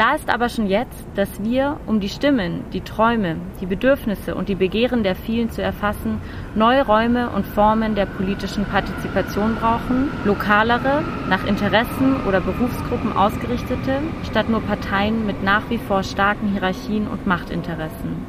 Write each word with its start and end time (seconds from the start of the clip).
Klar 0.00 0.16
ist 0.16 0.30
aber 0.30 0.48
schon 0.48 0.66
jetzt, 0.66 1.04
dass 1.14 1.44
wir, 1.44 1.76
um 1.86 2.00
die 2.00 2.08
Stimmen, 2.08 2.64
die 2.72 2.80
Träume, 2.80 3.36
die 3.60 3.66
Bedürfnisse 3.66 4.34
und 4.34 4.48
die 4.48 4.54
Begehren 4.54 5.02
der 5.02 5.14
vielen 5.14 5.50
zu 5.50 5.60
erfassen, 5.60 6.22
neue 6.54 6.86
Räume 6.86 7.28
und 7.28 7.44
Formen 7.44 7.94
der 7.94 8.06
politischen 8.06 8.64
Partizipation 8.64 9.56
brauchen, 9.56 10.10
lokalere, 10.24 11.04
nach 11.28 11.46
Interessen 11.46 12.16
oder 12.26 12.40
Berufsgruppen 12.40 13.12
ausgerichtete, 13.12 13.98
statt 14.22 14.48
nur 14.48 14.62
Parteien 14.62 15.26
mit 15.26 15.42
nach 15.42 15.68
wie 15.68 15.76
vor 15.76 16.02
starken 16.02 16.48
Hierarchien 16.48 17.06
und 17.06 17.26
Machtinteressen. 17.26 18.24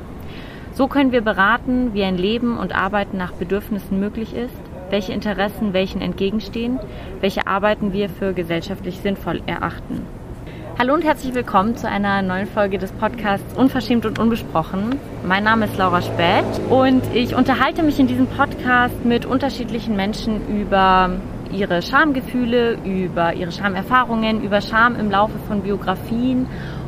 So 0.73 0.89
können 0.89 1.13
wir 1.13 1.21
beraten, 1.21 1.93
wie 1.93 2.03
ein 2.03 2.17
Leben 2.17 2.57
und 2.57 2.75
Arbeiten 2.75 3.15
nach 3.15 3.31
Bedürfnissen 3.31 3.97
möglich 3.97 4.35
ist, 4.35 4.61
welche 4.89 5.13
Interessen 5.13 5.71
welchen 5.71 6.01
entgegenstehen, 6.01 6.81
welche 7.21 7.47
Arbeiten 7.47 7.93
wir 7.93 8.09
für 8.09 8.33
gesellschaftlich 8.33 8.97
sinnvoll 8.97 9.41
erachten. 9.45 10.05
Hallo 10.79 10.93
und 10.95 11.03
herzlich 11.03 11.33
willkommen 11.35 11.75
zu 11.75 11.88
einer 11.88 12.21
neuen 12.21 12.47
Folge 12.47 12.79
des 12.79 12.91
Podcasts 12.93 13.55
Unverschämt 13.55 14.05
und 14.05 14.17
Unbesprochen. 14.17 14.98
Mein 15.23 15.43
Name 15.43 15.66
ist 15.66 15.77
Laura 15.77 16.02
Späth 16.02 16.45
und 16.70 17.03
ich 17.13 17.35
unterhalte 17.35 17.84
mich 17.84 17.99
in 17.99 18.07
diesem 18.07 18.25
Podcast 18.25 19.05
mit 19.05 19.26
unterschiedlichen 19.26 19.95
Menschen 19.95 20.48
über 20.48 21.12
ihre 21.52 21.81
Schamgefühle, 21.81 22.77
über 22.84 23.34
ihre 23.34 23.52
Schamerfahrungen, 23.52 24.43
über 24.43 24.62
Scham 24.62 24.95
im 24.95 25.12
Laufe 25.12 25.38
von 25.48 25.62
Biografien 25.62 26.48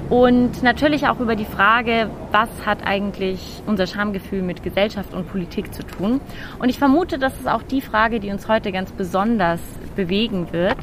und 0.09 0.63
natürlich 0.63 1.07
auch 1.07 1.19
über 1.19 1.35
die 1.35 1.45
Frage, 1.45 2.09
was 2.31 2.49
hat 2.65 2.85
eigentlich 2.85 3.63
unser 3.65 3.87
Schamgefühl 3.87 4.41
mit 4.41 4.63
Gesellschaft 4.63 5.13
und 5.13 5.29
Politik 5.29 5.73
zu 5.73 5.83
tun. 5.83 6.21
Und 6.59 6.69
ich 6.69 6.77
vermute, 6.77 7.17
das 7.17 7.33
ist 7.39 7.47
auch 7.47 7.63
die 7.63 7.81
Frage, 7.81 8.19
die 8.19 8.29
uns 8.29 8.47
heute 8.47 8.71
ganz 8.71 8.91
besonders 8.91 9.59
bewegen 9.95 10.51
wird. 10.51 10.77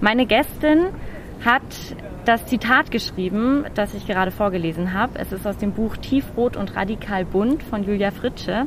Meine 0.00 0.26
Gästin 0.26 0.88
hat 1.44 1.62
das 2.24 2.46
Zitat 2.46 2.90
geschrieben, 2.90 3.64
das 3.74 3.94
ich 3.94 4.06
gerade 4.06 4.30
vorgelesen 4.30 4.92
habe. 4.92 5.18
Es 5.18 5.32
ist 5.32 5.46
aus 5.46 5.56
dem 5.56 5.72
Buch 5.72 5.96
Tiefrot 5.96 6.56
und 6.56 6.76
radikal 6.76 7.24
bunt 7.24 7.62
von 7.62 7.82
Julia 7.82 8.10
Fritsche. 8.10 8.66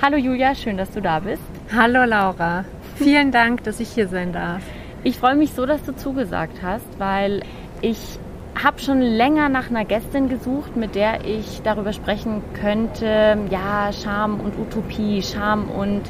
Hallo 0.00 0.16
Julia, 0.16 0.54
schön, 0.54 0.76
dass 0.76 0.92
du 0.92 1.00
da 1.00 1.20
bist. 1.20 1.42
Hallo 1.74 2.04
Laura, 2.04 2.64
vielen 2.96 3.32
Dank, 3.32 3.64
dass 3.64 3.80
ich 3.80 3.88
hier 3.90 4.08
sein 4.08 4.32
darf. 4.32 4.62
Ich 5.04 5.18
freue 5.18 5.34
mich 5.34 5.52
so, 5.52 5.66
dass 5.66 5.82
du 5.82 5.96
zugesagt 5.96 6.62
hast, 6.62 6.86
weil 6.98 7.42
ich 7.80 8.18
habe 8.62 8.78
schon 8.80 9.00
länger 9.00 9.48
nach 9.48 9.70
einer 9.70 9.84
Gästin 9.84 10.28
gesucht, 10.28 10.76
mit 10.76 10.94
der 10.94 11.24
ich 11.24 11.62
darüber 11.62 11.92
sprechen 11.92 12.42
könnte, 12.54 13.38
ja, 13.50 13.90
Scham 13.92 14.38
und 14.40 14.58
Utopie, 14.58 15.22
Scham 15.22 15.68
und 15.68 16.02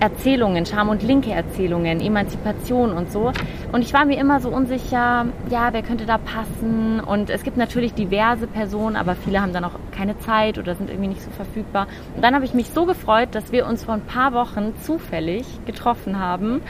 Erzählungen, 0.00 0.66
Scham 0.66 0.88
und 0.88 1.02
linke 1.02 1.30
Erzählungen, 1.30 2.00
Emanzipation 2.00 2.92
und 2.92 3.10
so. 3.10 3.32
Und 3.72 3.82
ich 3.82 3.92
war 3.92 4.04
mir 4.04 4.18
immer 4.18 4.40
so 4.40 4.50
unsicher, 4.50 5.26
ja, 5.50 5.72
wer 5.72 5.82
könnte 5.82 6.06
da 6.06 6.18
passen? 6.18 7.00
Und 7.00 7.30
es 7.30 7.42
gibt 7.42 7.56
natürlich 7.56 7.94
diverse 7.94 8.46
Personen, 8.46 8.96
aber 8.96 9.14
viele 9.14 9.40
haben 9.40 9.52
dann 9.52 9.64
auch 9.64 9.78
keine 9.90 10.18
Zeit 10.18 10.58
oder 10.58 10.74
sind 10.74 10.90
irgendwie 10.90 11.08
nicht 11.08 11.22
so 11.22 11.30
verfügbar. 11.30 11.86
Und 12.14 12.22
dann 12.22 12.34
habe 12.34 12.44
ich 12.44 12.54
mich 12.54 12.70
so 12.70 12.86
gefreut, 12.86 13.30
dass 13.32 13.52
wir 13.52 13.66
uns 13.66 13.84
vor 13.84 13.94
ein 13.94 14.02
paar 14.02 14.32
Wochen 14.32 14.74
zufällig 14.82 15.44
getroffen 15.66 16.18
haben 16.18 16.60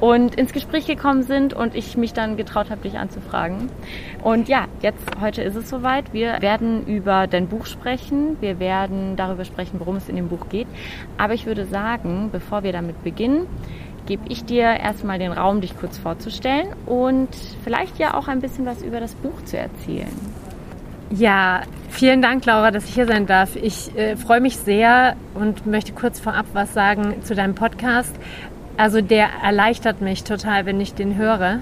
und 0.00 0.34
ins 0.34 0.52
Gespräch 0.52 0.86
gekommen 0.86 1.22
sind 1.22 1.54
und 1.54 1.74
ich 1.74 1.96
mich 1.96 2.12
dann 2.12 2.36
getraut 2.36 2.70
habe, 2.70 2.80
dich 2.82 2.98
anzufragen. 2.98 3.70
Und 4.22 4.48
ja, 4.48 4.66
jetzt, 4.82 5.04
heute 5.20 5.42
ist 5.42 5.56
es 5.56 5.68
soweit. 5.68 6.12
Wir 6.12 6.40
werden 6.40 6.86
über 6.86 7.26
dein 7.26 7.48
Buch 7.48 7.66
sprechen. 7.66 8.36
Wir 8.40 8.58
werden 8.58 9.16
darüber 9.16 9.44
sprechen, 9.44 9.78
worum 9.78 9.96
es 9.96 10.08
in 10.08 10.16
dem 10.16 10.28
Buch 10.28 10.48
geht. 10.48 10.66
Aber 11.18 11.34
ich 11.34 11.46
würde 11.46 11.66
sagen, 11.66 12.30
bevor 12.32 12.62
wir 12.62 12.69
damit 12.72 13.02
beginnen, 13.04 13.46
gebe 14.06 14.22
ich 14.28 14.44
dir 14.44 14.64
erstmal 14.64 15.18
den 15.18 15.32
Raum, 15.32 15.60
dich 15.60 15.78
kurz 15.78 15.98
vorzustellen 15.98 16.68
und 16.86 17.28
vielleicht 17.64 17.98
ja 17.98 18.14
auch 18.14 18.28
ein 18.28 18.40
bisschen 18.40 18.66
was 18.66 18.82
über 18.82 19.00
das 19.00 19.14
Buch 19.14 19.44
zu 19.44 19.56
erzählen. 19.56 20.08
Ja, 21.12 21.62
vielen 21.88 22.22
Dank, 22.22 22.46
Laura, 22.46 22.70
dass 22.70 22.84
ich 22.84 22.94
hier 22.94 23.06
sein 23.06 23.26
darf. 23.26 23.56
Ich 23.56 23.96
äh, 23.96 24.16
freue 24.16 24.40
mich 24.40 24.56
sehr 24.56 25.16
und 25.34 25.66
möchte 25.66 25.92
kurz 25.92 26.20
vorab 26.20 26.46
was 26.52 26.72
sagen 26.72 27.16
zu 27.24 27.34
deinem 27.34 27.54
Podcast. 27.56 28.14
Also 28.76 29.00
der 29.00 29.28
erleichtert 29.42 30.00
mich 30.00 30.24
total, 30.24 30.66
wenn 30.66 30.80
ich 30.80 30.94
den 30.94 31.16
höre, 31.16 31.58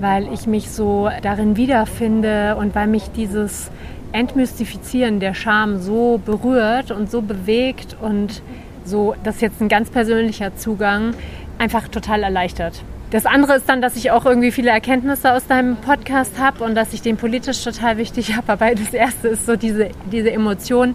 weil 0.00 0.32
ich 0.32 0.46
mich 0.46 0.70
so 0.70 1.10
darin 1.22 1.56
wiederfinde 1.56 2.56
und 2.56 2.74
weil 2.74 2.86
mich 2.86 3.10
dieses 3.14 3.70
Entmystifizieren 4.12 5.20
der 5.20 5.34
Scham 5.34 5.78
so 5.78 6.18
berührt 6.24 6.90
und 6.90 7.10
so 7.10 7.22
bewegt 7.22 7.96
und 8.00 8.42
so, 8.90 9.14
das 9.24 9.36
ist 9.36 9.40
jetzt 9.40 9.60
ein 9.62 9.68
ganz 9.68 9.88
persönlicher 9.88 10.56
Zugang, 10.56 11.14
einfach 11.58 11.88
total 11.88 12.22
erleichtert. 12.22 12.82
Das 13.10 13.26
andere 13.26 13.56
ist 13.56 13.68
dann, 13.68 13.82
dass 13.82 13.96
ich 13.96 14.12
auch 14.12 14.24
irgendwie 14.24 14.52
viele 14.52 14.70
Erkenntnisse 14.70 15.32
aus 15.32 15.46
deinem 15.46 15.76
Podcast 15.76 16.38
habe 16.38 16.62
und 16.62 16.76
dass 16.76 16.92
ich 16.92 17.02
den 17.02 17.16
politisch 17.16 17.64
total 17.64 17.96
wichtig 17.96 18.36
habe. 18.36 18.52
Aber 18.52 18.74
das 18.74 18.94
erste 18.94 19.28
ist 19.28 19.46
so 19.46 19.56
diese, 19.56 19.90
diese 20.12 20.30
Emotion. 20.30 20.94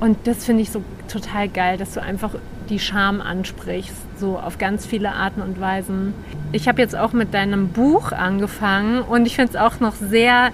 Und 0.00 0.18
das 0.26 0.44
finde 0.44 0.62
ich 0.62 0.70
so 0.70 0.82
total 1.08 1.48
geil, 1.48 1.78
dass 1.78 1.94
du 1.94 2.02
einfach 2.02 2.34
die 2.68 2.78
Scham 2.78 3.20
ansprichst, 3.20 3.94
so 4.18 4.38
auf 4.38 4.58
ganz 4.58 4.84
viele 4.84 5.12
Arten 5.12 5.40
und 5.40 5.60
Weisen. 5.60 6.12
Ich 6.52 6.68
habe 6.68 6.82
jetzt 6.82 6.96
auch 6.96 7.12
mit 7.12 7.32
deinem 7.32 7.68
Buch 7.68 8.12
angefangen 8.12 9.02
und 9.02 9.26
ich 9.26 9.36
finde 9.36 9.52
es 9.52 9.56
auch 9.56 9.80
noch 9.80 9.94
sehr 9.94 10.50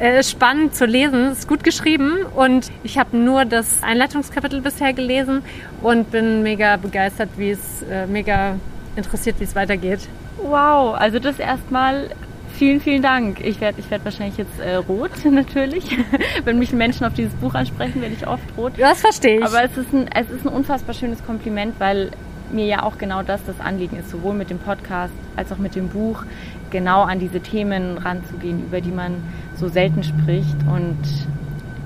äh, 0.00 0.22
spannend 0.22 0.74
zu 0.74 0.86
lesen. 0.86 1.26
Es 1.26 1.40
ist 1.40 1.48
gut 1.48 1.62
geschrieben 1.62 2.24
und 2.34 2.70
ich 2.82 2.98
habe 2.98 3.16
nur 3.16 3.44
das 3.44 3.82
Einleitungskapitel 3.82 4.62
bisher 4.62 4.92
gelesen 4.92 5.42
und 5.82 6.10
bin 6.10 6.42
mega 6.42 6.76
begeistert, 6.76 7.28
wie 7.36 7.50
es 7.50 7.82
äh, 7.82 8.06
mega 8.06 8.56
interessiert, 8.96 9.36
wie 9.38 9.44
es 9.44 9.54
weitergeht. 9.54 10.00
Wow, 10.42 10.94
also 10.94 11.18
das 11.18 11.38
erstmal 11.38 12.08
vielen, 12.56 12.80
vielen 12.80 13.02
Dank. 13.02 13.44
Ich 13.44 13.60
werde 13.60 13.78
ich 13.78 13.90
werd 13.90 14.04
wahrscheinlich 14.04 14.38
jetzt 14.38 14.58
äh, 14.58 14.76
rot, 14.76 15.10
natürlich. 15.24 15.84
Wenn 16.44 16.58
mich 16.58 16.72
Menschen 16.72 17.04
auf 17.04 17.12
dieses 17.12 17.34
Buch 17.34 17.54
ansprechen, 17.54 18.00
werde 18.00 18.14
ich 18.14 18.26
oft 18.26 18.44
rot. 18.56 18.72
Das 18.78 19.00
verstehe 19.00 19.38
ich. 19.38 19.44
Aber 19.44 19.62
es 19.62 19.76
ist, 19.76 19.92
ein, 19.92 20.08
es 20.14 20.30
ist 20.30 20.46
ein 20.46 20.52
unfassbar 20.52 20.94
schönes 20.94 21.22
Kompliment, 21.24 21.74
weil 21.78 22.10
mir 22.52 22.66
ja 22.66 22.82
auch 22.82 22.98
genau 22.98 23.22
das 23.22 23.44
das 23.44 23.60
Anliegen 23.60 23.96
ist, 23.98 24.10
sowohl 24.10 24.34
mit 24.34 24.50
dem 24.50 24.58
Podcast 24.58 25.12
als 25.36 25.52
auch 25.52 25.58
mit 25.58 25.74
dem 25.74 25.88
Buch, 25.88 26.24
genau 26.70 27.02
an 27.02 27.18
diese 27.18 27.40
Themen 27.40 27.98
ranzugehen, 27.98 28.64
über 28.64 28.80
die 28.80 28.92
man 28.92 29.16
so 29.56 29.68
selten 29.68 30.02
spricht. 30.02 30.56
Und 30.70 30.98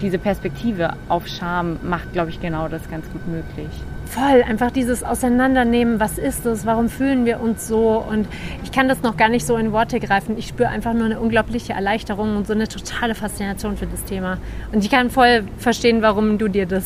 diese 0.00 0.19
Perspektive 0.19 0.95
auf 1.09 1.27
Scham 1.27 1.78
macht, 1.83 2.12
glaube 2.12 2.31
ich, 2.31 2.41
genau 2.41 2.69
das 2.69 2.89
ganz 2.91 3.11
gut 3.11 3.27
möglich 3.27 3.71
voll 4.15 4.44
einfach 4.44 4.71
dieses 4.71 5.03
Auseinandernehmen, 5.03 5.99
was 5.99 6.19
ist 6.19 6.47
es, 6.47 6.65
warum 6.67 6.89
fühlen 6.89 7.25
wir 7.25 7.41
uns 7.41 7.67
so 7.67 8.05
und 8.09 8.28
ich 8.62 8.71
kann 8.71 8.89
das 8.89 9.03
noch 9.03 9.17
gar 9.17 9.28
nicht 9.28 9.44
so 9.44 9.56
in 9.56 9.73
Worte 9.73 9.99
greifen. 9.99 10.39
Ich 10.39 10.47
spüre 10.47 10.69
einfach 10.69 10.93
nur 10.93 11.06
eine 11.06 11.19
unglaubliche 11.19 11.73
Erleichterung 11.73 12.37
und 12.37 12.47
so 12.47 12.53
eine 12.53 12.69
totale 12.69 13.17
Faszination 13.17 13.77
für 13.77 13.87
das 13.87 14.05
Thema. 14.05 14.39
Und 14.73 14.84
ich 14.84 14.91
kann 14.91 15.11
voll 15.11 15.44
verstehen, 15.59 16.00
warum 16.00 16.39
du 16.39 16.47
dir 16.47 16.67
das 16.67 16.84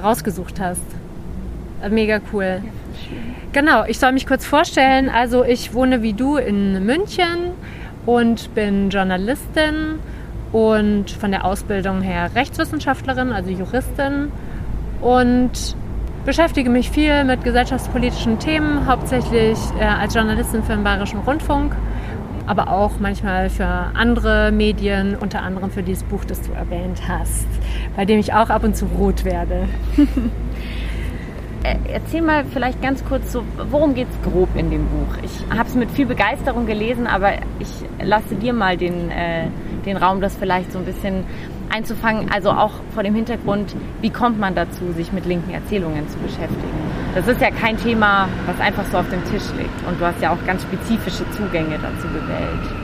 rausgesucht 0.00 0.60
hast. 0.60 0.82
Mega 1.90 2.20
cool. 2.32 2.62
Genau, 3.52 3.84
ich 3.84 3.98
soll 3.98 4.12
mich 4.12 4.28
kurz 4.28 4.46
vorstellen. 4.46 5.08
Also 5.08 5.44
ich 5.44 5.74
wohne 5.74 6.02
wie 6.02 6.12
du 6.12 6.36
in 6.36 6.86
München 6.86 7.50
und 8.06 8.54
bin 8.54 8.90
Journalistin 8.90 9.98
und 10.52 11.10
von 11.10 11.32
der 11.32 11.44
Ausbildung 11.44 12.00
her 12.00 12.30
Rechtswissenschaftlerin, 12.34 13.32
also 13.32 13.50
Juristin 13.50 14.30
und 15.00 15.76
beschäftige 16.24 16.70
mich 16.70 16.90
viel 16.90 17.24
mit 17.24 17.42
gesellschaftspolitischen 17.42 18.38
Themen, 18.38 18.86
hauptsächlich 18.86 19.58
äh, 19.80 19.84
als 19.84 20.14
Journalistin 20.14 20.62
für 20.62 20.74
den 20.74 20.84
Bayerischen 20.84 21.18
Rundfunk, 21.20 21.74
aber 22.46 22.68
auch 22.68 23.00
manchmal 23.00 23.50
für 23.50 23.66
andere 23.66 24.52
Medien, 24.52 25.16
unter 25.16 25.42
anderem 25.42 25.72
für 25.72 25.82
dieses 25.82 26.04
Buch, 26.04 26.24
das 26.24 26.40
du 26.42 26.52
erwähnt 26.52 27.02
hast, 27.08 27.48
bei 27.96 28.04
dem 28.04 28.20
ich 28.20 28.32
auch 28.32 28.50
ab 28.50 28.62
und 28.62 28.76
zu 28.76 28.86
rot 28.86 29.24
werde. 29.24 29.68
Äh, 31.62 31.76
erzähl 31.92 32.22
mal 32.22 32.44
vielleicht 32.46 32.80
ganz 32.80 33.04
kurz 33.04 33.32
so, 33.32 33.44
worum 33.70 33.94
geht 33.94 34.08
es 34.10 34.30
grob 34.30 34.48
in 34.56 34.70
dem 34.70 34.86
Buch? 34.86 35.16
Ich 35.22 35.56
habe 35.56 35.68
es 35.68 35.74
mit 35.74 35.90
viel 35.90 36.06
Begeisterung 36.06 36.66
gelesen, 36.66 37.06
aber 37.06 37.32
ich 37.58 37.68
lasse 38.02 38.34
dir 38.34 38.54
mal 38.54 38.78
den, 38.78 39.10
äh, 39.10 39.48
den 39.84 39.98
Raum, 39.98 40.22
das 40.22 40.36
vielleicht 40.36 40.72
so 40.72 40.78
ein 40.78 40.86
bisschen 40.86 41.24
einzufangen, 41.68 42.30
also 42.32 42.50
auch 42.50 42.72
vor 42.94 43.02
dem 43.02 43.14
Hintergrund, 43.14 43.76
wie 44.00 44.10
kommt 44.10 44.40
man 44.40 44.54
dazu, 44.54 44.92
sich 44.92 45.12
mit 45.12 45.26
linken 45.26 45.52
Erzählungen 45.52 46.08
zu 46.08 46.18
beschäftigen. 46.18 46.80
Das 47.14 47.28
ist 47.28 47.40
ja 47.40 47.50
kein 47.50 47.76
Thema, 47.76 48.28
was 48.46 48.58
einfach 48.58 48.84
so 48.86 48.98
auf 48.98 49.08
dem 49.10 49.22
Tisch 49.24 49.44
liegt 49.56 49.86
und 49.86 50.00
du 50.00 50.06
hast 50.06 50.20
ja 50.20 50.32
auch 50.32 50.46
ganz 50.46 50.62
spezifische 50.62 51.28
Zugänge 51.30 51.78
dazu 51.78 52.08
gewählt. 52.08 52.79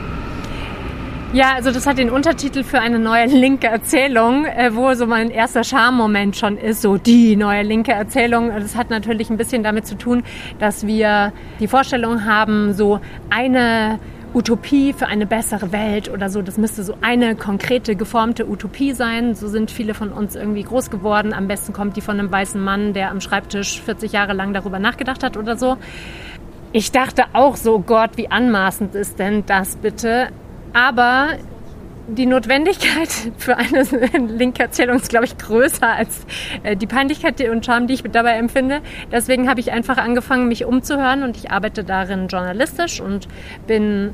Ja, 1.37 1.53
also 1.53 1.69
das 1.69 1.85
hat 1.85 1.99
den 1.99 2.09
Untertitel 2.09 2.63
für 2.63 2.79
eine 2.79 2.97
neue 2.97 3.27
linke 3.27 3.67
Erzählung, 3.67 4.45
äh, 4.45 4.71
wo 4.73 4.91
so 4.95 5.05
mein 5.05 5.29
erster 5.29 5.63
Charmoment 5.63 6.35
schon 6.35 6.57
ist, 6.57 6.81
so 6.81 6.97
die 6.97 7.35
neue 7.35 7.61
linke 7.61 7.91
Erzählung. 7.91 8.49
Das 8.49 8.75
hat 8.75 8.89
natürlich 8.89 9.29
ein 9.29 9.37
bisschen 9.37 9.61
damit 9.61 9.85
zu 9.85 9.95
tun, 9.99 10.23
dass 10.57 10.87
wir 10.87 11.31
die 11.59 11.67
Vorstellung 11.67 12.25
haben, 12.25 12.73
so 12.73 13.01
eine 13.29 13.99
Utopie 14.33 14.93
für 14.93 15.05
eine 15.05 15.27
bessere 15.27 15.71
Welt 15.71 16.09
oder 16.09 16.31
so. 16.31 16.41
Das 16.41 16.57
müsste 16.57 16.81
so 16.81 16.95
eine 17.01 17.35
konkrete, 17.35 17.95
geformte 17.95 18.49
Utopie 18.49 18.93
sein. 18.93 19.35
So 19.35 19.47
sind 19.47 19.69
viele 19.69 19.93
von 19.93 20.11
uns 20.11 20.35
irgendwie 20.35 20.63
groß 20.63 20.89
geworden. 20.89 21.33
Am 21.33 21.47
besten 21.47 21.71
kommt 21.71 21.97
die 21.97 22.01
von 22.01 22.19
einem 22.19 22.31
weißen 22.31 22.59
Mann, 22.59 22.93
der 22.93 23.11
am 23.11 23.21
Schreibtisch 23.21 23.79
40 23.83 24.11
Jahre 24.11 24.33
lang 24.33 24.53
darüber 24.53 24.79
nachgedacht 24.79 25.21
hat 25.21 25.37
oder 25.37 25.55
so. 25.55 25.77
Ich 26.71 26.91
dachte 26.91 27.25
auch 27.33 27.57
so, 27.57 27.77
Gott, 27.77 28.11
wie 28.15 28.31
anmaßend 28.31 28.95
ist 28.95 29.19
denn 29.19 29.45
das 29.45 29.75
bitte? 29.75 30.29
Aber 30.77 31.29
die 32.07 32.27
Notwendigkeit 32.27 33.09
für 33.37 33.57
eine 33.57 33.81
Linkerzählung 34.27 34.97
ist, 34.97 35.09
glaube 35.09 35.25
ich, 35.25 35.35
größer 35.39 35.91
als 35.91 36.25
äh, 36.61 36.75
die 36.75 36.85
Peinlichkeit 36.85 37.41
und 37.49 37.65
Charme, 37.65 37.87
die 37.87 37.95
ich 37.95 38.03
dabei 38.03 38.33
empfinde. 38.33 38.81
Deswegen 39.11 39.49
habe 39.49 39.59
ich 39.59 39.71
einfach 39.71 39.97
angefangen, 39.97 40.47
mich 40.47 40.65
umzuhören 40.65 41.23
und 41.23 41.35
ich 41.35 41.49
arbeite 41.49 41.83
darin 41.83 42.27
journalistisch 42.27 43.01
und 43.01 43.27
bin 43.65 44.13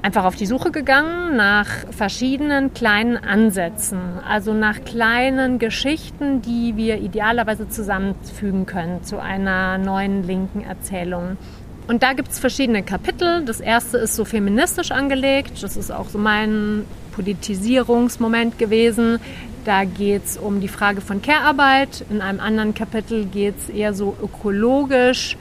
einfach 0.00 0.24
auf 0.24 0.36
die 0.36 0.46
Suche 0.46 0.70
gegangen 0.70 1.34
nach 1.34 1.66
verschiedenen 1.90 2.72
kleinen 2.72 3.16
Ansätzen, 3.16 3.98
also 4.28 4.52
nach 4.52 4.84
kleinen 4.84 5.58
Geschichten, 5.58 6.40
die 6.40 6.76
wir 6.76 6.98
idealerweise 6.98 7.68
zusammenfügen 7.68 8.66
können 8.66 9.02
zu 9.02 9.18
einer 9.18 9.78
neuen 9.78 10.22
linken 10.22 10.60
Erzählung. 10.60 11.36
Und 11.86 12.02
da 12.02 12.14
gibt 12.14 12.30
es 12.30 12.38
verschiedene 12.38 12.82
Kapitel. 12.82 13.44
Das 13.44 13.60
erste 13.60 13.98
ist 13.98 14.14
so 14.14 14.24
feministisch 14.24 14.90
angelegt. 14.90 15.62
Das 15.62 15.76
ist 15.76 15.90
auch 15.90 16.08
so 16.08 16.18
mein 16.18 16.86
Politisierungsmoment 17.12 18.58
gewesen. 18.58 19.18
Da 19.64 19.84
geht 19.84 20.24
es 20.24 20.36
um 20.36 20.60
die 20.60 20.68
Frage 20.68 21.00
von 21.00 21.20
Care-Arbeit. 21.20 22.04
In 22.10 22.20
einem 22.20 22.40
anderen 22.40 22.74
Kapitel 22.74 23.26
geht 23.26 23.54
es 23.58 23.68
eher 23.68 23.92
so 23.94 24.16
ökologisch 24.22 25.36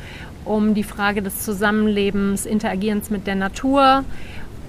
um 0.45 0.73
die 0.73 0.83
Frage 0.83 1.21
des 1.21 1.43
Zusammenlebens, 1.43 2.45
Interagierens 2.45 3.09
mit 3.09 3.25
der 3.25 3.35
Natur. 3.35 4.03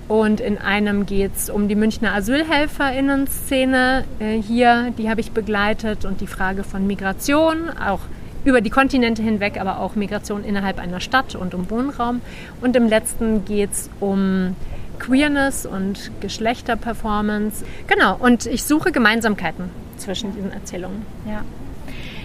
Und 0.07 0.41
in 0.41 0.59
einem 0.59 1.07
geht 1.07 1.35
es 1.35 1.51
um 1.51 1.67
die 1.67 1.75
Münchner 1.75 2.15
Asylhelferinnen-Szene 2.15 4.05
äh, 4.19 4.41
hier, 4.41 4.93
die 4.99 5.09
habe 5.09 5.21
ich 5.21 5.33
begleitet 5.33 6.05
und 6.05 6.21
die 6.21 6.27
Frage 6.27 6.63
von 6.63 6.87
Migration, 6.87 7.71
auch 7.71 8.01
über 8.45 8.61
die 8.61 8.71
Kontinente 8.71 9.23
hinweg, 9.23 9.61
aber 9.61 9.81
auch 9.81 9.95
Migration 9.95 10.45
innerhalb 10.45 10.79
einer 10.79 11.01
Stadt 11.01 11.35
und 11.35 11.55
um 11.55 11.71
Wohnraum. 11.71 12.21
Und 12.61 12.77
im 12.77 12.89
letzten 12.89 13.45
geht 13.45 13.73
es 13.73 13.91
um 14.01 14.55
Queerness 14.99 15.67
und 15.67 16.11
Geschlechterperformance. 16.21 17.65
Genau, 17.87 18.17
und 18.17 18.47
ich 18.47 18.65
suche 18.65 18.93
Gemeinsamkeiten 18.93 19.71
zwischen 19.97 20.35
diesen 20.35 20.53
Erzählungen. 20.53 21.05
Ja. 21.27 21.43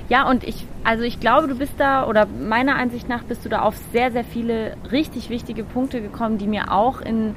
Ja, 0.10 0.28
und 0.28 0.44
ich, 0.44 0.66
also 0.84 1.04
ich 1.04 1.20
glaube, 1.20 1.48
du 1.48 1.56
bist 1.56 1.74
da, 1.78 2.08
oder 2.08 2.26
meiner 2.26 2.76
Ansicht 2.78 3.08
nach 3.08 3.22
bist 3.24 3.46
du 3.46 3.50
da 3.50 3.62
auf 3.62 3.76
sehr, 3.94 4.12
sehr 4.12 4.24
viele 4.24 4.76
richtig 4.92 5.30
wichtige 5.30 5.64
Punkte 5.64 6.02
gekommen, 6.02 6.40
die 6.40 6.48
mir 6.48 6.72
auch 6.72 7.00
in 7.00 7.36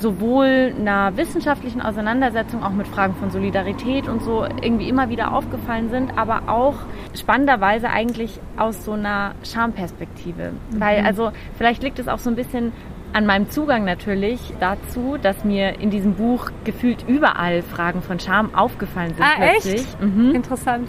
sowohl 0.00 0.74
einer 0.78 1.16
wissenschaftlichen 1.16 1.80
Auseinandersetzung 1.80 2.62
auch 2.62 2.72
mit 2.72 2.88
Fragen 2.88 3.14
von 3.14 3.30
Solidarität 3.30 4.08
und 4.08 4.22
so 4.22 4.44
irgendwie 4.62 4.88
immer 4.88 5.10
wieder 5.10 5.34
aufgefallen 5.34 5.90
sind, 5.90 6.16
aber 6.16 6.48
auch 6.48 6.74
spannenderweise 7.14 7.90
eigentlich 7.90 8.40
aus 8.56 8.84
so 8.84 8.92
einer 8.92 9.34
Schamperspektive. 9.44 10.52
Mhm. 10.70 10.80
Weil 10.80 11.04
also 11.04 11.32
vielleicht 11.56 11.82
liegt 11.82 11.98
es 11.98 12.08
auch 12.08 12.18
so 12.18 12.30
ein 12.30 12.36
bisschen 12.36 12.72
an 13.12 13.26
meinem 13.26 13.50
Zugang 13.50 13.84
natürlich 13.84 14.40
dazu, 14.60 15.16
dass 15.20 15.44
mir 15.44 15.80
in 15.80 15.90
diesem 15.90 16.14
Buch 16.14 16.50
gefühlt 16.64 17.04
überall 17.08 17.62
Fragen 17.62 18.02
von 18.02 18.20
Scham 18.20 18.54
aufgefallen 18.54 19.14
sind. 19.14 19.24
Ah, 19.24 19.36
plötzlich. 19.36 19.80
echt? 19.80 20.00
Mhm. 20.00 20.34
Interessant. 20.34 20.88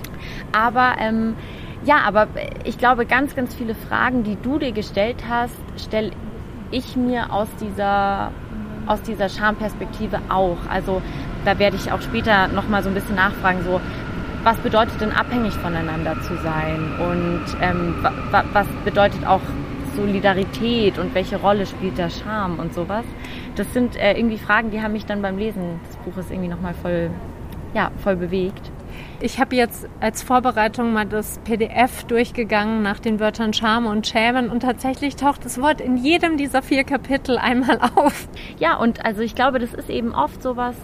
Aber 0.51 0.95
ähm, 0.99 1.35
ja, 1.83 2.01
aber 2.05 2.27
ich 2.63 2.77
glaube, 2.77 3.05
ganz, 3.05 3.35
ganz 3.35 3.55
viele 3.55 3.73
Fragen, 3.73 4.23
die 4.23 4.37
du 4.41 4.59
dir 4.59 4.71
gestellt 4.71 5.23
hast, 5.27 5.57
stelle 5.77 6.11
ich 6.69 6.95
mir 6.95 7.33
aus 7.33 7.47
dieser 7.59 8.31
aus 8.87 9.01
dieser 9.01 9.29
Schamperspektive 9.29 10.19
auch. 10.29 10.57
Also 10.69 11.01
da 11.45 11.57
werde 11.59 11.75
ich 11.75 11.91
auch 11.91 12.01
später 12.01 12.47
nochmal 12.47 12.83
so 12.83 12.89
ein 12.89 12.95
bisschen 12.95 13.15
nachfragen, 13.15 13.63
so 13.63 13.79
was 14.43 14.57
bedeutet 14.57 14.99
denn 14.99 15.11
abhängig 15.11 15.53
voneinander 15.53 16.19
zu 16.21 16.35
sein 16.37 16.79
und 16.99 17.43
ähm, 17.61 17.95
was 18.31 18.67
bedeutet 18.83 19.25
auch 19.25 19.41
Solidarität 19.95 20.97
und 20.97 21.13
welche 21.13 21.37
Rolle 21.37 21.65
spielt 21.65 21.97
der 21.97 22.09
Scham 22.09 22.59
und 22.59 22.73
sowas. 22.73 23.05
Das 23.55 23.71
sind 23.73 23.95
äh, 23.97 24.13
irgendwie 24.13 24.37
Fragen, 24.37 24.71
die 24.71 24.81
haben 24.81 24.93
mich 24.93 25.05
dann 25.05 25.21
beim 25.21 25.37
Lesen 25.37 25.79
des 25.87 25.97
Buches 25.97 26.31
irgendwie 26.31 26.49
nochmal 26.49 26.73
voll, 26.73 27.11
ja, 27.73 27.91
voll 27.97 28.15
bewegt. 28.15 28.71
Ich 29.23 29.39
habe 29.39 29.55
jetzt 29.55 29.87
als 29.99 30.23
Vorbereitung 30.23 30.93
mal 30.93 31.05
das 31.05 31.37
PDF 31.43 32.05
durchgegangen 32.05 32.81
nach 32.81 32.99
den 32.99 33.19
Wörtern 33.19 33.53
Scham 33.53 33.85
und 33.85 34.07
Schämen 34.07 34.49
und 34.49 34.61
tatsächlich 34.61 35.15
taucht 35.15 35.45
das 35.45 35.61
Wort 35.61 35.79
in 35.79 35.95
jedem 35.95 36.37
dieser 36.37 36.63
vier 36.63 36.83
Kapitel 36.83 37.37
einmal 37.37 37.79
auf. 37.95 38.27
Ja, 38.57 38.77
und 38.77 39.05
also 39.05 39.21
ich 39.21 39.35
glaube, 39.35 39.59
das 39.59 39.75
ist 39.75 39.91
eben 39.91 40.15
oft 40.15 40.41
sowas, 40.41 40.75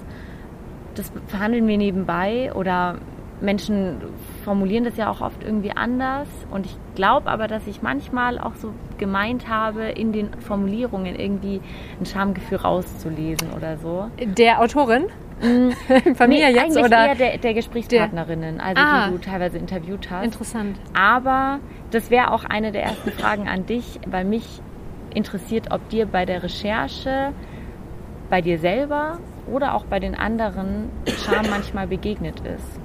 das 0.93 1.11
verhandeln 1.25 1.67
wir 1.67 1.79
nebenbei 1.79 2.53
oder 2.53 2.99
Menschen 3.41 4.01
formulieren 4.43 4.83
das 4.83 4.97
ja 4.97 5.09
auch 5.09 5.21
oft 5.21 5.43
irgendwie 5.43 5.71
anders. 5.71 6.27
Und 6.51 6.67
ich 6.67 6.77
glaube 6.93 7.31
aber, 7.31 7.47
dass 7.47 7.65
ich 7.65 7.81
manchmal 7.81 8.37
auch 8.37 8.53
so 8.53 8.71
gemeint 8.99 9.49
habe, 9.49 9.85
in 9.85 10.11
den 10.11 10.29
Formulierungen 10.41 11.15
irgendwie 11.15 11.59
ein 11.99 12.05
Schamgefühl 12.05 12.59
rauszulesen 12.59 13.51
oder 13.55 13.77
so. 13.77 14.11
Der 14.19 14.61
Autorin? 14.61 15.05
Von 16.15 16.29
nee, 16.29 16.39
mir 16.39 16.49
jetzt 16.49 16.63
eigentlich 16.63 16.83
oder? 16.83 17.07
eher 17.07 17.15
der, 17.15 17.37
der 17.37 17.53
Gesprächspartnerinnen, 17.53 18.59
also 18.59 18.81
ah, 18.81 19.07
die 19.07 19.13
du 19.13 19.17
teilweise 19.19 19.57
interviewt 19.57 20.09
hast. 20.09 20.25
Interessant. 20.25 20.77
Aber 20.93 21.59
das 21.91 22.09
wäre 22.09 22.31
auch 22.31 22.43
eine 22.43 22.71
der 22.71 22.83
ersten 22.83 23.11
Fragen 23.11 23.47
an 23.47 23.65
dich, 23.65 23.99
weil 24.07 24.25
mich 24.25 24.61
interessiert, 25.13 25.71
ob 25.71 25.87
dir 25.89 26.05
bei 26.05 26.25
der 26.25 26.43
Recherche, 26.43 27.33
bei 28.29 28.41
dir 28.41 28.57
selber 28.59 29.19
oder 29.51 29.75
auch 29.75 29.85
bei 29.85 29.99
den 29.99 30.15
anderen 30.15 30.89
Scham 31.23 31.49
manchmal 31.49 31.87
begegnet 31.87 32.41
ist. 32.41 32.79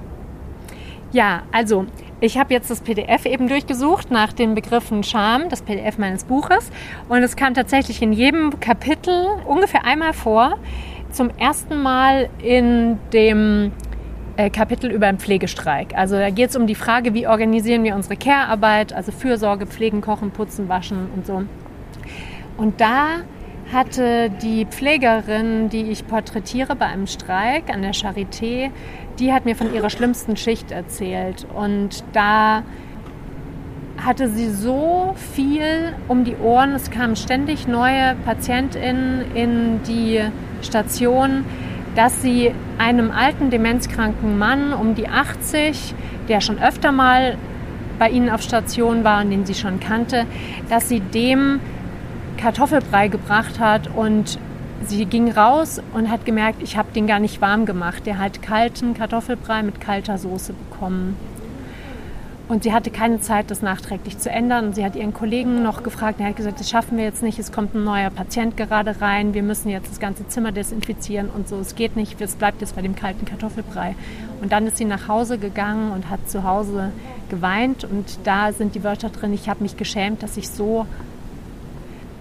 Ja, 1.11 1.43
also 1.51 1.85
ich 2.21 2.37
habe 2.37 2.53
jetzt 2.53 2.71
das 2.71 2.81
PDF 2.81 3.25
eben 3.25 3.47
durchgesucht 3.47 4.09
nach 4.09 4.33
den 4.33 4.55
Begriffen 4.55 5.03
Scham, 5.03 5.49
das 5.49 5.61
PDF 5.61 5.97
meines 5.97 6.23
Buches. 6.23 6.71
Und 7.07 7.21
es 7.21 7.35
kam 7.35 7.53
tatsächlich 7.53 8.01
in 8.01 8.13
jedem 8.13 8.59
Kapitel 8.59 9.27
ungefähr 9.45 9.85
einmal 9.85 10.13
vor. 10.13 10.57
Zum 11.13 11.29
ersten 11.37 11.79
Mal 11.79 12.27
in 12.41 12.97
dem 13.13 13.71
äh, 14.35 14.49
Kapitel 14.49 14.89
über 14.89 15.05
den 15.05 15.19
Pflegestreik. 15.19 15.95
Also 15.95 16.15
da 16.15 16.31
geht 16.31 16.49
es 16.49 16.55
um 16.55 16.65
die 16.65 16.73
Frage, 16.73 17.13
wie 17.13 17.27
organisieren 17.27 17.83
wir 17.83 17.95
unsere 17.95 18.15
Care-Arbeit, 18.15 18.93
also 18.93 19.11
Fürsorge, 19.11 19.67
Pflegen, 19.67 20.01
Kochen, 20.01 20.31
Putzen, 20.31 20.69
Waschen 20.69 21.07
und 21.15 21.27
so. 21.27 21.43
Und 22.57 22.81
da 22.81 23.19
hatte 23.71 24.31
die 24.41 24.65
Pflegerin, 24.65 25.69
die 25.69 25.83
ich 25.91 26.07
porträtiere 26.07 26.75
bei 26.75 26.87
einem 26.87 27.05
Streik 27.05 27.69
an 27.71 27.83
der 27.83 27.93
Charité, 27.93 28.71
die 29.19 29.31
hat 29.31 29.45
mir 29.45 29.55
von 29.55 29.71
ihrer 29.71 29.91
schlimmsten 29.91 30.35
Schicht 30.35 30.71
erzählt. 30.71 31.45
Und 31.53 32.03
da 32.13 32.63
hatte 34.03 34.29
sie 34.29 34.49
so 34.49 35.13
viel 35.35 35.93
um 36.07 36.23
die 36.23 36.35
Ohren. 36.37 36.73
Es 36.73 36.89
kamen 36.89 37.15
ständig 37.15 37.67
neue 37.67 38.15
PatientInnen 38.25 39.35
in 39.35 39.83
die 39.83 40.21
Station, 40.63 41.45
dass 41.95 42.21
sie 42.21 42.53
einem 42.77 43.11
alten 43.11 43.49
demenzkranken 43.49 44.37
Mann 44.37 44.73
um 44.73 44.95
die 44.95 45.07
80, 45.07 45.93
der 46.27 46.41
schon 46.41 46.59
öfter 46.59 46.91
mal 46.91 47.37
bei 47.99 48.09
ihnen 48.09 48.29
auf 48.29 48.41
Station 48.41 49.03
war 49.03 49.21
und 49.21 49.29
den 49.29 49.45
sie 49.45 49.53
schon 49.53 49.79
kannte, 49.79 50.25
dass 50.69 50.89
sie 50.89 50.99
dem 50.99 51.59
Kartoffelbrei 52.37 53.07
gebracht 53.07 53.59
hat 53.59 53.89
und 53.95 54.39
sie 54.85 55.05
ging 55.05 55.31
raus 55.31 55.81
und 55.93 56.09
hat 56.09 56.25
gemerkt, 56.25 56.61
ich 56.61 56.77
habe 56.77 56.91
den 56.93 57.07
gar 57.07 57.19
nicht 57.19 57.41
warm 57.41 57.65
gemacht. 57.65 58.05
Der 58.05 58.17
hat 58.17 58.41
kalten 58.41 58.93
Kartoffelbrei 58.93 59.63
mit 59.63 59.79
kalter 59.79 60.17
Soße 60.17 60.53
bekommen. 60.53 61.15
Und 62.49 62.63
sie 62.63 62.73
hatte 62.73 62.91
keine 62.91 63.21
Zeit, 63.21 63.49
das 63.51 63.61
nachträglich 63.61 64.17
zu 64.17 64.29
ändern. 64.29 64.73
Sie 64.73 64.83
hat 64.83 64.95
ihren 64.95 65.13
Kollegen 65.13 65.63
noch 65.63 65.81
gefragt. 65.81 66.19
Er 66.19 66.27
hat 66.27 66.35
gesagt, 66.35 66.59
das 66.59 66.69
schaffen 66.69 66.97
wir 66.97 67.05
jetzt 67.05 67.23
nicht. 67.23 67.39
Es 67.39 67.51
kommt 67.51 67.73
ein 67.73 67.85
neuer 67.85 68.09
Patient 68.09 68.57
gerade 68.57 68.99
rein. 68.99 69.33
Wir 69.33 69.43
müssen 69.43 69.69
jetzt 69.69 69.89
das 69.89 69.99
ganze 69.99 70.27
Zimmer 70.27 70.51
desinfizieren 70.51 71.29
und 71.29 71.47
so. 71.47 71.57
Es 71.57 71.75
geht 71.75 71.95
nicht. 71.95 72.19
Es 72.19 72.35
bleibt 72.35 72.59
jetzt 72.61 72.75
bei 72.75 72.81
dem 72.81 72.95
kalten 72.95 73.25
Kartoffelbrei. 73.25 73.95
Und 74.41 74.51
dann 74.51 74.67
ist 74.67 74.77
sie 74.77 74.85
nach 74.85 75.07
Hause 75.07 75.37
gegangen 75.37 75.91
und 75.93 76.09
hat 76.09 76.29
zu 76.29 76.43
Hause 76.43 76.91
geweint. 77.29 77.85
Und 77.85 78.19
da 78.25 78.51
sind 78.51 78.75
die 78.75 78.83
Wörter 78.83 79.09
drin. 79.09 79.33
Ich 79.33 79.47
habe 79.47 79.63
mich 79.63 79.77
geschämt, 79.77 80.21
dass 80.21 80.35
ich 80.35 80.49
so 80.49 80.85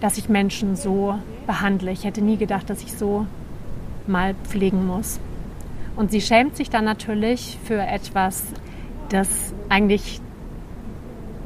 dass 0.02 0.18
ich 0.18 0.28
Menschen 0.28 0.74
so 0.74 1.14
behandle. 1.46 1.92
Ich 1.92 2.04
hätte 2.04 2.22
nie 2.22 2.36
gedacht, 2.36 2.68
dass 2.68 2.82
ich 2.82 2.92
so 2.92 3.24
mal 4.08 4.34
pflegen 4.42 4.84
muss. 4.84 5.20
Und 5.94 6.10
sie 6.10 6.20
schämt 6.20 6.56
sich 6.56 6.70
dann 6.70 6.84
natürlich 6.84 7.56
für 7.64 7.80
etwas, 7.80 8.42
das 9.12 9.54
eigentlich 9.68 10.20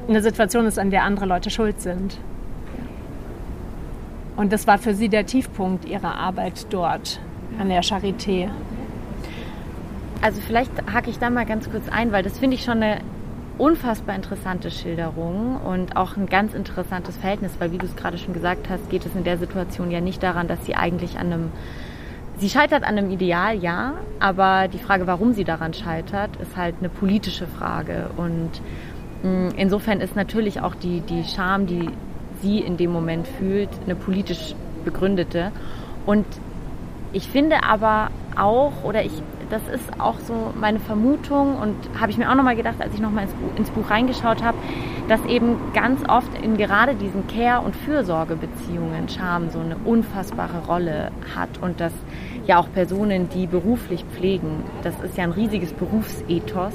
eine 0.08 0.22
Situation 0.22 0.66
ist, 0.66 0.78
an 0.78 0.90
der 0.90 1.02
andere 1.02 1.26
Leute 1.26 1.50
schuld 1.50 1.80
sind. 1.80 2.18
Und 4.36 4.52
das 4.52 4.66
war 4.66 4.78
für 4.78 4.94
sie 4.94 5.08
der 5.08 5.26
Tiefpunkt 5.26 5.84
ihrer 5.86 6.14
Arbeit 6.14 6.66
dort 6.70 7.20
an 7.58 7.68
der 7.68 7.82
Charité. 7.82 8.48
Also 10.22 10.40
vielleicht 10.40 10.70
hake 10.92 11.10
ich 11.10 11.18
da 11.18 11.30
mal 11.30 11.46
ganz 11.46 11.70
kurz 11.70 11.88
ein, 11.88 12.12
weil 12.12 12.22
das 12.22 12.38
finde 12.38 12.56
ich 12.56 12.64
schon 12.64 12.82
eine 12.82 13.00
unfassbar 13.58 14.14
interessante 14.14 14.70
Schilderung 14.70 15.56
und 15.56 15.96
auch 15.96 16.16
ein 16.16 16.26
ganz 16.26 16.52
interessantes 16.52 17.16
Verhältnis, 17.16 17.52
weil 17.58 17.72
wie 17.72 17.78
du 17.78 17.86
es 17.86 17.96
gerade 17.96 18.18
schon 18.18 18.34
gesagt 18.34 18.68
hast, 18.68 18.90
geht 18.90 19.06
es 19.06 19.14
in 19.14 19.24
der 19.24 19.38
Situation 19.38 19.90
ja 19.90 20.00
nicht 20.00 20.22
daran, 20.22 20.46
dass 20.46 20.64
sie 20.66 20.74
eigentlich 20.74 21.18
an 21.18 21.32
einem 21.32 21.52
Sie 22.38 22.50
scheitert 22.50 22.82
an 22.84 22.98
einem 22.98 23.10
Ideal, 23.10 23.56
ja, 23.56 23.94
aber 24.20 24.68
die 24.68 24.78
Frage, 24.78 25.06
warum 25.06 25.32
sie 25.32 25.44
daran 25.44 25.72
scheitert, 25.72 26.36
ist 26.36 26.56
halt 26.56 26.74
eine 26.80 26.90
politische 26.90 27.46
Frage. 27.46 28.10
Und 28.16 28.50
mm, 29.22 29.56
insofern 29.56 30.00
ist 30.00 30.16
natürlich 30.16 30.60
auch 30.60 30.74
die, 30.74 31.00
die 31.00 31.24
Scham, 31.24 31.66
die 31.66 31.88
sie 32.42 32.58
in 32.60 32.76
dem 32.76 32.92
Moment 32.92 33.26
fühlt, 33.26 33.70
eine 33.84 33.94
politisch 33.94 34.54
begründete. 34.84 35.50
Und 36.04 36.26
Ich 37.12 37.28
finde 37.28 37.62
aber 37.62 38.10
auch, 38.36 38.84
oder 38.84 39.02
ich, 39.02 39.22
das 39.50 39.62
ist 39.68 40.00
auch 40.00 40.18
so 40.18 40.52
meine 40.58 40.78
Vermutung 40.78 41.56
und 41.56 41.76
habe 42.00 42.10
ich 42.10 42.18
mir 42.18 42.30
auch 42.30 42.34
nochmal 42.34 42.56
gedacht, 42.56 42.76
als 42.80 42.94
ich 42.94 43.00
nochmal 43.00 43.24
ins, 43.24 43.34
ins 43.56 43.70
Buch 43.70 43.90
reingeschaut 43.90 44.42
habe, 44.42 44.58
dass 45.08 45.24
eben 45.26 45.56
ganz 45.72 46.02
oft 46.08 46.36
in 46.42 46.56
gerade 46.56 46.94
diesen 46.94 47.26
Care- 47.28 47.64
und 47.64 47.76
Fürsorgebeziehungen 47.76 49.08
Scham 49.08 49.50
so 49.50 49.60
eine 49.60 49.76
unfassbare 49.84 50.66
Rolle 50.66 51.10
hat 51.34 51.50
und 51.60 51.80
dass 51.80 51.92
ja 52.46 52.58
auch 52.58 52.70
Personen, 52.72 53.28
die 53.28 53.46
beruflich 53.46 54.04
pflegen, 54.04 54.64
das 54.82 54.98
ist 55.00 55.16
ja 55.16 55.24
ein 55.24 55.32
riesiges 55.32 55.72
Berufsethos, 55.72 56.74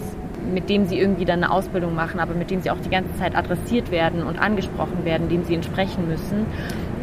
mit 0.53 0.69
dem 0.69 0.85
sie 0.85 0.97
irgendwie 0.97 1.25
dann 1.25 1.43
eine 1.43 1.51
Ausbildung 1.51 1.95
machen, 1.95 2.19
aber 2.19 2.33
mit 2.33 2.51
dem 2.51 2.61
sie 2.61 2.71
auch 2.71 2.79
die 2.79 2.89
ganze 2.89 3.15
Zeit 3.17 3.35
adressiert 3.35 3.91
werden 3.91 4.23
und 4.23 4.39
angesprochen 4.39 5.05
werden, 5.05 5.29
dem 5.29 5.43
sie 5.43 5.55
entsprechen 5.55 6.07
müssen. 6.07 6.45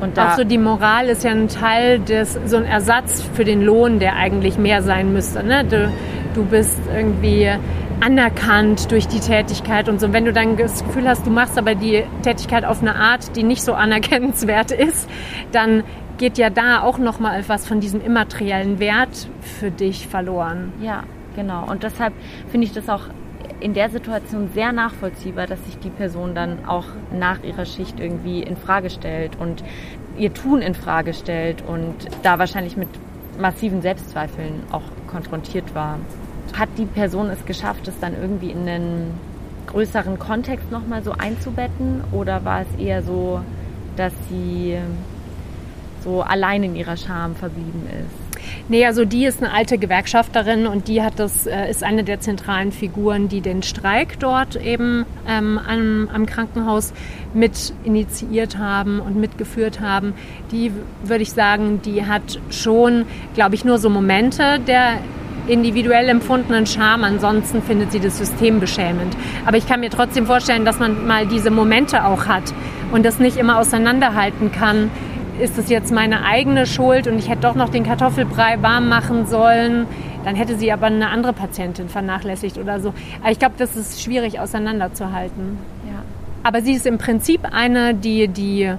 Und 0.01 0.17
da 0.17 0.33
auch 0.33 0.37
so 0.37 0.45
die 0.45 0.59
Moral 0.59 1.09
ist 1.09 1.25
ja 1.25 1.31
ein 1.31 1.49
Teil 1.49 1.99
des, 1.99 2.39
so 2.47 2.57
ein 2.57 2.65
Ersatz 2.65 3.23
für 3.35 3.45
den 3.45 3.63
Lohn, 3.63 3.99
der 3.99 4.17
eigentlich 4.17 4.59
mehr 4.59 4.83
sein 4.83 5.13
müsste. 5.13 5.43
Ne? 5.43 5.65
Du, 5.65 5.93
du 6.35 6.45
bist 6.45 6.79
irgendwie 6.95 7.51
anerkannt 8.01 8.91
durch 8.93 9.09
die 9.09 9.21
Tätigkeit 9.21 9.89
und 9.89 10.01
so. 10.01 10.13
Wenn 10.13 10.25
du 10.25 10.33
dann 10.33 10.57
das 10.57 10.85
Gefühl 10.85 11.09
hast, 11.09 11.27
du 11.27 11.31
machst 11.31 11.59
aber 11.59 11.75
die 11.75 12.05
Tätigkeit 12.23 12.65
auf 12.65 12.81
eine 12.81 12.95
Art, 12.95 13.35
die 13.37 13.43
nicht 13.43 13.63
so 13.63 13.75
anerkennenswert 13.75 14.71
ist, 14.71 15.09
dann 15.53 15.83
geht 16.17 16.39
ja 16.39 16.51
da 16.51 16.83
auch 16.83 16.99
noch 16.99 17.21
mal 17.21 17.39
etwas 17.39 17.67
von 17.67 17.81
diesem 17.81 18.01
immateriellen 18.01 18.79
Wert 18.79 19.29
für 19.41 19.71
dich 19.71 20.09
verloren. 20.09 20.73
Ja, 20.81 21.05
genau. 21.37 21.65
Und 21.69 21.83
deshalb 21.83 22.13
finde 22.51 22.67
ich 22.67 22.73
das 22.73 22.89
auch 22.89 23.03
in 23.61 23.75
der 23.75 23.91
Situation 23.91 24.51
sehr 24.55 24.73
nachvollziehbar, 24.73 25.47
dass 25.47 25.65
sich 25.65 25.79
die 25.79 25.91
Person 25.91 26.35
dann 26.35 26.65
auch 26.67 26.85
nach 27.13 27.43
ihrer 27.43 27.67
Schicht 27.67 27.99
irgendwie 27.99 28.43
in 28.43 28.57
Frage 28.57 28.91
stellt 28.91 29.37
und 29.39 29.65
ihr 30.17 30.33
Tun 30.33 30.63
in 30.63 30.75
Frage 30.75 31.13
stellt 31.15 31.63
und 31.67 31.95
da 32.23 32.39
wahrscheinlich 32.39 32.77
mit 32.77 32.89
massiven 33.39 33.83
Selbstzweifeln 33.83 34.63
auch 34.71 34.83
konfrontiert 35.07 35.75
war. 35.75 35.99
Hat 36.57 36.69
die 36.77 36.87
Person 36.87 37.31
es 37.31 37.45
geschafft, 37.47 37.89
es 37.89 37.99
dann 38.01 38.15
irgendwie 38.21 38.51
in 38.51 38.69
einen 38.69 39.15
größeren 39.67 40.19
Kontext 40.19 40.71
nochmal 40.71 41.03
so 41.03 41.13
einzubetten 41.13 42.03
oder 42.13 42.45
war 42.45 42.63
es 42.63 42.81
eher 42.81 43.03
so, 43.03 43.41
dass 43.97 44.13
sie 44.31 44.79
so 46.03 46.23
allein 46.23 46.63
in 46.63 46.77
ihrer 46.77 46.97
Scham 46.97 47.35
verblieben 47.35 47.87
ist? 47.87 48.18
Nee, 48.69 48.85
also 48.87 49.05
die 49.05 49.25
ist 49.25 49.43
eine 49.43 49.53
alte 49.53 49.79
Gewerkschafterin 49.79 50.67
und 50.67 50.89
die 50.89 51.03
hat 51.03 51.19
das, 51.19 51.47
äh, 51.47 51.71
ist 51.71 51.83
eine 51.83 52.05
der 52.05 52.21
zentralen 52.21 52.73
Figuren, 52.73 53.29
die 53.29 53.41
den 53.41 53.63
Streik 53.63 54.19
dort 54.19 54.57
eben 54.57 55.07
ähm, 55.29 55.59
am, 55.59 56.09
am 56.13 56.27
Krankenhaus 56.27 56.93
mit 57.35 57.73
initiiert 57.85 58.59
haben 58.59 59.01
und 59.01 59.17
mitgeführt 59.17 59.81
haben. 59.81 60.15
Die, 60.53 60.73
würde 61.03 61.23
ich 61.23 61.33
sagen, 61.33 61.81
die 61.83 62.07
hat 62.07 62.41
schon, 62.51 63.07
glaube 63.35 63.55
ich, 63.55 63.65
nur 63.65 63.79
so 63.79 63.89
Momente 63.91 64.59
der 64.67 64.99
individuell 65.49 66.09
empfundenen 66.09 66.67
Scham. 66.67 67.05
Ansonsten 67.05 67.63
findet 67.63 67.93
sie 67.93 68.01
das 68.01 68.19
System 68.19 68.61
beschämend. 68.61 69.17
Aber 69.47 69.57
ich 69.57 69.67
kann 69.67 69.81
mir 69.81 69.91
trotzdem 69.91 70.27
vorstellen, 70.27 70.65
dass 70.65 70.79
man 70.79 71.07
mal 71.07 71.27
diese 71.27 71.51
Momente 71.51 72.05
auch 72.05 72.27
hat 72.27 72.53
und 72.93 73.05
das 73.05 73.19
nicht 73.19 73.37
immer 73.37 73.59
auseinanderhalten 73.59 74.53
kann 74.53 74.91
ist 75.41 75.59
es 75.59 75.69
jetzt 75.69 75.93
meine 75.93 76.25
eigene 76.25 76.67
Schuld 76.67 77.07
und 77.07 77.19
ich 77.19 77.29
hätte 77.29 77.43
doch 77.43 77.55
noch 77.55 77.69
den 77.69 77.85
Kartoffelbrei 77.85 78.61
warm 78.61 78.89
machen 78.89 79.27
sollen. 79.27 79.87
Dann 80.25 80.35
hätte 80.35 80.57
sie 80.57 80.73
aber 80.73 80.87
eine 80.87 81.09
andere 81.09 81.33
Patientin 81.33 81.89
vernachlässigt 81.89 82.59
oder 82.59 82.81
so. 82.81 82.93
Aber 83.21 83.31
ich 83.31 83.39
glaube, 83.39 83.55
das 83.57 83.77
ist 83.77 84.03
schwierig 84.03 84.41
auseinanderzuhalten. 84.41 85.59
Ja. 85.87 86.03
Aber 86.43 86.61
sie 86.61 86.73
ist 86.73 86.87
im 86.87 86.99
Prinzip 86.99 87.41
eine, 87.51 87.95
die 87.95 88.29
die 88.29 88.73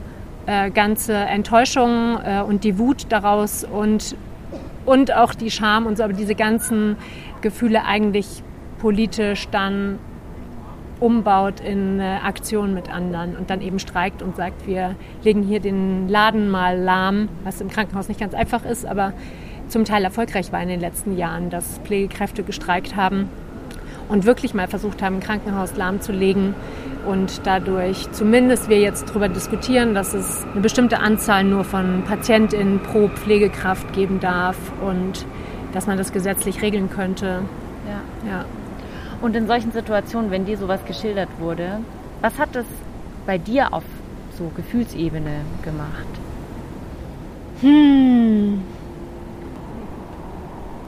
äh, 0.45 0.71
ganze 0.71 1.13
Enttäuschung 1.13 2.17
äh, 2.23 2.41
und 2.41 2.63
die 2.63 2.77
Wut 2.77 3.05
daraus 3.09 3.63
und, 3.63 4.15
und 4.85 5.15
auch 5.15 5.33
die 5.33 5.51
Scham 5.51 5.85
und 5.85 5.97
so, 5.97 6.03
aber 6.03 6.13
diese 6.13 6.35
ganzen 6.35 6.97
Gefühle 7.41 7.85
eigentlich 7.85 8.43
politisch 8.79 9.47
dann 9.49 9.99
umbaut 10.99 11.59
in 11.61 11.99
äh, 11.99 12.17
Aktion 12.23 12.73
mit 12.73 12.93
anderen 12.93 13.35
und 13.37 13.49
dann 13.49 13.61
eben 13.61 13.79
streikt 13.79 14.21
und 14.21 14.35
sagt, 14.35 14.67
wir 14.67 14.95
legen 15.23 15.43
hier 15.43 15.59
den 15.59 16.07
Laden 16.07 16.49
mal 16.49 16.77
lahm, 16.77 17.29
was 17.43 17.61
im 17.61 17.69
Krankenhaus 17.69 18.07
nicht 18.07 18.19
ganz 18.19 18.33
einfach 18.33 18.65
ist, 18.65 18.85
aber 18.85 19.13
zum 19.67 19.85
Teil 19.85 20.03
erfolgreich 20.03 20.51
war 20.51 20.61
in 20.61 20.67
den 20.67 20.79
letzten 20.79 21.15
Jahren, 21.15 21.49
dass 21.49 21.79
Pflegekräfte 21.83 22.43
gestreikt 22.43 22.95
haben 22.95 23.29
und 24.09 24.25
wirklich 24.25 24.53
mal 24.53 24.67
versucht 24.67 25.01
haben, 25.01 25.15
ein 25.15 25.21
Krankenhaus 25.21 25.75
lahmzulegen 25.77 26.55
und 27.05 27.41
dadurch 27.45 28.11
zumindest 28.11 28.69
wir 28.69 28.79
jetzt 28.79 29.09
darüber 29.09 29.29
diskutieren, 29.29 29.93
dass 29.93 30.13
es 30.13 30.45
eine 30.51 30.61
bestimmte 30.61 30.99
Anzahl 30.99 31.43
nur 31.43 31.63
von 31.63 32.03
PatientInnen 32.03 32.79
pro 32.79 33.07
Pflegekraft 33.07 33.93
geben 33.93 34.19
darf 34.19 34.57
und 34.81 35.25
dass 35.73 35.87
man 35.87 35.97
das 35.97 36.11
gesetzlich 36.11 36.61
regeln 36.61 36.89
könnte. 36.89 37.43
Ja. 37.87 38.29
ja. 38.29 38.45
Und 39.21 39.35
in 39.35 39.47
solchen 39.47 39.71
Situationen, 39.71 40.31
wenn 40.31 40.45
dir 40.45 40.57
sowas 40.57 40.79
geschildert 40.85 41.29
wurde, 41.39 41.79
was 42.21 42.37
hat 42.39 42.49
das 42.53 42.65
bei 43.25 43.37
dir 43.37 43.73
auf 43.73 43.83
so 44.37 44.51
Gefühlsebene 44.55 45.41
gemacht? 45.63 46.07
Hm. 47.61 48.61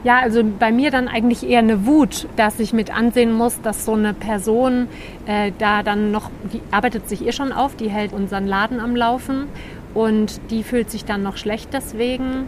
Ja, 0.03 0.19
also 0.19 0.41
bei 0.43 0.71
mir 0.71 0.89
dann 0.89 1.07
eigentlich 1.07 1.47
eher 1.47 1.59
eine 1.59 1.85
Wut, 1.85 2.27
dass 2.35 2.59
ich 2.59 2.73
mit 2.73 2.95
ansehen 2.95 3.31
muss, 3.33 3.61
dass 3.61 3.85
so 3.85 3.93
eine 3.93 4.15
Person 4.15 4.87
äh, 5.27 5.51
da 5.59 5.83
dann 5.83 6.11
noch, 6.11 6.31
die 6.51 6.61
arbeitet 6.71 7.07
sich 7.07 7.27
eh 7.27 7.31
schon 7.31 7.51
auf, 7.51 7.75
die 7.75 7.89
hält 7.89 8.11
unseren 8.11 8.47
Laden 8.47 8.79
am 8.79 8.95
Laufen 8.95 9.47
und 9.93 10.41
die 10.49 10.63
fühlt 10.63 10.89
sich 10.89 11.05
dann 11.05 11.21
noch 11.21 11.37
schlecht 11.37 11.69
deswegen, 11.73 12.47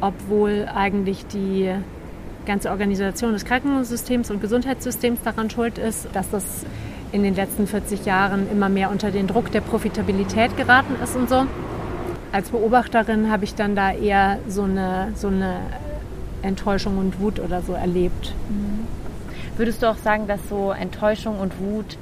obwohl 0.00 0.68
eigentlich 0.72 1.26
die 1.26 1.72
ganze 2.46 2.70
Organisation 2.70 3.32
des 3.32 3.44
Krankenhaussystems 3.44 4.30
und 4.30 4.40
Gesundheitssystems 4.40 5.20
daran 5.22 5.50
schuld 5.50 5.78
ist, 5.78 6.08
dass 6.12 6.30
das 6.30 6.64
in 7.12 7.22
den 7.22 7.34
letzten 7.34 7.66
40 7.66 8.04
Jahren 8.06 8.50
immer 8.50 8.68
mehr 8.68 8.90
unter 8.90 9.10
den 9.10 9.26
Druck 9.26 9.52
der 9.52 9.60
Profitabilität 9.60 10.56
geraten 10.56 10.96
ist 11.02 11.14
und 11.14 11.28
so. 11.28 11.44
Als 12.32 12.48
Beobachterin 12.48 13.30
habe 13.30 13.44
ich 13.44 13.54
dann 13.54 13.76
da 13.76 13.92
eher 13.92 14.38
so 14.48 14.62
eine, 14.62 15.12
so 15.14 15.28
eine 15.28 15.56
Enttäuschung 16.40 16.98
und 16.98 17.20
Wut 17.20 17.38
oder 17.38 17.60
so 17.60 17.74
erlebt. 17.74 18.34
Mhm. 18.48 18.86
Würdest 19.56 19.82
du 19.82 19.90
auch 19.90 19.98
sagen, 19.98 20.26
dass 20.26 20.40
so 20.48 20.72
Enttäuschung 20.72 21.38
und 21.38 21.60
Wut 21.60 21.98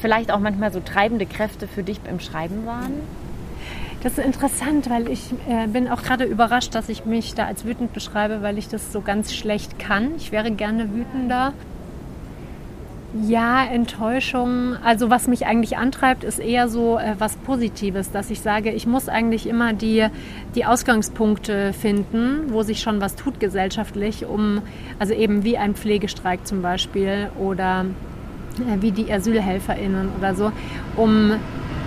vielleicht 0.00 0.30
auch 0.30 0.38
manchmal 0.38 0.72
so 0.72 0.80
treibende 0.80 1.26
Kräfte 1.26 1.68
für 1.68 1.82
dich 1.82 2.00
beim 2.00 2.18
Schreiben 2.18 2.66
waren? 2.66 2.92
Das 4.02 4.16
ist 4.16 4.24
interessant, 4.24 4.88
weil 4.90 5.08
ich 5.08 5.32
äh, 5.48 5.66
bin 5.66 5.88
auch 5.88 6.02
gerade 6.02 6.24
überrascht, 6.24 6.74
dass 6.74 6.88
ich 6.88 7.04
mich 7.04 7.34
da 7.34 7.46
als 7.46 7.64
wütend 7.64 7.92
beschreibe, 7.92 8.42
weil 8.42 8.56
ich 8.56 8.68
das 8.68 8.92
so 8.92 9.00
ganz 9.00 9.34
schlecht 9.34 9.78
kann. 9.78 10.14
Ich 10.16 10.30
wäre 10.30 10.52
gerne 10.52 10.94
wütender. 10.94 11.52
Ja, 13.26 13.64
Enttäuschung. 13.64 14.76
Also 14.84 15.10
was 15.10 15.26
mich 15.26 15.46
eigentlich 15.46 15.78
antreibt, 15.78 16.22
ist 16.22 16.38
eher 16.38 16.68
so 16.68 16.98
äh, 16.98 17.14
was 17.18 17.36
Positives, 17.36 18.12
dass 18.12 18.30
ich 18.30 18.40
sage, 18.40 18.70
ich 18.70 18.86
muss 18.86 19.08
eigentlich 19.08 19.48
immer 19.48 19.72
die, 19.72 20.06
die 20.54 20.64
Ausgangspunkte 20.64 21.72
finden, 21.72 22.52
wo 22.52 22.62
sich 22.62 22.80
schon 22.80 23.00
was 23.00 23.16
tut 23.16 23.40
gesellschaftlich, 23.40 24.26
um, 24.26 24.60
also 24.98 25.14
eben 25.14 25.42
wie 25.42 25.58
ein 25.58 25.74
Pflegestreik 25.74 26.46
zum 26.46 26.62
Beispiel 26.62 27.30
oder 27.40 27.86
äh, 28.58 28.82
wie 28.82 28.92
die 28.92 29.10
AsylhelferInnen 29.10 30.10
oder 30.16 30.34
so, 30.34 30.52
um 30.96 31.32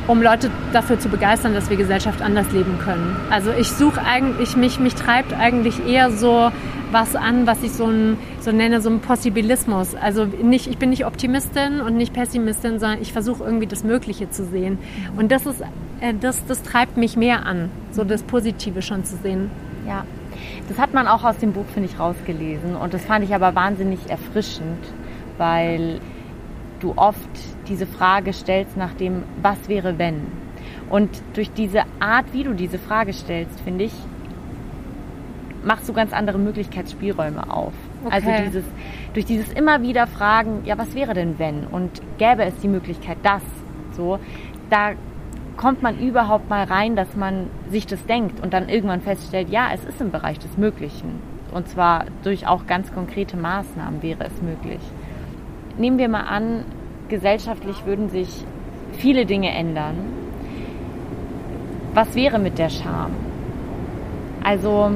um 0.07 0.21
Leute 0.21 0.49
dafür 0.73 0.99
zu 0.99 1.09
begeistern, 1.09 1.53
dass 1.53 1.69
wir 1.69 1.77
Gesellschaft 1.77 2.21
anders 2.21 2.51
leben 2.51 2.79
können. 2.79 3.15
Also 3.29 3.51
ich 3.51 3.71
suche 3.71 4.01
eigentlich, 4.03 4.55
mich, 4.55 4.79
mich 4.79 4.95
treibt 4.95 5.33
eigentlich 5.33 5.85
eher 5.87 6.11
so 6.11 6.51
was 6.91 7.15
an, 7.15 7.47
was 7.47 7.63
ich 7.63 7.71
so, 7.71 7.85
ein, 7.85 8.17
so 8.39 8.51
nenne, 8.51 8.81
so 8.81 8.89
ein 8.89 8.99
Possibilismus. 8.99 9.95
Also 9.95 10.25
nicht, 10.25 10.67
ich 10.67 10.77
bin 10.77 10.89
nicht 10.89 11.05
Optimistin 11.05 11.79
und 11.79 11.95
nicht 11.95 12.13
Pessimistin, 12.13 12.79
sondern 12.79 13.01
ich 13.01 13.13
versuche 13.13 13.43
irgendwie 13.43 13.67
das 13.67 13.83
Mögliche 13.83 14.29
zu 14.29 14.45
sehen. 14.45 14.77
Und 15.17 15.31
das 15.31 15.45
ist, 15.45 15.61
äh, 16.01 16.13
das, 16.19 16.45
das 16.45 16.63
treibt 16.63 16.97
mich 16.97 17.15
mehr 17.15 17.45
an, 17.45 17.69
so 17.91 18.03
das 18.03 18.23
Positive 18.23 18.81
schon 18.81 19.05
zu 19.05 19.15
sehen. 19.17 19.49
Ja, 19.87 20.03
das 20.67 20.77
hat 20.77 20.93
man 20.93 21.07
auch 21.07 21.23
aus 21.23 21.37
dem 21.37 21.53
Buch, 21.53 21.65
finde 21.73 21.89
ich, 21.89 21.99
rausgelesen. 21.99 22.75
Und 22.75 22.93
das 22.93 23.05
fand 23.05 23.23
ich 23.23 23.33
aber 23.33 23.55
wahnsinnig 23.55 23.99
erfrischend, 24.09 24.79
weil 25.37 25.99
du 26.79 26.93
oft 26.95 27.17
diese 27.71 27.87
Frage 27.87 28.33
stellst 28.33 28.75
nach 28.75 28.93
dem, 28.93 29.23
was 29.41 29.69
wäre 29.69 29.97
wenn? 29.97 30.27
Und 30.89 31.09
durch 31.33 31.51
diese 31.53 31.83
Art, 32.01 32.25
wie 32.33 32.43
du 32.43 32.53
diese 32.53 32.77
Frage 32.77 33.13
stellst, 33.13 33.61
finde 33.61 33.85
ich, 33.85 33.93
machst 35.63 35.87
du 35.87 35.93
ganz 35.93 36.11
andere 36.11 36.37
Möglichkeitsspielräume 36.37 37.49
auf. 37.49 37.73
Also 38.09 38.27
okay. 38.27 38.39
Also 38.39 38.43
dieses, 38.45 38.65
durch 39.13 39.25
dieses 39.25 39.53
immer 39.53 39.81
wieder 39.81 40.05
Fragen, 40.05 40.63
ja, 40.65 40.77
was 40.77 40.93
wäre 40.95 41.13
denn 41.13 41.39
wenn? 41.39 41.65
Und 41.65 42.01
gäbe 42.17 42.43
es 42.43 42.57
die 42.57 42.67
Möglichkeit, 42.67 43.17
das, 43.23 43.43
so, 43.95 44.19
da 44.69 44.91
kommt 45.55 45.81
man 45.81 45.97
überhaupt 45.97 46.49
mal 46.49 46.65
rein, 46.65 46.97
dass 46.97 47.15
man 47.15 47.47
sich 47.69 47.87
das 47.87 48.05
denkt 48.05 48.43
und 48.43 48.53
dann 48.53 48.67
irgendwann 48.67 49.01
feststellt, 49.01 49.49
ja, 49.49 49.69
es 49.73 49.85
ist 49.85 50.01
im 50.01 50.11
Bereich 50.11 50.39
des 50.39 50.57
Möglichen. 50.57 51.19
Und 51.53 51.69
zwar 51.69 52.05
durch 52.23 52.47
auch 52.47 52.65
ganz 52.67 52.93
konkrete 52.93 53.37
Maßnahmen 53.37 54.01
wäre 54.01 54.25
es 54.25 54.41
möglich. 54.41 54.81
Nehmen 55.77 55.97
wir 55.97 56.09
mal 56.09 56.23
an, 56.23 56.65
gesellschaftlich 57.11 57.85
würden 57.85 58.09
sich 58.09 58.43
viele 58.93 59.27
Dinge 59.27 59.51
ändern. 59.51 59.95
Was 61.93 62.15
wäre 62.15 62.39
mit 62.39 62.57
der 62.57 62.69
Scham? 62.69 63.11
Also 64.43 64.91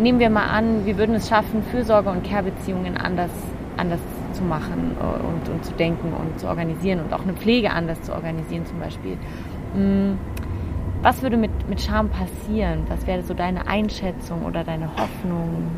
nehmen 0.00 0.18
wir 0.18 0.28
mal 0.28 0.48
an, 0.48 0.84
wir 0.84 0.98
würden 0.98 1.14
es 1.14 1.28
schaffen, 1.28 1.62
Fürsorge 1.70 2.10
und 2.10 2.24
Care-Beziehungen 2.24 2.96
anders, 2.96 3.30
anders 3.76 4.00
zu 4.32 4.42
machen 4.42 4.96
äh, 5.00 5.24
und, 5.24 5.48
und 5.48 5.64
zu 5.64 5.72
denken 5.74 6.12
und 6.12 6.40
zu 6.40 6.48
organisieren 6.48 7.00
und 7.00 7.12
auch 7.14 7.22
eine 7.22 7.34
Pflege 7.34 7.70
anders 7.70 8.02
zu 8.02 8.12
organisieren 8.12 8.66
zum 8.66 8.80
Beispiel. 8.80 9.16
Mm, 9.74 10.18
was 11.02 11.22
würde 11.22 11.36
mit, 11.36 11.68
mit 11.68 11.80
Scham 11.80 12.08
passieren? 12.08 12.80
Was 12.88 13.06
wäre 13.06 13.22
so 13.22 13.32
deine 13.32 13.68
Einschätzung 13.68 14.44
oder 14.44 14.64
deine 14.64 14.88
Hoffnung? 14.96 15.68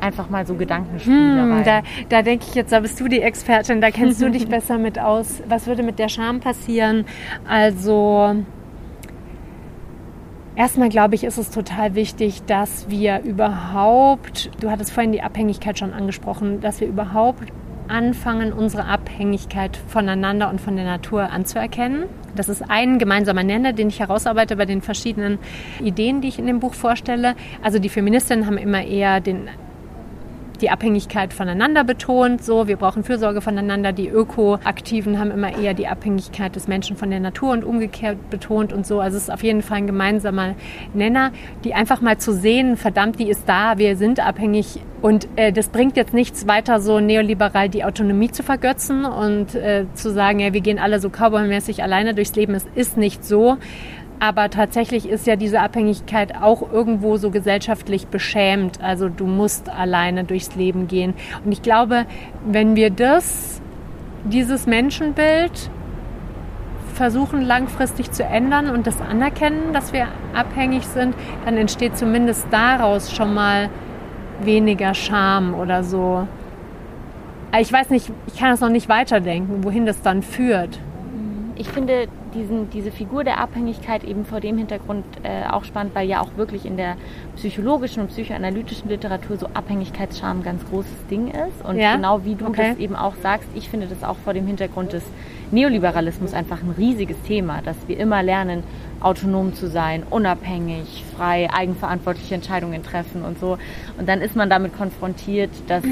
Einfach 0.00 0.28
mal 0.30 0.46
so 0.46 0.54
Gedankenspiele. 0.54 1.42
Hm, 1.42 1.62
da, 1.64 1.82
da 2.08 2.22
denke 2.22 2.44
ich 2.48 2.54
jetzt, 2.54 2.72
da 2.72 2.80
bist 2.80 3.00
du 3.00 3.08
die 3.08 3.20
Expertin, 3.20 3.80
da 3.80 3.90
kennst 3.90 4.20
du 4.20 4.30
dich 4.30 4.48
besser 4.48 4.78
mit 4.78 4.98
aus. 4.98 5.42
Was 5.48 5.66
würde 5.66 5.82
mit 5.82 5.98
der 5.98 6.08
Scham 6.08 6.40
passieren? 6.40 7.04
Also 7.48 8.36
Erstmal 10.56 10.88
glaube 10.88 11.14
ich, 11.14 11.24
ist 11.24 11.36
es 11.36 11.50
total 11.50 11.94
wichtig, 11.94 12.42
dass 12.46 12.88
wir 12.88 13.20
überhaupt, 13.20 14.50
du 14.62 14.70
hattest 14.70 14.90
vorhin 14.90 15.12
die 15.12 15.20
Abhängigkeit 15.20 15.78
schon 15.78 15.92
angesprochen, 15.92 16.62
dass 16.62 16.80
wir 16.80 16.88
überhaupt 16.88 17.52
anfangen, 17.88 18.54
unsere 18.54 18.86
Abhängigkeit 18.86 19.76
voneinander 19.76 20.48
und 20.48 20.58
von 20.58 20.74
der 20.74 20.86
Natur 20.86 21.30
anzuerkennen. 21.30 22.04
Das 22.34 22.48
ist 22.48 22.62
ein 22.68 22.98
gemeinsamer 22.98 23.42
Nenner, 23.42 23.74
den 23.74 23.88
ich 23.88 24.00
herausarbeite 24.00 24.56
bei 24.56 24.64
den 24.64 24.80
verschiedenen 24.80 25.38
Ideen, 25.82 26.22
die 26.22 26.28
ich 26.28 26.38
in 26.38 26.46
dem 26.46 26.60
Buch 26.60 26.72
vorstelle. 26.72 27.34
Also 27.62 27.78
die 27.78 27.90
Feministinnen 27.90 28.46
haben 28.46 28.58
immer 28.58 28.82
eher 28.82 29.20
den 29.20 29.50
die 30.56 30.70
Abhängigkeit 30.70 31.32
voneinander 31.32 31.84
betont. 31.84 32.44
So, 32.44 32.68
wir 32.68 32.76
brauchen 32.76 33.04
Fürsorge 33.04 33.40
voneinander. 33.40 33.92
Die 33.92 34.08
Ökoaktiven 34.08 35.18
haben 35.18 35.30
immer 35.30 35.56
eher 35.56 35.74
die 35.74 35.86
Abhängigkeit 35.86 36.56
des 36.56 36.68
Menschen 36.68 36.96
von 36.96 37.10
der 37.10 37.20
Natur 37.20 37.52
und 37.52 37.64
umgekehrt 37.64 38.30
betont 38.30 38.72
und 38.72 38.86
so. 38.86 39.00
Also 39.00 39.16
es 39.16 39.24
ist 39.24 39.30
auf 39.30 39.42
jeden 39.42 39.62
Fall 39.62 39.78
ein 39.78 39.86
gemeinsamer 39.86 40.54
Nenner, 40.94 41.32
die 41.64 41.74
einfach 41.74 42.00
mal 42.00 42.18
zu 42.18 42.32
sehen, 42.32 42.76
verdammt, 42.76 43.18
die 43.18 43.28
ist 43.28 43.48
da, 43.48 43.78
wir 43.78 43.96
sind 43.96 44.20
abhängig 44.20 44.80
und 45.02 45.28
äh, 45.36 45.52
das 45.52 45.68
bringt 45.68 45.96
jetzt 45.96 46.14
nichts 46.14 46.46
weiter, 46.48 46.80
so 46.80 47.00
neoliberal 47.00 47.68
die 47.68 47.84
Autonomie 47.84 48.30
zu 48.30 48.42
vergötzen 48.42 49.04
und 49.04 49.54
äh, 49.54 49.84
zu 49.94 50.10
sagen, 50.10 50.40
ja, 50.40 50.52
wir 50.52 50.60
gehen 50.60 50.78
alle 50.78 51.00
so 51.00 51.10
cowboymäßig 51.10 51.82
alleine 51.82 52.14
durchs 52.14 52.34
Leben. 52.34 52.54
Es 52.54 52.66
ist 52.74 52.96
nicht 52.96 53.24
so, 53.24 53.58
aber 54.18 54.50
tatsächlich 54.50 55.08
ist 55.08 55.26
ja 55.26 55.36
diese 55.36 55.60
Abhängigkeit 55.60 56.34
auch 56.40 56.72
irgendwo 56.72 57.16
so 57.16 57.30
gesellschaftlich 57.30 58.06
beschämt. 58.08 58.82
Also 58.82 59.08
du 59.08 59.26
musst 59.26 59.68
alleine 59.68 60.24
durchs 60.24 60.54
Leben 60.54 60.88
gehen. 60.88 61.14
Und 61.44 61.52
ich 61.52 61.62
glaube, 61.62 62.06
wenn 62.46 62.76
wir 62.76 62.90
das, 62.90 63.60
dieses 64.24 64.66
Menschenbild 64.66 65.70
versuchen 66.94 67.42
langfristig 67.42 68.10
zu 68.10 68.24
ändern 68.24 68.70
und 68.70 68.86
das 68.86 69.00
anerkennen, 69.00 69.74
dass 69.74 69.92
wir 69.92 70.08
abhängig 70.34 70.86
sind, 70.86 71.14
dann 71.44 71.56
entsteht 71.58 71.96
zumindest 71.96 72.46
daraus 72.50 73.14
schon 73.14 73.34
mal 73.34 73.68
weniger 74.40 74.94
Scham 74.94 75.54
oder 75.54 75.84
so. 75.84 76.26
Ich 77.58 77.72
weiß 77.72 77.90
nicht, 77.90 78.10
ich 78.26 78.38
kann 78.38 78.50
das 78.50 78.60
noch 78.60 78.70
nicht 78.70 78.88
weiterdenken, 78.88 79.62
wohin 79.62 79.86
das 79.86 80.00
dann 80.02 80.22
führt. 80.22 80.80
Ich 81.54 81.68
finde, 81.68 82.08
diesen, 82.36 82.70
diese 82.70 82.92
Figur 82.92 83.24
der 83.24 83.38
Abhängigkeit 83.40 84.04
eben 84.04 84.24
vor 84.24 84.40
dem 84.40 84.58
Hintergrund 84.58 85.04
äh, 85.22 85.48
auch 85.48 85.64
spannend, 85.64 85.94
weil 85.94 86.08
ja 86.08 86.20
auch 86.20 86.36
wirklich 86.36 86.66
in 86.66 86.76
der 86.76 86.96
psychologischen 87.36 88.02
und 88.02 88.08
psychoanalytischen 88.08 88.88
Literatur 88.88 89.36
so 89.36 89.46
Abhängigkeitsscham 89.54 90.40
ein 90.40 90.42
ganz 90.42 90.64
großes 90.68 91.06
Ding 91.10 91.28
ist. 91.28 91.64
Und 91.64 91.78
ja? 91.78 91.96
genau 91.96 92.24
wie 92.24 92.34
du 92.34 92.46
okay. 92.46 92.70
das 92.70 92.78
eben 92.78 92.94
auch 92.94 93.14
sagst, 93.16 93.48
ich 93.54 93.68
finde 93.68 93.86
das 93.86 94.04
auch 94.04 94.16
vor 94.18 94.34
dem 94.34 94.46
Hintergrund 94.46 94.92
des 94.92 95.02
Neoliberalismus 95.50 96.34
einfach 96.34 96.62
ein 96.62 96.74
riesiges 96.76 97.20
Thema, 97.22 97.62
dass 97.62 97.76
wir 97.86 97.98
immer 97.98 98.22
lernen, 98.22 98.62
autonom 99.00 99.54
zu 99.54 99.68
sein, 99.68 100.02
unabhängig, 100.08 101.04
frei, 101.16 101.48
eigenverantwortliche 101.52 102.34
Entscheidungen 102.34 102.82
treffen 102.82 103.22
und 103.22 103.38
so. 103.38 103.58
Und 103.98 104.08
dann 104.08 104.20
ist 104.20 104.36
man 104.36 104.50
damit 104.50 104.76
konfrontiert, 104.76 105.50
dass 105.68 105.84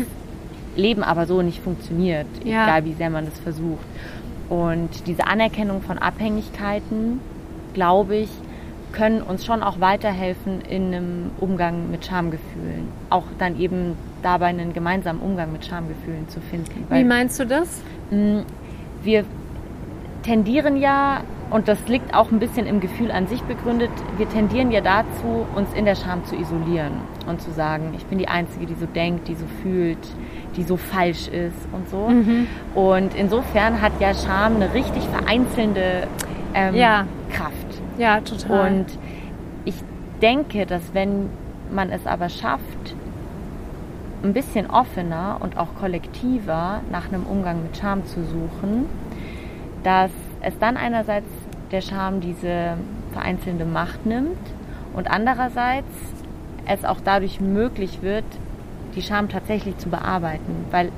Leben 0.77 1.03
aber 1.03 1.27
so 1.27 1.43
nicht 1.43 1.63
funktioniert, 1.63 2.27
ja. 2.45 2.65
egal 2.65 2.85
wie 2.85 2.95
sehr 2.95 3.11
man 3.11 3.27
es 3.27 3.39
versucht. 3.39 3.85
Und 4.49 5.07
diese 5.07 5.27
Anerkennung 5.27 5.83
von 5.83 5.99
Abhängigkeiten, 5.99 7.21
glaube 7.73 8.17
ich, 8.17 8.31
können 8.93 9.23
uns 9.23 9.45
schon 9.45 9.63
auch 9.63 9.81
weiterhelfen 9.81 10.61
in 10.63 10.95
einem 10.95 11.31
Umgang 11.41 11.91
mit 11.91 12.07
Schamgefühlen. 12.07 12.89
Auch 13.11 13.25
dann 13.39 13.59
eben 13.59 13.97
dabei 14.23 14.47
einen 14.47 14.73
gemeinsamen 14.73 15.21
Umgang 15.21 15.53
mit 15.53 15.67
Schamgefühlen 15.67 16.29
zu 16.29 16.41
finden. 16.41 16.87
Wie 16.89 17.05
meinst 17.05 17.41
du 17.41 17.47
das? 17.47 17.83
Mm, 18.11 18.41
wir 19.03 19.25
tendieren 20.23 20.77
ja, 20.77 21.23
und 21.51 21.69
das 21.69 21.87
liegt 21.89 22.15
auch 22.15 22.31
ein 22.31 22.39
bisschen 22.39 22.67
im 22.67 22.81
Gefühl 22.81 23.11
an 23.11 23.27
sich 23.27 23.43
begründet, 23.43 23.91
wir 24.17 24.29
tendieren 24.29 24.71
ja 24.71 24.81
dazu, 24.81 25.47
uns 25.55 25.73
in 25.75 25.85
der 25.85 25.95
Scham 25.95 26.25
zu 26.25 26.37
isolieren 26.37 26.95
und 27.27 27.41
zu 27.41 27.51
sagen, 27.53 27.93
ich 27.97 28.07
bin 28.07 28.19
die 28.19 28.29
Einzige, 28.29 28.67
die 28.67 28.75
so 28.75 28.87
denkt, 28.87 29.29
die 29.29 29.35
so 29.35 29.45
fühlt, 29.63 29.99
die 30.57 30.63
so 30.63 30.77
falsch 30.77 31.29
ist 31.29 31.57
und 31.73 31.89
so. 31.89 32.09
Mhm. 32.09 32.47
Und 32.75 33.15
insofern 33.15 33.81
hat 33.81 33.93
ja 34.01 34.15
Scham 34.15 34.57
eine 34.57 34.73
richtig 34.75 35.03
vereinzelnde 35.05 36.07
ähm, 36.55 36.75
ja. 36.75 37.07
Kraft. 37.31 37.55
Ja, 37.99 38.21
total. 38.21 38.73
Und 38.73 38.87
ich 39.65 39.75
denke, 40.23 40.67
dass 40.67 40.83
wenn 40.93 41.29
man 41.71 41.91
es 41.91 42.07
aber 42.07 42.29
schafft, 42.29 42.95
ein 44.23 44.33
bisschen 44.33 44.71
offener 44.71 45.37
und 45.41 45.59
auch 45.59 45.75
kollektiver 45.79 46.81
nach 46.91 47.09
einem 47.09 47.25
Umgang 47.25 47.63
mit 47.63 47.77
Scham 47.77 48.07
zu 48.07 48.25
suchen, 48.25 48.87
dass 49.83 50.11
es 50.41 50.59
dann 50.59 50.77
einerseits 50.77 51.29
der 51.71 51.83
Scham 51.83 52.21
diese 52.21 52.77
vereinzelnde 53.13 53.65
Macht 53.65 54.07
nimmt 54.07 54.39
und 54.95 55.11
andererseits 55.11 55.87
es 56.67 56.85
auch 56.85 56.99
dadurch 57.05 57.41
möglich 57.41 57.99
wird, 58.01 58.25
die 58.95 59.03
Scham 59.03 59.29
tatsächlich 59.29 59.77
zu 59.79 59.89
bearbeiten. 59.89 60.67
Weil 60.71 60.91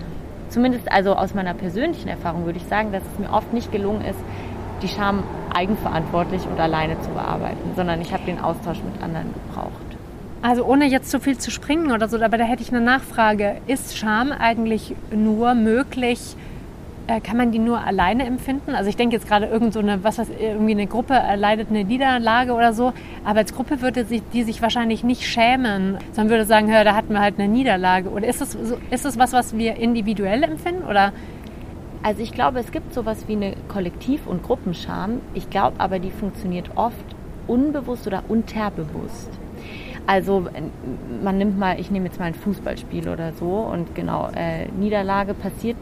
zumindest 0.48 0.90
also 0.90 1.14
aus 1.14 1.34
meiner 1.34 1.54
persönlichen 1.54 2.08
Erfahrung 2.08 2.46
würde 2.46 2.58
ich 2.58 2.66
sagen, 2.66 2.92
dass 2.92 3.02
es 3.12 3.18
mir 3.18 3.32
oft 3.32 3.52
nicht 3.52 3.72
gelungen 3.72 4.04
ist, 4.04 4.18
die 4.82 4.88
Scham 4.88 5.22
eigenverantwortlich 5.54 6.42
und 6.46 6.60
alleine 6.60 7.00
zu 7.00 7.10
bearbeiten, 7.10 7.70
sondern 7.74 8.00
ich 8.00 8.12
habe 8.12 8.24
den 8.24 8.38
Austausch 8.38 8.78
mit 8.82 9.02
anderen 9.02 9.32
gebraucht. 9.32 9.70
Also 10.42 10.64
ohne 10.64 10.86
jetzt 10.86 11.10
zu 11.10 11.18
viel 11.18 11.38
zu 11.38 11.50
springen 11.50 11.92
oder 11.92 12.08
so, 12.08 12.20
aber 12.20 12.36
da 12.38 12.44
hätte 12.44 12.62
ich 12.62 12.70
eine 12.70 12.82
Nachfrage. 12.82 13.56
Ist 13.66 13.96
Scham 13.96 14.32
eigentlich 14.32 14.94
nur 15.10 15.54
möglich, 15.54 16.36
äh, 17.06 17.20
kann 17.20 17.36
man 17.36 17.52
die 17.52 17.58
nur 17.58 17.84
alleine 17.84 18.24
empfinden? 18.26 18.74
Also 18.74 18.88
ich 18.88 18.96
denke 18.96 19.16
jetzt 19.16 19.28
gerade 19.28 19.46
irgend 19.46 19.72
so 19.72 19.80
eine, 19.80 20.02
was 20.02 20.18
weiß, 20.18 20.28
irgendwie 20.40 20.72
eine 20.72 20.86
Gruppe 20.86 21.14
erleidet 21.14 21.68
eine 21.70 21.84
Niederlage 21.84 22.52
oder 22.52 22.72
so, 22.72 22.92
aber 23.24 23.38
als 23.38 23.54
Gruppe 23.54 23.80
würde 23.80 24.04
sich, 24.04 24.22
die 24.32 24.42
sich 24.42 24.62
wahrscheinlich 24.62 25.04
nicht 25.04 25.22
schämen, 25.22 25.98
sondern 26.12 26.30
würde 26.30 26.44
sagen, 26.44 26.70
hör, 26.72 26.84
da 26.84 26.94
hatten 26.94 27.12
wir 27.12 27.20
halt 27.20 27.38
eine 27.38 27.48
Niederlage. 27.48 28.10
Oder 28.10 28.26
ist 28.26 28.40
das, 28.40 28.56
ist 28.90 29.04
das 29.04 29.18
was, 29.18 29.32
was 29.32 29.56
wir 29.56 29.76
individuell 29.76 30.42
empfinden 30.42 30.84
oder? 30.84 31.12
Also 32.02 32.22
ich 32.22 32.32
glaube, 32.32 32.60
es 32.60 32.70
gibt 32.70 32.94
sowas 32.94 33.26
wie 33.26 33.32
eine 33.32 33.54
Kollektiv- 33.68 34.26
und 34.26 34.42
Gruppenscham. 34.42 35.20
Ich 35.34 35.50
glaube 35.50 35.80
aber, 35.80 35.98
die 35.98 36.10
funktioniert 36.10 36.70
oft 36.76 37.16
unbewusst 37.48 38.06
oder 38.06 38.22
unterbewusst. 38.28 39.30
Also 40.06 40.46
man 41.22 41.38
nimmt 41.38 41.58
mal, 41.58 41.80
ich 41.80 41.90
nehme 41.90 42.06
jetzt 42.06 42.20
mal 42.20 42.26
ein 42.26 42.34
Fußballspiel 42.34 43.08
oder 43.08 43.32
so 43.32 43.46
und 43.46 43.96
genau, 43.96 44.28
äh, 44.36 44.66
Niederlage 44.78 45.34
passiert 45.34 45.76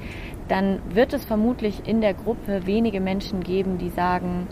dann 0.48 0.80
wird 0.90 1.12
es 1.12 1.24
vermutlich 1.24 1.86
in 1.86 2.00
der 2.00 2.14
Gruppe 2.14 2.66
wenige 2.66 3.00
Menschen 3.00 3.42
geben, 3.42 3.78
die 3.78 3.90
sagen, 3.90 4.46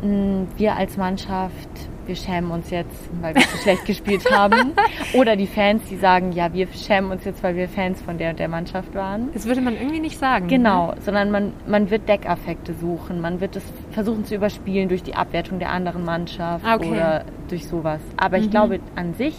hm, 0.00 0.48
wir 0.56 0.76
als 0.76 0.96
Mannschaft, 0.96 1.68
wir 2.06 2.16
schämen 2.16 2.50
uns 2.50 2.70
jetzt, 2.70 3.08
weil 3.20 3.34
wir 3.34 3.42
so 3.42 3.56
schlecht 3.58 3.84
gespielt 3.86 4.30
haben. 4.30 4.72
Oder 5.14 5.36
die 5.36 5.46
Fans, 5.46 5.82
die 5.88 5.96
sagen, 5.96 6.32
ja, 6.32 6.52
wir 6.52 6.68
schämen 6.68 7.10
uns 7.10 7.24
jetzt, 7.24 7.42
weil 7.42 7.56
wir 7.56 7.68
Fans 7.68 8.02
von 8.02 8.18
der 8.18 8.30
und 8.30 8.38
der 8.38 8.48
Mannschaft 8.48 8.94
waren. 8.94 9.30
Das 9.32 9.46
würde 9.46 9.60
man 9.60 9.74
irgendwie 9.74 10.00
nicht 10.00 10.18
sagen. 10.18 10.48
Genau, 10.48 10.88
ne? 10.88 10.96
sondern 11.00 11.30
man, 11.30 11.52
man 11.66 11.90
wird 11.90 12.08
Deckaffekte 12.08 12.74
suchen. 12.74 13.20
Man 13.20 13.40
wird 13.40 13.56
es 13.56 13.64
versuchen 13.90 14.24
zu 14.24 14.34
überspielen 14.34 14.88
durch 14.88 15.02
die 15.02 15.14
Abwertung 15.14 15.58
der 15.58 15.70
anderen 15.70 16.04
Mannschaft 16.04 16.64
okay. 16.66 16.90
oder 16.90 17.24
durch 17.48 17.66
sowas. 17.66 18.00
Aber 18.16 18.38
mhm. 18.38 18.44
ich 18.44 18.50
glaube, 18.50 18.80
an 18.96 19.14
sich 19.14 19.36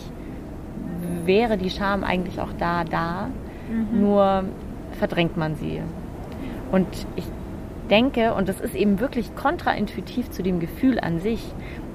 wäre 1.25 1.57
die 1.57 1.69
Scham 1.69 2.03
eigentlich 2.03 2.39
auch 2.39 2.53
da, 2.57 2.83
da. 2.83 3.29
Mhm. 3.69 4.01
Nur 4.01 4.45
verdrängt 4.95 5.37
man 5.37 5.55
sie. 5.55 5.81
Und 6.71 6.87
ich 7.15 7.25
denke, 7.89 8.33
und 8.33 8.49
das 8.49 8.59
ist 8.59 8.75
eben 8.75 8.99
wirklich 8.99 9.35
kontraintuitiv 9.35 10.29
zu 10.31 10.43
dem 10.43 10.59
Gefühl 10.59 10.99
an 10.99 11.19
sich, 11.19 11.41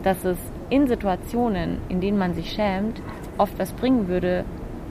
dass 0.02 0.24
es 0.24 0.38
in 0.70 0.86
Situationen, 0.86 1.78
in 1.88 2.00
denen 2.00 2.18
man 2.18 2.34
sich 2.34 2.52
schämt, 2.52 3.02
oft 3.38 3.58
was 3.58 3.72
bringen 3.72 4.08
würde, 4.08 4.44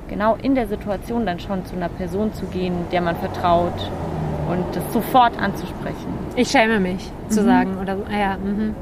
genau 0.09 0.35
in 0.41 0.55
der 0.55 0.67
Situation 0.67 1.25
dann 1.25 1.39
schon 1.39 1.65
zu 1.65 1.75
einer 1.75 1.89
Person 1.89 2.33
zu 2.33 2.45
gehen, 2.47 2.73
der 2.91 3.01
man 3.01 3.15
vertraut 3.15 3.89
und 4.49 4.65
das 4.75 4.93
sofort 4.93 5.39
anzusprechen. 5.39 6.13
Ich 6.35 6.49
schäme 6.49 6.79
mich, 6.79 7.11
zu 7.29 7.41
mhm. 7.41 7.45
sagen 7.45 7.77
oder 7.81 7.97
so. 7.97 8.03
Ah, 8.11 8.19
ja. 8.19 8.37
Mhm. 8.37 8.75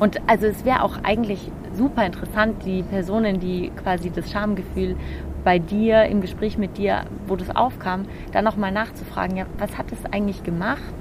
Und 0.00 0.20
also 0.28 0.46
es 0.46 0.64
wäre 0.64 0.82
auch 0.82 0.98
eigentlich 1.02 1.50
super 1.76 2.04
interessant, 2.04 2.64
die 2.64 2.82
Personen, 2.82 3.40
die 3.40 3.70
quasi 3.82 4.10
das 4.10 4.30
Schamgefühl 4.30 4.96
bei 5.44 5.58
dir, 5.58 6.04
im 6.04 6.20
Gespräch 6.20 6.58
mit 6.58 6.78
dir, 6.78 7.04
wo 7.26 7.36
das 7.36 7.54
aufkam, 7.54 8.06
dann 8.32 8.44
nochmal 8.44 8.72
nachzufragen, 8.72 9.36
ja, 9.36 9.46
was 9.58 9.78
hat 9.78 9.92
es 9.92 10.04
eigentlich 10.12 10.42
gemacht, 10.42 10.94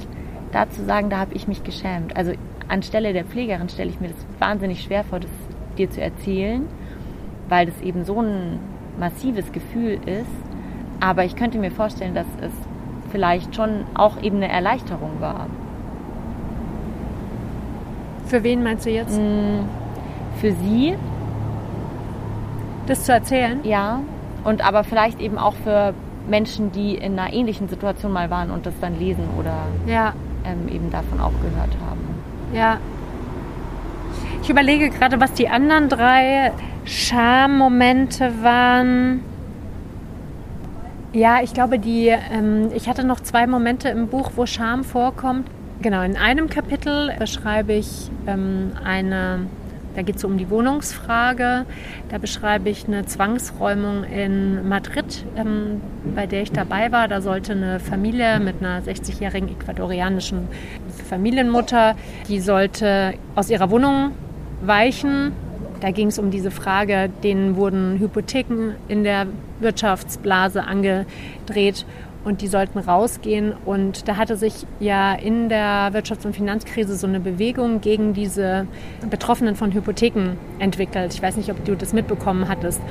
da 0.51 0.69
zu 0.69 0.83
sagen, 0.85 1.09
da 1.09 1.17
habe 1.17 1.33
ich 1.33 1.47
mich 1.47 1.63
geschämt. 1.63 2.15
Also 2.15 2.33
anstelle 2.67 3.13
der 3.13 3.25
Pflegerin 3.25 3.69
stelle 3.69 3.89
ich 3.89 3.99
mir 3.99 4.09
das 4.09 4.25
wahnsinnig 4.39 4.83
schwer 4.83 5.03
vor, 5.03 5.19
das 5.19 5.31
dir 5.77 5.89
zu 5.89 6.01
erzählen. 6.01 6.67
weil 7.49 7.65
das 7.65 7.79
eben 7.81 8.03
so 8.03 8.21
ein 8.21 8.59
massives 8.99 9.51
Gefühl 9.53 9.99
ist. 10.05 10.27
Aber 10.99 11.23
ich 11.23 11.35
könnte 11.35 11.57
mir 11.59 11.71
vorstellen, 11.71 12.13
dass 12.13 12.27
es 12.41 12.51
vielleicht 13.09 13.55
schon 13.55 13.85
auch 13.93 14.21
eben 14.21 14.37
eine 14.37 14.49
Erleichterung 14.49 15.21
war. 15.21 15.47
Für 18.25 18.43
wen 18.43 18.63
meinst 18.63 18.85
du 18.85 18.89
jetzt? 18.89 19.17
Mm, 19.17 19.63
für 20.41 20.51
sie. 20.51 20.95
Das 22.85 23.05
zu 23.05 23.13
erzählen? 23.13 23.59
Ja. 23.63 24.01
Und 24.47 24.65
aber 24.65 24.85
vielleicht 24.85 25.19
eben 25.19 25.37
auch 25.37 25.55
für 25.55 25.93
Menschen, 26.25 26.71
die 26.71 26.95
in 26.95 27.19
einer 27.19 27.33
ähnlichen 27.33 27.67
Situation 27.67 28.13
mal 28.13 28.29
waren 28.29 28.49
und 28.49 28.65
das 28.65 28.73
dann 28.79 28.97
lesen 28.97 29.25
oder 29.37 29.67
ja. 29.85 30.13
ähm, 30.45 30.73
eben 30.73 30.89
davon 30.89 31.19
auch 31.19 31.33
gehört 31.41 31.75
haben. 31.85 31.99
Ja. 32.53 32.77
Ich 34.41 34.49
überlege 34.49 34.89
gerade, 34.89 35.19
was 35.19 35.33
die 35.33 35.49
anderen 35.49 35.89
drei 35.89 36.53
Schammomente 36.85 38.41
waren. 38.41 39.21
Ja, 41.11 41.41
ich 41.43 41.53
glaube, 41.53 41.77
die, 41.77 42.07
ähm, 42.07 42.69
ich 42.73 42.87
hatte 42.87 43.05
noch 43.05 43.19
zwei 43.19 43.47
Momente 43.47 43.89
im 43.89 44.07
Buch, 44.07 44.31
wo 44.37 44.45
Scham 44.45 44.85
vorkommt. 44.85 45.49
Genau, 45.81 46.03
in 46.03 46.15
einem 46.15 46.49
Kapitel 46.49 47.13
beschreibe 47.19 47.73
ich 47.73 48.09
ähm, 48.27 48.71
eine, 48.81 49.47
da 49.97 50.03
geht 50.03 50.17
es 50.17 50.23
um 50.23 50.37
die 50.37 50.51
Wohnungsfrage. 50.51 51.65
Da 52.09 52.17
beschreibe 52.19 52.69
ich 52.69 52.87
eine 52.87 53.07
Zwangsräumung 53.07 54.03
in 54.03 54.69
Madrid, 54.69 55.25
ähm, 55.35 55.81
bei 56.13 56.27
der 56.27 56.43
ich 56.43 56.51
dabei 56.51 56.91
war. 56.91 57.07
Da 57.07 57.19
sollte 57.19 57.53
eine 57.53 57.79
Familie 57.79 58.39
mit 58.39 58.57
einer 58.59 58.79
60-jährigen 58.83 59.49
ecuadorianischen 59.49 60.49
Familienmutter, 61.09 61.95
die 62.27 62.39
sollte 62.39 63.15
aus 63.33 63.49
ihrer 63.49 63.71
Wohnung 63.71 64.11
weichen. 64.61 65.31
Da 65.81 65.89
ging 65.89 66.09
es 66.09 66.19
um 66.19 66.29
diese 66.29 66.51
Frage, 66.51 67.09
denen 67.23 67.55
wurden 67.55 67.97
Hypotheken 67.97 68.75
in 68.87 69.03
der 69.03 69.25
Wirtschaftsblase 69.59 70.63
angedreht 70.63 71.87
und 72.27 72.41
die 72.41 72.47
sollten 72.47 72.77
rausgehen. 72.77 73.53
Und 73.65 74.07
da 74.07 74.17
hatte 74.17 74.35
sich 74.35 74.67
ja 74.79 75.13
in 75.13 75.49
der 75.49 75.91
Wirtschafts- 75.93 76.25
und 76.25 76.35
Finanzkrise 76.35 76.95
so 76.95 77.07
eine 77.07 77.19
Bewegung 77.19 77.81
gegen 77.81 78.13
diese 78.13 78.67
Betroffenen 79.09 79.55
von 79.55 79.73
Hypotheken 79.73 80.35
entwickelt. 80.59 81.13
Ich 81.13 81.21
weiß 81.21 81.37
nicht, 81.37 81.49
ob 81.49 81.63
du 81.63 81.75
das 81.75 81.93
mitbekommen 81.93 82.49
hattest. 82.49 82.81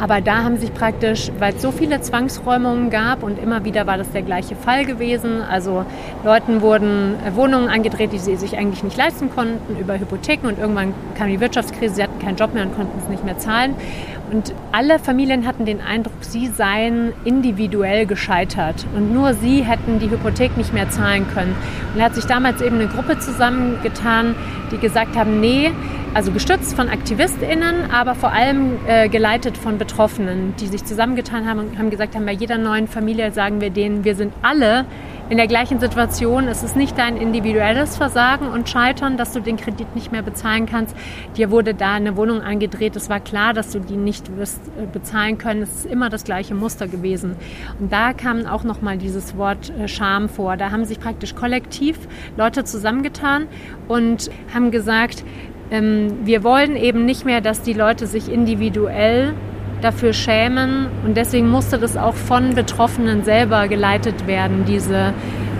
Aber 0.00 0.22
da 0.22 0.44
haben 0.44 0.56
sich 0.56 0.72
praktisch, 0.72 1.30
weil 1.38 1.54
es 1.54 1.60
so 1.60 1.72
viele 1.72 2.00
Zwangsräumungen 2.00 2.88
gab 2.88 3.22
und 3.22 3.38
immer 3.38 3.64
wieder 3.66 3.86
war 3.86 3.98
das 3.98 4.10
der 4.12 4.22
gleiche 4.22 4.56
Fall 4.56 4.86
gewesen. 4.86 5.42
Also 5.42 5.84
Leuten 6.24 6.62
wurden 6.62 7.16
Wohnungen 7.34 7.68
angedreht, 7.68 8.12
die 8.12 8.18
sie 8.18 8.36
sich 8.36 8.56
eigentlich 8.56 8.82
nicht 8.82 8.96
leisten 8.96 9.30
konnten 9.30 9.76
über 9.78 9.98
Hypotheken 9.98 10.48
und 10.48 10.58
irgendwann 10.58 10.94
kam 11.18 11.28
die 11.28 11.38
Wirtschaftskrise, 11.38 11.96
sie 11.96 12.02
hatten 12.02 12.18
keinen 12.18 12.36
Job 12.36 12.54
mehr 12.54 12.62
und 12.62 12.74
konnten 12.74 12.98
es 12.98 13.10
nicht 13.10 13.24
mehr 13.24 13.36
zahlen. 13.36 13.74
Und 14.30 14.54
alle 14.70 15.00
Familien 15.00 15.44
hatten 15.46 15.64
den 15.64 15.80
Eindruck, 15.80 16.22
sie 16.22 16.46
seien 16.46 17.12
individuell 17.24 18.06
gescheitert 18.06 18.86
und 18.94 19.12
nur 19.12 19.34
sie 19.34 19.62
hätten 19.62 19.98
die 19.98 20.08
Hypothek 20.08 20.56
nicht 20.56 20.72
mehr 20.72 20.88
zahlen 20.88 21.26
können. 21.34 21.56
Und 21.92 21.98
da 21.98 22.04
hat 22.04 22.14
sich 22.14 22.26
damals 22.26 22.62
eben 22.62 22.76
eine 22.76 22.86
Gruppe 22.86 23.18
zusammengetan, 23.18 24.36
die 24.70 24.78
gesagt 24.78 25.16
haben, 25.16 25.40
nee, 25.40 25.72
also 26.14 26.30
gestützt 26.30 26.74
von 26.74 26.88
AktivistInnen, 26.88 27.90
aber 27.90 28.14
vor 28.14 28.32
allem 28.32 28.78
äh, 28.86 29.08
geleitet 29.08 29.56
von 29.56 29.78
Betroffenen, 29.78 30.54
die 30.60 30.66
sich 30.66 30.84
zusammengetan 30.84 31.48
haben 31.48 31.58
und 31.58 31.78
haben 31.78 31.90
gesagt 31.90 32.14
haben, 32.14 32.26
bei 32.26 32.32
jeder 32.32 32.58
neuen 32.58 32.86
Familie 32.86 33.32
sagen 33.32 33.60
wir 33.60 33.70
denen, 33.70 34.04
wir 34.04 34.14
sind 34.14 34.32
alle 34.42 34.84
in 35.30 35.36
der 35.36 35.46
gleichen 35.46 35.78
Situation. 35.78 36.48
Es 36.48 36.64
ist 36.64 36.76
nicht 36.76 36.98
dein 36.98 37.16
individuelles 37.16 37.96
Versagen 37.96 38.48
und 38.48 38.68
Scheitern, 38.68 39.16
dass 39.16 39.32
du 39.32 39.40
den 39.40 39.56
Kredit 39.56 39.94
nicht 39.94 40.10
mehr 40.10 40.22
bezahlen 40.22 40.66
kannst. 40.66 40.96
Dir 41.36 41.52
wurde 41.52 41.72
da 41.72 41.94
eine 41.94 42.16
Wohnung 42.16 42.40
angedreht. 42.42 42.96
Es 42.96 43.08
war 43.08 43.20
klar, 43.20 43.54
dass 43.54 43.70
du 43.70 43.78
die 43.78 43.96
nicht 43.96 44.36
wirst 44.36 44.60
äh, 44.76 44.86
bezahlen 44.86 45.38
können. 45.38 45.62
Es 45.62 45.70
ist 45.70 45.86
immer 45.86 46.10
das 46.10 46.24
gleiche 46.24 46.54
Muster 46.54 46.88
gewesen. 46.88 47.36
Und 47.78 47.92
da 47.92 48.12
kam 48.12 48.44
auch 48.44 48.64
nochmal 48.64 48.98
dieses 48.98 49.36
Wort 49.36 49.70
äh, 49.70 49.86
Scham 49.86 50.28
vor. 50.28 50.56
Da 50.56 50.72
haben 50.72 50.84
sich 50.84 50.98
praktisch 50.98 51.36
kollektiv 51.36 51.96
Leute 52.36 52.64
zusammengetan 52.64 53.46
und 53.86 54.30
haben 54.52 54.72
gesagt, 54.72 55.22
ähm, 55.70 56.18
wir 56.24 56.42
wollen 56.42 56.74
eben 56.74 57.04
nicht 57.04 57.24
mehr, 57.24 57.40
dass 57.40 57.62
die 57.62 57.72
Leute 57.72 58.08
sich 58.08 58.28
individuell 58.32 59.34
dafür 59.80 60.12
schämen 60.12 60.86
und 61.04 61.16
deswegen 61.16 61.48
musste 61.48 61.78
das 61.78 61.96
auch 61.96 62.14
von 62.14 62.54
Betroffenen 62.54 63.24
selber 63.24 63.68
geleitet 63.68 64.26
werden, 64.26 64.64
diese 64.66 65.12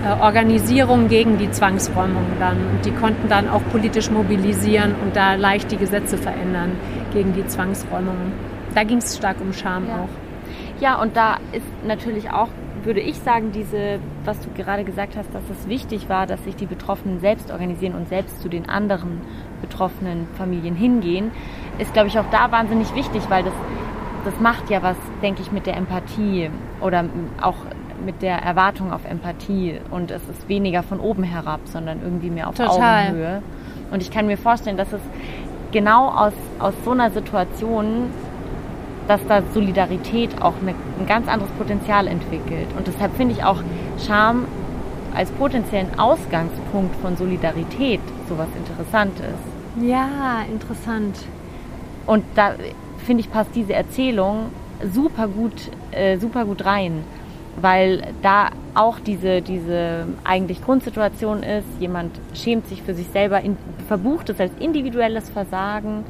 äh, 0.05 0.21
Organisierung 0.21 1.07
gegen 1.07 1.37
die 1.37 1.51
Zwangsräumung 1.51 2.25
dann. 2.39 2.57
Und 2.57 2.85
die 2.85 2.91
konnten 2.91 3.29
dann 3.29 3.49
auch 3.49 3.61
politisch 3.71 4.09
mobilisieren 4.09 4.95
und 5.03 5.15
da 5.15 5.35
leicht 5.35 5.71
die 5.71 5.77
Gesetze 5.77 6.17
verändern 6.17 6.71
gegen 7.13 7.33
die 7.33 7.45
Zwangsräumung. 7.45 8.33
Da 8.75 8.83
ging 8.83 8.97
es 8.99 9.17
stark 9.17 9.37
um 9.41 9.53
Scham 9.53 9.87
ja. 9.87 9.95
auch. 9.95 10.81
Ja, 10.81 11.01
und 11.01 11.15
da 11.15 11.37
ist 11.51 11.65
natürlich 11.85 12.31
auch 12.31 12.49
würde 12.85 12.99
ich 12.99 13.19
sagen, 13.19 13.51
diese, 13.51 13.99
was 14.25 14.39
du 14.39 14.49
gerade 14.51 14.83
gesagt 14.83 15.15
hast, 15.15 15.33
dass 15.33 15.43
es 15.49 15.67
wichtig 15.67 16.09
war, 16.09 16.25
dass 16.25 16.43
sich 16.43 16.55
die 16.55 16.65
Betroffenen 16.65 17.19
selbst 17.19 17.51
organisieren 17.51 17.95
und 17.95 18.07
selbst 18.07 18.41
zu 18.41 18.49
den 18.49 18.69
anderen 18.69 19.21
betroffenen 19.61 20.27
Familien 20.37 20.75
hingehen, 20.75 21.31
ist, 21.77 21.93
glaube 21.93 22.07
ich, 22.07 22.17
auch 22.17 22.29
da 22.31 22.51
wahnsinnig 22.51 22.93
wichtig, 22.95 23.23
weil 23.29 23.43
das, 23.43 23.53
das 24.23 24.39
macht 24.39 24.69
ja 24.69 24.81
was, 24.81 24.97
denke 25.21 25.41
ich, 25.41 25.51
mit 25.51 25.65
der 25.65 25.77
Empathie 25.77 26.49
oder 26.79 27.05
auch 27.41 27.55
mit 28.05 28.21
der 28.21 28.37
Erwartung 28.37 28.91
auf 28.91 29.05
Empathie 29.05 29.79
und 29.91 30.11
es 30.11 30.21
ist 30.27 30.49
weniger 30.49 30.83
von 30.83 30.99
oben 30.99 31.23
herab, 31.23 31.61
sondern 31.65 32.01
irgendwie 32.01 32.29
mehr 32.29 32.47
auf 32.47 32.55
Total. 32.55 33.07
Augenhöhe. 33.07 33.41
Und 33.91 34.01
ich 34.01 34.09
kann 34.09 34.25
mir 34.25 34.37
vorstellen, 34.37 34.77
dass 34.77 34.91
es 34.91 35.01
genau 35.71 36.09
aus, 36.09 36.33
aus 36.59 36.73
so 36.83 36.91
einer 36.91 37.11
Situation 37.11 38.09
dass 39.07 39.19
da 39.27 39.41
Solidarität 39.53 40.41
auch 40.41 40.53
eine, 40.61 40.71
ein 40.71 41.05
ganz 41.07 41.27
anderes 41.27 41.51
Potenzial 41.53 42.07
entwickelt. 42.07 42.67
Und 42.77 42.87
deshalb 42.87 43.15
finde 43.17 43.35
ich 43.35 43.43
auch 43.43 43.57
Scham 44.05 44.45
als 45.13 45.29
potenziellen 45.31 45.99
Ausgangspunkt 45.99 46.95
von 47.01 47.17
Solidarität 47.17 47.99
sowas 48.29 48.47
Interessantes. 48.55 49.35
Ja, 49.81 50.43
interessant. 50.49 51.17
Und 52.05 52.23
da 52.35 52.53
finde 53.05 53.21
ich 53.21 53.31
passt 53.31 53.51
diese 53.55 53.73
Erzählung 53.73 54.51
super 54.93 55.27
gut, 55.27 55.53
äh, 55.91 56.17
super 56.17 56.45
gut 56.45 56.65
rein, 56.65 57.03
weil 57.59 58.01
da 58.21 58.49
auch 58.73 58.99
diese, 58.99 59.41
diese 59.41 60.07
eigentlich 60.23 60.63
Grundsituation 60.63 61.43
ist, 61.43 61.67
jemand 61.79 62.11
schämt 62.33 62.67
sich 62.67 62.81
für 62.81 62.93
sich 62.93 63.07
selber, 63.07 63.41
in, 63.41 63.57
verbucht 63.87 64.29
es 64.29 64.39
als 64.39 64.51
individuelles 64.59 65.29
Versagen 65.29 66.05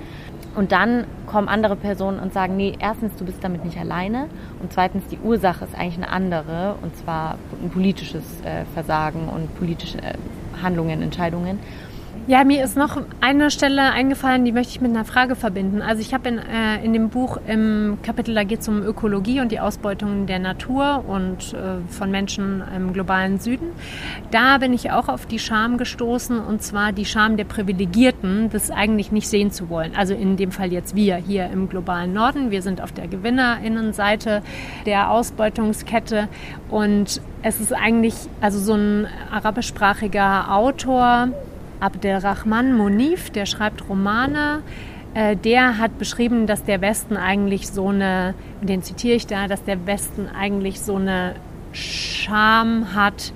und 0.55 0.71
dann 0.71 1.05
kommen 1.27 1.47
andere 1.47 1.75
Personen 1.75 2.19
und 2.19 2.33
sagen, 2.33 2.57
nee, 2.57 2.73
erstens, 2.79 3.15
du 3.15 3.25
bist 3.25 3.43
damit 3.43 3.63
nicht 3.63 3.77
alleine 3.77 4.27
und 4.61 4.71
zweitens, 4.73 5.07
die 5.07 5.17
Ursache 5.17 5.65
ist 5.65 5.75
eigentlich 5.75 5.97
eine 5.97 6.09
andere 6.09 6.75
und 6.81 6.95
zwar 6.97 7.37
ein 7.63 7.69
politisches 7.69 8.23
äh, 8.43 8.65
Versagen 8.73 9.29
und 9.29 9.55
politische 9.57 9.97
äh, 9.99 10.13
Handlungen, 10.61 11.01
Entscheidungen. 11.01 11.59
Ja, 12.27 12.43
mir 12.43 12.63
ist 12.63 12.77
noch 12.77 13.01
eine 13.19 13.49
Stelle 13.49 13.81
eingefallen, 13.81 14.45
die 14.45 14.51
möchte 14.51 14.73
ich 14.73 14.79
mit 14.79 14.91
einer 14.91 15.05
Frage 15.05 15.35
verbinden. 15.35 15.81
Also 15.81 16.01
ich 16.01 16.13
habe 16.13 16.29
in, 16.29 16.37
äh, 16.37 16.83
in 16.83 16.93
dem 16.93 17.09
Buch 17.09 17.39
im 17.47 17.97
Kapitel, 18.03 18.35
da 18.35 18.43
geht 18.43 18.59
es 18.59 18.67
um 18.67 18.83
Ökologie 18.83 19.41
und 19.41 19.51
die 19.51 19.59
Ausbeutung 19.59 20.27
der 20.27 20.37
Natur 20.37 21.03
und 21.07 21.53
äh, 21.53 21.81
von 21.91 22.11
Menschen 22.11 22.61
im 22.75 22.93
globalen 22.93 23.39
Süden. 23.39 23.69
Da 24.29 24.59
bin 24.59 24.71
ich 24.71 24.91
auch 24.91 25.09
auf 25.09 25.25
die 25.25 25.39
Scham 25.39 25.79
gestoßen 25.79 26.39
und 26.39 26.61
zwar 26.61 26.91
die 26.91 27.05
Scham 27.05 27.37
der 27.37 27.45
Privilegierten, 27.45 28.51
das 28.51 28.69
eigentlich 28.69 29.11
nicht 29.11 29.27
sehen 29.27 29.49
zu 29.49 29.69
wollen. 29.69 29.95
Also 29.95 30.13
in 30.13 30.37
dem 30.37 30.51
Fall 30.51 30.71
jetzt 30.71 30.95
wir 30.95 31.15
hier 31.15 31.49
im 31.49 31.69
globalen 31.69 32.13
Norden. 32.13 32.51
Wir 32.51 32.61
sind 32.61 32.81
auf 32.81 32.91
der 32.91 33.07
Gewinnerinnenseite 33.07 34.43
der 34.85 35.09
Ausbeutungskette 35.09 36.27
und 36.69 37.19
es 37.41 37.59
ist 37.59 37.73
eigentlich 37.73 38.13
also 38.41 38.59
so 38.59 38.75
ein 38.75 39.07
arabischsprachiger 39.31 40.53
Autor, 40.53 41.29
Abdelrahman 41.81 42.75
Monif, 42.75 43.29
der 43.29 43.45
schreibt 43.45 43.89
Romane. 43.89 44.61
Äh, 45.13 45.35
der 45.35 45.77
hat 45.77 45.97
beschrieben, 45.97 46.47
dass 46.47 46.63
der 46.63 46.79
Westen 46.79 47.17
eigentlich 47.17 47.67
so 47.69 47.89
eine, 47.89 48.33
den 48.61 48.81
zitiere 48.81 49.15
ich 49.15 49.27
da, 49.27 49.47
dass 49.47 49.63
der 49.63 49.85
Westen 49.85 50.27
eigentlich 50.27 50.79
so 50.79 50.95
eine 50.95 51.35
Scham 51.73 52.93
hat, 52.95 53.33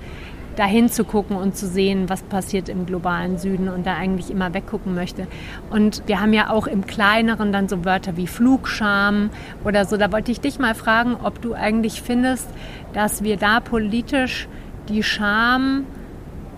dahin 0.56 0.88
zu 0.88 1.04
gucken 1.04 1.36
und 1.36 1.54
zu 1.54 1.66
sehen, 1.66 2.08
was 2.08 2.22
passiert 2.22 2.68
im 2.70 2.86
globalen 2.86 3.36
Süden 3.36 3.68
und 3.68 3.86
da 3.86 3.94
eigentlich 3.94 4.30
immer 4.30 4.54
weggucken 4.54 4.94
möchte. 4.94 5.26
Und 5.70 6.02
wir 6.06 6.20
haben 6.20 6.32
ja 6.32 6.48
auch 6.48 6.66
im 6.66 6.86
Kleineren 6.86 7.52
dann 7.52 7.68
so 7.68 7.84
Wörter 7.84 8.16
wie 8.16 8.26
Flugscham 8.26 9.30
oder 9.64 9.84
so. 9.84 9.98
Da 9.98 10.10
wollte 10.12 10.32
ich 10.32 10.40
dich 10.40 10.58
mal 10.58 10.74
fragen, 10.74 11.16
ob 11.22 11.42
du 11.42 11.52
eigentlich 11.52 12.00
findest, 12.00 12.48
dass 12.94 13.22
wir 13.22 13.36
da 13.36 13.60
politisch 13.60 14.48
die 14.88 15.02
Scham 15.02 15.84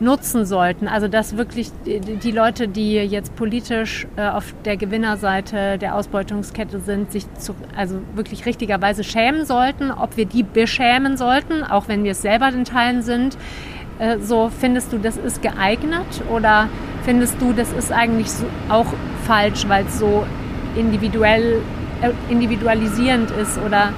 nutzen 0.00 0.44
sollten. 0.44 0.88
Also 0.88 1.08
dass 1.08 1.36
wirklich 1.36 1.70
die 1.84 2.30
Leute, 2.30 2.68
die 2.68 2.94
jetzt 2.94 3.34
politisch 3.36 4.06
äh, 4.16 4.28
auf 4.28 4.54
der 4.64 4.76
Gewinnerseite 4.76 5.78
der 5.78 5.94
Ausbeutungskette 5.94 6.80
sind, 6.80 7.10
sich 7.10 7.32
zu, 7.34 7.54
also 7.76 8.00
wirklich 8.14 8.46
richtigerweise 8.46 9.04
schämen 9.04 9.44
sollten, 9.44 9.90
ob 9.90 10.16
wir 10.16 10.26
die 10.26 10.42
beschämen 10.42 11.16
sollten, 11.16 11.62
auch 11.62 11.88
wenn 11.88 12.04
wir 12.04 12.12
es 12.12 12.22
selber 12.22 12.48
in 12.48 12.64
Teilen 12.64 13.02
sind. 13.02 13.36
Äh, 13.98 14.18
so 14.20 14.50
findest 14.56 14.92
du, 14.92 14.98
das 14.98 15.16
ist 15.16 15.42
geeignet 15.42 16.06
oder 16.30 16.68
findest 17.02 17.40
du, 17.40 17.52
das 17.52 17.72
ist 17.72 17.92
eigentlich 17.92 18.28
auch 18.68 18.86
falsch, 19.24 19.68
weil 19.68 19.84
es 19.86 19.98
so 19.98 20.24
individuell, 20.76 21.60
äh, 22.02 22.10
individualisierend 22.30 23.30
ist 23.32 23.58
oder 23.58 23.92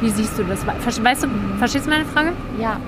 wie 0.00 0.08
siehst 0.08 0.38
du 0.38 0.44
das? 0.44 0.66
Weißt 0.66 1.24
du, 1.24 1.28
verstehst 1.58 1.86
du 1.86 1.90
meine 1.90 2.04
Frage? 2.04 2.32
Ja, 2.60 2.78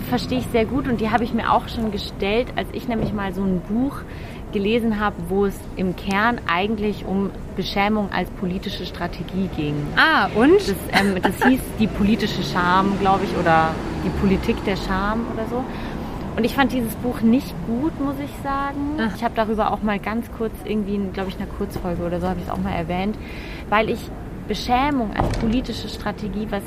verstehe 0.00 0.38
ich 0.38 0.46
sehr 0.52 0.64
gut 0.64 0.88
und 0.88 1.00
die 1.00 1.10
habe 1.10 1.24
ich 1.24 1.32
mir 1.32 1.52
auch 1.52 1.68
schon 1.68 1.90
gestellt, 1.92 2.48
als 2.56 2.68
ich 2.72 2.88
nämlich 2.88 3.12
mal 3.12 3.34
so 3.34 3.42
ein 3.42 3.60
Buch 3.60 4.00
gelesen 4.52 5.00
habe, 5.00 5.16
wo 5.28 5.44
es 5.44 5.58
im 5.76 5.96
Kern 5.96 6.40
eigentlich 6.46 7.04
um 7.04 7.30
Beschämung 7.56 8.10
als 8.12 8.30
politische 8.30 8.86
Strategie 8.86 9.48
ging. 9.56 9.74
Ah, 9.96 10.28
und? 10.34 10.56
Das, 10.56 10.74
ähm, 10.92 11.16
das 11.20 11.44
hieß 11.44 11.60
die 11.78 11.86
politische 11.86 12.42
Scham, 12.42 12.98
glaube 13.00 13.24
ich, 13.24 13.36
oder 13.36 13.74
die 14.04 14.10
Politik 14.20 14.56
der 14.64 14.76
Scham 14.76 15.26
oder 15.34 15.46
so. 15.48 15.64
Und 16.36 16.44
ich 16.44 16.54
fand 16.54 16.72
dieses 16.72 16.94
Buch 16.96 17.22
nicht 17.22 17.54
gut, 17.66 17.98
muss 17.98 18.16
ich 18.22 18.30
sagen. 18.42 18.98
Ach. 18.98 19.16
Ich 19.16 19.24
habe 19.24 19.34
darüber 19.34 19.72
auch 19.72 19.82
mal 19.82 19.98
ganz 19.98 20.30
kurz 20.36 20.52
irgendwie, 20.64 20.98
glaube 21.12 21.30
ich, 21.30 21.36
in 21.36 21.42
einer 21.42 21.50
Kurzfolge 21.50 22.02
oder 22.04 22.20
so 22.20 22.28
habe 22.28 22.38
ich 22.38 22.46
es 22.46 22.52
auch 22.52 22.58
mal 22.58 22.74
erwähnt, 22.74 23.16
weil 23.70 23.88
ich 23.88 23.98
Beschämung 24.46 25.10
als 25.16 25.28
politische 25.38 25.88
Strategie 25.88 26.46
was 26.50 26.62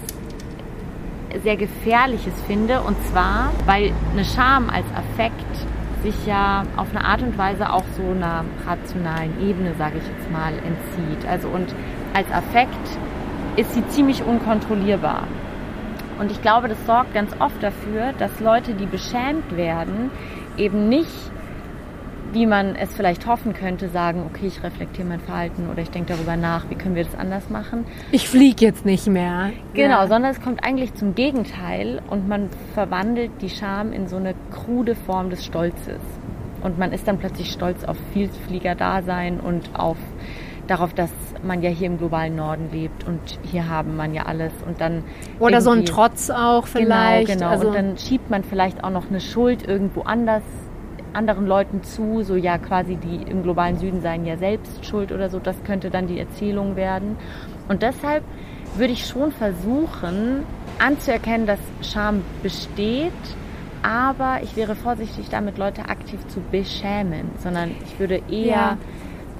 sehr 1.43 1.57
Gefährliches 1.57 2.33
finde. 2.47 2.81
Und 2.81 2.97
zwar, 3.07 3.51
weil 3.65 3.91
eine 4.13 4.25
Scham 4.25 4.69
als 4.69 4.85
Affekt 4.95 5.45
sich 6.03 6.25
ja 6.25 6.63
auf 6.77 6.87
eine 6.91 7.03
Art 7.03 7.21
und 7.21 7.37
Weise 7.37 7.71
auch 7.71 7.83
so 7.97 8.11
einer 8.11 8.45
rationalen 8.65 9.33
Ebene, 9.41 9.73
sage 9.77 9.97
ich 9.97 10.07
jetzt 10.07 10.31
mal, 10.31 10.53
entzieht. 10.53 11.29
Also 11.29 11.49
und 11.49 11.73
als 12.13 12.31
Affekt 12.31 12.97
ist 13.57 13.73
sie 13.73 13.85
ziemlich 13.89 14.23
unkontrollierbar. 14.23 15.23
Und 16.19 16.31
ich 16.31 16.41
glaube, 16.41 16.67
das 16.67 16.85
sorgt 16.85 17.13
ganz 17.13 17.31
oft 17.39 17.61
dafür, 17.61 18.13
dass 18.17 18.39
Leute, 18.39 18.73
die 18.73 18.85
beschämt 18.85 19.55
werden, 19.55 20.11
eben 20.57 20.89
nicht 20.89 21.31
wie 22.33 22.45
man 22.45 22.75
es 22.75 22.93
vielleicht 22.93 23.25
hoffen 23.25 23.53
könnte, 23.53 23.89
sagen, 23.89 24.23
okay, 24.27 24.47
ich 24.47 24.63
reflektiere 24.63 25.07
mein 25.07 25.19
Verhalten 25.19 25.69
oder 25.71 25.81
ich 25.81 25.89
denke 25.89 26.13
darüber 26.13 26.35
nach, 26.35 26.69
wie 26.69 26.75
können 26.75 26.95
wir 26.95 27.03
das 27.03 27.15
anders 27.15 27.49
machen. 27.49 27.85
Ich 28.11 28.29
fliege 28.29 28.65
jetzt 28.65 28.85
nicht 28.85 29.07
mehr. 29.07 29.51
Genau, 29.73 30.01
ja. 30.01 30.07
sondern 30.07 30.31
es 30.31 30.41
kommt 30.41 30.63
eigentlich 30.63 30.93
zum 30.93 31.15
Gegenteil 31.15 32.01
und 32.09 32.27
man 32.27 32.49
verwandelt 32.73 33.31
die 33.41 33.49
Scham 33.49 33.93
in 33.93 34.07
so 34.07 34.17
eine 34.17 34.35
krude 34.51 34.95
Form 34.95 35.29
des 35.29 35.45
Stolzes. 35.45 36.01
Und 36.61 36.77
man 36.77 36.91
ist 36.91 37.07
dann 37.07 37.17
plötzlich 37.17 37.51
stolz 37.51 37.85
auf 37.85 37.97
Vielflieger-Dasein 38.13 39.39
und 39.39 39.69
auf 39.73 39.97
darauf, 40.67 40.93
dass 40.93 41.09
man 41.41 41.63
ja 41.63 41.69
hier 41.69 41.87
im 41.87 41.97
globalen 41.97 42.35
Norden 42.35 42.69
lebt 42.71 43.07
und 43.07 43.19
hier 43.43 43.67
haben 43.69 43.95
man 43.95 44.13
ja 44.13 44.23
alles 44.27 44.53
und 44.67 44.79
dann 44.81 45.03
oder 45.39 45.61
so 45.61 45.71
ein 45.71 45.85
Trotz 45.85 46.29
auch 46.29 46.65
genau, 46.65 46.85
vielleicht. 46.85 47.27
Genau, 47.27 47.39
genau. 47.39 47.49
Also 47.49 47.67
und 47.69 47.73
dann 47.73 47.97
schiebt 47.97 48.29
man 48.29 48.43
vielleicht 48.43 48.83
auch 48.83 48.91
noch 48.91 49.09
eine 49.09 49.19
Schuld 49.19 49.67
irgendwo 49.67 50.01
anders 50.01 50.43
anderen 51.13 51.47
Leuten 51.47 51.83
zu, 51.83 52.23
so 52.23 52.35
ja 52.35 52.57
quasi 52.57 52.95
die 52.95 53.29
im 53.29 53.43
globalen 53.43 53.77
Süden 53.77 54.01
seien 54.01 54.25
ja 54.25 54.37
selbst 54.37 54.85
schuld 54.85 55.11
oder 55.11 55.29
so, 55.29 55.39
das 55.39 55.63
könnte 55.63 55.89
dann 55.89 56.07
die 56.07 56.19
Erzählung 56.19 56.75
werden. 56.75 57.17
Und 57.67 57.81
deshalb 57.81 58.23
würde 58.75 58.93
ich 58.93 59.05
schon 59.05 59.31
versuchen 59.31 60.43
anzuerkennen, 60.79 61.47
dass 61.47 61.59
Scham 61.81 62.21
besteht, 62.41 63.11
aber 63.81 64.39
ich 64.43 64.55
wäre 64.55 64.75
vorsichtig 64.75 65.29
damit, 65.29 65.57
Leute 65.57 65.89
aktiv 65.89 66.19
zu 66.27 66.41
beschämen, 66.51 67.31
sondern 67.37 67.71
ich 67.83 67.99
würde 67.99 68.21
eher 68.29 68.47
ja. 68.47 68.77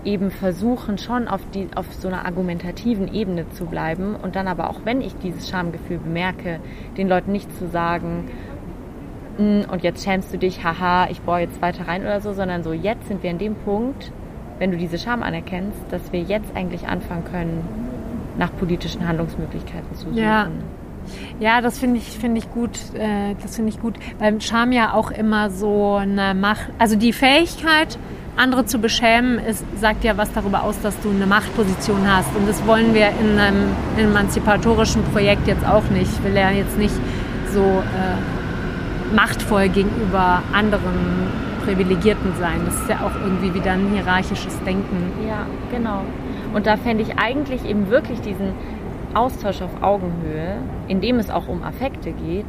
eben 0.06 0.32
versuchen, 0.32 0.98
schon 0.98 1.28
auf, 1.28 1.42
die, 1.54 1.68
auf 1.76 1.94
so 1.94 2.08
einer 2.08 2.26
argumentativen 2.26 3.14
Ebene 3.14 3.50
zu 3.50 3.66
bleiben 3.66 4.16
und 4.16 4.36
dann 4.36 4.48
aber 4.48 4.70
auch, 4.70 4.82
wenn 4.86 5.02
ich 5.02 5.16
dieses 5.18 5.50
Schamgefühl 5.50 6.00
bemerke, 6.00 6.60
den 6.98 7.10
Leuten 7.10 7.32
nicht 7.32 7.56
zu 7.58 7.68
sagen, 7.68 8.30
und 9.40 9.84
jetzt 9.84 10.04
schämst 10.04 10.34
du 10.34 10.38
dich, 10.38 10.64
haha, 10.64 11.08
ich 11.10 11.22
bohre 11.22 11.42
jetzt 11.42 11.62
weiter 11.62 11.88
rein 11.88 12.02
oder 12.02 12.20
so, 12.20 12.34
sondern 12.34 12.64
so, 12.64 12.74
jetzt 12.74 13.08
sind 13.08 13.24
wir 13.24 13.32
in 13.32 13.38
dem 13.38 13.56
Punkt, 13.56 14.12
wenn 14.58 14.72
du 14.72 14.78
diese 14.78 14.98
Scham 14.98 15.24
anerkennst, 15.24 15.80
dass 15.92 16.12
wir 16.12 16.22
jetzt 16.22 16.56
eigentlich 16.56 16.88
anfangen 16.88 17.24
können, 17.24 17.64
nach 18.38 18.56
politischen 18.58 19.08
Handlungsmöglichkeiten 19.08 19.96
zu 19.96 20.06
suchen. 20.10 20.18
Ja. 20.18 20.48
Ja, 21.40 21.62
das 21.62 21.80
finde 21.80 21.98
ich, 21.98 22.04
finde 22.04 22.40
ich 22.40 22.52
gut. 22.52 22.72
Äh, 22.94 23.34
das 23.42 23.56
finde 23.56 23.72
ich 23.72 23.80
gut. 23.80 23.96
Beim 24.20 24.42
Scham 24.42 24.72
ja 24.72 24.94
auch 24.94 25.10
immer 25.10 25.50
so 25.50 25.96
eine 25.96 26.36
Macht, 26.36 26.70
also 26.78 26.96
die 26.96 27.14
Fähigkeit, 27.14 27.98
andere 28.36 28.66
zu 28.66 28.80
beschämen, 28.80 29.40
ist, 29.40 29.64
sagt 29.80 30.04
ja 30.04 30.18
was 30.18 30.32
darüber 30.34 30.64
aus, 30.64 30.80
dass 30.82 31.00
du 31.02 31.10
eine 31.10 31.26
Machtposition 31.26 32.02
hast. 32.06 32.36
Und 32.36 32.48
das 32.48 32.66
wollen 32.68 32.94
wir 32.94 33.10
in 33.20 33.40
einem 33.40 33.70
emanzipatorischen 33.98 35.04
Projekt 35.06 35.48
jetzt 35.48 35.66
auch 35.66 35.84
nicht. 35.90 36.12
Ich 36.12 36.24
will 36.24 36.36
ja 36.36 36.52
jetzt 36.52 36.78
nicht 36.78 36.94
so 37.54 37.62
äh, 37.62 38.39
machtvoll 39.14 39.70
gegenüber 39.70 40.42
anderen 40.54 41.28
Privilegierten 41.64 42.34
sein. 42.40 42.62
Das 42.66 42.76
ist 42.76 42.90
ja 42.90 42.98
auch 43.02 43.16
irgendwie 43.22 43.54
wieder 43.54 43.72
ein 43.72 43.90
hierarchisches 43.92 44.60
Denken. 44.64 45.12
Ja, 45.28 45.46
genau. 45.72 46.04
Und 46.54 46.66
da 46.66 46.78
fände 46.78 47.04
ich 47.04 47.18
eigentlich 47.18 47.66
eben 47.66 47.90
wirklich 47.90 48.22
diesen 48.22 48.54
Austausch 49.14 49.62
auf 49.62 49.82
Augenhöhe, 49.82 50.58
in 50.88 51.02
dem 51.02 51.20
es 51.20 51.30
auch 51.30 51.48
um 51.48 51.64
Affekte 51.64 52.12
geht, 52.12 52.46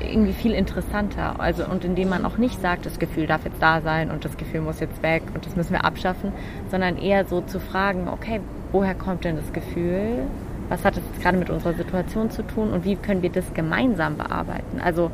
irgendwie 0.00 0.32
viel 0.32 0.52
interessanter. 0.52 1.38
Also 1.38 1.64
und 1.66 1.84
indem 1.84 2.08
man 2.08 2.24
auch 2.24 2.36
nicht 2.36 2.60
sagt, 2.60 2.86
das 2.86 2.98
Gefühl 2.98 3.26
darf 3.26 3.44
jetzt 3.44 3.60
da 3.60 3.80
sein 3.80 4.10
und 4.10 4.24
das 4.24 4.36
Gefühl 4.36 4.60
muss 4.60 4.80
jetzt 4.80 5.02
weg 5.02 5.22
und 5.34 5.46
das 5.46 5.56
müssen 5.56 5.72
wir 5.72 5.84
abschaffen, 5.84 6.32
sondern 6.70 6.96
eher 6.96 7.24
so 7.24 7.40
zu 7.40 7.60
fragen, 7.60 8.08
okay, 8.08 8.40
woher 8.72 8.94
kommt 8.94 9.24
denn 9.24 9.36
das 9.36 9.52
Gefühl? 9.52 10.24
Was 10.68 10.84
hat 10.84 10.96
es 10.96 11.22
gerade 11.22 11.36
mit 11.36 11.50
unserer 11.50 11.74
Situation 11.74 12.30
zu 12.30 12.42
tun 12.42 12.70
und 12.70 12.84
wie 12.84 12.96
können 12.96 13.22
wir 13.22 13.30
das 13.30 13.52
gemeinsam 13.54 14.16
bearbeiten? 14.16 14.80
Also 14.82 15.10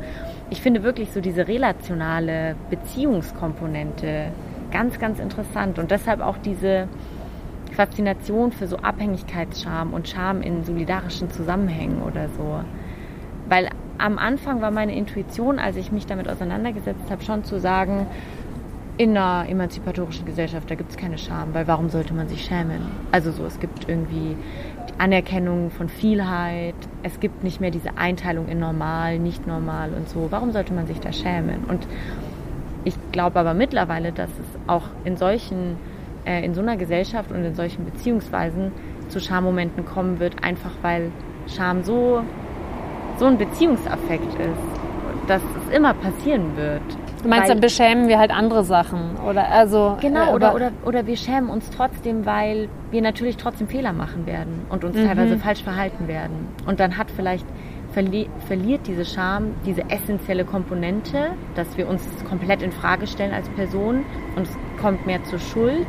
ich 0.51 0.61
finde 0.61 0.83
wirklich 0.83 1.11
so 1.11 1.21
diese 1.21 1.47
relationale 1.47 2.55
Beziehungskomponente 2.69 4.27
ganz, 4.69 4.99
ganz 4.99 5.19
interessant 5.19 5.79
und 5.79 5.91
deshalb 5.91 6.19
auch 6.19 6.37
diese 6.37 6.87
Faszination 7.71 8.51
für 8.51 8.67
so 8.67 8.77
Abhängigkeitsscham 8.77 9.93
und 9.93 10.09
Scham 10.09 10.41
in 10.41 10.65
solidarischen 10.65 11.31
Zusammenhängen 11.31 12.01
oder 12.01 12.27
so. 12.37 12.59
Weil 13.47 13.69
am 13.97 14.17
Anfang 14.17 14.61
war 14.61 14.71
meine 14.71 14.93
Intuition, 14.93 15.57
als 15.57 15.77
ich 15.77 15.93
mich 15.93 16.05
damit 16.05 16.27
auseinandergesetzt 16.27 17.09
habe, 17.09 17.23
schon 17.23 17.45
zu 17.45 17.57
sagen, 17.57 18.07
in 18.97 19.17
einer 19.17 19.49
emanzipatorischen 19.49 20.25
Gesellschaft, 20.25 20.69
da 20.69 20.75
gibt 20.75 20.91
es 20.91 20.97
keine 20.97 21.17
Scham, 21.17 21.53
weil 21.53 21.65
warum 21.67 21.89
sollte 21.89 22.13
man 22.13 22.27
sich 22.27 22.43
schämen? 22.43 22.81
Also 23.11 23.31
so, 23.31 23.45
es 23.45 23.59
gibt 23.59 23.87
irgendwie 23.87 24.35
Anerkennung 24.97 25.71
von 25.71 25.89
Vielheit. 25.89 26.75
Es 27.03 27.19
gibt 27.19 27.43
nicht 27.43 27.61
mehr 27.61 27.71
diese 27.71 27.97
Einteilung 27.97 28.47
in 28.47 28.59
normal, 28.59 29.19
nicht 29.19 29.47
normal 29.47 29.91
und 29.95 30.09
so. 30.09 30.27
Warum 30.29 30.51
sollte 30.51 30.73
man 30.73 30.87
sich 30.87 30.99
da 30.99 31.11
schämen? 31.11 31.63
Und 31.67 31.87
ich 32.83 32.95
glaube 33.11 33.39
aber 33.39 33.53
mittlerweile, 33.53 34.11
dass 34.11 34.29
es 34.29 34.59
auch 34.67 34.85
in 35.03 35.17
solchen, 35.17 35.77
äh, 36.25 36.43
in 36.43 36.53
so 36.53 36.61
einer 36.61 36.77
Gesellschaft 36.77 37.31
und 37.31 37.43
in 37.43 37.55
solchen 37.55 37.85
Beziehungsweisen 37.85 38.71
zu 39.09 39.19
Schammomenten 39.19 39.85
kommen 39.85 40.19
wird, 40.19 40.43
einfach 40.43 40.71
weil 40.81 41.11
Scham 41.47 41.83
so, 41.83 42.23
so 43.17 43.25
ein 43.25 43.37
Beziehungsaffekt 43.37 44.33
ist, 44.39 44.70
dass 45.31 45.41
es 45.41 45.73
immer 45.73 45.93
passieren 45.93 46.57
wird. 46.57 46.81
Du 47.23 47.29
meinst, 47.29 47.43
weil, 47.43 47.55
dann 47.55 47.61
beschämen 47.61 48.07
wir 48.09 48.19
halt 48.19 48.31
andere 48.31 48.65
Sachen 48.65 49.15
oder 49.25 49.47
also 49.49 49.97
genau 50.01 50.31
äh, 50.31 50.35
oder, 50.35 50.55
oder 50.55 50.71
oder 50.83 51.07
wir 51.07 51.15
schämen 51.15 51.49
uns 51.49 51.69
trotzdem, 51.69 52.25
weil 52.25 52.67
wir 52.91 53.01
natürlich 53.01 53.37
trotzdem 53.37 53.67
Fehler 53.69 53.93
machen 53.93 54.25
werden 54.25 54.65
und 54.69 54.83
uns 54.83 54.97
mhm. 54.97 55.07
teilweise 55.07 55.37
falsch 55.37 55.63
verhalten 55.63 56.09
werden 56.09 56.49
und 56.65 56.81
dann 56.81 56.97
hat 56.97 57.11
vielleicht 57.11 57.45
verli 57.93 58.27
verliert 58.47 58.81
diese 58.87 59.05
Scham 59.05 59.53
diese 59.65 59.89
essentielle 59.89 60.43
Komponente, 60.43 61.31
dass 61.55 61.77
wir 61.77 61.87
uns 61.87 62.05
komplett 62.27 62.61
in 62.61 62.73
Frage 62.73 63.07
stellen 63.07 63.33
als 63.33 63.47
Person 63.49 64.03
und 64.35 64.43
es 64.43 64.57
kommt 64.81 65.05
mehr 65.05 65.23
zur 65.23 65.39
Schuld, 65.39 65.87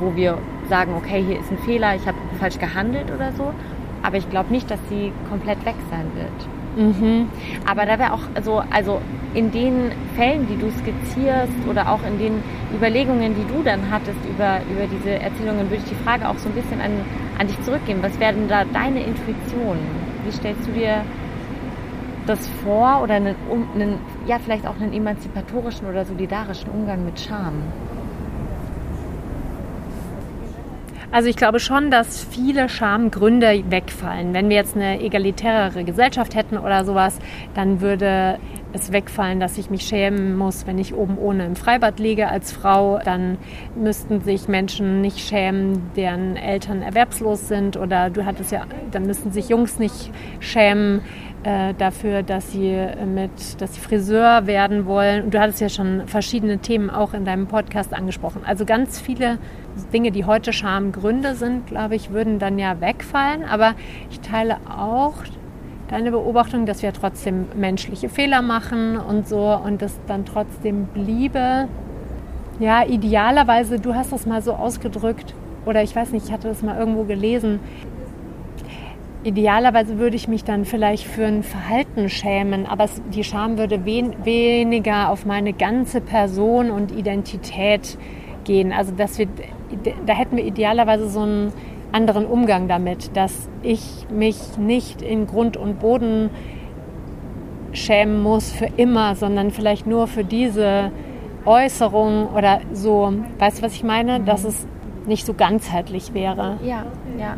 wo 0.00 0.16
wir 0.16 0.38
sagen, 0.70 0.94
okay, 0.96 1.22
hier 1.22 1.40
ist 1.40 1.50
ein 1.50 1.58
Fehler, 1.58 1.94
ich 1.94 2.06
habe 2.06 2.16
falsch 2.38 2.58
gehandelt 2.58 3.10
oder 3.14 3.32
so, 3.32 3.52
aber 4.02 4.16
ich 4.16 4.30
glaube 4.30 4.50
nicht, 4.50 4.70
dass 4.70 4.80
sie 4.88 5.12
komplett 5.28 5.62
weg 5.66 5.76
sein 5.90 6.06
wird. 6.14 6.61
Mhm. 6.76 7.28
Aber 7.66 7.86
da 7.86 7.98
wäre 7.98 8.12
auch 8.12 8.22
so, 8.42 8.62
also 8.70 9.00
in 9.34 9.50
den 9.50 9.92
Fällen, 10.16 10.46
die 10.46 10.56
du 10.56 10.70
skizzierst 10.70 11.52
oder 11.68 11.90
auch 11.90 12.00
in 12.06 12.18
den 12.18 12.42
Überlegungen, 12.74 13.34
die 13.34 13.44
du 13.52 13.62
dann 13.62 13.90
hattest 13.90 14.18
über, 14.28 14.60
über 14.70 14.86
diese 14.86 15.10
Erzählungen, 15.10 15.70
würde 15.70 15.82
ich 15.84 15.90
die 15.90 16.02
Frage 16.04 16.28
auch 16.28 16.38
so 16.38 16.48
ein 16.48 16.54
bisschen 16.54 16.80
an, 16.80 16.90
an 17.38 17.46
dich 17.46 17.60
zurückgeben. 17.62 18.00
Was 18.02 18.18
wäre 18.20 18.34
denn 18.34 18.48
da 18.48 18.64
deine 18.64 19.00
Intuition? 19.00 19.78
Wie 20.24 20.32
stellst 20.32 20.66
du 20.66 20.72
dir 20.72 21.02
das 22.26 22.46
vor 22.64 23.00
oder 23.02 23.14
einen, 23.14 23.34
einen, 23.74 23.98
ja, 24.26 24.38
vielleicht 24.38 24.66
auch 24.66 24.78
einen 24.80 24.92
emanzipatorischen 24.92 25.88
oder 25.88 26.04
solidarischen 26.04 26.70
Umgang 26.70 27.04
mit 27.04 27.18
Scham? 27.18 27.54
Also 31.12 31.28
ich 31.28 31.36
glaube 31.36 31.60
schon, 31.60 31.90
dass 31.90 32.24
viele 32.24 32.70
Schamgründe 32.70 33.64
wegfallen. 33.68 34.32
Wenn 34.32 34.48
wir 34.48 34.56
jetzt 34.56 34.74
eine 34.74 34.98
egalitärere 34.98 35.84
Gesellschaft 35.84 36.34
hätten 36.34 36.56
oder 36.56 36.86
sowas, 36.86 37.18
dann 37.52 37.82
würde 37.82 38.38
es 38.72 38.92
wegfallen, 38.92 39.38
dass 39.38 39.58
ich 39.58 39.68
mich 39.68 39.82
schämen 39.82 40.34
muss, 40.34 40.66
wenn 40.66 40.78
ich 40.78 40.94
oben 40.94 41.18
ohne 41.18 41.44
im 41.44 41.54
Freibad 41.54 41.98
liege 41.98 42.28
als 42.28 42.50
Frau. 42.50 42.98
Dann 43.04 43.36
müssten 43.76 44.22
sich 44.22 44.48
Menschen 44.48 45.02
nicht 45.02 45.18
schämen, 45.18 45.90
deren 45.96 46.36
Eltern 46.36 46.80
erwerbslos 46.80 47.46
sind. 47.46 47.76
Oder 47.76 48.08
du 48.08 48.24
hattest 48.24 48.50
ja, 48.50 48.62
dann 48.90 49.04
müssten 49.04 49.32
sich 49.32 49.50
Jungs 49.50 49.78
nicht 49.78 50.10
schämen 50.40 51.02
äh, 51.44 51.74
dafür, 51.74 52.22
dass 52.22 52.52
sie 52.52 52.86
mit, 53.04 53.60
dass 53.60 53.74
sie 53.74 53.80
Friseur 53.80 54.46
werden 54.46 54.86
wollen. 54.86 55.30
Du 55.30 55.38
hattest 55.38 55.60
ja 55.60 55.68
schon 55.68 56.06
verschiedene 56.06 56.58
Themen 56.58 56.88
auch 56.88 57.12
in 57.12 57.24
deinem 57.24 57.48
Podcast 57.48 57.92
angesprochen. 57.92 58.42
Also 58.46 58.64
ganz 58.64 59.00
viele 59.00 59.38
Dinge, 59.92 60.10
die 60.10 60.24
heute 60.24 60.52
Schamgründe 60.52 61.34
sind, 61.34 61.66
glaube 61.66 61.96
ich, 61.96 62.10
würden 62.10 62.38
dann 62.38 62.58
ja 62.58 62.80
wegfallen. 62.80 63.44
Aber 63.44 63.74
ich 64.10 64.20
teile 64.20 64.56
auch 64.68 65.14
deine 65.88 66.10
Beobachtung, 66.10 66.64
dass 66.66 66.82
wir 66.82 66.92
trotzdem 66.92 67.46
menschliche 67.54 68.08
Fehler 68.08 68.42
machen 68.42 68.96
und 68.96 69.28
so 69.28 69.54
und 69.54 69.82
das 69.82 69.98
dann 70.06 70.24
trotzdem 70.24 70.86
bliebe. 70.86 71.68
Ja, 72.60 72.84
idealerweise, 72.84 73.78
du 73.78 73.94
hast 73.94 74.12
das 74.12 74.26
mal 74.26 74.42
so 74.42 74.52
ausgedrückt, 74.52 75.34
oder 75.64 75.82
ich 75.82 75.94
weiß 75.94 76.12
nicht, 76.12 76.26
ich 76.26 76.32
hatte 76.32 76.48
das 76.48 76.62
mal 76.62 76.78
irgendwo 76.78 77.04
gelesen. 77.04 77.60
Idealerweise 79.24 79.98
würde 79.98 80.16
ich 80.16 80.26
mich 80.26 80.42
dann 80.42 80.64
vielleicht 80.64 81.06
für 81.06 81.24
ein 81.24 81.44
Verhalten 81.44 82.08
schämen, 82.08 82.66
aber 82.66 82.86
die 83.14 83.22
Scham 83.22 83.56
würde 83.56 83.84
wen, 83.84 84.24
weniger 84.24 85.10
auf 85.10 85.24
meine 85.26 85.52
ganze 85.52 86.00
Person 86.00 86.70
und 86.70 86.90
Identität 86.90 87.96
gehen. 88.44 88.72
Also 88.72 88.92
dass 88.92 89.18
wir, 89.18 89.28
da 90.06 90.12
hätten 90.12 90.36
wir 90.36 90.44
idealerweise 90.44 91.08
so 91.08 91.20
ein 91.20 91.52
anderen 91.92 92.26
Umgang 92.26 92.68
damit, 92.68 93.16
dass 93.16 93.48
ich 93.62 94.06
mich 94.10 94.58
nicht 94.58 95.02
in 95.02 95.26
Grund 95.26 95.56
und 95.56 95.80
Boden 95.80 96.30
schämen 97.72 98.22
muss 98.22 98.50
für 98.50 98.68
immer, 98.76 99.14
sondern 99.14 99.50
vielleicht 99.50 99.86
nur 99.86 100.06
für 100.06 100.24
diese 100.24 100.90
Äußerung 101.44 102.28
oder 102.34 102.60
so. 102.72 103.12
Weißt 103.38 103.58
du, 103.58 103.62
was 103.62 103.74
ich 103.74 103.84
meine? 103.84 104.18
Mhm. 104.18 104.24
Dass 104.26 104.44
es 104.44 104.66
nicht 105.06 105.26
so 105.26 105.34
ganzheitlich 105.34 106.14
wäre. 106.14 106.58
Ja, 106.62 106.84
ja. 107.18 107.36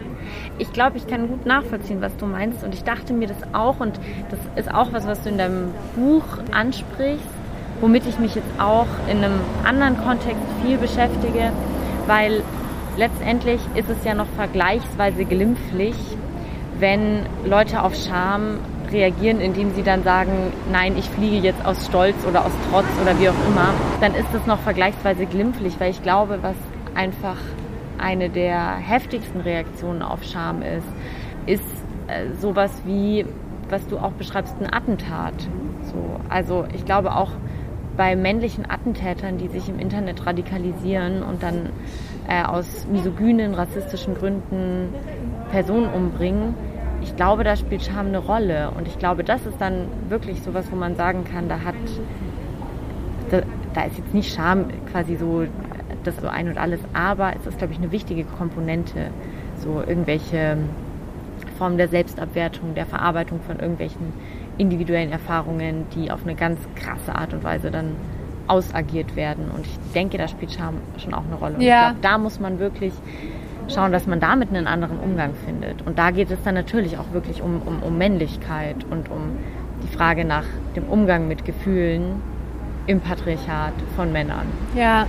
Ich 0.58 0.72
glaube, 0.72 0.98
ich 0.98 1.06
kann 1.06 1.28
gut 1.28 1.46
nachvollziehen, 1.46 2.00
was 2.00 2.14
du 2.16 2.26
meinst. 2.26 2.62
Und 2.62 2.74
ich 2.74 2.84
dachte 2.84 3.12
mir 3.12 3.28
das 3.28 3.38
auch. 3.54 3.80
Und 3.80 3.98
das 4.30 4.38
ist 4.56 4.72
auch 4.72 4.92
was, 4.92 5.06
was 5.06 5.22
du 5.22 5.30
in 5.30 5.38
deinem 5.38 5.70
Buch 5.96 6.24
ansprichst, 6.52 7.24
womit 7.80 8.06
ich 8.06 8.18
mich 8.18 8.34
jetzt 8.34 8.50
auch 8.58 8.86
in 9.10 9.18
einem 9.18 9.40
anderen 9.64 9.96
Kontext 9.96 10.42
viel 10.62 10.76
beschäftige, 10.76 11.52
weil 12.06 12.42
letztendlich 12.96 13.60
ist 13.74 13.88
es 13.88 14.04
ja 14.04 14.14
noch 14.14 14.28
vergleichsweise 14.36 15.24
glimpflich, 15.24 15.96
wenn 16.78 17.26
Leute 17.44 17.82
auf 17.82 17.94
Scham 17.94 18.58
reagieren, 18.90 19.40
indem 19.40 19.74
sie 19.74 19.82
dann 19.82 20.02
sagen, 20.02 20.52
nein, 20.70 20.96
ich 20.96 21.08
fliege 21.10 21.38
jetzt 21.38 21.64
aus 21.64 21.86
Stolz 21.86 22.16
oder 22.28 22.44
aus 22.44 22.52
Trotz 22.70 22.86
oder 23.02 23.18
wie 23.18 23.28
auch 23.28 23.46
immer, 23.48 23.72
dann 24.00 24.14
ist 24.14 24.32
es 24.34 24.46
noch 24.46 24.58
vergleichsweise 24.60 25.26
glimpflich, 25.26 25.74
weil 25.78 25.90
ich 25.90 26.02
glaube, 26.02 26.38
was 26.42 26.56
einfach 26.94 27.36
eine 27.98 28.28
der 28.28 28.76
heftigsten 28.76 29.40
Reaktionen 29.40 30.02
auf 30.02 30.24
Scham 30.24 30.62
ist, 30.62 30.86
ist 31.46 31.64
äh, 32.06 32.32
sowas 32.40 32.70
wie, 32.84 33.24
was 33.68 33.86
du 33.86 33.98
auch 33.98 34.12
beschreibst, 34.12 34.54
ein 34.60 34.72
Attentat. 34.72 35.34
So, 35.82 36.20
also 36.28 36.64
ich 36.74 36.84
glaube 36.84 37.14
auch 37.14 37.30
bei 37.96 38.16
männlichen 38.16 38.68
Attentätern, 38.68 39.38
die 39.38 39.48
sich 39.48 39.68
im 39.68 39.78
Internet 39.78 40.26
radikalisieren 40.26 41.22
und 41.22 41.42
dann 41.42 41.70
äh, 42.28 42.42
aus 42.44 42.86
misogynen, 42.90 43.54
rassistischen 43.54 44.14
Gründen 44.14 44.88
Personen 45.50 45.88
umbringen, 45.92 46.54
ich 47.04 47.16
glaube, 47.16 47.44
da 47.44 47.54
spielt 47.54 47.84
Scham 47.84 48.06
eine 48.06 48.18
Rolle. 48.18 48.70
Und 48.76 48.88
ich 48.88 48.98
glaube, 48.98 49.24
das 49.24 49.44
ist 49.44 49.60
dann 49.60 49.88
wirklich 50.08 50.42
sowas, 50.42 50.66
wo 50.70 50.76
man 50.76 50.96
sagen 50.96 51.24
kann, 51.24 51.48
da 51.48 51.62
hat, 51.62 51.74
da, 53.30 53.42
da 53.74 53.82
ist 53.82 53.98
jetzt 53.98 54.14
nicht 54.14 54.34
Scham 54.34 54.66
quasi 54.90 55.16
so 55.16 55.44
das 56.02 56.16
so 56.16 56.28
ein 56.28 56.48
und 56.48 56.58
alles, 56.58 56.80
aber 56.92 57.32
es 57.38 57.46
ist, 57.46 57.58
glaube 57.58 57.72
ich, 57.72 57.78
eine 57.78 57.90
wichtige 57.90 58.24
Komponente, 58.24 59.10
so 59.56 59.82
irgendwelche 59.86 60.58
Formen 61.58 61.78
der 61.78 61.88
Selbstabwertung, 61.88 62.74
der 62.74 62.86
Verarbeitung 62.86 63.40
von 63.46 63.58
irgendwelchen 63.58 64.12
individuellen 64.58 65.12
Erfahrungen, 65.12 65.86
die 65.94 66.10
auf 66.10 66.22
eine 66.24 66.34
ganz 66.34 66.60
krasse 66.76 67.14
Art 67.14 67.32
und 67.32 67.42
Weise 67.44 67.70
dann 67.70 67.96
ausagiert 68.46 69.16
werden. 69.16 69.46
Und 69.54 69.66
ich 69.66 69.78
denke, 69.94 70.18
da 70.18 70.28
spielt 70.28 70.52
Scham 70.52 70.74
schon 70.98 71.14
auch 71.14 71.24
eine 71.24 71.36
Rolle. 71.36 71.54
Und 71.56 71.62
ja. 71.62 71.76
ich 71.76 71.82
glaube, 71.86 71.98
da 72.02 72.18
muss 72.18 72.40
man 72.40 72.58
wirklich 72.58 72.92
schauen, 73.68 73.92
dass 73.92 74.06
man 74.06 74.20
damit 74.20 74.50
einen 74.50 74.66
anderen 74.66 74.98
Umgang 74.98 75.32
findet. 75.46 75.82
Und 75.86 75.98
da 75.98 76.10
geht 76.10 76.30
es 76.30 76.42
dann 76.42 76.54
natürlich 76.54 76.98
auch 76.98 77.12
wirklich 77.12 77.42
um, 77.42 77.62
um, 77.64 77.82
um 77.82 77.96
Männlichkeit 77.96 78.84
und 78.90 79.10
um 79.10 79.38
die 79.82 79.96
Frage 79.96 80.24
nach 80.24 80.44
dem 80.76 80.84
Umgang 80.84 81.28
mit 81.28 81.44
Gefühlen 81.44 82.22
im 82.86 83.00
Patriarchat 83.00 83.74
von 83.96 84.12
Männern. 84.12 84.46
Ja, 84.74 85.06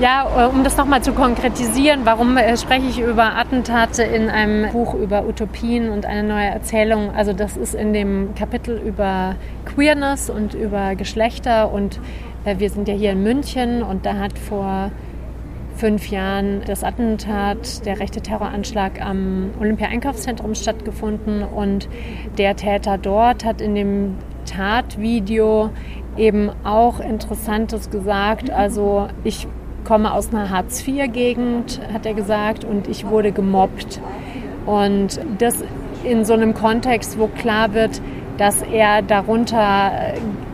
ja, 0.00 0.48
um 0.48 0.64
das 0.64 0.76
nochmal 0.76 1.02
zu 1.02 1.12
konkretisieren, 1.12 2.00
warum 2.04 2.36
äh, 2.36 2.56
spreche 2.56 2.86
ich 2.86 3.00
über 3.00 3.36
Attentate 3.36 4.02
in 4.02 4.28
einem 4.28 4.70
Buch 4.72 4.94
über 4.94 5.26
Utopien 5.26 5.90
und 5.90 6.04
eine 6.04 6.22
neue 6.22 6.46
Erzählung? 6.46 7.14
Also 7.14 7.32
das 7.32 7.56
ist 7.56 7.74
in 7.74 7.92
dem 7.92 8.34
Kapitel 8.34 8.76
über 8.76 9.36
Queerness 9.64 10.30
und 10.30 10.54
über 10.54 10.94
Geschlechter 10.96 11.72
und 11.72 12.00
äh, 12.44 12.58
wir 12.58 12.70
sind 12.70 12.88
ja 12.88 12.94
hier 12.94 13.12
in 13.12 13.22
München 13.22 13.82
und 13.82 14.04
da 14.04 14.14
hat 14.16 14.38
vor 14.38 14.90
fünf 15.76 16.08
Jahren 16.08 16.62
das 16.66 16.84
Attentat, 16.84 17.84
der 17.84 17.98
rechte 17.98 18.20
Terroranschlag 18.20 19.00
am 19.00 19.50
Olympia-Einkaufszentrum 19.60 20.54
stattgefunden 20.54 21.42
und 21.42 21.88
der 22.38 22.54
Täter 22.56 22.96
dort 22.98 23.44
hat 23.44 23.60
in 23.60 23.74
dem 23.74 24.14
Tatvideo 24.44 25.70
eben 26.16 26.50
auch 26.64 27.00
Interessantes 27.00 27.90
gesagt. 27.90 28.50
Also 28.50 29.08
ich 29.24 29.46
komme 29.84 30.12
aus 30.12 30.32
einer 30.32 30.50
Hartz-IV-Gegend, 30.50 31.80
hat 31.92 32.06
er 32.06 32.14
gesagt, 32.14 32.64
und 32.64 32.88
ich 32.88 33.06
wurde 33.06 33.32
gemobbt. 33.32 34.00
Und 34.66 35.20
das 35.38 35.62
in 36.04 36.24
so 36.24 36.34
einem 36.34 36.54
Kontext, 36.54 37.18
wo 37.18 37.26
klar 37.28 37.74
wird, 37.74 38.00
dass 38.38 38.62
er 38.62 39.02
darunter 39.02 39.92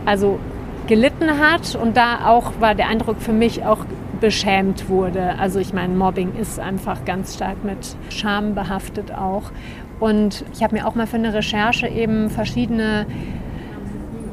also 0.04 0.38
gelitten 0.86 1.38
hat 1.38 1.76
und 1.76 1.96
da 1.96 2.26
auch 2.26 2.60
war 2.60 2.74
der 2.74 2.88
Eindruck 2.88 3.20
für 3.20 3.32
mich 3.32 3.64
auch 3.64 3.86
beschämt 4.20 4.88
wurde. 4.88 5.38
Also 5.38 5.58
ich 5.58 5.72
meine, 5.72 5.94
Mobbing 5.94 6.32
ist 6.38 6.60
einfach 6.60 7.04
ganz 7.04 7.36
stark 7.36 7.64
mit 7.64 7.96
Scham 8.10 8.54
behaftet 8.54 9.12
auch. 9.12 9.50
Und 9.98 10.44
ich 10.54 10.62
habe 10.62 10.76
mir 10.76 10.86
auch 10.86 10.94
mal 10.94 11.06
für 11.06 11.16
eine 11.16 11.32
Recherche 11.32 11.86
eben 11.86 12.30
verschiedene 12.30 13.06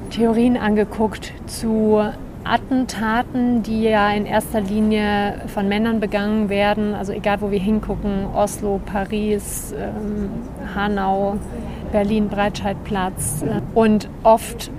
Theorien 0.10 0.58
angeguckt 0.58 1.34
zu 1.46 2.02
Attentaten, 2.43 3.62
die 3.63 3.84
ja 3.84 4.10
in 4.12 4.26
erster 4.26 4.62
Linie 4.62 5.41
von 5.48 5.67
Männern 5.67 6.00
begangen 6.00 6.50
werden. 6.50 6.96
Also 6.96 7.12
egal, 7.12 7.41
wo 7.41 7.52
wir 7.52 7.60
hingucken, 7.60 8.26
Oslo, 8.34 8.80
Paris, 8.86 9.74
ähm, 9.78 10.30
Hanau, 10.74 11.38
Berlin, 11.91 12.30
Breitscheidplatz. 12.30 13.43
Und 13.74 14.10
oft, 14.24 14.72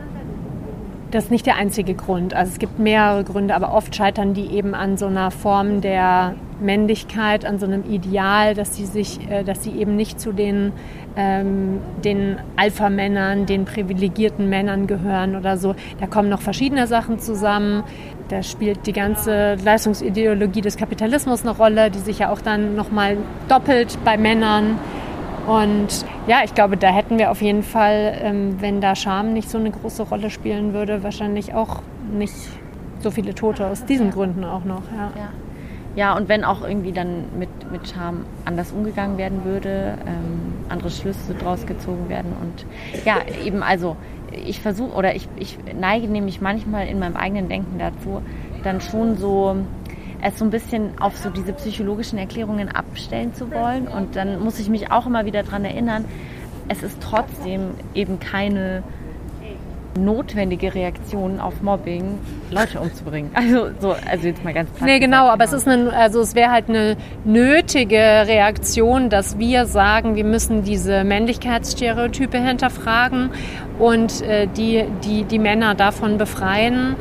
das 1.11 1.25
ist 1.25 1.31
nicht 1.31 1.47
der 1.47 1.57
einzige 1.57 1.95
Grund, 1.95 2.35
also 2.35 2.53
es 2.53 2.59
gibt 2.59 2.79
mehrere 2.79 3.25
Gründe, 3.25 3.55
aber 3.55 3.73
oft 3.73 3.95
scheitern 3.95 4.35
die 4.35 4.47
eben 4.47 4.75
an 4.75 4.97
so 4.97 5.07
einer 5.07 5.31
Form 5.31 5.81
der 5.81 6.35
Männlichkeit, 6.61 7.45
an 7.45 7.59
so 7.59 7.67
einem 7.67 7.85
Ideal, 7.88 8.55
dass 8.55 8.77
sie 8.77 8.85
sich, 8.85 9.31
äh, 9.31 9.45
dass 9.45 9.62
sie 9.62 9.73
eben 9.73 9.97
nicht 9.97 10.21
zu 10.21 10.33
den 10.33 10.73
ähm, 11.18 11.81
den 12.04 12.37
Alpha-Männern, 12.57 13.44
den 13.44 13.64
privilegierten 13.64 14.48
Männern 14.48 14.87
gehören 14.87 15.35
oder 15.35 15.59
so. 15.59 15.74
Da 16.00 16.07
kommen 16.07 16.28
noch 16.28 16.40
verschiedene 16.40 16.87
Sachen 16.87 17.18
zusammen. 17.18 17.83
Da 18.28 18.44
spielt 18.44 18.87
die 18.87 18.92
ganze 18.92 19.57
Leistungsideologie 19.57 20.61
des 20.61 20.76
Kapitalismus 20.76 21.42
eine 21.42 21.50
Rolle, 21.50 21.90
die 21.90 21.98
sich 21.98 22.20
ja 22.20 22.31
auch 22.31 22.40
dann 22.40 22.76
nochmal 22.76 23.16
doppelt 23.48 23.98
bei 24.04 24.16
Männern. 24.16 24.78
Und 25.48 26.04
ja, 26.28 26.42
ich 26.44 26.54
glaube, 26.54 26.76
da 26.76 26.88
hätten 26.88 27.18
wir 27.18 27.33
auf 27.33 27.42
jeden 27.42 27.64
Fall, 27.64 28.16
ähm, 28.22 28.57
wenn 28.61 28.81
da 28.81 28.94
Scham 28.94 29.33
nicht 29.33 29.50
so 29.50 29.59
eine 29.59 29.72
große 29.72 30.04
Rolle 30.04 30.31
spielen 30.31 30.72
würde, 30.72 31.02
wahrscheinlich 31.02 31.52
auch 31.52 31.83
nicht 32.12 32.35
so 33.00 33.11
viele 33.11 33.35
Tote 33.35 33.66
aus 33.66 33.85
diesen 33.85 34.11
Gründen 34.11 34.44
auch 34.44 34.64
noch. 34.64 34.83
Ja. 34.92 35.11
ja. 35.16 35.28
Ja, 35.98 36.16
und 36.16 36.28
wenn 36.28 36.44
auch 36.44 36.62
irgendwie 36.62 36.92
dann 36.92 37.24
mit, 37.40 37.48
mit 37.72 37.88
Scham 37.88 38.24
anders 38.44 38.70
umgegangen 38.70 39.18
werden 39.18 39.44
würde, 39.44 39.98
ähm, 40.06 40.54
andere 40.68 40.90
Schlüsse 40.90 41.34
draus 41.34 41.66
gezogen 41.66 42.08
werden. 42.08 42.34
Und 42.40 42.64
ja, 43.04 43.16
eben 43.44 43.64
also 43.64 43.96
ich 44.30 44.61
versuche 44.61 44.94
oder 44.94 45.16
ich, 45.16 45.28
ich 45.34 45.58
neige 45.76 46.06
nämlich 46.06 46.40
manchmal 46.40 46.87
in 46.87 47.00
meinem 47.00 47.16
eigenen 47.16 47.48
Denken 47.48 47.80
dazu, 47.80 48.22
dann 48.62 48.80
schon 48.80 49.16
so 49.16 49.56
es 50.22 50.38
so 50.38 50.44
ein 50.44 50.50
bisschen 50.52 51.01
auf 51.01 51.16
so 51.16 51.30
diese 51.30 51.53
psychologischen 51.53 52.16
Erklärungen 52.16 52.68
abstellen 52.68 53.34
zu 53.34 53.51
wollen. 53.51 53.88
Und 53.88 54.14
dann 54.14 54.38
muss 54.38 54.61
ich 54.61 54.68
mich 54.68 54.92
auch 54.92 55.07
immer 55.07 55.24
wieder 55.24 55.42
daran 55.42 55.64
erinnern, 55.64 56.05
es 56.68 56.84
ist 56.84 56.99
trotzdem 57.03 57.70
eben 57.94 58.20
keine 58.20 58.84
notwendige 60.05 60.74
Reaktion 60.74 61.40
auf 61.40 61.62
Mobbing, 61.62 62.18
Leute 62.51 62.80
umzubringen. 62.80 63.30
Also 63.34 63.68
so, 63.80 63.94
also 64.11 64.26
jetzt 64.26 64.42
mal 64.44 64.55
ganz 64.55 64.70
platt. 64.70 64.88
Nee, 64.88 64.99
genau, 64.99 65.28
aber 65.28 65.44
es 65.44 65.53
ist 65.53 65.68
eine, 65.68 65.92
also 65.92 66.20
es 66.20 66.34
wäre 66.34 66.51
halt 66.51 66.68
eine 66.68 66.96
nötige 67.24 67.99
Reaktion, 67.99 69.11
dass 69.11 69.38
wir 69.38 69.66
sagen, 69.66 70.16
wir 70.16 70.24
müssen 70.24 70.62
diese 70.62 71.05
Männlichkeitsstereotype 71.05 72.38
hinterfragen 72.38 73.30
und 73.78 74.22
äh, 74.22 74.46
die, 74.46 74.84
die, 75.05 75.24
die 75.24 75.38
Männer 75.38 75.74
davon 75.74 76.18
befreien. 76.18 76.96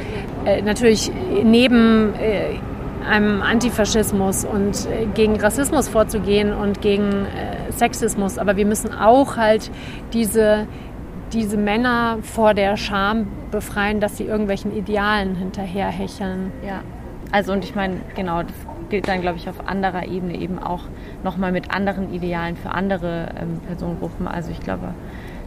Äh, 0.45 0.61
natürlich 0.61 1.11
neben 1.43 2.13
äh, 2.15 2.59
einem 3.07 3.41
Antifaschismus 3.41 4.45
und 4.45 4.85
äh, 4.85 5.05
gegen 5.13 5.39
Rassismus 5.39 5.87
vorzugehen 5.87 6.53
und 6.53 6.81
gegen 6.81 7.25
äh, 7.25 7.71
Sexismus. 7.71 8.37
Aber 8.37 8.57
wir 8.57 8.65
müssen 8.65 8.93
auch 8.93 9.37
halt 9.37 9.71
diese, 10.13 10.67
diese 11.33 11.57
Männer 11.57 12.19
vor 12.21 12.53
der 12.53 12.77
Scham 12.77 13.27
befreien, 13.51 13.99
dass 13.99 14.17
sie 14.17 14.25
irgendwelchen 14.25 14.75
Idealen 14.75 15.35
hinterherhecheln. 15.35 16.51
Ja, 16.65 16.81
also 17.31 17.51
und 17.53 17.63
ich 17.63 17.75
meine, 17.75 17.97
genau, 18.15 18.43
das 18.43 18.53
gilt 18.89 19.07
dann, 19.07 19.21
glaube 19.21 19.37
ich, 19.37 19.49
auf 19.49 19.67
anderer 19.67 20.07
Ebene 20.07 20.37
eben 20.37 20.59
auch 20.59 20.83
nochmal 21.23 21.51
mit 21.51 21.71
anderen 21.71 22.13
Idealen 22.13 22.55
für 22.55 22.71
andere 22.71 23.29
ähm, 23.39 23.59
Personengruppen. 23.67 24.27
Also 24.27 24.51
ich 24.51 24.59
glaube 24.59 24.93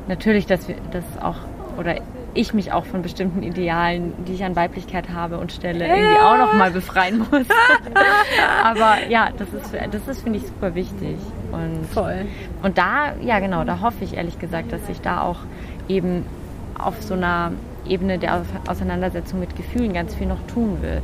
natürlich, 0.08 0.46
dass 0.46 0.68
wir 0.68 0.76
das 0.92 1.04
auch, 1.22 1.36
oder 1.78 1.96
ich 2.34 2.54
mich 2.54 2.72
auch 2.72 2.84
von 2.84 3.02
bestimmten 3.02 3.42
Idealen, 3.42 4.12
die 4.26 4.34
ich 4.34 4.44
an 4.44 4.54
Weiblichkeit 4.54 5.08
habe 5.08 5.38
und 5.38 5.52
stelle, 5.52 5.86
irgendwie 5.86 6.18
auch 6.18 6.38
noch 6.38 6.52
mal 6.52 6.70
befreien 6.70 7.18
muss. 7.18 7.28
Aber 8.64 9.08
ja, 9.08 9.30
das 9.36 9.48
ist, 9.52 9.74
das 9.90 10.08
ist 10.08 10.22
finde 10.22 10.38
ich 10.38 10.46
super 10.46 10.74
wichtig. 10.74 11.16
Und, 11.50 11.86
Voll. 11.86 12.26
Und 12.62 12.78
da, 12.78 13.14
ja 13.20 13.40
genau, 13.40 13.64
da 13.64 13.80
hoffe 13.80 14.04
ich 14.04 14.16
ehrlich 14.16 14.38
gesagt, 14.38 14.72
dass 14.72 14.86
sich 14.86 15.00
da 15.00 15.22
auch 15.22 15.38
eben 15.90 16.24
auf 16.78 17.02
so 17.02 17.14
einer 17.14 17.52
Ebene 17.86 18.18
der 18.18 18.42
Auseinandersetzung 18.66 19.40
mit 19.40 19.56
Gefühlen 19.56 19.92
ganz 19.92 20.14
viel 20.14 20.26
noch 20.26 20.40
tun 20.46 20.78
wird. 20.80 21.02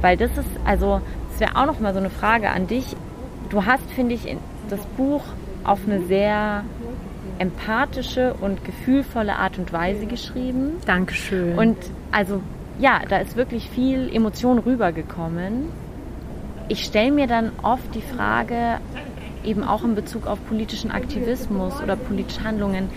Weil 0.00 0.16
das 0.16 0.30
ist, 0.38 0.48
also, 0.64 1.00
das 1.30 1.40
wäre 1.40 1.56
auch 1.56 1.66
noch 1.66 1.80
mal 1.80 1.92
so 1.92 2.00
eine 2.00 2.10
Frage 2.10 2.50
an 2.50 2.66
dich. 2.66 2.96
Du 3.50 3.64
hast, 3.64 3.90
finde 3.90 4.14
ich, 4.14 4.36
das 4.68 4.80
Buch 4.96 5.22
auf 5.64 5.80
eine 5.86 6.02
sehr 6.02 6.64
empathische 7.38 8.34
und 8.34 8.64
gefühlvolle 8.64 9.36
Art 9.36 9.58
und 9.58 9.72
Weise 9.72 10.06
geschrieben. 10.06 10.72
Dankeschön. 10.86 11.58
Und 11.58 11.76
also 12.10 12.42
ja, 12.78 13.00
da 13.08 13.18
ist 13.18 13.36
wirklich 13.36 13.68
viel 13.70 14.14
Emotion 14.14 14.58
rübergekommen. 14.58 15.66
Ich 16.68 16.84
stelle 16.84 17.12
mir 17.12 17.26
dann 17.26 17.52
oft 17.62 17.94
die 17.94 18.02
Frage, 18.02 18.78
eben 19.44 19.64
auch 19.64 19.84
in 19.84 19.94
Bezug 19.94 20.26
auf 20.26 20.38
politischen 20.46 20.90
Aktivismus 20.90 21.80
oder 21.82 21.96
politische 21.96 22.44
Handlungen, 22.44 22.88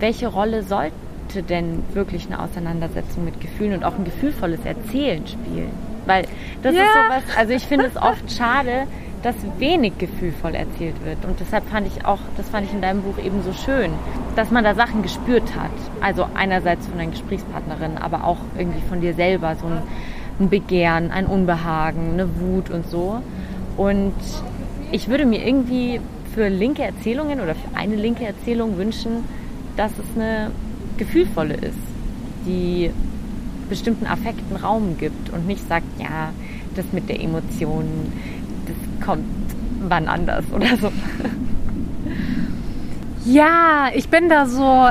welche 0.00 0.28
Rolle 0.28 0.62
sollte 0.62 1.42
denn 1.48 1.82
wirklich 1.92 2.26
eine 2.26 2.42
Auseinandersetzung 2.42 3.24
mit 3.24 3.40
Gefühlen 3.40 3.74
und 3.74 3.84
auch 3.84 3.96
ein 3.96 4.04
gefühlvolles 4.04 4.60
Erzählen 4.64 5.26
spielen? 5.26 5.70
Weil 6.06 6.24
das 6.62 6.74
ja. 6.74 6.82
ist 6.82 6.92
sowas, 6.92 7.38
also 7.38 7.52
ich 7.52 7.64
finde 7.66 7.86
es 7.86 7.96
oft 7.96 8.32
schade, 8.32 8.86
dass 9.22 9.34
wenig 9.58 9.98
gefühlvoll 9.98 10.54
erzählt 10.54 11.04
wird. 11.04 11.24
Und 11.24 11.38
deshalb 11.40 11.68
fand 11.68 11.86
ich 11.86 12.06
auch, 12.06 12.18
das 12.36 12.48
fand 12.48 12.66
ich 12.66 12.72
in 12.72 12.80
deinem 12.80 13.02
Buch 13.02 13.18
eben 13.22 13.42
so 13.42 13.52
schön, 13.52 13.92
dass 14.34 14.50
man 14.50 14.64
da 14.64 14.74
Sachen 14.74 15.02
gespürt 15.02 15.54
hat. 15.54 15.70
Also 16.00 16.26
einerseits 16.34 16.86
von 16.86 16.98
deinen 16.98 17.10
Gesprächspartnerin, 17.10 17.98
aber 17.98 18.24
auch 18.24 18.38
irgendwie 18.56 18.80
von 18.88 19.00
dir 19.00 19.14
selber, 19.14 19.56
so 19.56 19.66
ein, 19.66 19.82
ein 20.40 20.48
Begehren, 20.48 21.10
ein 21.10 21.26
Unbehagen, 21.26 22.14
eine 22.14 22.40
Wut 22.40 22.70
und 22.70 22.88
so. 22.88 23.20
Und 23.76 24.14
ich 24.90 25.08
würde 25.08 25.26
mir 25.26 25.46
irgendwie 25.46 26.00
für 26.34 26.48
linke 26.48 26.82
Erzählungen 26.82 27.40
oder 27.40 27.54
für 27.54 27.76
eine 27.76 27.96
linke 27.96 28.24
Erzählung 28.24 28.78
wünschen, 28.78 29.24
dass 29.80 29.92
es 29.92 30.14
eine 30.14 30.50
gefühlvolle 30.98 31.54
ist, 31.54 31.78
die 32.44 32.90
bestimmten 33.70 34.06
Affekten 34.06 34.56
Raum 34.56 34.98
gibt 34.98 35.30
und 35.30 35.46
nicht 35.46 35.66
sagt, 35.68 35.86
ja, 35.98 36.34
das 36.76 36.84
mit 36.92 37.08
der 37.08 37.18
Emotion, 37.18 38.12
kommt 39.02 39.24
wann 39.80 40.06
anders 40.06 40.44
oder 40.52 40.76
so. 40.76 40.92
Ja, 43.24 43.88
ich 43.94 44.10
bin 44.10 44.28
da 44.28 44.44
so. 44.44 44.90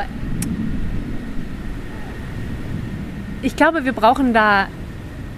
Ich 3.44 3.56
glaube, 3.56 3.86
wir 3.86 3.94
brauchen 3.94 4.34
da 4.34 4.68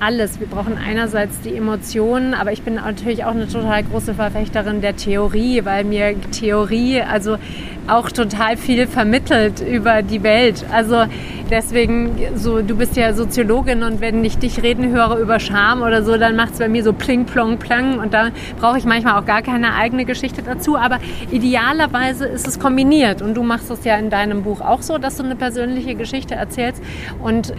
alles. 0.01 0.39
Wir 0.39 0.47
brauchen 0.47 0.77
einerseits 0.77 1.41
die 1.41 1.55
Emotionen, 1.55 2.33
aber 2.33 2.51
ich 2.51 2.63
bin 2.63 2.75
natürlich 2.75 3.23
auch 3.23 3.31
eine 3.31 3.47
total 3.47 3.83
große 3.83 4.15
Verfechterin 4.15 4.81
der 4.81 4.95
Theorie, 4.95 5.63
weil 5.63 5.83
mir 5.83 6.19
Theorie 6.31 7.01
also 7.01 7.37
auch 7.87 8.09
total 8.09 8.57
viel 8.57 8.87
vermittelt 8.87 9.61
über 9.61 10.01
die 10.01 10.23
Welt. 10.23 10.65
Also 10.71 11.05
deswegen, 11.49 12.15
so 12.35 12.61
du 12.61 12.75
bist 12.75 12.95
ja 12.95 13.13
Soziologin 13.13 13.83
und 13.83 14.01
wenn 14.01 14.23
ich 14.23 14.37
dich 14.37 14.63
reden 14.63 14.91
höre 14.91 15.17
über 15.17 15.39
Scham 15.39 15.81
oder 15.81 16.03
so, 16.03 16.17
dann 16.17 16.35
macht 16.35 16.53
es 16.53 16.59
bei 16.59 16.69
mir 16.69 16.83
so 16.83 16.93
pling 16.93 17.25
plong 17.25 17.57
plang 17.57 17.99
und 17.99 18.13
da 18.13 18.29
brauche 18.59 18.77
ich 18.77 18.85
manchmal 18.85 19.19
auch 19.19 19.25
gar 19.25 19.41
keine 19.41 19.75
eigene 19.75 20.05
Geschichte 20.05 20.41
dazu. 20.41 20.77
Aber 20.77 20.99
idealerweise 21.31 22.25
ist 22.25 22.47
es 22.47 22.59
kombiniert 22.59 23.21
und 23.21 23.35
du 23.35 23.43
machst 23.43 23.69
es 23.69 23.83
ja 23.83 23.97
in 23.97 24.09
deinem 24.09 24.43
Buch 24.43 24.61
auch 24.61 24.81
so, 24.81 24.97
dass 24.97 25.17
du 25.17 25.23
eine 25.23 25.35
persönliche 25.35 25.95
Geschichte 25.95 26.35
erzählst 26.35 26.81
und 27.21 27.53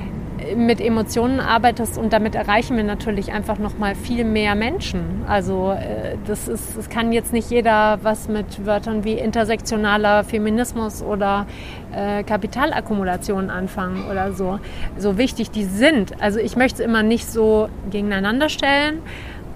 mit 0.57 0.81
Emotionen 0.81 1.41
arbeitest 1.41 1.99
und 1.99 2.13
damit 2.13 2.35
erreichen 2.35 2.77
wir 2.77 2.85
natürlich 2.85 3.33
einfach 3.33 3.59
noch 3.59 3.79
mal 3.79 3.95
viel 3.95 4.25
mehr 4.25 4.55
Menschen. 4.55 5.23
Also 5.27 5.73
äh, 5.73 6.17
das 6.27 6.49
ist, 6.49 6.77
es 6.77 6.89
kann 6.89 7.13
jetzt 7.13 7.33
nicht 7.33 7.51
jeder 7.51 7.99
was 8.03 8.29
mit 8.29 8.67
Wörtern 8.67 9.05
wie 9.05 9.15
intersektionaler 9.15 10.25
Feminismus 10.25 11.03
oder 11.03 11.47
äh, 11.95 12.23
Kapitalakkumulation 12.25 13.51
anfangen 13.51 14.05
oder 14.11 14.33
so. 14.33 14.59
So 14.97 15.19
wichtig 15.19 15.51
die 15.51 15.65
sind. 15.65 16.21
Also 16.21 16.39
ich 16.39 16.57
möchte 16.57 16.83
es 16.83 16.89
immer 16.89 17.03
nicht 17.03 17.31
so 17.31 17.69
gegeneinander 17.91 18.49
stellen, 18.49 19.01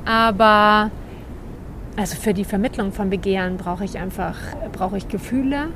aber 0.04 0.90
also 1.96 2.16
für 2.16 2.34
die 2.34 2.44
Vermittlung 2.44 2.92
von 2.92 3.10
Begehren 3.10 3.56
brauche 3.56 3.84
ich 3.84 3.98
einfach 3.98 4.36
brauche 4.72 4.98
ich 4.98 5.08
Gefühle 5.08 5.68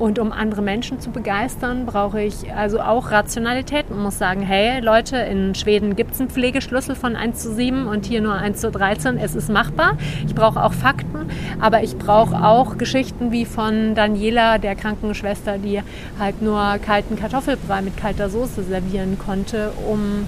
und 0.00 0.18
um 0.18 0.32
andere 0.32 0.62
Menschen 0.62 0.98
zu 0.98 1.10
begeistern, 1.10 1.84
brauche 1.84 2.22
ich 2.22 2.52
also 2.54 2.80
auch 2.80 3.10
Rationalität. 3.10 3.90
Man 3.90 4.02
muss 4.02 4.16
sagen, 4.16 4.40
hey 4.40 4.80
Leute, 4.80 5.18
in 5.18 5.54
Schweden 5.54 5.94
gibt 5.94 6.14
es 6.14 6.20
einen 6.20 6.30
Pflegeschlüssel 6.30 6.94
von 6.94 7.16
1 7.16 7.42
zu 7.42 7.54
7 7.54 7.86
und 7.86 8.06
hier 8.06 8.22
nur 8.22 8.32
1 8.32 8.62
zu 8.62 8.70
13. 8.70 9.18
Es 9.18 9.34
ist 9.34 9.50
machbar. 9.50 9.98
Ich 10.26 10.34
brauche 10.34 10.64
auch 10.64 10.72
Fakten, 10.72 11.28
aber 11.60 11.82
ich 11.82 11.98
brauche 11.98 12.42
auch 12.42 12.78
Geschichten 12.78 13.30
wie 13.30 13.44
von 13.44 13.94
Daniela, 13.94 14.56
der 14.56 14.74
Krankenschwester, 14.74 15.58
die 15.58 15.82
halt 16.18 16.40
nur 16.40 16.78
kalten 16.78 17.16
Kartoffelbrei 17.16 17.82
mit 17.82 17.98
kalter 17.98 18.30
Soße 18.30 18.62
servieren 18.62 19.18
konnte, 19.18 19.72
um 19.86 20.26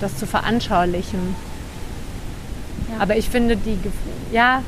das 0.00 0.16
zu 0.16 0.26
veranschaulichen. 0.26 1.36
Ja. 2.90 3.00
Aber 3.00 3.16
ich 3.16 3.28
finde 3.28 3.56
die, 3.56 3.78
ja, 4.32 4.64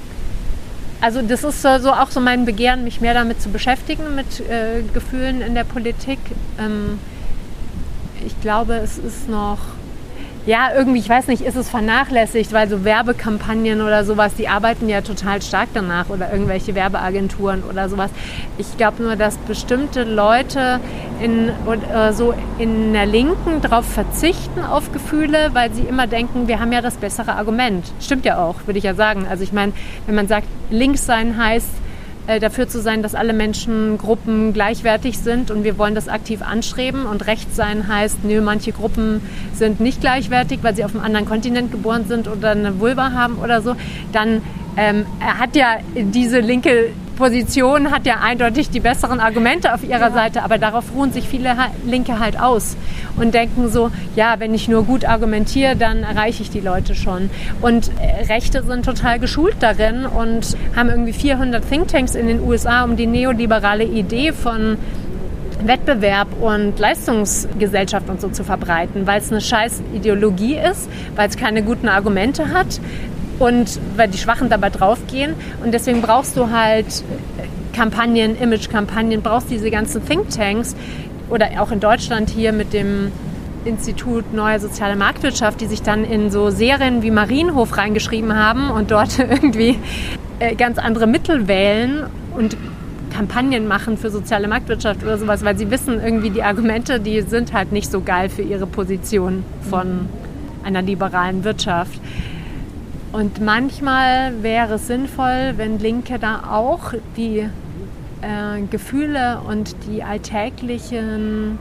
also 1.00 1.22
das 1.22 1.44
ist 1.44 1.62
so, 1.62 1.78
so, 1.78 1.92
auch 1.92 2.10
so 2.10 2.20
mein 2.20 2.44
Begehren, 2.44 2.84
mich 2.84 3.00
mehr 3.00 3.14
damit 3.14 3.40
zu 3.40 3.50
beschäftigen, 3.50 4.14
mit 4.14 4.40
äh, 4.40 4.82
Gefühlen 4.92 5.40
in 5.40 5.54
der 5.54 5.64
Politik. 5.64 6.18
Ähm, 6.58 6.98
ich 8.24 8.38
glaube, 8.40 8.74
es 8.74 8.98
ist 8.98 9.28
noch 9.28 9.58
ja, 10.46 10.70
irgendwie, 10.74 11.00
ich 11.00 11.08
weiß 11.08 11.26
nicht, 11.26 11.42
ist 11.42 11.56
es 11.56 11.68
vernachlässigt, 11.68 12.52
weil 12.52 12.68
so 12.68 12.84
Werbekampagnen 12.84 13.82
oder 13.82 14.04
sowas, 14.04 14.34
die 14.34 14.48
arbeiten 14.48 14.88
ja 14.88 15.02
total 15.02 15.42
stark 15.42 15.68
danach 15.74 16.08
oder 16.08 16.32
irgendwelche 16.32 16.74
Werbeagenturen 16.74 17.62
oder 17.62 17.88
sowas. 17.88 18.10
Ich 18.56 18.76
glaube 18.78 19.02
nur, 19.02 19.16
dass 19.16 19.36
bestimmte 19.36 20.04
Leute 20.04 20.80
in, 21.20 21.50
äh, 21.50 22.12
so 22.12 22.32
in 22.58 22.94
der 22.94 23.06
Linken 23.06 23.60
darauf 23.60 23.84
verzichten 23.84 24.64
auf 24.64 24.92
Gefühle, 24.92 25.50
weil 25.52 25.72
sie 25.74 25.82
immer 25.82 26.06
denken, 26.06 26.48
wir 26.48 26.58
haben 26.58 26.72
ja 26.72 26.80
das 26.80 26.96
bessere 26.96 27.34
Argument. 27.34 27.84
Stimmt 28.00 28.24
ja 28.24 28.38
auch, 28.38 28.56
würde 28.66 28.78
ich 28.78 28.84
ja 28.84 28.94
sagen. 28.94 29.26
Also 29.28 29.44
ich 29.44 29.52
meine, 29.52 29.72
wenn 30.06 30.14
man 30.14 30.26
sagt, 30.26 30.46
links 30.70 31.04
sein 31.04 31.36
heißt, 31.36 31.68
äh, 32.30 32.38
dafür 32.38 32.68
zu 32.68 32.80
sein, 32.80 33.02
dass 33.02 33.16
alle 33.16 33.32
Menschengruppen 33.32 34.52
gleichwertig 34.52 35.18
sind 35.18 35.50
und 35.50 35.64
wir 35.64 35.78
wollen 35.78 35.96
das 35.96 36.06
aktiv 36.08 36.42
anstreben. 36.42 37.04
Und 37.06 37.26
Recht 37.26 37.56
sein 37.56 37.88
heißt, 37.88 38.24
nö, 38.24 38.40
manche 38.40 38.70
Gruppen 38.70 39.20
sind 39.52 39.80
nicht 39.80 40.00
gleichwertig, 40.00 40.60
weil 40.62 40.76
sie 40.76 40.84
auf 40.84 40.94
einem 40.94 41.04
anderen 41.04 41.26
Kontinent 41.26 41.72
geboren 41.72 42.04
sind 42.06 42.28
oder 42.28 42.52
eine 42.52 42.78
Vulva 42.78 43.10
haben 43.10 43.38
oder 43.38 43.62
so. 43.62 43.74
Dann 44.12 44.42
ähm, 44.76 45.06
hat 45.20 45.56
ja 45.56 45.78
diese 45.96 46.38
linke 46.38 46.90
Position 47.20 47.90
hat 47.90 48.06
ja 48.06 48.20
eindeutig 48.22 48.70
die 48.70 48.80
besseren 48.80 49.20
Argumente 49.20 49.74
auf 49.74 49.84
ihrer 49.84 50.08
ja. 50.08 50.10
Seite, 50.10 50.42
aber 50.42 50.56
darauf 50.56 50.86
ruhen 50.96 51.12
sich 51.12 51.28
viele 51.28 51.54
Linke 51.84 52.18
halt 52.18 52.40
aus 52.40 52.78
und 53.18 53.34
denken 53.34 53.68
so, 53.68 53.90
ja, 54.16 54.36
wenn 54.38 54.54
ich 54.54 54.68
nur 54.68 54.84
gut 54.84 55.04
argumentiere, 55.04 55.76
dann 55.76 56.02
erreiche 56.02 56.42
ich 56.42 56.48
die 56.48 56.60
Leute 56.60 56.94
schon. 56.94 57.28
Und 57.60 57.90
äh, 58.00 58.32
Rechte 58.32 58.62
sind 58.62 58.86
total 58.86 59.18
geschult 59.18 59.56
darin 59.60 60.06
und 60.06 60.56
haben 60.74 60.88
irgendwie 60.88 61.12
400 61.12 61.62
Thinktanks 61.68 62.14
in 62.14 62.26
den 62.26 62.40
USA, 62.40 62.84
um 62.84 62.96
die 62.96 63.06
neoliberale 63.06 63.84
Idee 63.84 64.32
von 64.32 64.78
Wettbewerb 65.66 66.28
und 66.40 66.78
Leistungsgesellschaft 66.78 68.08
und 68.08 68.20
so 68.20 68.28
zu 68.28 68.44
verbreiten, 68.44 69.06
weil 69.06 69.20
es 69.20 69.30
eine 69.30 69.40
scheiß 69.40 69.82
Ideologie 69.94 70.56
ist, 70.56 70.88
weil 71.16 71.28
es 71.28 71.36
keine 71.36 71.62
guten 71.62 71.88
Argumente 71.88 72.48
hat, 72.52 72.80
und 73.40 73.80
weil 73.96 74.08
die 74.08 74.18
Schwachen 74.18 74.48
dabei 74.48 74.70
draufgehen. 74.70 75.34
Und 75.64 75.72
deswegen 75.74 76.00
brauchst 76.02 76.36
du 76.36 76.50
halt 76.50 76.86
Kampagnen, 77.72 78.40
Image-Kampagnen, 78.40 79.22
brauchst 79.22 79.50
diese 79.50 79.70
ganzen 79.70 80.06
Thinktanks, 80.06 80.76
oder 81.30 81.48
auch 81.58 81.70
in 81.70 81.80
Deutschland 81.80 82.28
hier 82.28 82.52
mit 82.52 82.72
dem 82.72 83.12
Institut 83.64 84.32
Neue 84.32 84.58
Soziale 84.58 84.96
Marktwirtschaft, 84.96 85.60
die 85.60 85.66
sich 85.66 85.82
dann 85.82 86.04
in 86.04 86.30
so 86.30 86.50
Serien 86.50 87.02
wie 87.02 87.10
Marienhof 87.10 87.76
reingeschrieben 87.76 88.34
haben 88.34 88.70
und 88.70 88.90
dort 88.90 89.18
irgendwie 89.18 89.78
äh, 90.38 90.54
ganz 90.54 90.78
andere 90.78 91.06
Mittel 91.06 91.46
wählen 91.46 92.06
und 92.36 92.56
Kampagnen 93.10 93.66
machen 93.66 93.96
für 93.96 94.10
soziale 94.10 94.48
Marktwirtschaft 94.48 95.02
oder 95.02 95.18
sowas, 95.18 95.44
weil 95.44 95.56
sie 95.58 95.70
wissen 95.70 96.00
irgendwie 96.02 96.30
die 96.30 96.42
Argumente, 96.42 97.00
die 97.00 97.20
sind 97.22 97.52
halt 97.52 97.72
nicht 97.72 97.90
so 97.90 98.00
geil 98.00 98.28
für 98.28 98.42
ihre 98.42 98.66
Position 98.66 99.44
von 99.68 100.08
einer 100.64 100.82
liberalen 100.82 101.44
Wirtschaft. 101.44 102.00
Und 103.12 103.40
manchmal 103.40 104.42
wäre 104.42 104.74
es 104.74 104.86
sinnvoll, 104.86 105.54
wenn 105.56 105.78
Linke 105.78 106.18
da 106.18 106.42
auch 106.50 106.94
die 107.16 107.38
äh, 107.40 108.60
Gefühle 108.70 109.40
und 109.46 109.74
die 109.86 110.04
alltäglichen 110.04 111.58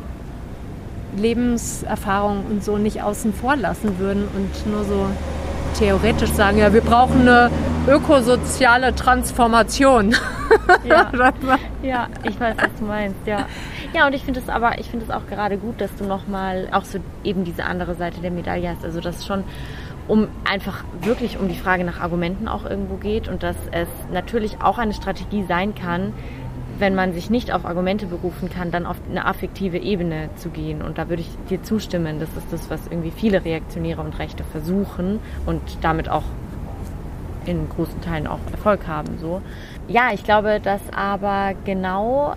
Lebenserfahrungen 1.17 2.45
und 2.45 2.63
so 2.63 2.77
nicht 2.77 3.01
außen 3.01 3.33
vor 3.33 3.55
lassen 3.55 3.97
würden 3.97 4.27
und 4.35 4.71
nur 4.71 4.83
so 4.83 5.07
theoretisch 5.77 6.31
sagen, 6.31 6.57
ja, 6.57 6.73
wir 6.73 6.81
brauchen 6.81 7.21
eine 7.21 7.49
ökosoziale 7.87 8.95
Transformation. 8.95 10.15
Ja, 10.83 11.11
ja 11.83 12.07
ich 12.23 12.39
weiß, 12.39 12.55
was 12.57 12.69
du 12.79 12.85
meinst, 12.85 13.19
ja. 13.25 13.45
Ja, 13.93 14.07
und 14.07 14.13
ich 14.13 14.23
finde 14.23 14.39
es 14.39 14.49
aber, 14.49 14.79
ich 14.79 14.89
finde 14.89 15.05
es 15.05 15.11
auch 15.11 15.27
gerade 15.27 15.57
gut, 15.57 15.79
dass 15.79 15.95
du 15.95 16.05
nochmal 16.05 16.67
auch 16.71 16.85
so 16.85 16.99
eben 17.23 17.43
diese 17.43 17.65
andere 17.65 17.93
Seite 17.95 18.19
der 18.21 18.31
Medaille 18.31 18.69
hast. 18.69 18.83
Also 18.83 18.99
das 18.99 19.25
schon 19.25 19.43
um 20.09 20.27
einfach 20.43 20.83
wirklich 21.01 21.39
um 21.39 21.47
die 21.47 21.55
Frage 21.55 21.85
nach 21.85 22.01
Argumenten 22.01 22.47
auch 22.47 22.65
irgendwo 22.65 22.95
geht 22.95 23.29
und 23.29 23.43
dass 23.43 23.55
es 23.71 23.87
natürlich 24.11 24.61
auch 24.61 24.77
eine 24.77 24.93
Strategie 24.93 25.45
sein 25.47 25.75
kann, 25.75 26.13
wenn 26.79 26.95
man 26.95 27.13
sich 27.13 27.29
nicht 27.29 27.51
auf 27.51 27.65
Argumente 27.65 28.05
berufen 28.05 28.49
kann, 28.49 28.71
dann 28.71 28.85
auf 28.85 28.97
eine 29.09 29.25
affektive 29.25 29.77
Ebene 29.77 30.29
zu 30.35 30.49
gehen. 30.49 30.81
Und 30.81 30.97
da 30.97 31.09
würde 31.09 31.21
ich 31.21 31.29
dir 31.49 31.61
zustimmen. 31.61 32.19
Das 32.19 32.29
ist 32.37 32.51
das, 32.51 32.69
was 32.69 32.87
irgendwie 32.87 33.11
viele 33.11 33.43
Reaktionäre 33.43 34.01
und 34.01 34.17
Rechte 34.17 34.43
versuchen 34.45 35.19
und 35.45 35.61
damit 35.81 36.09
auch 36.09 36.23
in 37.45 37.67
großen 37.69 38.01
Teilen 38.01 38.27
auch 38.27 38.39
Erfolg 38.51 38.87
haben. 38.87 39.17
So. 39.19 39.41
Ja, 39.87 40.09
ich 40.13 40.23
glaube, 40.23 40.59
dass 40.63 40.81
aber 40.95 41.53
genau 41.65 42.35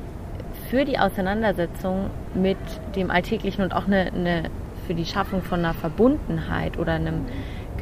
für 0.68 0.84
die 0.84 0.98
Auseinandersetzung 0.98 2.10
mit 2.34 2.58
dem 2.96 3.10
Alltäglichen 3.10 3.62
und 3.62 3.74
auch 3.74 3.86
eine, 3.86 4.12
eine 4.12 4.50
für 4.86 4.94
die 4.94 5.04
Schaffung 5.04 5.42
von 5.42 5.60
einer 5.60 5.74
Verbundenheit 5.74 6.78
oder 6.78 6.94
einem 6.94 7.26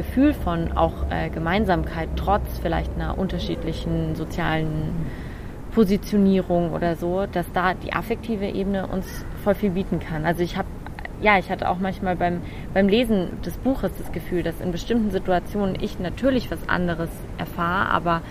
Gefühl 0.00 0.32
von 0.32 0.72
auch 0.72 1.10
äh, 1.10 1.28
Gemeinsamkeit 1.28 2.08
trotz 2.16 2.58
vielleicht 2.62 2.94
einer 2.94 3.18
unterschiedlichen 3.18 4.14
sozialen 4.14 4.94
Positionierung 5.74 6.72
oder 6.72 6.96
so, 6.96 7.26
dass 7.30 7.44
da 7.52 7.74
die 7.74 7.92
affektive 7.92 8.46
Ebene 8.46 8.86
uns 8.86 9.06
voll 9.44 9.54
viel 9.54 9.70
bieten 9.70 10.00
kann. 10.00 10.24
Also 10.24 10.42
ich 10.42 10.56
habe 10.56 10.68
ja, 11.20 11.38
ich 11.38 11.50
hatte 11.50 11.68
auch 11.68 11.78
manchmal 11.78 12.16
beim, 12.16 12.40
beim 12.72 12.88
Lesen 12.88 13.42
des 13.44 13.58
Buches 13.58 13.92
das 13.98 14.10
Gefühl, 14.10 14.42
dass 14.42 14.58
in 14.62 14.72
bestimmten 14.72 15.10
Situationen 15.10 15.76
ich 15.78 16.00
natürlich 16.00 16.50
was 16.50 16.66
anderes 16.66 17.10
erfahre, 17.36 17.90
aber 17.90 18.22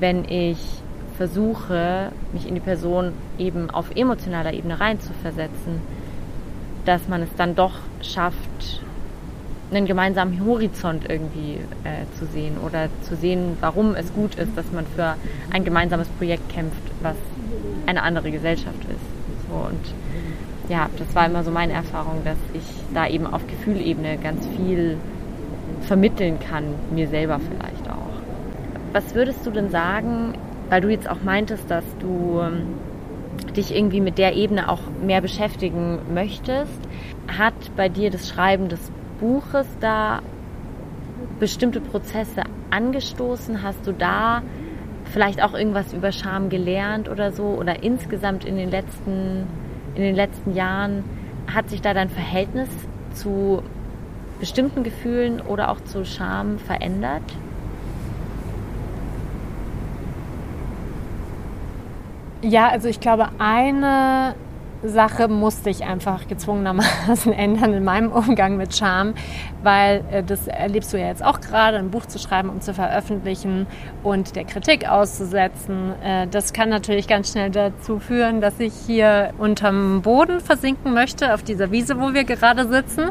wenn 0.00 0.24
ich 0.24 0.58
versuche, 1.16 2.10
mich 2.32 2.48
in 2.48 2.56
die 2.56 2.60
Person 2.60 3.12
eben 3.38 3.70
auf 3.70 3.94
emotionaler 3.94 4.52
Ebene 4.52 4.80
reinzuversetzen, 4.80 5.80
dass 6.84 7.06
man 7.06 7.22
es 7.22 7.32
dann 7.36 7.54
doch 7.54 7.74
schafft, 8.02 8.83
einen 9.74 9.86
gemeinsamen 9.86 10.44
Horizont 10.44 11.04
irgendwie 11.08 11.58
äh, 11.84 12.04
zu 12.18 12.26
sehen 12.26 12.56
oder 12.64 12.88
zu 13.02 13.16
sehen, 13.16 13.56
warum 13.60 13.94
es 13.94 14.12
gut 14.12 14.34
ist, 14.36 14.56
dass 14.56 14.70
man 14.72 14.86
für 14.86 15.16
ein 15.50 15.64
gemeinsames 15.64 16.08
Projekt 16.08 16.48
kämpft, 16.48 16.82
was 17.02 17.16
eine 17.86 18.02
andere 18.02 18.30
Gesellschaft 18.30 18.80
ist. 18.88 19.48
So, 19.48 19.66
und 19.66 19.94
ja, 20.68 20.88
das 20.98 21.14
war 21.14 21.26
immer 21.26 21.44
so 21.44 21.50
meine 21.50 21.74
Erfahrung, 21.74 22.22
dass 22.24 22.38
ich 22.54 22.62
da 22.94 23.06
eben 23.06 23.26
auf 23.26 23.46
Gefühlebene 23.46 24.16
ganz 24.18 24.46
viel 24.56 24.96
vermitteln 25.82 26.38
kann, 26.40 26.64
mir 26.94 27.08
selber 27.08 27.38
vielleicht 27.38 27.90
auch. 27.90 28.14
Was 28.92 29.14
würdest 29.14 29.44
du 29.44 29.50
denn 29.50 29.70
sagen, 29.70 30.34
weil 30.70 30.80
du 30.80 30.88
jetzt 30.88 31.08
auch 31.08 31.22
meintest, 31.22 31.70
dass 31.70 31.84
du 31.98 32.40
ähm, 32.40 32.62
dich 33.54 33.74
irgendwie 33.74 34.00
mit 34.00 34.18
der 34.18 34.34
Ebene 34.34 34.68
auch 34.68 34.80
mehr 35.04 35.20
beschäftigen 35.20 35.98
möchtest, 36.12 36.78
hat 37.38 37.54
bei 37.76 37.88
dir 37.88 38.10
das 38.10 38.28
Schreiben 38.28 38.68
des 38.68 38.80
Buches 39.20 39.66
da 39.80 40.20
bestimmte 41.40 41.80
Prozesse 41.80 42.42
angestoßen? 42.70 43.62
Hast 43.62 43.86
du 43.86 43.92
da 43.92 44.42
vielleicht 45.12 45.42
auch 45.42 45.54
irgendwas 45.54 45.92
über 45.92 46.12
Scham 46.12 46.48
gelernt 46.48 47.08
oder 47.08 47.32
so? 47.32 47.44
Oder 47.44 47.82
insgesamt 47.82 48.44
in 48.44 48.56
den 48.56 48.70
letzten, 48.70 49.46
in 49.94 50.02
den 50.02 50.14
letzten 50.14 50.54
Jahren 50.54 51.04
hat 51.52 51.70
sich 51.70 51.82
da 51.82 51.94
dein 51.94 52.08
Verhältnis 52.08 52.68
zu 53.12 53.62
bestimmten 54.40 54.82
Gefühlen 54.82 55.40
oder 55.40 55.70
auch 55.70 55.80
zu 55.80 56.04
Scham 56.04 56.58
verändert? 56.58 57.22
Ja, 62.42 62.68
also 62.68 62.88
ich 62.88 63.00
glaube, 63.00 63.28
eine 63.38 64.34
Sache 64.88 65.28
musste 65.28 65.70
ich 65.70 65.84
einfach 65.84 66.28
gezwungenermaßen 66.28 67.32
ändern 67.34 67.72
in 67.72 67.84
meinem 67.84 68.12
Umgang 68.12 68.56
mit 68.56 68.76
Scham, 68.76 69.14
weil 69.62 70.04
äh, 70.10 70.22
das 70.22 70.46
erlebst 70.46 70.92
du 70.92 70.98
ja 70.98 71.08
jetzt 71.08 71.24
auch 71.24 71.40
gerade, 71.40 71.78
ein 71.78 71.90
Buch 71.90 72.06
zu 72.06 72.18
schreiben 72.18 72.48
und 72.48 72.62
zu 72.62 72.74
veröffentlichen 72.74 73.66
und 74.02 74.36
der 74.36 74.44
Kritik 74.44 74.88
auszusetzen. 74.88 75.92
Äh, 76.02 76.26
das 76.28 76.52
kann 76.52 76.68
natürlich 76.68 77.08
ganz 77.08 77.32
schnell 77.32 77.50
dazu 77.50 77.98
führen, 77.98 78.40
dass 78.40 78.60
ich 78.60 78.74
hier 78.86 79.32
unterm 79.38 80.02
Boden 80.02 80.40
versinken 80.40 80.94
möchte, 80.94 81.34
auf 81.34 81.42
dieser 81.42 81.70
Wiese, 81.70 82.00
wo 82.00 82.14
wir 82.14 82.24
gerade 82.24 82.68
sitzen, 82.68 83.10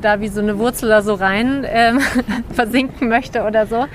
da 0.00 0.20
wie 0.20 0.28
so 0.28 0.40
eine 0.40 0.58
Wurzel 0.58 0.88
da 0.88 1.02
so 1.02 1.14
rein 1.14 1.64
äh, 1.64 1.94
versinken 2.52 3.08
möchte 3.08 3.44
oder 3.44 3.66
so 3.66 3.86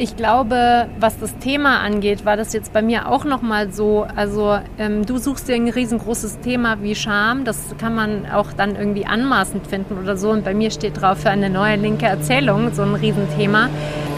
ich 0.00 0.16
glaube, 0.16 0.88
was 0.98 1.18
das 1.18 1.36
Thema 1.40 1.80
angeht, 1.80 2.24
war 2.24 2.38
das 2.38 2.54
jetzt 2.54 2.72
bei 2.72 2.80
mir 2.80 3.06
auch 3.06 3.26
nochmal 3.26 3.70
so. 3.70 4.06
Also 4.16 4.58
ähm, 4.78 5.04
du 5.04 5.18
suchst 5.18 5.46
dir 5.46 5.56
ein 5.56 5.68
riesengroßes 5.68 6.40
Thema 6.40 6.82
wie 6.82 6.94
Scham. 6.94 7.44
Das 7.44 7.58
kann 7.78 7.94
man 7.94 8.24
auch 8.24 8.50
dann 8.54 8.76
irgendwie 8.76 9.04
anmaßend 9.04 9.66
finden 9.66 9.98
oder 9.98 10.16
so. 10.16 10.30
Und 10.30 10.42
bei 10.42 10.54
mir 10.54 10.70
steht 10.70 11.02
drauf 11.02 11.18
für 11.18 11.28
eine 11.28 11.50
neue 11.50 11.76
linke 11.76 12.06
Erzählung 12.06 12.72
so 12.72 12.80
ein 12.80 12.94
Riesenthema. 12.94 13.68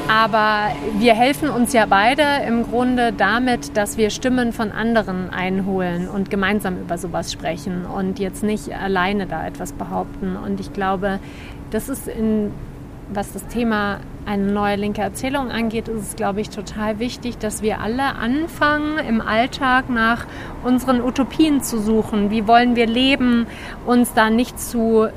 Aber 0.08 0.72
wir 1.00 1.14
helfen 1.14 1.50
uns 1.50 1.72
ja 1.72 1.86
beide 1.86 2.22
im 2.46 2.62
Grunde 2.62 3.12
damit, 3.12 3.76
dass 3.76 3.96
wir 3.96 4.10
Stimmen 4.10 4.52
von 4.52 4.70
anderen 4.70 5.30
einholen 5.30 6.08
und 6.08 6.30
gemeinsam 6.30 6.80
über 6.80 6.96
sowas 6.96 7.32
sprechen 7.32 7.86
und 7.86 8.20
jetzt 8.20 8.44
nicht 8.44 8.72
alleine 8.72 9.26
da 9.26 9.44
etwas 9.44 9.72
behaupten. 9.72 10.36
Und 10.36 10.60
ich 10.60 10.72
glaube, 10.72 11.18
das 11.72 11.88
ist 11.88 12.06
in 12.06 12.52
was 13.14 13.32
das 13.32 13.46
Thema 13.46 14.00
eine 14.24 14.52
neue 14.52 14.76
linke 14.76 15.00
Erzählung 15.00 15.50
angeht, 15.50 15.88
ist 15.88 16.08
es, 16.08 16.16
glaube 16.16 16.40
ich, 16.40 16.50
total 16.50 16.98
wichtig, 16.98 17.38
dass 17.38 17.62
wir 17.62 17.80
alle 17.80 18.14
anfangen, 18.14 18.98
im 18.98 19.20
Alltag 19.20 19.90
nach 19.90 20.26
unseren 20.62 21.00
Utopien 21.00 21.62
zu 21.62 21.80
suchen. 21.80 22.30
Wie 22.30 22.46
wollen 22.46 22.76
wir 22.76 22.86
leben, 22.86 23.46
uns 23.86 24.14
da 24.14 24.30
nicht 24.30 24.60
zu, 24.60 25.08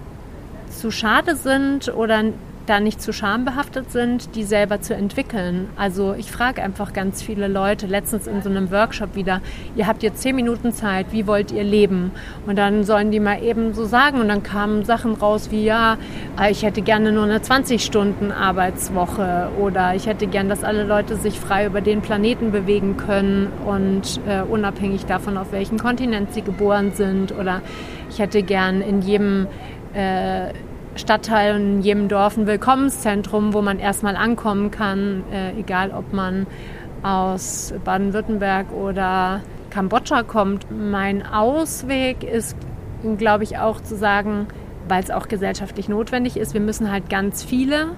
zu 0.69 0.91
schade 0.91 1.35
sind 1.35 1.93
oder 1.93 2.23
da 2.66 2.80
nicht 2.80 3.01
zu 3.01 3.13
schambehaftet 3.13 3.91
sind, 3.91 4.36
die 4.36 4.43
selber 4.43 4.82
zu 4.82 4.95
entwickeln. 4.95 5.70
Also 5.76 6.13
ich 6.13 6.32
frage 6.32 6.63
einfach 6.63 6.93
ganz 6.93 7.22
viele 7.22 7.47
Leute, 7.47 7.86
letztens 7.88 8.28
in 8.28 8.41
so 8.41 8.49
einem 8.49 8.72
Workshop 8.72 9.16
wieder, 9.16 9.41
ihr 9.76 9.88
habt 9.88 10.03
jetzt 10.03 10.22
zehn 10.22 10.36
Minuten 10.36 10.74
Zeit, 10.74 11.07
wie 11.11 11.28
wollt 11.28 11.51
ihr 11.51 11.63
leben? 11.63 12.11
Und 12.45 12.57
dann 12.57 12.84
sollen 12.84 13.11
die 13.11 13.20
mal 13.20 13.43
eben 13.43 13.74
so 13.74 13.86
sagen 13.86 14.20
und 14.20 14.28
dann 14.28 14.43
kamen 14.43 14.86
Sachen 14.86 15.16
raus 15.16 15.49
wie, 15.51 15.63
ja, 15.63 15.97
ich 16.49 16.63
hätte 16.63 16.82
gerne 16.82 17.11
nur 17.11 17.24
eine 17.24 17.39
20-Stunden-Arbeitswoche 17.39 19.49
oder 19.59 19.95
ich 19.95 20.07
hätte 20.07 20.28
gern, 20.28 20.49
dass 20.49 20.63
alle 20.63 20.84
Leute 20.84 21.16
sich 21.16 21.39
frei 21.39 21.66
über 21.66 21.82
den 21.82 22.01
Planeten 22.01 22.51
bewegen 22.51 22.97
können 22.97 23.51
und 23.66 24.20
äh, 24.28 24.41
unabhängig 24.41 25.05
davon, 25.05 25.38
auf 25.38 25.51
welchem 25.51 25.80
Kontinent 25.80 26.34
sie 26.34 26.41
geboren 26.41 26.91
sind 26.93 27.32
oder 27.32 27.61
ich 28.09 28.20
hätte 28.20 28.43
gern 28.43 28.82
in 28.82 29.01
jedem 29.01 29.47
äh, 29.93 30.49
Stadtteil 30.95 31.55
und 31.55 31.61
in 31.61 31.81
jedem 31.81 32.07
Dorf 32.07 32.37
ein 32.37 32.47
Willkommenszentrum, 32.47 33.53
wo 33.53 33.61
man 33.61 33.79
erstmal 33.79 34.15
ankommen 34.15 34.71
kann, 34.71 35.23
äh, 35.31 35.51
egal 35.59 35.91
ob 35.91 36.13
man 36.13 36.47
aus 37.03 37.73
Baden-Württemberg 37.83 38.71
oder 38.71 39.41
Kambodscha 39.69 40.23
kommt. 40.23 40.67
Mein 40.71 41.25
Ausweg 41.25 42.23
ist, 42.23 42.55
glaube 43.17 43.43
ich, 43.43 43.57
auch 43.57 43.81
zu 43.81 43.95
sagen, 43.95 44.47
weil 44.87 45.03
es 45.03 45.11
auch 45.11 45.27
gesellschaftlich 45.27 45.89
notwendig 45.89 46.37
ist, 46.37 46.53
wir 46.53 46.61
müssen 46.61 46.89
halt 46.91 47.09
ganz 47.09 47.43
viele 47.43 47.89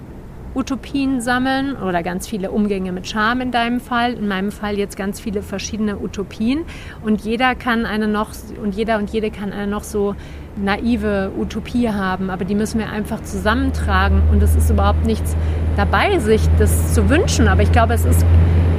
Utopien 0.54 1.20
sammeln 1.20 1.76
oder 1.76 2.02
ganz 2.02 2.26
viele 2.26 2.50
Umgänge 2.50 2.90
mit 2.90 3.06
Scham 3.06 3.40
in 3.40 3.52
deinem 3.52 3.80
Fall, 3.80 4.14
in 4.14 4.26
meinem 4.26 4.50
Fall 4.50 4.76
jetzt 4.76 4.96
ganz 4.96 5.20
viele 5.20 5.42
verschiedene 5.42 5.98
Utopien 5.98 6.64
und 7.04 7.20
jeder 7.20 7.54
kann 7.54 7.86
eine 7.86 8.08
noch 8.08 8.30
und 8.60 8.74
jeder 8.74 8.98
und 8.98 9.10
jede 9.10 9.30
kann 9.30 9.52
eine 9.52 9.66
noch 9.66 9.84
so 9.84 10.16
naive 10.62 11.30
Utopie 11.38 11.90
haben, 11.90 12.30
aber 12.30 12.44
die 12.44 12.54
müssen 12.54 12.78
wir 12.78 12.90
einfach 12.90 13.22
zusammentragen 13.22 14.22
und 14.32 14.42
es 14.42 14.54
ist 14.56 14.70
überhaupt 14.70 15.04
nichts 15.04 15.36
dabei, 15.76 16.18
sich 16.18 16.42
das 16.58 16.94
zu 16.94 17.08
wünschen, 17.08 17.48
aber 17.48 17.62
ich 17.62 17.72
glaube, 17.72 17.94
es 17.94 18.04
ist, 18.04 18.24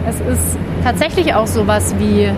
es 0.08 0.20
ist 0.20 0.58
tatsächlich 0.84 1.34
auch 1.34 1.48
sowas 1.48 1.96
wie 1.98 2.30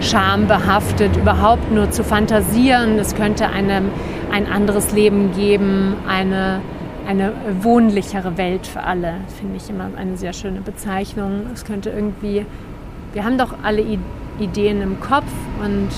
schambehaftet, 0.00 1.16
überhaupt 1.16 1.72
nur 1.72 1.90
zu 1.90 2.04
fantasieren. 2.04 2.98
Es 2.98 3.14
könnte 3.14 3.48
einem 3.48 3.90
ein 4.30 4.46
anderes 4.46 4.92
Leben 4.92 5.32
geben, 5.32 5.96
eine, 6.06 6.60
eine 7.06 7.32
wohnlichere 7.60 8.36
Welt 8.36 8.66
für 8.66 8.82
alle. 8.82 9.14
Finde 9.38 9.56
ich 9.56 9.68
immer 9.70 9.88
eine 9.96 10.16
sehr 10.16 10.32
schöne 10.32 10.60
Bezeichnung. 10.60 11.46
Es 11.52 11.64
könnte 11.64 11.90
irgendwie, 11.90 12.46
wir 13.12 13.24
haben 13.24 13.38
doch 13.38 13.54
alle 13.62 13.84
Ideen 14.38 14.82
im 14.82 15.00
Kopf 15.00 15.32
und 15.64 15.88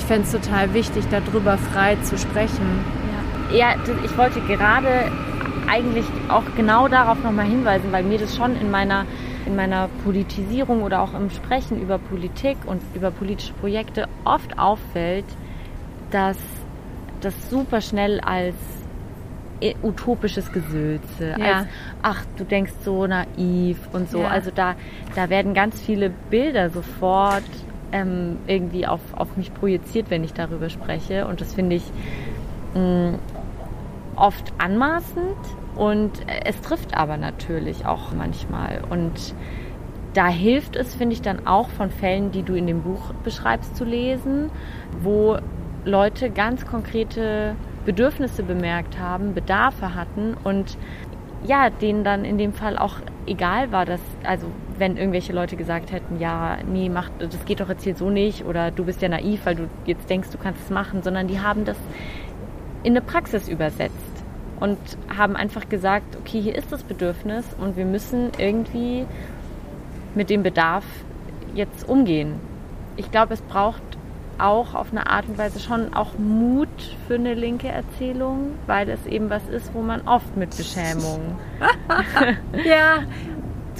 ich 0.00 0.06
fände 0.06 0.26
es 0.26 0.32
total 0.32 0.72
wichtig, 0.72 1.04
darüber 1.10 1.58
frei 1.58 1.96
zu 1.96 2.16
sprechen. 2.16 2.84
Ja, 3.52 3.74
ja 3.74 3.74
ich 4.04 4.16
wollte 4.16 4.40
gerade 4.40 5.10
eigentlich 5.68 6.06
auch 6.28 6.44
genau 6.56 6.88
darauf 6.88 7.22
nochmal 7.22 7.46
hinweisen, 7.46 7.92
weil 7.92 8.02
mir 8.02 8.18
das 8.18 8.34
schon 8.34 8.56
in 8.56 8.70
meiner, 8.70 9.04
in 9.46 9.56
meiner 9.56 9.88
Politisierung 10.04 10.82
oder 10.82 11.02
auch 11.02 11.14
im 11.14 11.30
Sprechen 11.30 11.80
über 11.80 11.98
Politik 11.98 12.56
und 12.66 12.80
über 12.94 13.10
politische 13.10 13.52
Projekte 13.52 14.08
oft 14.24 14.58
auffällt, 14.58 15.26
dass 16.10 16.38
das 17.20 17.50
super 17.50 17.80
schnell 17.80 18.20
als 18.20 18.56
utopisches 19.82 20.50
Gesülze. 20.50 21.36
Ja. 21.38 21.58
Als, 21.58 21.66
ach, 22.02 22.24
du 22.38 22.44
denkst 22.44 22.72
so 22.82 23.06
naiv 23.06 23.78
und 23.92 24.10
so. 24.10 24.20
Ja. 24.22 24.28
Also 24.28 24.50
da, 24.50 24.74
da 25.14 25.28
werden 25.28 25.52
ganz 25.52 25.80
viele 25.80 26.08
Bilder 26.30 26.70
sofort 26.70 27.44
ähm, 27.92 28.38
irgendwie 28.46 28.86
auf, 28.86 29.00
auf 29.14 29.36
mich 29.36 29.52
projiziert, 29.52 30.10
wenn 30.10 30.24
ich 30.24 30.32
darüber 30.32 30.70
spreche. 30.70 31.26
Und 31.26 31.40
das 31.40 31.54
finde 31.54 31.76
ich 31.76 31.84
mh, 32.74 32.80
mm, 32.80 33.18
oft 34.16 34.52
anmaßend 34.58 35.36
und 35.76 36.10
es 36.44 36.60
trifft 36.60 36.96
aber 36.96 37.16
natürlich 37.16 37.86
auch 37.86 38.12
manchmal. 38.12 38.82
Und 38.90 39.34
da 40.14 40.28
hilft 40.28 40.76
es, 40.76 40.94
finde 40.94 41.14
ich, 41.14 41.22
dann 41.22 41.46
auch 41.46 41.68
von 41.70 41.90
Fällen, 41.90 42.32
die 42.32 42.42
du 42.42 42.54
in 42.54 42.66
dem 42.66 42.82
Buch 42.82 43.12
beschreibst, 43.24 43.76
zu 43.76 43.84
lesen, 43.84 44.50
wo 45.02 45.38
Leute 45.84 46.30
ganz 46.30 46.66
konkrete 46.66 47.54
Bedürfnisse 47.84 48.42
bemerkt 48.42 48.98
haben, 48.98 49.34
Bedarfe 49.34 49.94
hatten 49.94 50.36
und 50.44 50.76
ja, 51.46 51.70
denen 51.70 52.04
dann 52.04 52.24
in 52.24 52.36
dem 52.36 52.52
Fall 52.52 52.76
auch 52.76 52.96
egal 53.26 53.72
war, 53.72 53.86
dass, 53.86 54.00
also 54.24 54.46
wenn 54.80 54.96
irgendwelche 54.96 55.32
Leute 55.32 55.56
gesagt 55.56 55.92
hätten, 55.92 56.18
ja, 56.18 56.58
nee, 56.66 56.88
mach, 56.88 57.10
das 57.18 57.44
geht 57.44 57.60
doch 57.60 57.68
jetzt 57.68 57.84
hier 57.84 57.94
so 57.94 58.10
nicht 58.10 58.44
oder 58.44 58.70
du 58.70 58.84
bist 58.84 59.02
ja 59.02 59.08
naiv, 59.08 59.44
weil 59.44 59.54
du 59.54 59.68
jetzt 59.86 60.10
denkst, 60.10 60.30
du 60.32 60.38
kannst 60.38 60.64
es 60.64 60.70
machen, 60.70 61.02
sondern 61.02 61.28
die 61.28 61.40
haben 61.40 61.64
das 61.64 61.76
in 62.82 62.94
eine 62.94 63.02
Praxis 63.02 63.48
übersetzt 63.48 63.94
und 64.58 64.78
haben 65.16 65.36
einfach 65.36 65.68
gesagt, 65.68 66.16
okay, 66.16 66.40
hier 66.40 66.54
ist 66.54 66.72
das 66.72 66.82
Bedürfnis 66.82 67.44
und 67.60 67.76
wir 67.76 67.84
müssen 67.84 68.30
irgendwie 68.38 69.04
mit 70.14 70.30
dem 70.30 70.42
Bedarf 70.42 70.84
jetzt 71.54 71.88
umgehen. 71.88 72.34
Ich 72.96 73.10
glaube, 73.10 73.34
es 73.34 73.42
braucht 73.42 73.82
auch 74.38 74.74
auf 74.74 74.90
eine 74.90 75.06
Art 75.08 75.28
und 75.28 75.36
Weise 75.36 75.60
schon 75.60 75.92
auch 75.92 76.18
Mut 76.18 76.68
für 77.06 77.14
eine 77.14 77.34
linke 77.34 77.68
Erzählung, 77.68 78.54
weil 78.66 78.88
es 78.88 79.04
eben 79.06 79.28
was 79.28 79.46
ist, 79.48 79.74
wo 79.74 79.82
man 79.82 80.00
oft 80.08 80.36
mit 80.36 80.56
Beschämung 80.56 81.36
ja. 82.64 83.00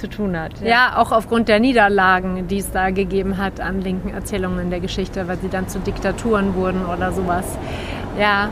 Zu 0.01 0.09
tun 0.09 0.37
hat. 0.37 0.59
Ja. 0.61 0.67
ja. 0.67 0.97
auch 0.97 1.11
aufgrund 1.11 1.47
der 1.47 1.59
Niederlagen, 1.59 2.47
die 2.47 2.57
es 2.57 2.71
da 2.71 2.89
gegeben 2.89 3.37
hat 3.37 3.61
an 3.61 3.81
linken 3.81 4.09
Erzählungen 4.09 4.59
in 4.59 4.69
der 4.69 4.79
Geschichte, 4.79 5.27
weil 5.27 5.37
sie 5.37 5.49
dann 5.49 5.69
zu 5.69 5.79
Diktaturen 5.79 6.55
wurden 6.55 6.85
oder 6.85 7.11
sowas. 7.11 7.45
Ja, 8.19 8.49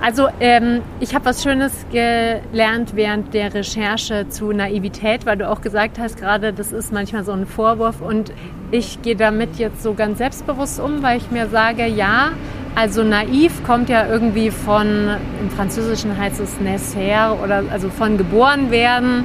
also 0.00 0.28
ähm, 0.40 0.82
ich 1.00 1.14
habe 1.14 1.24
was 1.24 1.42
Schönes 1.42 1.86
gelernt 1.90 2.94
während 2.94 3.32
der 3.32 3.54
Recherche 3.54 4.28
zu 4.28 4.52
Naivität, 4.52 5.24
weil 5.24 5.38
du 5.38 5.48
auch 5.48 5.62
gesagt 5.62 5.98
hast 5.98 6.18
gerade, 6.18 6.52
das 6.52 6.72
ist 6.72 6.92
manchmal 6.92 7.24
so 7.24 7.32
ein 7.32 7.46
Vorwurf 7.46 8.00
und 8.00 8.32
ich 8.70 9.00
gehe 9.02 9.16
damit 9.16 9.56
jetzt 9.56 9.82
so 9.82 9.94
ganz 9.94 10.18
selbstbewusst 10.18 10.80
um, 10.80 11.02
weil 11.02 11.18
ich 11.18 11.30
mir 11.30 11.48
sage, 11.48 11.86
ja, 11.86 12.32
also 12.74 13.02
naiv 13.02 13.64
kommt 13.64 13.88
ja 13.88 14.06
irgendwie 14.06 14.50
von, 14.50 15.16
im 15.40 15.50
Französischen 15.50 16.18
heißt 16.18 16.40
es 16.40 16.60
naisser 16.60 17.38
oder 17.42 17.64
also 17.70 17.88
von 17.88 18.18
geboren 18.18 18.70
werden 18.70 19.24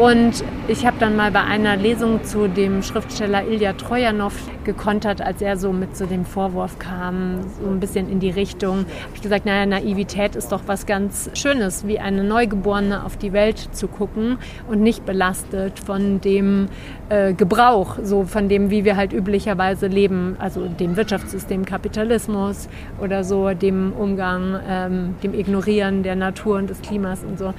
und 0.00 0.42
ich 0.66 0.86
habe 0.86 0.96
dann 0.98 1.14
mal 1.14 1.30
bei 1.30 1.42
einer 1.42 1.76
Lesung 1.76 2.24
zu 2.24 2.48
dem 2.48 2.82
Schriftsteller 2.82 3.46
Ilya 3.46 3.74
Trojanow 3.74 4.32
gekontert, 4.64 5.20
als 5.20 5.42
er 5.42 5.58
so 5.58 5.72
mit 5.72 5.94
so 5.94 6.06
dem 6.06 6.24
Vorwurf 6.24 6.78
kam, 6.78 7.40
so 7.62 7.68
ein 7.68 7.80
bisschen 7.80 8.10
in 8.10 8.18
die 8.18 8.30
Richtung, 8.30 8.78
habe 8.78 9.14
ich 9.14 9.20
gesagt, 9.20 9.44
naja, 9.44 9.66
Naivität 9.66 10.36
ist 10.36 10.52
doch 10.52 10.62
was 10.66 10.86
ganz 10.86 11.28
Schönes, 11.34 11.86
wie 11.86 11.98
eine 11.98 12.24
Neugeborene 12.24 13.04
auf 13.04 13.18
die 13.18 13.34
Welt 13.34 13.58
zu 13.72 13.88
gucken 13.88 14.38
und 14.68 14.80
nicht 14.80 15.04
belastet 15.04 15.78
von 15.78 16.22
dem 16.22 16.68
äh, 17.10 17.34
Gebrauch, 17.34 17.98
so 18.02 18.24
von 18.24 18.48
dem, 18.48 18.70
wie 18.70 18.86
wir 18.86 18.96
halt 18.96 19.12
üblicherweise 19.12 19.86
leben, 19.86 20.36
also 20.38 20.66
dem 20.66 20.96
Wirtschaftssystem 20.96 21.66
Kapitalismus 21.66 22.70
oder 23.02 23.22
so, 23.22 23.50
dem 23.50 23.92
Umgang, 23.92 24.58
ähm, 24.66 25.14
dem 25.22 25.34
Ignorieren 25.34 26.02
der 26.02 26.16
Natur 26.16 26.56
und 26.56 26.70
des 26.70 26.80
Klimas 26.80 27.22
und 27.22 27.38
so. 27.38 27.52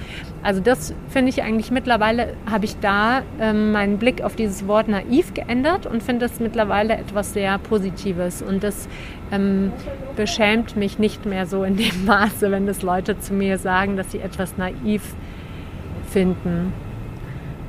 Also 0.43 0.59
das 0.59 0.93
finde 1.09 1.29
ich 1.29 1.43
eigentlich 1.43 1.69
mittlerweile, 1.69 2.33
habe 2.49 2.65
ich 2.65 2.79
da 2.79 3.21
ähm, 3.39 3.71
meinen 3.71 3.99
Blick 3.99 4.23
auf 4.23 4.35
dieses 4.35 4.67
Wort 4.67 4.87
naiv 4.87 5.33
geändert 5.35 5.85
und 5.85 6.01
finde 6.01 6.25
es 6.25 6.39
mittlerweile 6.39 6.95
etwas 6.95 7.33
sehr 7.33 7.59
Positives 7.59 8.41
und 8.41 8.63
das 8.63 8.89
ähm, 9.31 9.71
beschämt 10.15 10.75
mich 10.75 10.97
nicht 10.97 11.27
mehr 11.27 11.45
so 11.45 11.63
in 11.63 11.77
dem 11.77 12.05
Maße, 12.05 12.49
wenn 12.49 12.65
das 12.65 12.81
Leute 12.81 13.19
zu 13.19 13.33
mir 13.33 13.59
sagen, 13.59 13.97
dass 13.97 14.11
sie 14.11 14.19
etwas 14.19 14.57
naiv 14.57 15.03
finden. 16.09 16.73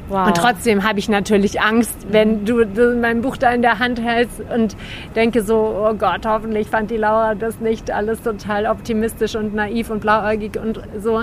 Wow. 0.08 0.26
Und 0.26 0.36
trotzdem 0.36 0.82
habe 0.82 0.98
ich 0.98 1.08
natürlich 1.08 1.60
Angst, 1.60 2.08
wenn 2.10 2.44
du, 2.44 2.66
mein 3.00 3.22
Buch 3.22 3.38
da 3.38 3.50
in 3.50 3.62
der 3.62 3.78
Hand 3.78 4.00
hältst 4.00 4.42
und 4.54 4.76
denke 5.14 5.42
so, 5.42 5.56
oh 5.56 5.94
Gott, 5.94 6.26
hoffentlich 6.26 6.68
fand 6.68 6.90
die 6.90 6.98
Laura 6.98 7.34
das 7.34 7.60
nicht 7.60 7.90
alles 7.90 8.20
total 8.20 8.66
optimistisch 8.66 9.36
und 9.36 9.54
naiv 9.54 9.88
und 9.88 10.00
blauäugig 10.00 10.58
und 10.62 10.82
so. 10.98 11.22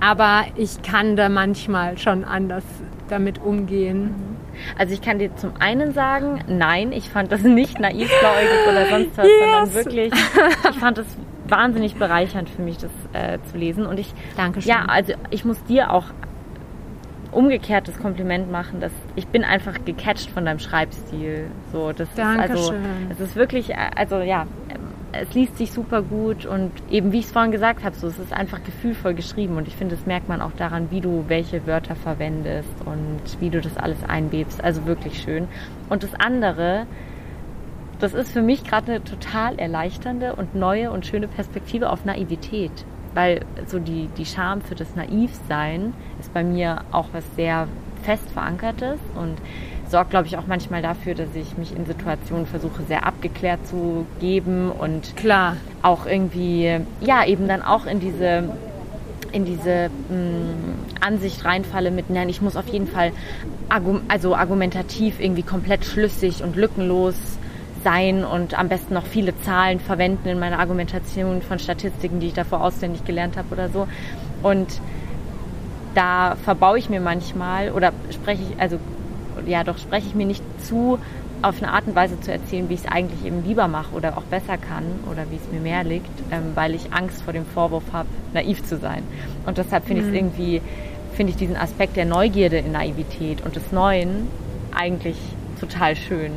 Aber 0.00 0.44
ich 0.56 0.82
kann 0.82 1.16
da 1.16 1.28
manchmal 1.28 1.98
schon 1.98 2.24
anders 2.24 2.64
damit 3.08 3.40
umgehen. 3.40 4.14
Also 4.78 4.94
ich 4.94 5.02
kann 5.02 5.18
dir 5.18 5.34
zum 5.36 5.52
einen 5.58 5.92
sagen, 5.92 6.40
nein, 6.48 6.92
ich 6.92 7.08
fand 7.08 7.30
das 7.32 7.42
nicht 7.42 7.78
naiv, 7.78 8.10
blauäugig 8.20 8.68
oder 8.68 8.86
sonst 8.86 9.18
was, 9.18 9.26
yes. 9.26 9.34
sondern 9.40 9.74
wirklich, 9.74 10.12
ich 10.70 10.78
fand 10.78 10.98
es 10.98 11.06
wahnsinnig 11.48 11.96
bereichernd 11.96 12.48
für 12.48 12.62
mich, 12.62 12.78
das 12.78 12.90
äh, 13.12 13.38
zu 13.50 13.58
lesen. 13.58 13.86
Und 13.86 13.98
ich, 13.98 14.12
Dankeschön. 14.36 14.70
Ja, 14.70 14.86
also 14.88 15.14
ich 15.30 15.44
muss 15.44 15.62
dir 15.64 15.92
auch 15.92 16.06
umgekehrtes 17.32 17.98
Kompliment 17.98 18.50
machen, 18.50 18.80
dass 18.80 18.92
ich 19.14 19.26
bin 19.28 19.44
einfach 19.44 19.84
gecatcht 19.84 20.30
von 20.30 20.46
deinem 20.46 20.58
Schreibstil. 20.58 21.50
So, 21.70 21.92
das 21.92 22.08
Dankeschön. 22.14 22.56
ist 22.56 22.70
also, 22.70 22.74
es 23.10 23.20
ist 23.20 23.36
wirklich, 23.36 23.76
also 23.76 24.20
ja, 24.20 24.46
es 25.20 25.34
liest 25.34 25.58
sich 25.58 25.72
super 25.72 26.02
gut 26.02 26.46
und 26.46 26.72
eben 26.90 27.12
wie 27.12 27.18
ich 27.18 27.26
es 27.26 27.32
vorhin 27.32 27.52
gesagt 27.52 27.84
habe, 27.84 27.94
so 27.96 28.06
es 28.06 28.18
ist 28.18 28.32
einfach 28.32 28.62
gefühlvoll 28.64 29.14
geschrieben 29.14 29.56
und 29.56 29.68
ich 29.68 29.76
finde, 29.76 29.96
das 29.96 30.06
merkt 30.06 30.28
man 30.28 30.40
auch 30.40 30.52
daran, 30.52 30.90
wie 30.90 31.00
du 31.00 31.24
welche 31.28 31.66
Wörter 31.66 31.96
verwendest 31.96 32.70
und 32.84 33.20
wie 33.40 33.50
du 33.50 33.60
das 33.60 33.76
alles 33.76 34.02
einbebst. 34.04 34.62
Also 34.62 34.86
wirklich 34.86 35.20
schön. 35.20 35.48
Und 35.88 36.02
das 36.02 36.14
andere, 36.14 36.86
das 37.98 38.14
ist 38.14 38.32
für 38.32 38.42
mich 38.42 38.64
gerade 38.64 38.92
eine 38.92 39.04
total 39.04 39.58
erleichternde 39.58 40.34
und 40.36 40.54
neue 40.54 40.90
und 40.90 41.06
schöne 41.06 41.28
Perspektive 41.28 41.90
auf 41.90 42.04
Naivität 42.04 42.84
weil 43.16 43.46
so 43.66 43.78
die, 43.78 44.08
die 44.18 44.26
Scham 44.26 44.60
für 44.60 44.74
das 44.74 44.94
Naivsein 44.94 45.94
ist 46.20 46.32
bei 46.34 46.44
mir 46.44 46.82
auch 46.92 47.08
was 47.12 47.24
sehr 47.34 47.66
fest 48.02 48.30
verankertes 48.30 49.00
und 49.18 49.38
sorgt, 49.90 50.10
glaube 50.10 50.26
ich, 50.26 50.36
auch 50.36 50.46
manchmal 50.46 50.82
dafür, 50.82 51.14
dass 51.14 51.34
ich 51.34 51.56
mich 51.56 51.74
in 51.74 51.86
Situationen 51.86 52.46
versuche, 52.46 52.82
sehr 52.82 53.06
abgeklärt 53.06 53.66
zu 53.66 54.06
geben 54.20 54.70
und 54.70 55.16
klar 55.16 55.56
auch 55.82 56.06
irgendwie, 56.06 56.80
ja, 57.00 57.24
eben 57.24 57.48
dann 57.48 57.62
auch 57.62 57.86
in 57.86 58.00
diese 58.00 58.44
in 59.32 59.44
diese 59.44 59.90
mh, 60.08 60.16
mm, 60.16 60.74
Ansicht 61.00 61.44
reinfalle 61.44 61.90
mit, 61.90 62.08
nein, 62.08 62.28
ich 62.28 62.40
muss 62.40 62.56
auf 62.56 62.68
jeden 62.68 62.86
Fall 62.86 63.12
also 64.08 64.34
argumentativ 64.34 65.20
irgendwie 65.20 65.42
komplett 65.42 65.84
schlüssig 65.84 66.42
und 66.42 66.56
lückenlos 66.56 67.16
sein 67.84 68.24
und 68.24 68.58
am 68.58 68.68
besten 68.68 68.94
noch 68.94 69.04
viele 69.04 69.38
Zahlen 69.42 69.78
verwenden 69.78 70.28
in 70.28 70.38
meiner 70.38 70.58
Argumentation 70.58 71.42
von 71.42 71.58
Statistiken, 71.58 72.20
die 72.20 72.28
ich 72.28 72.34
davor 72.34 72.62
auswendig 72.62 73.04
gelernt 73.04 73.36
habe 73.36 73.48
oder 73.52 73.68
so. 73.68 73.86
Und 74.42 74.80
da 75.94 76.36
verbaue 76.44 76.78
ich 76.78 76.88
mir 76.88 77.00
manchmal 77.00 77.70
oder 77.72 77.92
spreche 78.10 78.42
ich, 78.42 78.60
also 78.60 78.78
ja, 79.46 79.64
doch 79.64 79.78
spreche 79.78 80.06
ich 80.08 80.14
mir 80.14 80.26
nicht 80.26 80.42
zu, 80.64 80.98
auf 81.42 81.62
eine 81.62 81.72
Art 81.72 81.86
und 81.86 81.94
Weise 81.94 82.18
zu 82.20 82.32
erzählen, 82.32 82.68
wie 82.68 82.74
ich 82.74 82.80
es 82.80 82.86
eigentlich 82.90 83.24
eben 83.24 83.44
lieber 83.44 83.68
mache 83.68 83.94
oder 83.94 84.16
auch 84.16 84.22
besser 84.22 84.56
kann 84.56 84.84
oder 85.10 85.24
wie 85.30 85.36
es 85.36 85.52
mir 85.52 85.60
mehr 85.60 85.84
liegt, 85.84 86.10
ähm, 86.30 86.52
weil 86.54 86.74
ich 86.74 86.92
Angst 86.92 87.22
vor 87.22 87.32
dem 87.32 87.46
Vorwurf 87.46 87.84
habe, 87.92 88.08
naiv 88.32 88.64
zu 88.64 88.78
sein. 88.78 89.02
Und 89.46 89.58
deshalb 89.58 89.86
finde 89.86 90.02
mhm. 90.02 90.08
ich 90.08 90.14
es 90.14 90.20
irgendwie, 90.20 90.62
finde 91.14 91.30
ich 91.32 91.36
diesen 91.36 91.56
Aspekt 91.56 91.96
der 91.96 92.06
Neugierde 92.06 92.58
in 92.58 92.72
Naivität 92.72 93.44
und 93.44 93.54
des 93.56 93.70
Neuen 93.72 94.28
eigentlich 94.74 95.16
total 95.60 95.96
schön. 95.96 96.32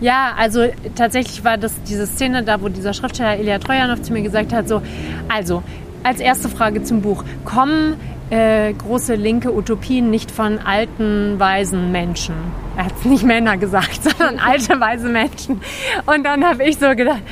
Ja, 0.00 0.32
also 0.36 0.66
tatsächlich 0.94 1.44
war 1.44 1.58
das 1.58 1.82
diese 1.82 2.06
Szene 2.06 2.42
da, 2.42 2.60
wo 2.60 2.68
dieser 2.68 2.94
Schriftsteller 2.94 3.38
Ilya 3.38 3.58
Trojanow 3.58 4.00
zu 4.00 4.12
mir 4.12 4.22
gesagt 4.22 4.52
hat, 4.52 4.68
so, 4.68 4.82
also 5.28 5.62
als 6.02 6.20
erste 6.20 6.48
Frage 6.48 6.82
zum 6.82 7.02
Buch, 7.02 7.24
kommen 7.44 7.96
äh, 8.30 8.72
große 8.72 9.14
linke 9.14 9.52
Utopien 9.52 10.10
nicht 10.10 10.30
von 10.30 10.58
alten, 10.58 11.38
weisen 11.38 11.92
Menschen. 11.92 12.34
Er 12.76 12.86
hat 12.86 12.92
es 12.98 13.04
nicht 13.04 13.24
Männer 13.24 13.56
gesagt, 13.56 14.02
sondern 14.02 14.38
alte, 14.38 14.80
weise 14.80 15.08
Menschen. 15.08 15.60
Und 16.06 16.24
dann 16.24 16.44
habe 16.44 16.64
ich 16.64 16.78
so 16.78 16.94
gedacht, 16.94 17.22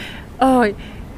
oh, 0.41 0.65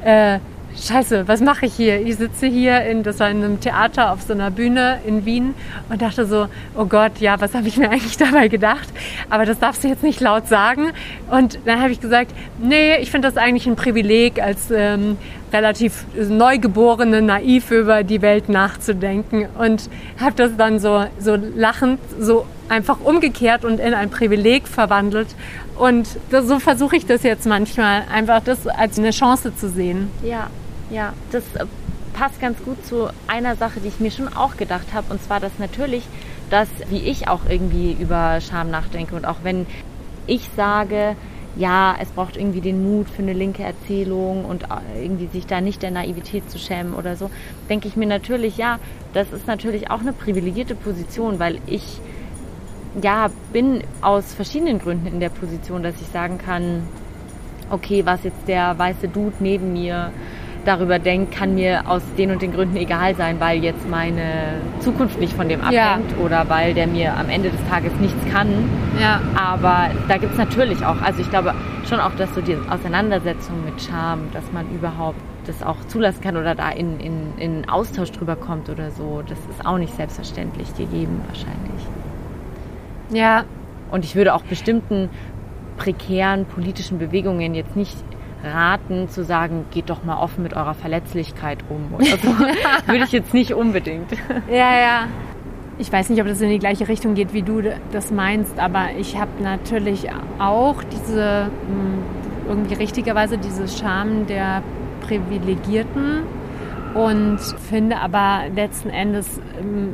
äh, 0.03 0.39
Scheiße, 0.79 1.27
was 1.27 1.41
mache 1.41 1.65
ich 1.65 1.73
hier? 1.73 2.01
Ich 2.01 2.15
sitze 2.15 2.47
hier 2.47 2.83
in, 2.85 3.03
das 3.03 3.19
war 3.19 3.29
in 3.29 3.43
einem 3.43 3.59
Theater 3.59 4.11
auf 4.11 4.21
so 4.21 4.33
einer 4.33 4.49
Bühne 4.51 4.99
in 5.05 5.25
Wien 5.25 5.53
und 5.89 6.01
dachte 6.01 6.25
so, 6.25 6.47
oh 6.77 6.85
Gott, 6.85 7.19
ja, 7.19 7.39
was 7.41 7.53
habe 7.53 7.67
ich 7.67 7.77
mir 7.77 7.89
eigentlich 7.91 8.17
dabei 8.17 8.47
gedacht? 8.47 8.87
Aber 9.29 9.45
das 9.45 9.59
darfst 9.59 9.83
du 9.83 9.89
jetzt 9.89 10.01
nicht 10.01 10.21
laut 10.21 10.47
sagen. 10.47 10.91
Und 11.29 11.59
dann 11.65 11.81
habe 11.81 11.91
ich 11.91 11.99
gesagt, 11.99 12.31
nee, 12.59 12.95
ich 12.97 13.11
finde 13.11 13.27
das 13.27 13.37
eigentlich 13.37 13.67
ein 13.67 13.75
Privileg, 13.75 14.41
als 14.41 14.71
ähm, 14.71 15.17
relativ 15.53 16.05
Neugeborene 16.15 17.21
naiv 17.21 17.71
über 17.71 18.03
die 18.03 18.21
Welt 18.21 18.49
nachzudenken 18.49 19.47
und 19.57 19.89
habe 20.19 20.35
das 20.35 20.55
dann 20.57 20.79
so, 20.79 21.05
so 21.19 21.35
lachend, 21.35 21.99
so 22.19 22.45
einfach 22.69 22.99
umgekehrt 23.01 23.65
und 23.65 23.79
in 23.79 23.93
ein 23.93 24.09
Privileg 24.09 24.67
verwandelt. 24.67 25.27
Und 25.77 26.07
das, 26.29 26.47
so 26.47 26.59
versuche 26.59 26.95
ich 26.95 27.05
das 27.05 27.23
jetzt 27.23 27.45
manchmal, 27.45 28.03
einfach 28.11 28.41
das 28.43 28.67
als 28.67 28.97
eine 28.97 29.11
Chance 29.11 29.55
zu 29.55 29.69
sehen. 29.69 30.09
Ja, 30.23 30.49
ja, 30.89 31.13
das 31.31 31.43
äh, 31.55 31.65
passt 32.13 32.39
ganz 32.39 32.61
gut 32.63 32.85
zu 32.85 33.09
einer 33.27 33.55
Sache, 33.55 33.79
die 33.79 33.87
ich 33.87 33.99
mir 33.99 34.11
schon 34.11 34.27
auch 34.27 34.57
gedacht 34.57 34.93
habe. 34.93 35.11
Und 35.11 35.23
zwar, 35.23 35.39
dass 35.39 35.51
natürlich, 35.59 36.03
dass, 36.49 36.67
wie 36.89 36.99
ich 36.99 37.27
auch 37.27 37.41
irgendwie 37.49 37.95
über 37.99 38.39
Scham 38.41 38.69
nachdenke 38.69 39.15
und 39.15 39.25
auch 39.25 39.37
wenn 39.43 39.65
ich 40.27 40.49
sage, 40.55 41.15
ja, 41.55 41.95
es 41.99 42.09
braucht 42.09 42.37
irgendwie 42.37 42.61
den 42.61 42.83
Mut 42.83 43.09
für 43.09 43.21
eine 43.21 43.33
linke 43.33 43.63
Erzählung 43.63 44.45
und 44.45 44.63
äh, 44.63 45.03
irgendwie 45.03 45.27
sich 45.27 45.45
da 45.45 45.59
nicht 45.59 45.81
der 45.81 45.91
Naivität 45.91 46.49
zu 46.49 46.57
schämen 46.57 46.93
oder 46.93 47.15
so, 47.15 47.29
denke 47.69 47.87
ich 47.87 47.95
mir 47.95 48.07
natürlich, 48.07 48.57
ja, 48.57 48.79
das 49.13 49.31
ist 49.33 49.47
natürlich 49.47 49.89
auch 49.89 49.99
eine 49.99 50.13
privilegierte 50.13 50.75
Position, 50.75 51.39
weil 51.39 51.59
ich 51.65 51.99
ja 53.01 53.29
bin 53.51 53.83
aus 54.01 54.33
verschiedenen 54.33 54.79
Gründen 54.79 55.07
in 55.07 55.19
der 55.19 55.29
Position, 55.29 55.83
dass 55.83 55.99
ich 56.01 56.07
sagen 56.07 56.37
kann, 56.37 56.83
okay, 57.69 58.05
was 58.05 58.23
jetzt 58.23 58.47
der 58.47 58.77
weiße 58.77 59.07
Dude 59.07 59.35
neben 59.39 59.73
mir 59.73 60.11
darüber 60.65 60.99
denkt, 60.99 61.35
kann 61.35 61.55
mir 61.55 61.83
aus 61.87 62.01
den 62.17 62.31
und 62.31 62.41
den 62.41 62.53
Gründen 62.53 62.75
egal 62.77 63.15
sein, 63.15 63.39
weil 63.39 63.63
jetzt 63.63 63.89
meine 63.89 64.61
Zukunft 64.79 65.19
nicht 65.19 65.33
von 65.33 65.49
dem 65.49 65.61
abhängt 65.61 66.11
ja. 66.11 66.23
oder 66.23 66.49
weil 66.49 66.73
der 66.73 66.87
mir 66.87 67.17
am 67.17 67.29
Ende 67.29 67.49
des 67.49 67.59
Tages 67.69 67.91
nichts 67.99 68.19
kann. 68.31 68.69
Ja. 68.99 69.21
Aber 69.35 69.89
da 70.07 70.17
gibt 70.17 70.33
es 70.33 70.37
natürlich 70.37 70.85
auch, 70.85 71.01
also 71.01 71.21
ich 71.21 71.29
glaube 71.29 71.53
schon 71.87 71.99
auch, 71.99 72.13
dass 72.15 72.33
so 72.35 72.41
die 72.41 72.57
Auseinandersetzung 72.69 73.65
mit 73.65 73.81
Scham, 73.81 74.29
dass 74.33 74.51
man 74.51 74.69
überhaupt 74.73 75.19
das 75.47 75.63
auch 75.63 75.77
zulassen 75.87 76.21
kann 76.21 76.37
oder 76.37 76.53
da 76.53 76.69
in, 76.69 76.99
in, 76.99 77.37
in 77.37 77.69
Austausch 77.69 78.11
drüber 78.11 78.35
kommt 78.35 78.69
oder 78.69 78.91
so, 78.91 79.23
das 79.27 79.39
ist 79.39 79.65
auch 79.65 79.77
nicht 79.77 79.95
selbstverständlich 79.95 80.75
gegeben 80.75 81.21
wahrscheinlich. 81.27 81.87
Ja. 83.11 83.43
Und 83.89 84.05
ich 84.05 84.15
würde 84.15 84.33
auch 84.33 84.43
bestimmten 84.43 85.09
prekären 85.77 86.45
politischen 86.45 86.99
Bewegungen 86.99 87.55
jetzt 87.55 87.75
nicht 87.75 87.97
raten, 88.43 89.09
zu 89.09 89.23
sagen, 89.23 89.65
geht 89.71 89.89
doch 89.89 90.03
mal 90.03 90.17
offen 90.17 90.43
mit 90.43 90.53
eurer 90.53 90.73
Verletzlichkeit 90.73 91.59
um. 91.69 91.93
Oder 91.93 92.17
so. 92.17 92.27
Würde 92.87 93.03
ich 93.03 93.11
jetzt 93.11 93.33
nicht 93.33 93.53
unbedingt. 93.53 94.11
Ja, 94.49 94.79
ja. 94.79 95.07
Ich 95.77 95.91
weiß 95.91 96.09
nicht, 96.09 96.21
ob 96.21 96.27
das 96.27 96.41
in 96.41 96.49
die 96.49 96.59
gleiche 96.59 96.87
Richtung 96.87 97.15
geht, 97.15 97.33
wie 97.33 97.41
du 97.41 97.61
das 97.91 98.11
meinst, 98.11 98.59
aber 98.59 98.89
ich 98.99 99.17
habe 99.17 99.31
natürlich 99.41 100.09
auch 100.37 100.83
diese, 100.83 101.45
hm, 101.45 102.03
irgendwie 102.47 102.75
richtigerweise 102.75 103.37
diese 103.37 103.67
Scham 103.67 104.27
der 104.27 104.61
Privilegierten 105.01 106.23
und 106.93 107.39
finde 107.69 107.97
aber 107.97 108.43
letzten 108.53 108.89
Endes 108.89 109.39
hm, 109.59 109.93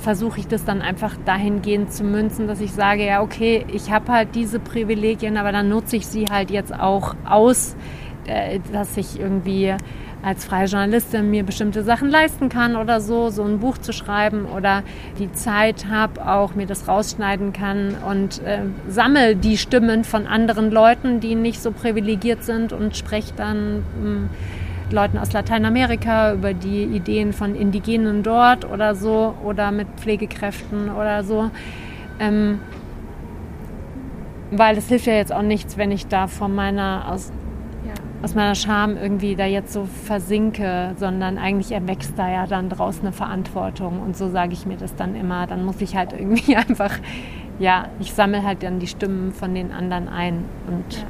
versuche 0.00 0.40
ich 0.40 0.48
das 0.48 0.64
dann 0.64 0.82
einfach 0.82 1.14
dahingehend 1.24 1.92
zu 1.92 2.04
münzen, 2.04 2.46
dass 2.46 2.60
ich 2.60 2.72
sage, 2.72 3.06
ja, 3.06 3.22
okay, 3.22 3.64
ich 3.72 3.90
habe 3.90 4.12
halt 4.12 4.34
diese 4.34 4.58
Privilegien, 4.58 5.36
aber 5.36 5.52
dann 5.52 5.68
nutze 5.68 5.96
ich 5.96 6.06
sie 6.06 6.26
halt 6.30 6.50
jetzt 6.50 6.74
auch 6.74 7.14
aus, 7.28 7.76
äh, 8.26 8.60
dass 8.72 8.96
ich 8.96 9.20
irgendwie 9.20 9.74
als 10.22 10.44
freie 10.44 10.66
Journalistin 10.66 11.30
mir 11.30 11.44
bestimmte 11.44 11.82
Sachen 11.82 12.10
leisten 12.10 12.48
kann 12.48 12.76
oder 12.76 13.00
so, 13.00 13.30
so 13.30 13.42
ein 13.42 13.58
Buch 13.58 13.78
zu 13.78 13.92
schreiben 13.92 14.44
oder 14.44 14.82
die 15.18 15.32
Zeit 15.32 15.86
habe, 15.88 16.26
auch 16.26 16.54
mir 16.54 16.66
das 16.66 16.88
rausschneiden 16.88 17.52
kann 17.52 17.96
und 18.06 18.42
äh, 18.44 18.60
sammle 18.88 19.36
die 19.36 19.56
Stimmen 19.56 20.04
von 20.04 20.26
anderen 20.26 20.70
Leuten, 20.70 21.20
die 21.20 21.34
nicht 21.34 21.62
so 21.62 21.72
privilegiert 21.72 22.44
sind 22.44 22.72
und 22.72 22.96
spreche 22.96 23.32
dann 23.36 23.76
mh, 23.76 23.82
hm, 24.02 24.28
Leuten 24.92 25.18
aus 25.18 25.32
Lateinamerika 25.32 26.32
über 26.32 26.54
die 26.54 26.84
Ideen 26.84 27.32
von 27.32 27.54
Indigenen 27.54 28.22
dort 28.22 28.70
oder 28.70 28.94
so 28.94 29.34
oder 29.44 29.70
mit 29.70 29.88
Pflegekräften 29.96 30.90
oder 30.90 31.24
so. 31.24 31.50
Ähm, 32.18 32.60
weil 34.50 34.76
es 34.76 34.88
hilft 34.88 35.06
ja 35.06 35.14
jetzt 35.14 35.32
auch 35.32 35.42
nichts, 35.42 35.76
wenn 35.76 35.90
ich 35.92 36.06
da 36.06 36.26
von 36.26 36.54
meiner 36.54 37.06
aus, 37.08 37.32
ja. 37.86 37.92
aus 38.22 38.34
meiner 38.34 38.54
Scham 38.54 38.96
irgendwie 38.96 39.36
da 39.36 39.46
jetzt 39.46 39.72
so 39.72 39.86
versinke, 40.04 40.94
sondern 40.96 41.38
eigentlich 41.38 41.72
erwächst 41.72 42.18
da 42.18 42.28
ja 42.28 42.46
dann 42.46 42.68
draußen 42.68 43.02
eine 43.02 43.12
Verantwortung 43.12 44.00
und 44.00 44.16
so 44.16 44.28
sage 44.28 44.52
ich 44.52 44.66
mir 44.66 44.76
das 44.76 44.96
dann 44.96 45.14
immer. 45.14 45.46
Dann 45.46 45.64
muss 45.64 45.80
ich 45.80 45.96
halt 45.96 46.12
irgendwie 46.12 46.56
einfach, 46.56 46.98
ja, 47.58 47.86
ich 48.00 48.12
sammle 48.12 48.42
halt 48.42 48.62
dann 48.62 48.80
die 48.80 48.88
Stimmen 48.88 49.32
von 49.32 49.54
den 49.54 49.72
anderen 49.72 50.08
ein 50.08 50.44
und 50.66 50.96
ja. 50.96 51.04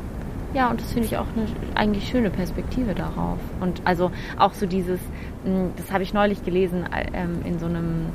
Ja, 0.52 0.68
und 0.70 0.80
das 0.80 0.92
finde 0.92 1.06
ich 1.06 1.16
auch 1.16 1.26
eine 1.36 1.46
eigentlich 1.76 2.08
schöne 2.08 2.30
Perspektive 2.30 2.94
darauf. 2.94 3.38
Und 3.60 3.82
also 3.84 4.10
auch 4.38 4.52
so 4.52 4.66
dieses, 4.66 5.00
hm, 5.44 5.70
das 5.76 5.92
habe 5.92 6.02
ich 6.02 6.12
neulich 6.12 6.44
gelesen 6.44 6.86
ähm, 7.12 7.42
in 7.44 7.58
so 7.58 7.66
einem 7.66 8.06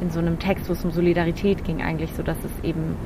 in 0.00 0.10
so 0.10 0.18
einem 0.18 0.38
Text, 0.38 0.68
wo 0.68 0.72
es 0.72 0.84
um 0.84 0.90
Solidarität 0.90 1.64
ging, 1.64 1.82
eigentlich 1.82 2.10
so, 2.16 2.22
dass 2.22 2.36
es 2.44 2.64
eben, 2.64 2.96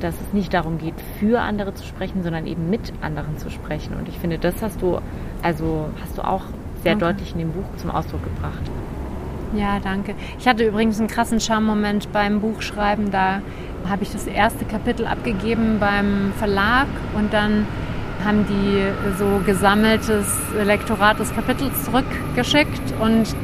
dass 0.00 0.14
es 0.14 0.32
nicht 0.32 0.54
darum 0.54 0.78
geht, 0.78 0.94
für 1.18 1.40
andere 1.40 1.74
zu 1.74 1.84
sprechen, 1.84 2.22
sondern 2.22 2.46
eben 2.46 2.70
mit 2.70 2.92
anderen 3.00 3.38
zu 3.38 3.50
sprechen. 3.50 3.94
Und 3.94 4.08
ich 4.08 4.18
finde, 4.18 4.38
das 4.38 4.62
hast 4.62 4.80
du, 4.80 4.98
also 5.42 5.86
hast 6.00 6.16
du 6.16 6.22
auch 6.22 6.44
sehr 6.82 6.94
okay. 6.94 7.00
deutlich 7.00 7.32
in 7.32 7.38
dem 7.38 7.52
Buch 7.52 7.64
zum 7.76 7.90
Ausdruck 7.90 8.22
gebracht. 8.24 8.62
Ja, 9.54 9.78
danke. 9.80 10.14
Ich 10.38 10.46
hatte 10.46 10.64
übrigens 10.64 10.98
einen 10.98 11.08
krassen 11.08 11.40
Charmoment 11.40 12.12
beim 12.12 12.40
Buchschreiben. 12.40 13.10
Da 13.10 13.40
habe 13.88 14.02
ich 14.02 14.10
das 14.10 14.26
erste 14.26 14.64
Kapitel 14.64 15.06
abgegeben 15.06 15.78
beim 15.80 16.32
Verlag 16.36 16.86
und 17.16 17.32
dann 17.32 17.66
haben 18.24 18.46
die 18.46 18.84
so 19.18 19.40
gesammeltes 19.44 20.26
Lektorat 20.64 21.18
des 21.18 21.34
Kapitels 21.34 21.84
zurückgeschickt 21.84 22.94
und 23.00 23.34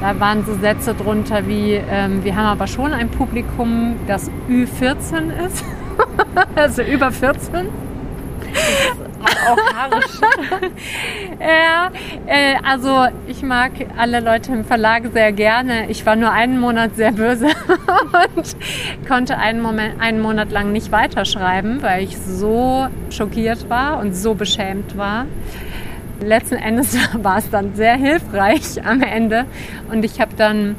da 0.00 0.18
waren 0.20 0.44
so 0.46 0.54
Sätze 0.54 0.94
drunter 0.94 1.46
wie, 1.48 1.72
ähm, 1.72 2.22
wir 2.22 2.36
haben 2.36 2.46
aber 2.46 2.66
schon 2.66 2.92
ein 2.92 3.08
Publikum, 3.08 3.96
das 4.06 4.30
Ü14 4.48 5.46
ist, 5.46 5.64
also 6.54 6.82
über 6.82 7.10
14 7.10 7.66
auch 9.52 9.74
haarisch. 9.74 10.20
ja, 11.40 11.90
äh, 12.26 12.56
also 12.64 13.06
ich 13.26 13.42
mag 13.42 13.72
alle 13.96 14.20
Leute 14.20 14.52
im 14.52 14.64
Verlag 14.64 15.04
sehr 15.12 15.32
gerne. 15.32 15.90
Ich 15.90 16.04
war 16.06 16.16
nur 16.16 16.30
einen 16.30 16.58
Monat 16.58 16.96
sehr 16.96 17.12
böse 17.12 17.46
und 18.36 18.56
konnte 19.06 19.38
einen, 19.38 19.60
Moment, 19.60 20.00
einen 20.00 20.20
Monat 20.20 20.50
lang 20.50 20.72
nicht 20.72 20.92
weiterschreiben, 20.92 21.82
weil 21.82 22.04
ich 22.04 22.16
so 22.18 22.86
schockiert 23.10 23.68
war 23.68 23.98
und 23.98 24.14
so 24.14 24.34
beschämt 24.34 24.96
war. 24.96 25.26
Letzten 26.20 26.56
Endes 26.56 26.96
war 27.22 27.38
es 27.38 27.50
dann 27.50 27.74
sehr 27.74 27.96
hilfreich 27.96 28.84
am 28.84 29.02
Ende 29.02 29.46
und 29.90 30.04
ich 30.04 30.20
habe 30.20 30.32
dann 30.36 30.76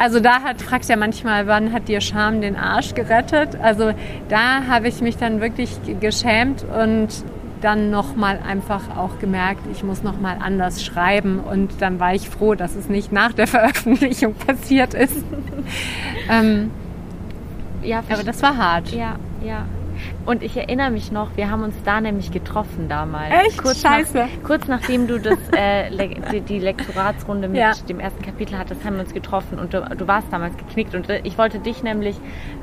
also 0.00 0.18
da 0.18 0.40
hat, 0.40 0.62
fragt 0.62 0.86
ja 0.86 0.96
manchmal, 0.96 1.46
wann 1.46 1.74
hat 1.74 1.88
dir 1.88 2.00
Scham 2.00 2.40
den 2.40 2.56
Arsch 2.56 2.94
gerettet? 2.94 3.50
Also 3.62 3.92
da 4.30 4.66
habe 4.66 4.88
ich 4.88 5.02
mich 5.02 5.18
dann 5.18 5.42
wirklich 5.42 5.78
geschämt 6.00 6.64
und 6.64 7.08
dann 7.60 7.90
nochmal 7.90 8.40
einfach 8.46 8.96
auch 8.96 9.18
gemerkt, 9.18 9.62
ich 9.72 9.82
muss 9.82 10.02
nochmal 10.02 10.38
anders 10.40 10.84
schreiben 10.84 11.40
und 11.40 11.80
dann 11.80 12.00
war 12.00 12.14
ich 12.14 12.28
froh, 12.28 12.54
dass 12.54 12.74
es 12.74 12.88
nicht 12.88 13.12
nach 13.12 13.32
der 13.32 13.46
Veröffentlichung 13.48 14.34
passiert 14.34 14.94
ist. 14.94 15.24
ähm, 16.30 16.70
ja, 17.82 18.02
aber 18.10 18.24
das 18.24 18.42
war 18.42 18.56
hart. 18.56 18.92
Ja, 18.92 19.16
ja. 19.44 19.64
Und 20.26 20.42
ich 20.42 20.56
erinnere 20.56 20.90
mich 20.90 21.12
noch, 21.12 21.36
wir 21.36 21.50
haben 21.50 21.62
uns 21.62 21.74
da 21.84 22.00
nämlich 22.00 22.30
getroffen 22.30 22.88
damals. 22.88 23.32
Echt? 23.46 23.62
Kurz 23.62 23.80
Scheiße. 23.80 24.18
Nach, 24.18 24.28
kurz 24.44 24.68
nachdem 24.68 25.06
du 25.06 25.18
das, 25.18 25.38
äh, 25.56 25.90
die, 26.32 26.40
die 26.40 26.58
Lektoratsrunde 26.58 27.48
mit 27.48 27.58
ja. 27.58 27.72
dem 27.88 28.00
ersten 28.00 28.22
Kapitel 28.22 28.58
hattest, 28.58 28.84
haben 28.84 28.94
wir 28.94 29.02
uns 29.02 29.14
getroffen 29.14 29.58
und 29.58 29.74
du, 29.74 29.80
du 29.96 30.06
warst 30.06 30.32
damals 30.32 30.56
geknickt. 30.56 30.94
Und 30.94 31.08
äh, 31.08 31.20
ich 31.24 31.38
wollte 31.38 31.58
dich 31.58 31.82
nämlich 31.82 32.16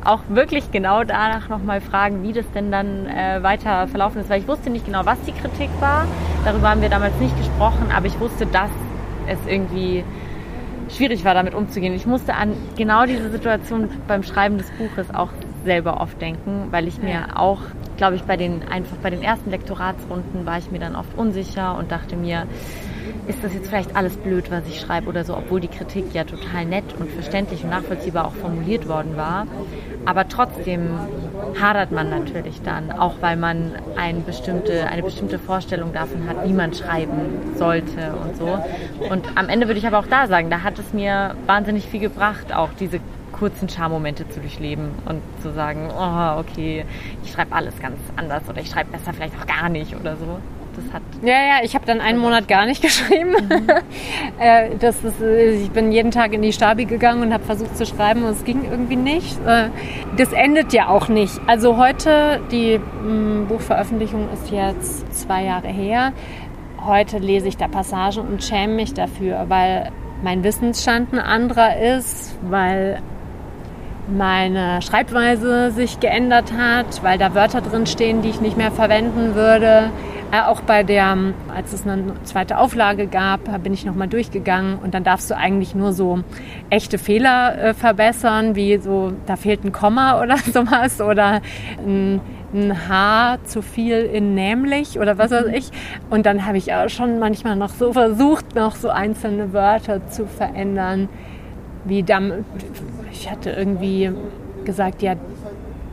auch 0.04 0.22
wirklich 0.30 0.72
genau 0.72 1.04
danach 1.04 1.50
nochmal 1.50 1.82
fragen, 1.82 2.24
wie 2.24 2.34
das 2.34 2.50
denn 2.52 2.72
dann 2.72 3.08
äh, 3.08 3.42
weiter 3.42 3.88
verlaufen 3.88 4.22
ist. 4.22 4.30
Weil 4.30 4.42
ich 4.42 4.48
wusste 4.48 4.70
nicht 4.70 4.86
genau, 4.86 5.06
was 5.06 5.20
die 5.22 5.34
Kritik 5.34 5.70
war. 5.80 6.08
Darüber 6.46 6.70
haben 6.70 6.82
wir 6.82 6.90
damals 6.90 7.18
nicht 7.20 7.36
gesprochen, 7.38 7.92
aber 7.96 8.06
ich 8.06 8.20
wusste, 8.20 8.46
dass 8.46 8.70
es 9.28 9.40
irgendwie 9.48 10.04
schwierig 10.90 11.26
war, 11.26 11.34
damit 11.34 11.54
umzugehen. 11.54 11.94
Ich 11.94 12.06
musste 12.06 12.34
an 12.34 12.54
genau 12.78 13.06
diese 13.06 13.30
Situation 13.30 13.90
beim 14.08 14.24
Schreiben 14.24 14.58
des 14.58 14.70
Buches 14.72 15.14
auch 15.14 15.30
selber 15.64 16.02
oft 16.02 16.22
denken, 16.22 16.68
weil 16.72 16.88
ich 16.88 17.02
mir 17.02 17.12
ja. 17.12 17.36
auch, 17.36 17.62
glaube 17.98 18.16
ich, 18.16 18.24
bei 18.24 18.38
den 18.38 18.68
einfach 18.68 18.98
bei 18.98 19.10
den 19.10 19.22
ersten 19.22 19.50
Lektoratsrunden 19.50 20.46
war 20.46 20.58
ich 20.58 20.72
mir 20.72 20.80
dann 20.80 20.96
oft 20.96 21.18
unsicher 21.18 21.78
und 21.78 21.92
dachte 21.92 22.16
mir, 22.16 22.48
ist 23.28 23.44
das 23.44 23.54
jetzt 23.54 23.68
vielleicht 23.68 23.96
alles 23.96 24.16
blöd, 24.18 24.50
was 24.52 24.68
ich 24.68 24.80
schreibe 24.80 25.10
oder 25.10 25.24
so, 25.24 25.36
obwohl 25.36 25.60
die 25.60 25.68
Kritik 25.68 26.14
ja 26.14 26.24
total 26.24 26.66
nett 26.66 26.86
und 26.98 27.10
verständlich 27.10 27.64
und 27.64 27.70
nachvollziehbar 27.70 28.26
auch 28.26 28.34
formuliert 28.34 28.88
worden 28.88 29.18
war. 29.18 29.48
Aber 30.06 30.28
trotzdem 30.30 30.90
hadert 31.60 31.92
man 31.92 32.10
natürlich 32.10 32.62
dann, 32.62 32.92
auch 32.92 33.16
weil 33.22 33.36
man 33.36 33.74
eine 33.98 34.22
bestimmte, 34.22 34.88
eine 34.88 35.04
bestimmte 35.04 35.40
Vorstellung 35.40 35.92
davon 35.92 36.28
hat, 36.28 36.48
wie 36.48 36.54
man 36.54 36.74
schreiben 36.74 37.56
sollte 37.56 38.14
und 38.24 38.38
so. 38.38 38.60
Und 39.10 39.28
am 39.36 39.50
Ende 39.50 39.68
würde 39.68 39.80
ich 39.80 39.88
aber 39.88 40.00
auch 40.00 40.08
da 40.08 40.28
sagen, 40.28 40.50
da 40.50 40.64
hat 40.64 40.80
es 40.80 40.94
mir 40.94 41.36
wahnsinnig 41.46 41.88
viel 41.88 42.00
gebracht, 42.00 42.54
auch 42.54 42.70
diese 42.80 43.00
kurzen 43.38 43.70
Charmomente 43.70 44.28
zu 44.30 44.40
durchleben 44.40 44.92
und 45.06 45.22
zu 45.42 45.52
sagen, 45.52 45.90
oh, 45.92 46.40
okay, 46.40 46.86
ich 47.24 47.32
schreibe 47.32 47.54
alles 47.54 47.80
ganz 47.80 47.98
anders 48.16 48.44
oder 48.50 48.62
ich 48.62 48.70
schreibe 48.70 48.92
besser 48.92 49.14
vielleicht 49.14 49.34
auch 49.40 49.46
gar 49.46 49.70
nicht 49.70 49.96
oder 49.96 50.16
so. 50.16 50.40
Das 50.76 50.94
hat 50.94 51.02
ja, 51.24 51.34
ja, 51.34 51.64
ich 51.64 51.74
habe 51.74 51.88
dann 51.88 52.02
einen 52.02 52.20
Monat 52.20 52.48
gar 52.48 52.68
nicht 52.68 52.82
geschrieben. 52.84 53.32
Mhm. 53.32 53.70
Äh, 54.40 54.76
das 54.80 55.04
ist, 55.04 55.20
äh, 55.20 55.56
ich 55.56 55.72
bin 55.72 55.92
jeden 55.92 56.12
Tag 56.12 56.34
in 56.34 56.44
die 56.44 56.54
Stabi 56.54 56.86
gegangen 56.86 57.24
und 57.24 57.34
habe 57.34 57.44
versucht 57.44 57.76
zu 57.76 57.86
schreiben 57.86 58.24
und 58.24 58.32
es 58.32 58.44
ging 58.44 58.64
irgendwie 58.70 58.96
nicht. 58.96 59.40
Äh, 59.46 59.70
das 60.18 60.32
endet 60.34 60.74
ja 60.74 60.90
auch 60.90 61.08
nicht. 61.08 61.42
Also 61.48 61.78
heute, 61.78 62.40
die 62.52 62.78
mm, 62.78 63.48
Buchveröffentlichung 63.48 64.30
ist 64.32 64.52
jetzt 64.52 65.12
zwei 65.14 65.44
Jahre 65.46 65.68
her. 65.68 66.14
Heute 66.86 67.18
lese 67.18 67.48
ich 67.48 67.58
da 67.58 67.68
Passagen 67.68 68.28
und 68.28 68.44
schäme 68.44 68.76
mich 68.76 68.94
dafür, 68.94 69.46
weil 69.48 69.92
mein 70.22 70.44
Wissensstand 70.44 71.12
ein 71.14 71.20
anderer 71.20 71.78
ist, 71.78 72.38
weil 72.44 73.02
meine 74.08 74.82
Schreibweise 74.82 75.72
sich 75.72 76.00
geändert 76.00 76.54
hat, 76.54 77.04
weil 77.04 77.18
da 77.18 77.34
Wörter 77.36 77.62
drin 77.62 77.86
stehen, 77.86 78.22
die 78.22 78.30
ich 78.30 78.42
nicht 78.42 78.58
mehr 78.58 78.72
verwenden 78.72 79.36
würde. 79.36 79.90
Äh, 80.32 80.42
auch 80.42 80.62
bei 80.62 80.84
der, 80.84 81.16
als 81.54 81.72
es 81.72 81.88
eine 81.88 82.14
zweite 82.24 82.58
Auflage 82.58 83.08
gab, 83.08 83.64
bin 83.64 83.74
ich 83.74 83.86
nochmal 83.86 84.10
durchgegangen 84.10 84.78
und 84.80 84.94
dann 84.94 85.04
darfst 85.04 85.32
du 85.32 85.38
eigentlich 85.38 85.74
nur 85.74 85.94
so 85.94 86.20
echte 86.70 86.98
Fehler 86.98 87.58
äh, 87.58 87.74
verbessern, 87.74 88.56
wie 88.56 88.78
so, 88.78 89.14
da 89.26 89.38
fehlt 89.38 89.64
ein 89.64 89.72
Komma 89.72 90.22
oder 90.24 90.38
sowas 90.38 91.00
oder 91.00 91.42
ein, 91.78 92.20
ein 92.54 92.90
H 92.90 93.38
zu 93.46 93.62
viel 93.62 94.02
in 94.02 94.36
nämlich 94.36 95.00
oder 95.00 95.18
was 95.18 95.32
weiß 95.32 95.48
ich. 95.54 95.70
Und 96.10 96.26
dann 96.26 96.46
habe 96.46 96.58
ich 96.58 96.74
auch 96.74 96.90
schon 96.90 97.20
manchmal 97.20 97.56
noch 97.56 97.70
so 97.70 97.94
versucht, 97.94 98.54
noch 98.56 98.76
so 98.76 98.90
einzelne 98.90 99.54
Wörter 99.54 100.08
zu 100.10 100.28
verändern, 100.28 101.08
wie 101.86 102.04
dann, 102.04 102.44
ich 103.12 103.30
hatte 103.30 103.52
irgendwie 103.52 104.12
gesagt, 104.66 105.02
ja, 105.02 105.16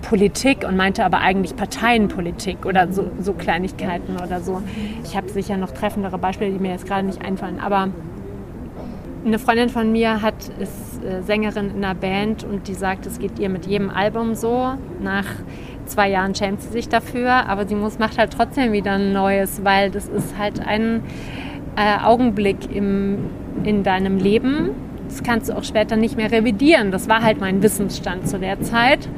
Politik 0.02 0.66
und 0.68 0.76
meinte 0.76 1.04
aber 1.04 1.20
eigentlich 1.20 1.56
Parteienpolitik 1.56 2.66
oder 2.66 2.92
so, 2.92 3.10
so 3.20 3.32
Kleinigkeiten 3.32 4.16
oder 4.16 4.40
so. 4.40 4.62
Ich 5.02 5.16
habe 5.16 5.28
sicher 5.30 5.56
noch 5.56 5.70
treffendere 5.70 6.18
Beispiele, 6.18 6.52
die 6.52 6.58
mir 6.58 6.72
jetzt 6.72 6.86
gerade 6.86 7.06
nicht 7.06 7.24
einfallen, 7.24 7.58
aber 7.58 7.88
eine 9.24 9.38
Freundin 9.38 9.70
von 9.70 9.90
mir 9.90 10.20
hat, 10.20 10.48
ist 10.58 11.02
äh, 11.02 11.22
Sängerin 11.22 11.70
in 11.70 11.84
einer 11.84 11.94
Band 11.94 12.44
und 12.44 12.68
die 12.68 12.74
sagt, 12.74 13.06
es 13.06 13.18
geht 13.18 13.38
ihr 13.38 13.48
mit 13.48 13.66
jedem 13.66 13.88
Album 13.88 14.34
so. 14.34 14.74
Nach 15.00 15.24
zwei 15.86 16.10
Jahren 16.10 16.34
schämt 16.34 16.60
sie 16.60 16.68
sich 16.68 16.88
dafür, 16.88 17.48
aber 17.48 17.66
sie 17.66 17.74
muss, 17.74 17.98
macht 17.98 18.18
halt 18.18 18.32
trotzdem 18.32 18.72
wieder 18.72 18.92
ein 18.92 19.12
neues, 19.12 19.64
weil 19.64 19.90
das 19.90 20.08
ist 20.08 20.36
halt 20.38 20.60
ein 20.66 21.02
äh, 21.76 22.04
Augenblick 22.04 22.74
im, 22.74 23.30
in 23.64 23.82
deinem 23.82 24.18
Leben. 24.18 24.70
Das 25.08 25.22
kannst 25.22 25.48
du 25.48 25.56
auch 25.56 25.64
später 25.64 25.96
nicht 25.96 26.16
mehr 26.16 26.30
revidieren. 26.30 26.90
Das 26.90 27.08
war 27.08 27.22
halt 27.22 27.40
mein 27.40 27.62
Wissensstand 27.62 28.28
zu 28.28 28.38
der 28.38 28.60
Zeit. 28.62 29.08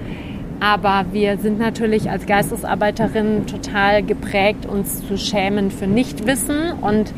Aber 0.61 1.07
wir 1.12 1.38
sind 1.38 1.59
natürlich 1.59 2.11
als 2.11 2.26
Geistesarbeiterinnen 2.26 3.46
total 3.46 4.02
geprägt, 4.02 4.66
uns 4.66 5.07
zu 5.07 5.18
schämen 5.18 5.70
für 5.70 5.86
Nichtwissen. 5.86 6.72
Und 6.80 7.12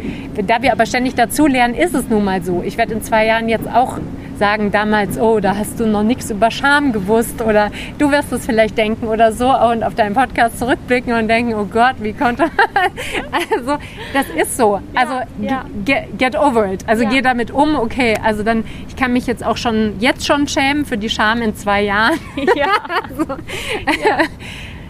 da 0.47 0.63
wir 0.63 0.73
aber 0.73 0.87
ständig 0.87 1.15
dazulernen, 1.15 1.75
ist 1.75 1.95
es 1.95 2.09
nun 2.09 2.25
mal 2.25 2.43
so. 2.43 2.63
Ich 2.65 2.77
werde 2.79 2.95
in 2.95 3.03
zwei 3.03 3.27
Jahren 3.27 3.49
jetzt 3.49 3.69
auch 3.69 3.99
sagen 4.39 4.71
damals, 4.71 5.19
oh, 5.19 5.41
da 5.41 5.57
hast 5.57 5.81
du 5.81 5.87
noch 5.87 6.03
nichts 6.03 6.31
über 6.31 6.51
Scham 6.51 6.93
gewusst 6.93 7.43
oder 7.43 7.71
du 7.99 8.11
wirst 8.11 8.33
es 8.33 8.47
vielleicht 8.47 8.79
denken 8.79 9.09
oder 9.09 9.33
so 9.33 9.53
und 9.53 9.83
auf 9.83 9.95
deinen 9.95 10.15
Podcast 10.15 10.59
zurückblicken 10.59 11.13
und 11.13 11.29
denken, 11.29 11.55
oh 11.55 11.65
Gott, 11.65 11.97
wie 12.01 12.13
konnte. 12.13 12.45
also, 13.33 13.79
das 14.15 14.27
ist 14.41 14.57
so. 14.57 14.81
Also, 14.95 15.15
ja. 15.41 15.65
Get, 15.85 16.19
get, 16.19 16.37
over 16.37 16.73
it. 16.73 16.85
Also, 16.87 17.03
ja. 17.05 17.11
geh 17.11 17.21
damit 17.21 17.51
um, 17.51 17.77
okay. 17.77 18.17
Also, 18.23 18.43
dann, 18.43 18.65
ich 18.89 18.97
kann 18.97 19.13
mich 19.13 19.27
jetzt 19.27 19.45
auch 19.45 19.57
schon, 19.57 19.95
jetzt 19.99 20.27
schon 20.27 20.47
schämen 20.49 20.85
für 20.85 20.97
die 20.97 21.11
Scham 21.11 21.43
in 21.43 21.57
zwei 21.57 21.83
Jahren. 21.83 22.19
Ja. 22.55 22.67
also, 23.19 23.28
ja. 24.05 24.19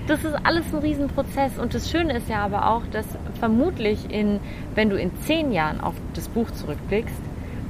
Das 0.07 0.25
ist 0.25 0.35
alles 0.43 0.65
ein 0.73 0.79
Riesenprozess 0.79 1.59
und 1.59 1.75
das 1.75 1.91
Schöne 1.91 2.17
ist 2.17 2.31
ja 2.31 2.43
aber 2.43 2.71
auch, 2.71 2.83
dass 2.91 3.05
vermutlich 3.39 4.11
in, 4.11 4.41
wenn 4.75 4.89
du 4.89 4.99
in 4.99 5.15
zehn 5.21 5.53
Jahren 5.53 5.83
auf 5.83 5.95
das 6.15 6.29
Buch 6.29 6.51
zurückblickst, 6.51 7.21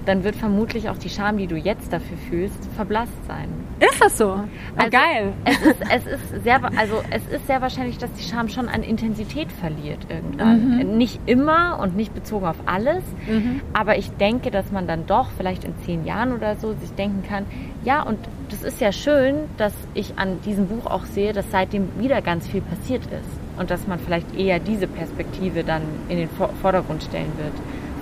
dann 0.09 0.25
wird 0.25 0.37
vermutlich 0.37 0.89
auch 0.89 0.97
die 0.97 1.11
Scham, 1.11 1.37
die 1.37 1.47
du 1.47 1.57
jetzt 1.57 1.93
dafür 1.93 2.17
fühlst, 2.31 2.67
verblasst 2.75 3.13
sein. 3.27 3.49
Ist 3.79 4.03
das 4.03 4.17
so? 4.17 4.31
Ah, 4.31 4.49
also 4.77 4.91
geil. 4.91 5.33
Es 5.45 5.61
ist, 5.61 5.81
es, 5.91 6.07
ist 6.07 6.45
sehr, 6.45 6.65
also 6.79 7.03
es 7.11 7.27
ist 7.27 7.47
sehr 7.47 7.61
wahrscheinlich, 7.61 7.99
dass 7.99 8.11
die 8.15 8.23
Scham 8.23 8.49
schon 8.49 8.69
an 8.69 8.83
Intensität 8.83 9.53
verliert 9.53 10.07
irgendwann. 10.09 10.79
Mhm. 10.79 10.97
Nicht 10.97 11.21
immer 11.27 11.79
und 11.79 11.95
nicht 11.95 12.15
bezogen 12.15 12.47
auf 12.47 12.57
alles, 12.65 13.05
mhm. 13.29 13.61
aber 13.75 13.99
ich 13.99 14.11
denke, 14.13 14.51
dass 14.51 14.73
man 14.73 14.87
dann 14.87 15.07
doch 15.07 15.29
vielleicht 15.37 15.65
in 15.65 15.75
zehn 15.85 16.07
Jahren 16.07 16.33
oder 16.33 16.57
so 16.57 16.73
sich 16.73 16.93
denken 16.93 17.23
kann, 17.29 17.45
ja, 17.85 18.03
und 18.03 18.19
das 18.49 18.63
ist 18.63 18.81
ja 18.81 18.93
schön, 18.93 19.41
dass 19.59 19.75
ich 19.93 20.15
an 20.17 20.41
diesem 20.41 20.69
Buch 20.69 20.87
auch 20.87 21.05
sehe, 21.05 21.35
dass 21.35 21.51
seitdem 21.51 21.87
wieder 22.01 22.23
ganz 22.23 22.49
viel 22.49 22.63
passiert 22.63 23.03
ist 23.05 23.61
und 23.61 23.71
dass 23.71 23.87
man 23.87 23.99
vielleicht 23.99 24.35
eher 24.35 24.59
diese 24.59 24.87
Perspektive 24.87 25.65
dann 25.65 25.83
in 26.09 26.17
den 26.17 26.31
Vordergrund 26.63 27.03
stellen 27.03 27.33
wird 27.37 27.53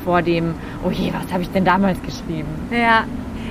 vor 0.07 0.23
dem, 0.23 0.55
oh 0.87 0.91
je, 0.91 1.13
was 1.13 1.31
habe 1.33 1.43
ich 1.43 1.51
denn 1.51 1.65
damals 1.65 2.01
geschrieben? 2.01 2.49
Ja. 2.71 3.05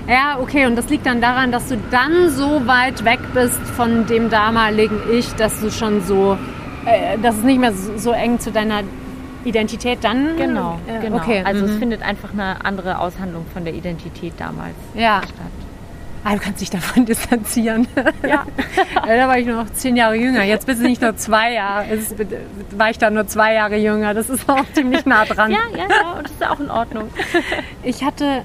Ja, 0.07 0.37
okay, 0.39 0.67
und 0.67 0.75
das 0.75 0.87
liegt 0.89 1.05
dann 1.05 1.19
daran, 1.19 1.51
dass 1.51 1.67
du 1.67 1.77
dann 1.89 2.29
so 2.29 2.67
weit 2.67 3.03
weg 3.05 3.19
bist 3.33 3.59
von 3.59 4.05
dem 4.05 4.29
damaligen 4.29 4.99
Ich, 5.11 5.33
dass 5.33 5.59
du 5.61 5.71
schon 5.71 6.01
so, 6.01 6.37
äh, 6.85 7.17
dass 7.17 7.37
es 7.37 7.43
nicht 7.43 7.59
mehr 7.59 7.73
so, 7.73 7.97
so 7.97 8.11
eng 8.11 8.39
zu 8.39 8.51
deiner 8.51 8.83
Identität 9.45 10.03
dann. 10.03 10.37
Genau, 10.37 10.79
äh, 10.87 11.01
genau. 11.01 11.17
Okay. 11.17 11.41
Also 11.43 11.65
mhm. 11.65 11.71
es 11.71 11.77
findet 11.77 12.01
einfach 12.03 12.33
eine 12.33 12.63
andere 12.63 12.99
Aushandlung 12.99 13.45
von 13.51 13.65
der 13.65 13.73
Identität 13.73 14.33
damals 14.37 14.75
ja. 14.93 15.21
statt. 15.23 15.64
Ah, 16.27 16.33
du 16.33 16.39
kannst 16.39 16.59
dich 16.59 16.71
davon 16.71 17.05
distanzieren. 17.05 17.87
Ja. 18.27 18.45
da 19.05 19.27
war 19.27 19.37
ich 19.37 19.45
nur 19.45 19.63
noch 19.63 19.71
zehn 19.73 19.95
Jahre 19.95 20.15
jünger. 20.15 20.43
Jetzt 20.43 20.65
bist 20.65 20.81
du 20.81 20.87
nicht 20.87 21.01
nur 21.01 21.15
zwei 21.15 21.53
Jahre. 21.53 21.85
Jetzt 21.93 22.15
war 22.77 22.89
ich 22.89 22.97
da 22.97 23.11
nur 23.11 23.27
zwei 23.27 23.53
Jahre 23.53 23.77
jünger. 23.77 24.13
Das 24.15 24.29
ist 24.29 24.49
auch 24.49 24.65
ziemlich 24.73 25.05
nah 25.05 25.25
dran. 25.25 25.51
Ja, 25.51 25.59
ja, 25.71 25.85
ja. 25.87 26.11
Und 26.17 26.23
das 26.23 26.31
ist 26.31 26.45
auch 26.45 26.59
in 26.59 26.71
Ordnung. 26.71 27.09
Ich 27.83 28.03
hatte 28.03 28.41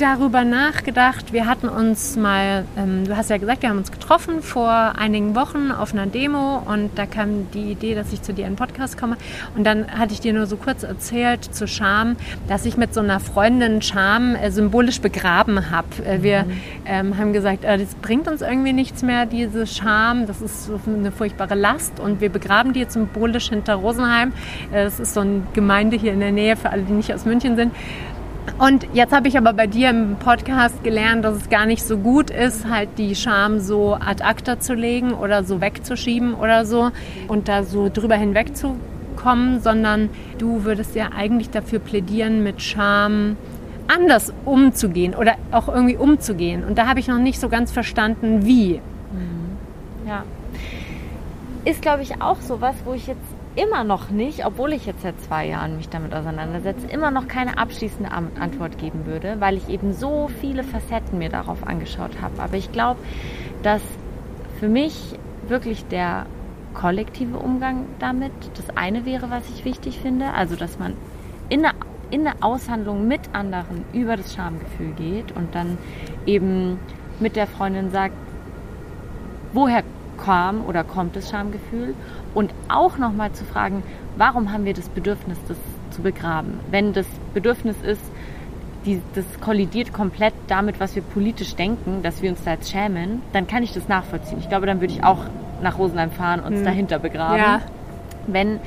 darüber 0.00 0.44
nachgedacht. 0.44 1.32
Wir 1.32 1.46
hatten 1.46 1.68
uns 1.68 2.16
mal, 2.16 2.64
ähm, 2.76 3.04
du 3.06 3.16
hast 3.16 3.28
ja 3.28 3.36
gesagt, 3.36 3.62
wir 3.62 3.68
haben 3.68 3.78
uns 3.78 3.92
getroffen 3.92 4.42
vor 4.42 4.70
einigen 4.70 5.34
Wochen 5.34 5.70
auf 5.70 5.92
einer 5.92 6.06
Demo 6.06 6.62
und 6.66 6.90
da 6.96 7.06
kam 7.06 7.50
die 7.52 7.72
Idee, 7.72 7.94
dass 7.94 8.12
ich 8.12 8.22
zu 8.22 8.32
dir 8.32 8.46
in 8.46 8.52
den 8.52 8.56
Podcast 8.56 8.98
komme. 8.98 9.16
Und 9.56 9.64
dann 9.64 9.90
hatte 9.90 10.12
ich 10.12 10.20
dir 10.20 10.32
nur 10.32 10.46
so 10.46 10.56
kurz 10.56 10.82
erzählt 10.82 11.44
zu 11.44 11.68
Scham, 11.68 12.16
dass 12.48 12.64
ich 12.64 12.76
mit 12.76 12.94
so 12.94 13.00
einer 13.00 13.20
Freundin 13.20 13.82
Scham 13.82 14.34
äh, 14.34 14.50
symbolisch 14.50 15.00
begraben 15.00 15.70
habe. 15.70 15.88
Äh, 16.04 16.22
wir 16.22 16.44
mhm. 16.44 16.52
ähm, 16.86 17.18
haben 17.18 17.32
gesagt, 17.32 17.64
äh, 17.64 17.76
das 17.76 17.94
bringt 17.96 18.26
uns 18.26 18.40
irgendwie 18.40 18.72
nichts 18.72 19.02
mehr, 19.02 19.26
diese 19.26 19.66
Scham. 19.66 20.26
Das 20.26 20.40
ist 20.40 20.64
so 20.64 20.80
eine 20.86 21.12
furchtbare 21.12 21.54
Last 21.54 22.00
und 22.00 22.20
wir 22.20 22.30
begraben 22.30 22.72
die 22.72 22.80
jetzt 22.80 22.94
symbolisch 22.94 23.50
hinter 23.50 23.74
Rosenheim. 23.74 24.32
Äh, 24.72 24.84
das 24.84 24.98
ist 24.98 25.12
so 25.12 25.20
eine 25.20 25.42
Gemeinde 25.52 25.96
hier 25.96 26.12
in 26.12 26.20
der 26.20 26.32
Nähe 26.32 26.56
für 26.56 26.70
alle, 26.70 26.82
die 26.82 26.92
nicht 26.92 27.12
aus 27.12 27.26
München 27.26 27.56
sind. 27.56 27.72
Und 28.58 28.86
jetzt 28.92 29.12
habe 29.12 29.28
ich 29.28 29.38
aber 29.38 29.52
bei 29.52 29.66
dir 29.66 29.90
im 29.90 30.16
Podcast 30.16 30.82
gelernt, 30.84 31.24
dass 31.24 31.36
es 31.36 31.48
gar 31.48 31.66
nicht 31.66 31.82
so 31.82 31.96
gut 31.96 32.30
ist, 32.30 32.68
halt 32.68 32.90
die 32.98 33.14
Scham 33.14 33.60
so 33.60 33.94
ad 33.94 34.22
acta 34.22 34.60
zu 34.60 34.74
legen 34.74 35.12
oder 35.12 35.44
so 35.44 35.60
wegzuschieben 35.60 36.34
oder 36.34 36.64
so 36.64 36.90
und 37.28 37.48
da 37.48 37.62
so 37.62 37.88
drüber 37.88 38.16
hinwegzukommen, 38.16 39.60
sondern 39.60 40.10
du 40.38 40.64
würdest 40.64 40.94
ja 40.94 41.10
eigentlich 41.16 41.50
dafür 41.50 41.78
plädieren, 41.78 42.42
mit 42.42 42.60
Scham 42.60 43.36
anders 43.88 44.32
umzugehen 44.44 45.14
oder 45.14 45.34
auch 45.52 45.68
irgendwie 45.68 45.96
umzugehen. 45.96 46.64
Und 46.64 46.78
da 46.78 46.86
habe 46.86 47.00
ich 47.00 47.08
noch 47.08 47.18
nicht 47.18 47.40
so 47.40 47.48
ganz 47.48 47.72
verstanden, 47.72 48.46
wie. 48.46 48.80
Mhm. 49.12 50.08
Ja. 50.08 50.24
Ist, 51.64 51.82
glaube 51.82 52.02
ich, 52.02 52.22
auch 52.22 52.40
so 52.40 52.60
was, 52.60 52.74
wo 52.84 52.94
ich 52.94 53.06
jetzt 53.06 53.20
immer 53.56 53.84
noch 53.84 54.10
nicht, 54.10 54.46
obwohl 54.46 54.72
ich 54.72 54.86
jetzt 54.86 55.02
seit 55.02 55.20
zwei 55.20 55.46
Jahren 55.48 55.76
mich 55.76 55.88
damit 55.88 56.14
auseinandersetze, 56.14 56.86
immer 56.86 57.10
noch 57.10 57.26
keine 57.28 57.58
abschließende 57.58 58.10
Antwort 58.12 58.78
geben 58.78 59.06
würde, 59.06 59.36
weil 59.40 59.56
ich 59.56 59.68
eben 59.68 59.92
so 59.92 60.28
viele 60.40 60.62
Facetten 60.62 61.18
mir 61.18 61.30
darauf 61.30 61.66
angeschaut 61.66 62.20
habe. 62.20 62.40
Aber 62.40 62.56
ich 62.56 62.70
glaube, 62.72 63.00
dass 63.62 63.82
für 64.60 64.68
mich 64.68 65.18
wirklich 65.48 65.84
der 65.86 66.26
kollektive 66.74 67.38
Umgang 67.38 67.86
damit 67.98 68.32
das 68.54 68.76
eine 68.76 69.04
wäre, 69.04 69.30
was 69.30 69.48
ich 69.50 69.64
wichtig 69.64 69.98
finde. 69.98 70.32
Also, 70.32 70.54
dass 70.54 70.78
man 70.78 70.94
in 71.48 71.64
eine, 71.64 71.74
in 72.10 72.26
eine 72.26 72.42
Aushandlung 72.42 73.08
mit 73.08 73.20
anderen 73.32 73.84
über 73.92 74.16
das 74.16 74.34
Schamgefühl 74.34 74.92
geht 74.92 75.32
und 75.32 75.54
dann 75.54 75.78
eben 76.26 76.78
mit 77.18 77.36
der 77.36 77.46
Freundin 77.46 77.90
sagt, 77.90 78.14
woher 79.52 79.82
kam 80.24 80.64
oder 80.64 80.84
kommt 80.84 81.16
das 81.16 81.30
Schamgefühl 81.30 81.94
und 82.34 82.52
auch 82.68 82.98
nochmal 82.98 83.32
zu 83.32 83.44
fragen, 83.44 83.82
warum 84.16 84.52
haben 84.52 84.64
wir 84.64 84.74
das 84.74 84.88
Bedürfnis, 84.88 85.38
das 85.48 85.56
zu 85.90 86.02
begraben. 86.02 86.60
Wenn 86.70 86.92
das 86.92 87.06
Bedürfnis 87.34 87.76
ist, 87.82 88.02
die, 88.86 89.02
das 89.14 89.24
kollidiert 89.40 89.92
komplett 89.92 90.32
damit, 90.48 90.80
was 90.80 90.94
wir 90.94 91.02
politisch 91.02 91.54
denken, 91.54 92.02
dass 92.02 92.22
wir 92.22 92.30
uns 92.30 92.42
da 92.44 92.52
jetzt 92.52 92.70
schämen, 92.70 93.22
dann 93.32 93.46
kann 93.46 93.62
ich 93.62 93.72
das 93.72 93.88
nachvollziehen. 93.88 94.38
Ich 94.40 94.48
glaube, 94.48 94.66
dann 94.66 94.80
würde 94.80 94.94
ich 94.94 95.04
auch 95.04 95.18
nach 95.62 95.78
Rosenheim 95.78 96.10
fahren 96.10 96.40
und 96.40 96.54
es 96.54 96.58
hm. 96.60 96.64
dahinter 96.64 96.98
begraben. 96.98 97.38
Ja. 97.38 97.60
Wenn 98.26 98.60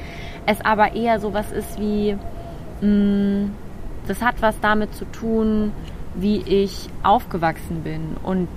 es 0.45 0.63
aber 0.63 0.93
eher 0.93 1.19
sowas 1.19 1.51
ist 1.51 1.79
wie, 1.79 2.15
mh, 2.81 2.87
mm, 2.87 3.51
das 4.07 4.21
hat 4.21 4.41
was 4.41 4.59
damit 4.59 4.93
zu 4.93 5.05
tun, 5.05 5.71
wie 6.15 6.37
ich 6.41 6.89
aufgewachsen 7.01 7.81
bin 7.83 8.17
und 8.21 8.49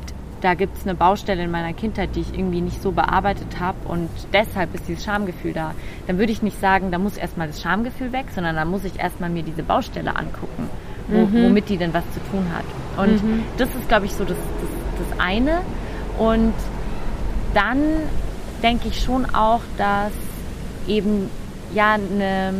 da 0.46 0.54
gibt 0.54 0.76
es 0.76 0.84
eine 0.84 0.94
Baustelle 0.94 1.42
in 1.42 1.50
meiner 1.50 1.72
Kindheit, 1.72 2.10
die 2.14 2.20
ich 2.20 2.32
irgendwie 2.32 2.60
nicht 2.60 2.80
so 2.80 2.92
bearbeitet 2.92 3.58
habe 3.58 3.78
und 3.88 4.08
deshalb 4.32 4.72
ist 4.76 4.86
dieses 4.86 5.02
Schamgefühl 5.02 5.52
da. 5.52 5.74
Dann 6.06 6.18
würde 6.18 6.30
ich 6.30 6.40
nicht 6.40 6.60
sagen, 6.60 6.92
da 6.92 6.98
muss 6.98 7.16
erstmal 7.16 7.48
das 7.48 7.60
Schamgefühl 7.60 8.12
weg, 8.12 8.26
sondern 8.32 8.54
da 8.54 8.64
muss 8.64 8.84
ich 8.84 8.96
erstmal 8.96 9.28
mir 9.28 9.42
diese 9.42 9.64
Baustelle 9.64 10.14
angucken, 10.14 10.70
wo, 11.08 11.26
mhm. 11.26 11.46
womit 11.46 11.68
die 11.68 11.76
denn 11.76 11.92
was 11.92 12.04
zu 12.14 12.20
tun 12.30 12.46
hat. 12.54 12.64
Und 12.96 13.24
mhm. 13.24 13.42
das 13.58 13.68
ist, 13.70 13.88
glaube 13.88 14.06
ich, 14.06 14.12
so 14.12 14.22
das, 14.22 14.36
das, 14.36 15.08
das 15.10 15.18
eine. 15.18 15.62
Und 16.16 16.54
dann 17.52 17.80
denke 18.62 18.86
ich 18.86 19.02
schon 19.02 19.26
auch, 19.34 19.62
dass 19.76 20.12
eben 20.86 21.28
ja 21.74 21.94
eine, 21.94 22.54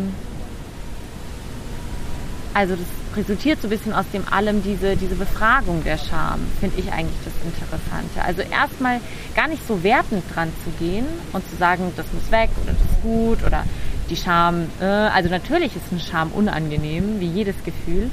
also 2.53 2.75
das 2.75 2.96
resultiert 3.17 3.61
so 3.61 3.69
ein 3.69 3.71
bisschen 3.71 3.93
aus 3.93 4.05
dem 4.13 4.27
allem 4.31 4.63
diese, 4.63 4.97
diese 4.97 5.15
Befragung 5.15 5.83
der 5.85 5.99
Scham, 5.99 6.41
finde 6.61 6.79
ich 6.79 6.93
eigentlich 6.93 7.19
das 7.25 7.35
Interessante. 7.45 8.23
Also 8.25 8.43
erstmal 8.43 9.01
gar 9.35 9.49
nicht 9.49 9.67
so 9.67 9.83
wertend 9.83 10.25
dran 10.35 10.53
zu 10.65 10.71
gehen 10.85 11.07
und 11.33 11.49
zu 11.49 11.57
sagen, 11.57 11.93
das 11.97 12.07
muss 12.13 12.31
weg 12.31 12.51
oder 12.63 12.73
das 12.73 12.83
ist 12.83 13.03
gut 13.03 13.45
oder 13.47 13.65
die 14.11 14.17
Scham, 14.17 14.67
äh, 14.81 14.85
also 14.85 15.29
natürlich 15.29 15.75
ist 15.75 15.85
eine 15.91 16.01
Scham 16.01 16.31
unangenehm, 16.33 17.21
wie 17.21 17.27
jedes 17.27 17.57
Gefühl, 17.65 18.11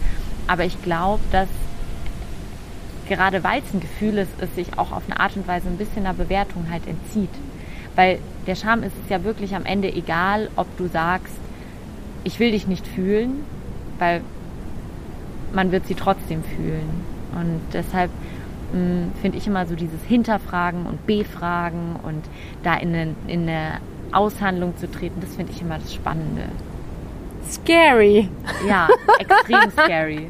aber 0.47 0.65
ich 0.65 0.81
glaube, 0.81 1.21
dass 1.31 1.47
gerade 3.07 3.43
weil 3.43 3.61
es 3.61 3.73
ein 3.73 3.81
Gefühl 3.81 4.17
ist, 4.17 4.31
es 4.39 4.53
sich 4.55 4.77
auch 4.77 4.91
auf 4.91 5.03
eine 5.07 5.19
Art 5.19 5.35
und 5.35 5.47
Weise 5.47 5.67
ein 5.67 5.77
bisschen 5.77 6.05
einer 6.05 6.13
Bewertung 6.13 6.67
halt 6.71 6.87
entzieht. 6.87 7.29
Weil 7.95 8.19
der 8.47 8.55
Scham 8.55 8.81
ist 8.81 8.93
es 9.03 9.09
ja 9.09 9.23
wirklich 9.23 9.55
am 9.55 9.65
Ende 9.65 9.93
egal, 9.93 10.49
ob 10.55 10.67
du 10.77 10.87
sagst, 10.87 11.35
ich 12.23 12.39
will 12.39 12.51
dich 12.51 12.65
nicht 12.65 12.87
fühlen, 12.87 13.43
weil 13.99 14.21
man 15.53 15.71
wird 15.71 15.87
sie 15.87 15.95
trotzdem 15.95 16.43
fühlen. 16.43 17.05
Und 17.35 17.61
deshalb 17.71 18.11
hm, 18.71 19.11
finde 19.21 19.37
ich 19.37 19.47
immer 19.47 19.65
so 19.65 19.75
dieses 19.75 20.03
Hinterfragen 20.03 20.85
und 20.85 21.05
Befragen 21.07 21.95
und 22.03 22.23
da 22.63 22.75
in 22.75 22.89
eine, 22.89 23.15
in 23.27 23.43
eine 23.43 23.79
Aushandlung 24.11 24.77
zu 24.77 24.89
treten, 24.91 25.21
das 25.21 25.35
finde 25.35 25.51
ich 25.51 25.61
immer 25.61 25.79
das 25.79 25.93
Spannende. 25.93 26.43
Scary. 27.49 28.29
Ja, 28.67 28.87
extrem 29.19 29.71
scary. 29.71 30.29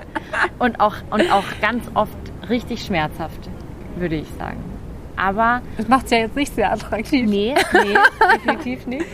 Und 0.59 0.79
auch, 0.79 0.95
und 1.09 1.31
auch 1.31 1.43
ganz 1.61 1.83
oft 1.93 2.17
richtig 2.49 2.83
schmerzhaft, 2.83 3.49
würde 3.95 4.15
ich 4.15 4.27
sagen. 4.37 4.72
Aber. 5.15 5.61
Das 5.77 5.87
macht 5.87 6.05
es 6.05 6.11
ja 6.11 6.17
jetzt 6.19 6.35
nicht 6.35 6.53
sehr 6.55 6.71
attraktiv. 6.71 7.29
Nee, 7.29 7.55
nee, 7.73 7.97
definitiv 8.33 8.87
nicht. 8.87 9.05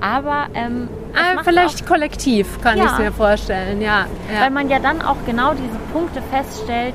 Aber. 0.00 0.46
Ähm, 0.54 0.88
ah, 1.14 1.42
vielleicht 1.42 1.82
auch, 1.82 1.86
kollektiv, 1.88 2.60
kann 2.62 2.78
ja, 2.78 2.86
ich 2.86 2.98
mir 2.98 3.12
vorstellen, 3.12 3.80
ja, 3.80 4.06
ja. 4.32 4.40
Weil 4.42 4.50
man 4.50 4.68
ja 4.68 4.78
dann 4.78 5.02
auch 5.02 5.16
genau 5.26 5.52
diese 5.52 5.78
Punkte 5.92 6.22
feststellt, 6.22 6.94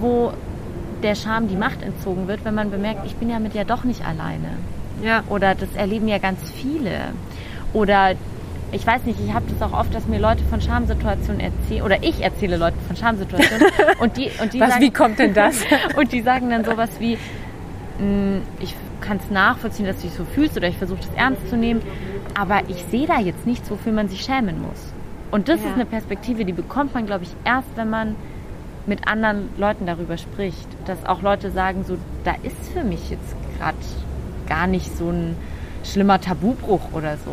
wo 0.00 0.32
der 1.02 1.14
Scham 1.14 1.48
die 1.48 1.56
Macht 1.56 1.82
entzogen 1.82 2.28
wird, 2.28 2.44
wenn 2.44 2.54
man 2.54 2.70
bemerkt, 2.70 3.04
ich 3.06 3.16
bin 3.16 3.28
ja 3.28 3.38
mit 3.38 3.54
ja 3.54 3.64
doch 3.64 3.84
nicht 3.84 4.04
alleine. 4.06 4.56
Ja. 5.02 5.24
Oder 5.28 5.54
das 5.54 5.74
erleben 5.74 6.08
ja 6.08 6.18
ganz 6.18 6.38
viele. 6.50 7.12
Oder 7.72 8.14
ich 8.72 8.86
weiß 8.86 9.04
nicht, 9.04 9.20
ich 9.20 9.32
habe 9.32 9.44
das 9.48 9.62
auch 9.70 9.78
oft, 9.78 9.94
dass 9.94 10.06
mir 10.06 10.18
Leute 10.18 10.42
von 10.44 10.60
Schamsituationen 10.60 11.40
erzählen, 11.40 11.82
oder 11.82 12.02
ich 12.02 12.22
erzähle 12.22 12.56
Leuten 12.56 12.78
von 12.86 12.96
Schamsituationen. 12.96 13.66
und 14.00 14.16
die, 14.16 14.30
und 14.40 14.52
die 14.52 14.60
Was, 14.60 14.70
sagen, 14.70 14.82
wie 14.82 14.90
kommt 14.90 15.18
denn 15.18 15.34
das? 15.34 15.56
und 15.96 16.12
die 16.12 16.22
sagen 16.22 16.50
dann 16.50 16.64
sowas 16.64 16.90
wie, 16.98 17.18
hm, 17.98 18.42
ich 18.60 18.74
kann 19.00 19.18
es 19.18 19.30
nachvollziehen, 19.30 19.86
dass 19.86 19.96
du 19.96 20.02
dich 20.02 20.14
so 20.14 20.24
fühlst, 20.24 20.56
oder 20.56 20.68
ich 20.68 20.78
versuche 20.78 21.00
das 21.00 21.14
ernst 21.16 21.48
zu 21.50 21.56
nehmen, 21.56 21.82
aber 22.38 22.60
ich 22.68 22.84
sehe 22.90 23.06
da 23.06 23.20
jetzt 23.20 23.46
nichts, 23.46 23.70
wofür 23.70 23.92
man 23.92 24.08
sich 24.08 24.22
schämen 24.22 24.62
muss. 24.62 24.92
Und 25.30 25.48
das 25.48 25.60
ja. 25.60 25.68
ist 25.68 25.74
eine 25.74 25.86
Perspektive, 25.86 26.44
die 26.44 26.52
bekommt 26.52 26.94
man, 26.94 27.06
glaube 27.06 27.24
ich, 27.24 27.30
erst, 27.44 27.68
wenn 27.76 27.90
man 27.90 28.16
mit 28.86 29.06
anderen 29.06 29.48
Leuten 29.58 29.86
darüber 29.86 30.16
spricht. 30.16 30.68
Dass 30.86 31.04
auch 31.04 31.22
Leute 31.22 31.50
sagen, 31.50 31.84
so, 31.84 31.96
da 32.24 32.34
ist 32.42 32.72
für 32.72 32.84
mich 32.84 33.10
jetzt 33.10 33.34
gerade 33.58 33.76
gar 34.48 34.66
nicht 34.66 34.96
so 34.96 35.10
ein 35.10 35.36
schlimmer 35.84 36.20
Tabubruch 36.20 36.92
oder 36.92 37.16
so. 37.16 37.32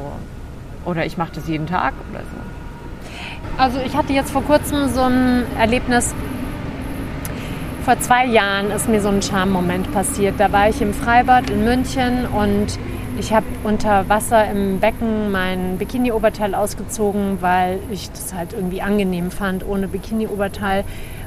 Oder 0.89 1.05
ich 1.05 1.17
mache 1.17 1.31
das 1.35 1.47
jeden 1.47 1.67
Tag 1.67 1.93
oder 2.11 2.21
so. 2.21 3.61
Also 3.61 3.79
ich 3.85 3.95
hatte 3.95 4.13
jetzt 4.13 4.31
vor 4.31 4.43
kurzem 4.43 4.89
so 4.89 5.01
ein 5.01 5.45
Erlebnis. 5.57 6.13
Vor 7.85 7.99
zwei 7.99 8.25
Jahren 8.25 8.71
ist 8.71 8.89
mir 8.89 9.01
so 9.01 9.09
ein 9.09 9.21
Charme-Moment 9.21 9.91
passiert. 9.93 10.35
Da 10.39 10.51
war 10.51 10.69
ich 10.69 10.81
im 10.81 10.93
Freibad 10.93 11.49
in 11.49 11.63
München 11.63 12.25
und 12.25 12.79
ich 13.19 13.33
habe 13.33 13.45
unter 13.63 14.07
Wasser 14.07 14.49
im 14.49 14.79
Becken 14.79 15.31
mein 15.31 15.77
Bikini-Oberteil 15.77 16.55
ausgezogen, 16.55 17.41
weil 17.41 17.79
ich 17.91 18.09
das 18.11 18.33
halt 18.33 18.53
irgendwie 18.53 18.81
angenehm 18.81 19.29
fand, 19.29 19.67
ohne 19.67 19.87
Bikini-Oberteil. 19.87 20.85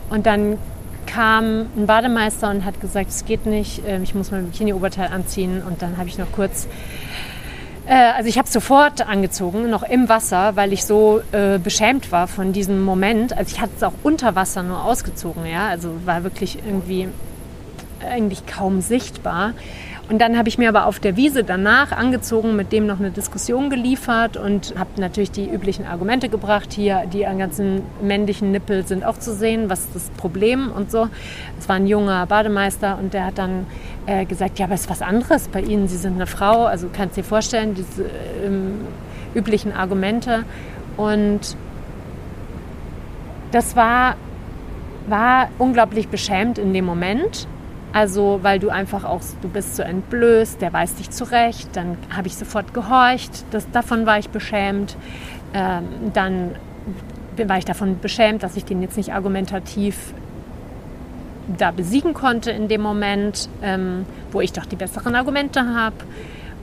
Und 0.08 0.24
dann 0.26 0.58
kam 1.06 1.66
ein 1.76 1.86
Bademeister 1.86 2.48
und 2.48 2.64
hat 2.64 2.80
gesagt, 2.80 3.10
es 3.10 3.26
geht 3.26 3.44
nicht, 3.44 3.82
ähm, 3.86 4.02
ich 4.04 4.14
muss 4.14 4.30
mein 4.30 4.46
Bikini-Oberteil 4.46 5.08
anziehen. 5.12 5.62
Und 5.62 5.82
dann 5.82 5.98
habe 5.98 6.08
ich 6.08 6.16
noch 6.16 6.32
kurz 6.32 6.66
also 7.90 8.28
ich 8.28 8.38
habe 8.38 8.48
sofort 8.48 9.06
angezogen, 9.06 9.68
noch 9.68 9.82
im 9.82 10.08
Wasser, 10.08 10.54
weil 10.56 10.72
ich 10.72 10.84
so 10.84 11.20
äh, 11.32 11.58
beschämt 11.58 12.12
war 12.12 12.28
von 12.28 12.52
diesem 12.52 12.82
Moment. 12.82 13.36
Also 13.36 13.54
ich 13.54 13.60
hatte 13.60 13.72
es 13.76 13.82
auch 13.82 13.94
unter 14.02 14.34
Wasser 14.34 14.62
nur 14.62 14.84
ausgezogen, 14.84 15.46
ja, 15.46 15.66
also 15.68 15.90
war 16.04 16.22
wirklich 16.22 16.58
irgendwie 16.64 17.08
eigentlich 18.08 18.46
kaum 18.46 18.80
sichtbar. 18.80 19.54
Und 20.09 20.18
dann 20.18 20.36
habe 20.36 20.48
ich 20.48 20.59
mir 20.59 20.68
aber 20.68 20.86
auf 20.86 20.98
der 20.98 21.16
Wiese 21.16 21.44
danach 21.44 21.92
angezogen, 21.92 22.57
mit 22.57 22.72
dem 22.72 22.86
noch 22.86 22.98
eine 22.98 23.11
Diskussion 23.11 23.70
geliefert 23.70 24.36
und 24.36 24.74
habe 24.76 25.00
natürlich 25.00 25.30
die 25.30 25.48
üblichen 25.48 25.86
Argumente 25.86 26.28
gebracht. 26.28 26.72
Hier, 26.72 27.05
die 27.11 27.20
ganzen 27.20 27.82
männlichen 28.03 28.50
Nippel 28.50 28.84
sind 28.86 29.05
auch 29.05 29.18
zu 29.18 29.32
sehen, 29.32 29.70
was 29.70 29.80
ist 29.80 29.94
das 29.94 30.11
Problem 30.11 30.72
und 30.72 30.90
so. 30.90 31.09
Es 31.59 31.68
war 31.68 31.76
ein 31.76 31.86
junger 31.86 32.26
Bademeister 32.26 32.98
und 32.98 33.14
der 33.14 33.26
hat 33.26 33.38
dann 33.38 33.66
äh, 34.07 34.24
gesagt, 34.24 34.59
ja, 34.59 34.66
aber 34.66 34.74
es 34.74 34.82
ist 34.82 34.90
was 34.90 35.03
anderes 35.03 35.48
bei 35.48 35.61
Ihnen, 35.61 35.86
Sie 35.88 35.96
sind 35.96 36.14
eine 36.16 36.26
Frau, 36.26 36.64
also 36.64 36.88
kannst 36.92 37.16
du 37.16 37.22
dir 37.22 37.26
vorstellen, 37.26 37.74
diese 37.74 38.05
ähm, 38.44 38.80
üblichen 39.34 39.72
Argumente. 39.72 40.44
Und 40.96 41.57
das 43.53 43.76
war, 43.76 44.16
war 45.07 45.48
unglaublich 45.59 46.09
beschämt 46.09 46.59
in 46.59 46.72
dem 46.72 46.84
Moment. 46.84 47.46
Also, 47.93 48.40
weil 48.43 48.59
du 48.59 48.70
einfach 48.70 49.05
auch, 49.05 49.20
du 49.43 49.49
bist 49.49 49.76
so 49.76 49.82
entblößt, 49.82 50.61
der 50.62 50.72
weist 50.72 50.99
dich 50.99 51.11
zurecht, 51.11 51.68
dann 51.74 51.99
habe 52.14 52.26
ich 52.26 52.36
sofort 52.36 52.72
gehorcht, 52.72 53.45
das, 53.51 53.70
davon 53.70 54.07
war 54.07 54.18
ich 54.18 54.30
beschämt. 54.30 54.97
Ähm, 55.53 55.84
dann 56.14 56.53
war 57.36 57.59
ich 57.59 57.64
davon 57.64 57.99
beschämt, 58.01 58.43
dass 58.43 58.57
ich 58.57 58.64
den 58.64 58.82
jetzt 58.82 58.97
nicht 58.97 59.12
argumentativ 59.12 60.14
da 61.59 61.70
besiegen 61.70 62.14
konnte 62.14 62.51
in 62.51 62.68
dem 62.68 62.80
Moment, 62.80 63.49
ähm, 63.62 64.07
wo 64.30 64.40
ich 64.40 64.53
doch 64.53 64.64
die 64.64 64.76
besseren 64.76 65.14
Argumente 65.14 65.74
habe. 65.74 65.97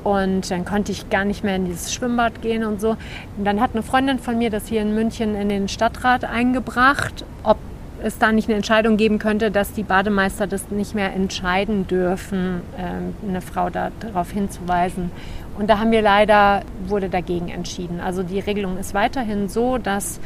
Und 0.04 0.50
dann 0.50 0.64
konnte 0.64 0.92
ich 0.92 1.10
gar 1.10 1.26
nicht 1.26 1.44
mehr 1.44 1.58
in 1.58 1.66
dieses 1.66 1.94
Schwimmbad 1.94 2.42
gehen 2.42 2.64
und 2.64 2.80
so. 2.80 2.92
Und 3.38 3.46
dann 3.46 3.60
hat 3.60 3.72
eine 3.74 3.84
Freundin 3.84 4.18
von 4.18 4.38
mir 4.38 4.50
das 4.50 4.68
hier 4.68 4.82
in 4.82 4.96
München 4.96 5.36
in 5.36 5.50
den 5.50 5.68
Stadtrat 5.68 6.24
eingebracht, 6.24 7.26
ob 7.44 7.58
es 8.04 8.18
da 8.18 8.32
nicht 8.32 8.47
eine 8.47 8.58
Entscheidung 8.58 8.97
geben 8.97 9.20
könnte, 9.20 9.52
dass 9.52 9.74
die 9.74 9.84
Bademeister 9.84 10.47
das 10.47 10.70
nicht 10.72 10.95
mehr 10.95 11.14
entscheiden 11.14 11.88
dürfen, 11.88 12.62
ähm, 12.78 13.16
eine 13.28 13.41
Frau 13.41 13.70
darauf 13.70 14.32
hinzuweisen. 14.32 15.12
Und 15.58 15.70
da 15.70 15.80
haben 15.80 15.91
wir 15.91 16.02
leider, 16.02 16.62
wurde 16.88 17.10
dagegen 17.10 17.50
entschieden. 17.50 18.00
Also 18.00 18.24
die 18.24 18.39
Regelung 18.39 18.78
ist 18.78 18.93
weiterhin 18.93 19.50
so, 19.50 19.78
dass 19.78 20.20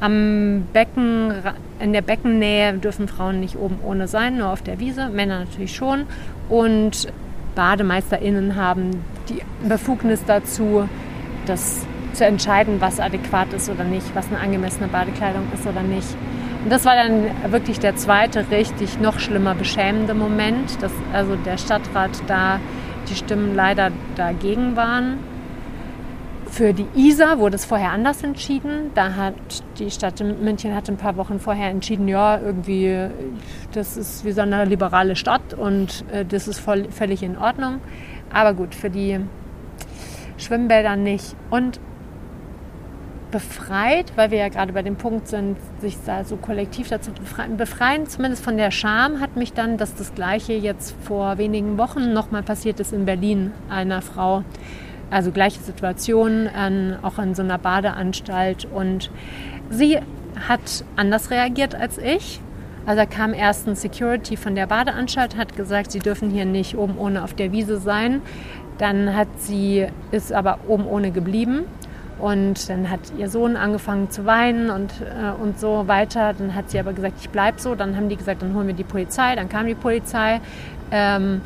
am 0.00 0.66
Becken, 0.72 1.32
in 1.78 1.92
der 1.92 2.02
Beckennähe 2.02 2.72
dürfen 2.74 3.06
Frauen 3.06 3.38
nicht 3.38 3.56
oben 3.56 3.78
ohne 3.84 4.08
sein, 4.08 4.38
nur 4.38 4.48
auf 4.48 4.62
der 4.62 4.80
Wiese, 4.80 5.08
Männer 5.08 5.40
natürlich 5.40 5.76
schon. 5.76 6.06
Und 6.48 7.06
BademeisterInnen 7.54 8.56
haben 8.56 9.04
die 9.28 9.42
Befugnis 9.68 10.24
dazu, 10.26 10.88
das 11.46 11.86
zu 12.14 12.24
entscheiden, 12.24 12.80
was 12.80 12.98
adäquat 12.98 13.52
ist 13.52 13.68
oder 13.70 13.84
nicht, 13.84 14.14
was 14.14 14.26
eine 14.28 14.38
angemessene 14.38 14.88
Badekleidung 14.88 15.44
ist 15.54 15.66
oder 15.66 15.82
nicht. 15.82 16.08
Und 16.62 16.70
das 16.70 16.84
war 16.84 16.94
dann 16.94 17.30
wirklich 17.50 17.78
der 17.78 17.96
zweite 17.96 18.50
richtig 18.50 19.00
noch 19.00 19.18
schlimmer 19.18 19.54
beschämende 19.54 20.14
Moment, 20.14 20.82
dass 20.82 20.92
also 21.12 21.36
der 21.36 21.56
Stadtrat 21.56 22.10
da 22.26 22.60
die 23.08 23.14
Stimmen 23.14 23.54
leider 23.54 23.90
dagegen 24.14 24.76
waren. 24.76 25.18
Für 26.50 26.74
die 26.74 26.86
Isar 26.94 27.38
wurde 27.38 27.54
es 27.54 27.64
vorher 27.64 27.92
anders 27.92 28.22
entschieden. 28.24 28.90
Da 28.94 29.14
hat 29.14 29.34
die 29.78 29.90
Stadt 29.90 30.20
München 30.20 30.74
hat 30.74 30.88
ein 30.90 30.96
paar 30.96 31.16
Wochen 31.16 31.38
vorher 31.38 31.70
entschieden, 31.70 32.08
ja, 32.08 32.38
irgendwie, 32.38 33.08
das 33.72 33.96
ist 33.96 34.24
wie 34.24 34.32
so 34.32 34.40
eine 34.40 34.64
liberale 34.64 35.14
Stadt 35.14 35.54
und 35.54 36.04
äh, 36.12 36.24
das 36.24 36.48
ist 36.48 36.58
voll, 36.58 36.90
völlig 36.90 37.22
in 37.22 37.38
Ordnung. 37.38 37.80
Aber 38.32 38.52
gut, 38.52 38.74
für 38.74 38.90
die 38.90 39.20
Schwimmbäder 40.38 40.96
nicht. 40.96 41.36
Und 41.50 41.80
befreit, 43.30 44.12
weil 44.16 44.30
wir 44.30 44.38
ja 44.38 44.48
gerade 44.48 44.72
bei 44.72 44.82
dem 44.82 44.96
Punkt 44.96 45.28
sind, 45.28 45.56
sich 45.80 45.96
da 46.04 46.24
so 46.24 46.36
kollektiv 46.36 46.88
dazu 46.88 47.12
befreien. 47.12 47.56
Befreien, 47.56 48.06
zumindest 48.06 48.44
von 48.44 48.56
der 48.56 48.70
Scham, 48.70 49.20
hat 49.20 49.36
mich 49.36 49.52
dann, 49.52 49.76
dass 49.76 49.94
das 49.94 50.14
Gleiche 50.14 50.52
jetzt 50.52 50.94
vor 51.04 51.38
wenigen 51.38 51.78
Wochen 51.78 52.12
nochmal 52.12 52.42
passiert 52.42 52.80
ist 52.80 52.92
in 52.92 53.04
Berlin 53.04 53.52
einer 53.68 54.02
Frau. 54.02 54.44
Also 55.10 55.32
gleiche 55.32 55.60
Situation, 55.60 56.46
an, 56.48 56.98
auch 57.02 57.18
an 57.18 57.34
so 57.34 57.42
einer 57.42 57.58
Badeanstalt. 57.58 58.66
Und 58.72 59.10
sie 59.70 59.98
hat 60.48 60.84
anders 60.96 61.30
reagiert 61.30 61.74
als 61.74 61.98
ich. 61.98 62.40
Also 62.86 63.00
da 63.00 63.06
kam 63.06 63.34
erst 63.34 63.66
ein 63.66 63.76
Security 63.76 64.36
von 64.36 64.54
der 64.54 64.66
Badeanstalt, 64.66 65.36
hat 65.36 65.56
gesagt, 65.56 65.92
sie 65.92 65.98
dürfen 65.98 66.30
hier 66.30 66.44
nicht 66.44 66.76
oben 66.76 66.96
ohne 66.98 67.24
auf 67.24 67.34
der 67.34 67.52
Wiese 67.52 67.78
sein. 67.78 68.22
Dann 68.78 69.14
hat 69.14 69.28
sie, 69.38 69.86
ist 70.10 70.32
aber 70.32 70.60
oben 70.66 70.86
ohne 70.86 71.10
geblieben 71.10 71.64
und 72.20 72.68
dann 72.68 72.90
hat 72.90 73.00
ihr 73.16 73.28
Sohn 73.30 73.56
angefangen 73.56 74.10
zu 74.10 74.26
weinen 74.26 74.68
und, 74.68 74.92
äh, 75.00 75.30
und 75.42 75.58
so 75.58 75.88
weiter. 75.88 76.34
Dann 76.36 76.54
hat 76.54 76.70
sie 76.70 76.78
aber 76.78 76.92
gesagt, 76.92 77.14
ich 77.20 77.30
bleibe 77.30 77.60
so. 77.60 77.74
Dann 77.74 77.96
haben 77.96 78.08
die 78.08 78.16
gesagt, 78.16 78.42
dann 78.42 78.54
holen 78.54 78.66
wir 78.66 78.74
die 78.74 78.84
Polizei. 78.84 79.34
Dann 79.36 79.48
kam 79.48 79.66
die 79.66 79.74
Polizei. 79.74 80.40
Ähm, 80.90 81.40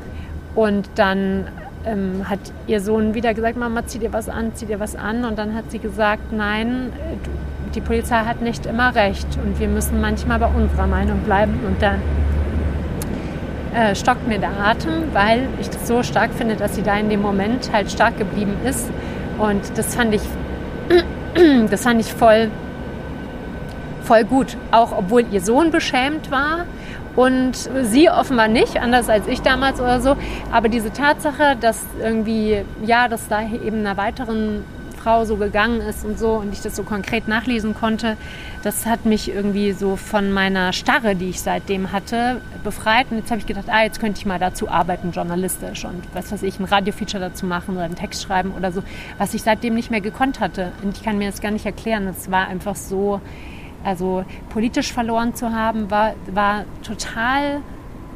und 0.57 0.89
dann 0.97 1.47
ähm, 1.87 2.29
hat 2.29 2.41
ihr 2.67 2.81
Sohn 2.81 3.15
wieder 3.15 3.35
gesagt, 3.35 3.57
Mama, 3.57 3.87
zieh 3.87 4.01
dir 4.01 4.13
was 4.13 4.29
an, 4.29 4.53
zieh 4.55 4.67
dir 4.67 4.81
was 4.81 4.97
an. 4.97 5.25
Und 5.25 5.39
dann 5.39 5.55
hat 5.55 5.71
sie 5.71 5.79
gesagt, 5.79 6.33
nein, 6.33 6.93
die 7.75 7.81
Polizei 7.81 8.17
hat 8.17 8.43
nicht 8.43 8.67
immer 8.67 8.97
recht. 8.97 9.29
Und 9.45 9.61
wir 9.61 9.69
müssen 9.69 10.01
manchmal 10.01 10.41
bei 10.41 10.49
unserer 10.49 10.89
Meinung 10.89 11.21
bleiben. 11.21 11.61
Und 11.65 11.81
dann 11.81 12.01
äh, 13.75 13.95
stockt 13.95 14.27
mir 14.27 14.39
der 14.41 14.59
Atem, 14.59 15.05
weil 15.13 15.47
ich 15.61 15.71
das 15.71 15.87
so 15.87 16.03
stark 16.03 16.33
finde, 16.33 16.57
dass 16.57 16.75
sie 16.75 16.83
da 16.83 16.97
in 16.97 17.11
dem 17.11 17.23
Moment 17.23 17.73
halt 17.73 17.93
stark 17.93 18.19
geblieben 18.19 18.57
ist. 18.65 18.91
Und 19.39 19.79
das 19.79 19.95
fand 19.95 20.15
ich 20.15 20.23
das 21.71 21.83
fand 21.83 22.01
ich 22.01 22.13
voll, 22.13 22.51
voll 24.03 24.25
gut. 24.25 24.57
Auch 24.71 24.97
obwohl 24.97 25.25
ihr 25.31 25.41
Sohn 25.41 25.71
beschämt 25.71 26.31
war 26.31 26.67
und 27.17 27.53
sie 27.83 28.11
offenbar 28.11 28.49
nicht, 28.49 28.81
anders 28.81 29.09
als 29.09 29.27
ich 29.27 29.43
damals 29.43 29.81
oder 29.81 30.01
so. 30.01 30.17
Aber 30.53 30.69
diese 30.69 30.93
Tatsache, 30.93 31.57
dass 31.61 31.85
irgendwie, 32.03 32.65
ja, 32.85 33.09
dass 33.09 33.29
da 33.29 33.43
eben 33.43 33.81
einer 33.81 33.97
weiteren 33.97 34.65
Frau 35.05 35.27
so 35.27 35.37
gegangen 35.37 35.83
ist 35.83 36.03
und 36.03 36.19
so 36.19 36.33
und 36.33 36.55
ich 36.55 36.63
das 36.63 36.75
so 36.75 36.83
konkret 36.83 37.29
nachlesen 37.29 37.75
konnte, 37.75 38.17
das 38.63 38.87
hat 38.87 39.05
mich 39.05 39.31
irgendwie 39.31 39.73
so 39.73 39.97
von 39.97 40.33
meiner 40.33 40.73
Starre, 40.73 41.15
die 41.15 41.29
ich 41.29 41.43
seitdem 41.43 41.93
hatte, 41.93 42.41
befreit. 42.63 43.09
Und 43.11 43.19
jetzt 43.19 43.31
habe 43.31 43.39
ich 43.39 43.47
gedacht, 43.47 43.67
ah, 43.69 43.83
jetzt 43.83 44.01
könnte 44.01 44.19
ich 44.19 44.25
mal 44.25 44.39
dazu 44.39 44.67
arbeiten, 44.71 45.11
journalistisch 45.11 45.85
und 45.85 46.03
was 46.15 46.33
weiß 46.33 46.43
ich, 46.43 46.59
ein 46.59 46.65
Radiofeature 46.65 47.23
dazu 47.23 47.45
machen 47.45 47.75
oder 47.75 47.85
einen 47.85 47.97
Text 47.97 48.23
schreiben 48.23 48.53
oder 48.57 48.73
so, 48.73 48.83
was 49.19 49.35
ich 49.35 49.43
seitdem 49.43 49.75
nicht 49.75 49.91
mehr 49.91 50.01
gekonnt 50.01 50.41
hatte. 50.41 50.73
Und 50.83 50.97
ich 50.97 51.03
kann 51.03 51.19
mir 51.19 51.31
das 51.31 51.43
gar 51.43 51.51
nicht 51.51 51.67
erklären. 51.67 52.07
Es 52.07 52.31
war 52.31 52.49
einfach 52.49 52.75
so, 52.75 53.21
also 53.85 54.25
politisch 54.49 54.91
verloren 54.91 55.35
zu 55.35 55.53
haben, 55.53 55.91
war, 55.91 56.15
war 56.33 56.65
total 56.83 57.61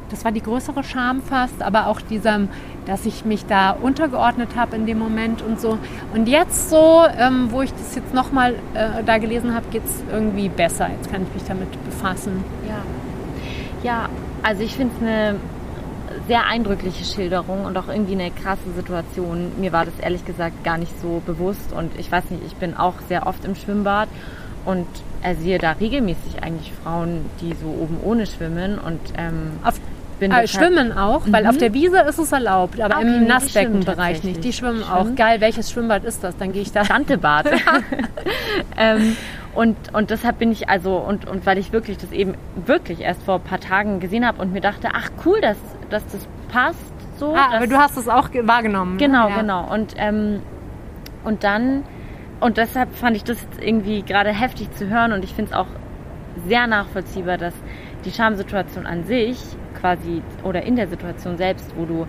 das 0.09 0.25
war 0.25 0.31
die 0.31 0.41
größere 0.41 0.83
Scham 0.83 1.21
fast, 1.21 1.61
aber 1.61 1.87
auch 1.87 2.01
dieser, 2.01 2.41
dass 2.85 3.05
ich 3.05 3.25
mich 3.25 3.45
da 3.45 3.71
untergeordnet 3.71 4.55
habe 4.55 4.75
in 4.75 4.85
dem 4.85 4.99
Moment 4.99 5.41
und 5.41 5.59
so. 5.59 5.77
Und 6.13 6.27
jetzt 6.27 6.69
so, 6.69 7.03
ähm, 7.17 7.47
wo 7.51 7.61
ich 7.61 7.71
das 7.71 7.95
jetzt 7.95 8.13
nochmal 8.13 8.55
äh, 8.73 9.03
da 9.05 9.17
gelesen 9.17 9.53
habe, 9.53 9.65
geht 9.71 9.85
es 9.85 10.03
irgendwie 10.11 10.49
besser. 10.49 10.89
Jetzt 10.89 11.11
kann 11.11 11.23
ich 11.23 11.33
mich 11.33 11.43
damit 11.47 11.71
befassen. 11.85 12.43
Ja, 12.67 12.81
ja 13.83 14.09
also 14.43 14.63
ich 14.63 14.75
finde 14.75 14.93
es 14.95 15.01
eine 15.01 15.35
sehr 16.27 16.45
eindrückliche 16.45 17.05
Schilderung 17.05 17.65
und 17.65 17.77
auch 17.77 17.87
irgendwie 17.87 18.13
eine 18.13 18.31
krasse 18.31 18.71
Situation. 18.75 19.51
Mir 19.59 19.71
war 19.71 19.85
das 19.85 19.97
ehrlich 19.99 20.25
gesagt 20.25 20.63
gar 20.63 20.77
nicht 20.77 20.91
so 21.01 21.21
bewusst 21.25 21.73
und 21.73 21.91
ich 21.97 22.11
weiß 22.11 22.29
nicht, 22.29 22.43
ich 22.45 22.55
bin 22.55 22.75
auch 22.75 22.95
sehr 23.07 23.25
oft 23.27 23.43
im 23.45 23.55
Schwimmbad 23.55 24.09
und 24.65 24.87
sehe 25.39 25.57
da 25.57 25.71
regelmäßig 25.73 26.41
eigentlich 26.43 26.71
Frauen, 26.83 27.25
die 27.41 27.53
so 27.55 27.67
oben 27.67 27.97
ohne 28.03 28.25
schwimmen 28.25 28.77
und 28.77 28.99
ähm, 29.17 29.53
auf. 29.63 29.79
Äh, 30.21 30.47
schwimmen 30.47 30.91
auch, 30.91 31.25
mhm. 31.25 31.33
weil 31.33 31.47
auf 31.47 31.57
der 31.57 31.73
Wiese 31.73 31.99
ist 32.01 32.19
es 32.19 32.31
erlaubt, 32.31 32.79
aber 32.79 32.97
okay, 32.97 33.17
im 33.17 33.27
Nassbeckenbereich 33.27 34.23
nicht. 34.23 34.43
Die 34.43 34.53
schwimmen 34.53 34.83
auch. 34.83 35.15
Geil, 35.15 35.41
welches 35.41 35.71
Schwimmbad 35.71 36.03
ist 36.03 36.23
das? 36.23 36.37
Dann 36.37 36.51
gehe 36.51 36.61
ich 36.61 36.71
da. 36.71 36.83
Dantebad. 36.83 37.47
ähm, 38.77 39.15
und, 39.55 39.75
und 39.93 40.09
deshalb 40.09 40.39
bin 40.39 40.51
ich 40.51 40.69
also, 40.69 40.97
und, 40.97 41.27
und 41.27 41.45
weil 41.45 41.57
ich 41.57 41.71
wirklich 41.71 41.97
das 41.97 42.11
eben 42.11 42.35
wirklich 42.65 43.01
erst 43.01 43.23
vor 43.23 43.35
ein 43.35 43.41
paar 43.43 43.59
Tagen 43.59 43.99
gesehen 43.99 44.25
habe 44.25 44.41
und 44.41 44.53
mir 44.53 44.61
dachte, 44.61 44.89
ach 44.93 45.09
cool, 45.25 45.41
dass, 45.41 45.57
dass 45.89 46.05
das 46.07 46.27
passt. 46.51 46.79
So, 47.17 47.35
ah, 47.35 47.55
aber 47.55 47.67
du 47.67 47.77
hast 47.77 47.97
es 47.97 48.07
auch 48.07 48.29
wahrgenommen. 48.43 48.93
Ne? 48.93 48.97
Genau, 48.99 49.29
ja. 49.29 49.41
genau. 49.41 49.73
Und, 49.73 49.93
ähm, 49.97 50.41
und 51.23 51.43
dann, 51.43 51.83
und 52.39 52.57
deshalb 52.57 52.95
fand 52.95 53.17
ich 53.17 53.23
das 53.23 53.37
irgendwie 53.59 54.03
gerade 54.03 54.29
heftig 54.29 54.71
zu 54.73 54.87
hören 54.87 55.11
und 55.11 55.23
ich 55.23 55.33
finde 55.33 55.51
es 55.51 55.57
auch 55.57 55.67
sehr 56.47 56.67
nachvollziehbar, 56.67 57.37
dass 57.37 57.53
die 58.05 58.11
Schamsituation 58.11 58.85
an 58.85 59.03
sich 59.03 59.37
quasi 59.79 60.21
oder 60.43 60.63
in 60.63 60.75
der 60.75 60.87
Situation 60.87 61.37
selbst, 61.37 61.73
wo 61.77 61.85
du 61.85 62.07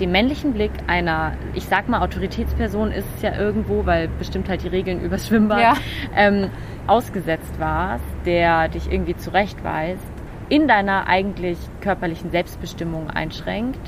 den 0.00 0.10
männlichen 0.10 0.52
Blick 0.52 0.72
einer, 0.86 1.32
ich 1.54 1.64
sag 1.66 1.88
mal, 1.88 2.00
Autoritätsperson 2.02 2.92
ist 2.92 3.06
es 3.16 3.22
ja 3.22 3.38
irgendwo, 3.38 3.86
weil 3.86 4.08
bestimmt 4.18 4.48
halt 4.48 4.62
die 4.62 4.68
Regeln 4.68 5.00
übers 5.04 5.28
Schwimmbad 5.28 5.60
ja. 5.60 5.74
ähm, 6.16 6.50
ausgesetzt 6.86 7.58
warst, 7.58 8.04
der 8.26 8.68
dich 8.68 8.90
irgendwie 8.90 9.16
zurechtweist, 9.16 10.02
in 10.48 10.68
deiner 10.68 11.06
eigentlich 11.06 11.58
körperlichen 11.80 12.30
Selbstbestimmung 12.30 13.10
einschränkt, 13.10 13.80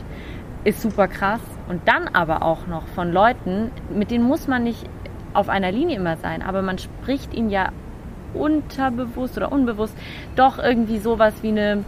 ist 0.64 0.80
super 0.80 1.08
krass. 1.08 1.40
Und 1.68 1.86
dann 1.86 2.08
aber 2.08 2.42
auch 2.42 2.66
noch 2.66 2.86
von 2.88 3.12
Leuten, 3.12 3.70
mit 3.92 4.10
denen 4.10 4.24
muss 4.24 4.46
man 4.46 4.64
nicht 4.64 4.84
auf 5.32 5.48
einer 5.48 5.72
Linie 5.72 5.96
immer 5.96 6.16
sein, 6.16 6.42
aber 6.42 6.62
man 6.62 6.78
spricht 6.78 7.34
ihnen 7.34 7.50
ja 7.50 7.70
unterbewusst 8.34 9.36
oder 9.36 9.52
unbewusst 9.52 9.96
doch 10.36 10.58
irgendwie 10.58 10.98
sowas 10.98 11.34
wie 11.42 11.48
eine 11.48 11.84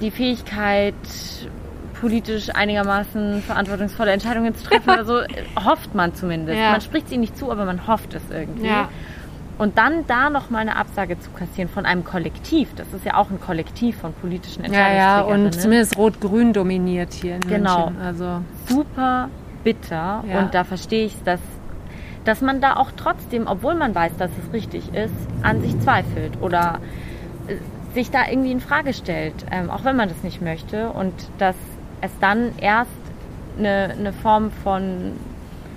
die 0.00 0.10
Fähigkeit, 0.10 0.94
politisch 2.00 2.50
einigermaßen 2.54 3.42
verantwortungsvolle 3.42 4.12
Entscheidungen 4.12 4.54
zu 4.54 4.64
treffen 4.64 4.90
oder 4.90 5.04
so, 5.04 5.20
hofft 5.64 5.94
man 5.94 6.14
zumindest. 6.14 6.58
Ja. 6.58 6.72
Man 6.72 6.80
spricht 6.80 7.06
es 7.06 7.12
ihnen 7.12 7.22
nicht 7.22 7.36
zu, 7.36 7.50
aber 7.50 7.64
man 7.64 7.86
hofft 7.86 8.14
es 8.14 8.22
irgendwie. 8.30 8.68
Ja. 8.68 8.88
Und 9.58 9.76
dann 9.76 10.06
da 10.06 10.30
nochmal 10.30 10.60
eine 10.62 10.76
Absage 10.76 11.18
zu 11.18 11.30
kassieren 11.30 11.68
von 11.68 11.84
einem 11.84 12.04
Kollektiv, 12.04 12.68
das 12.76 12.86
ist 12.94 13.04
ja 13.04 13.16
auch 13.16 13.28
ein 13.30 13.40
Kollektiv 13.40 13.96
von 13.98 14.12
politischen 14.12 14.62
Entscheidungsträgern. 14.62 14.96
Ja, 14.96 15.28
ja, 15.28 15.34
und 15.34 15.52
zumindest 15.52 15.98
Rot-Grün 15.98 16.52
dominiert 16.52 17.12
hier 17.12 17.36
in 17.36 17.40
Genau. 17.40 17.86
München. 17.86 18.02
Also 18.02 18.40
super 18.66 19.28
bitter 19.64 20.22
ja. 20.28 20.38
und 20.38 20.54
da 20.54 20.62
verstehe 20.62 21.06
ich 21.06 21.16
dass, 21.24 21.40
dass 22.24 22.40
man 22.40 22.60
da 22.60 22.76
auch 22.76 22.92
trotzdem, 22.96 23.48
obwohl 23.48 23.74
man 23.74 23.92
weiß, 23.96 24.12
dass 24.16 24.30
es 24.30 24.52
richtig 24.52 24.94
ist, 24.94 25.12
an 25.42 25.60
sich 25.60 25.78
zweifelt 25.80 26.40
oder 26.40 26.78
sich 27.98 28.12
da 28.12 28.28
irgendwie 28.28 28.52
in 28.52 28.60
Frage 28.60 28.92
stellt, 28.94 29.34
ähm, 29.50 29.70
auch 29.70 29.84
wenn 29.84 29.96
man 29.96 30.08
das 30.08 30.22
nicht 30.22 30.40
möchte 30.40 30.90
und 30.90 31.12
dass 31.38 31.56
es 32.00 32.12
dann 32.20 32.52
erst 32.58 32.90
eine, 33.58 33.94
eine 33.98 34.12
Form 34.12 34.52
von 34.52 35.14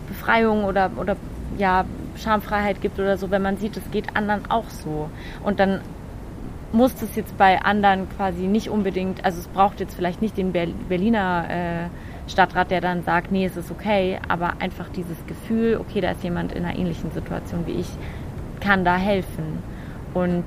Befreiung 0.07 0.65
oder, 0.65 0.91
oder 0.97 1.15
ja, 1.57 1.85
Schamfreiheit 2.15 2.79
gibt 2.79 2.99
oder 2.99 3.17
so, 3.17 3.31
wenn 3.31 3.41
man 3.41 3.57
sieht, 3.57 3.75
es 3.75 3.89
geht 3.89 4.15
anderen 4.15 4.51
auch 4.51 4.69
so. 4.69 5.09
Und 5.43 5.59
dann 5.59 5.81
muss 6.71 6.93
das 6.95 7.15
jetzt 7.15 7.35
bei 7.39 7.59
anderen 7.63 8.07
quasi 8.15 8.43
nicht 8.43 8.69
unbedingt, 8.69 9.25
also 9.25 9.39
es 9.39 9.47
braucht 9.47 9.79
jetzt 9.79 9.95
vielleicht 9.95 10.21
nicht 10.21 10.37
den 10.37 10.51
Berliner 10.51 11.45
äh, 11.49 12.29
Stadtrat, 12.29 12.69
der 12.69 12.81
dann 12.81 13.01
sagt, 13.03 13.31
nee, 13.31 13.45
es 13.45 13.57
ist 13.57 13.71
okay, 13.71 14.19
aber 14.27 14.53
einfach 14.59 14.89
dieses 14.89 15.25
Gefühl, 15.25 15.77
okay, 15.81 16.01
da 16.01 16.11
ist 16.11 16.23
jemand 16.23 16.53
in 16.53 16.65
einer 16.65 16.77
ähnlichen 16.77 17.11
Situation 17.11 17.65
wie 17.65 17.71
ich, 17.71 17.89
kann 18.59 18.85
da 18.85 18.95
helfen. 18.95 19.63
Und 20.13 20.45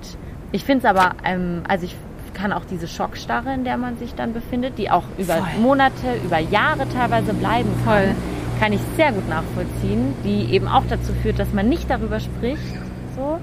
ich 0.55 0.63
finde 0.63 0.87
es 0.87 0.91
aber, 0.97 1.17
ähm, 1.25 1.63
also 1.67 1.85
ich 1.85 1.97
kann 2.33 2.53
auch 2.53 2.65
diese 2.65 2.87
Schockstarre, 2.87 3.53
in 3.53 3.65
der 3.65 3.77
man 3.77 3.99
sich 3.99 4.15
dann 4.15 4.33
befindet, 4.33 4.79
die 4.79 4.89
auch 4.89 5.03
über 5.19 5.39
Voll. 5.39 5.61
Monate, 5.61 6.15
über 6.25 6.39
Jahre 6.39 6.89
teilweise 6.89 7.35
bleiben 7.35 7.71
kann, 7.85 8.05
Voll. 8.05 8.15
kann 8.61 8.73
ich 8.73 8.79
sehr 8.97 9.11
gut 9.11 9.29
nachvollziehen, 9.29 10.15
die 10.23 10.55
eben 10.55 10.69
auch 10.69 10.85
dazu 10.89 11.13
führt, 11.23 11.41
dass 11.41 11.53
man 11.53 11.69
nicht 11.69 11.91
darüber 11.91 12.21
spricht. 12.21 12.63
So. 13.17 13.41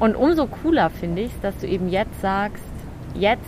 Und 0.00 0.16
umso 0.16 0.46
cooler 0.46 0.90
finde 0.90 1.22
ich 1.22 1.30
es, 1.32 1.40
dass 1.40 1.56
du 1.58 1.68
eben 1.68 1.88
jetzt 1.88 2.20
sagst, 2.20 2.64
jetzt 3.14 3.44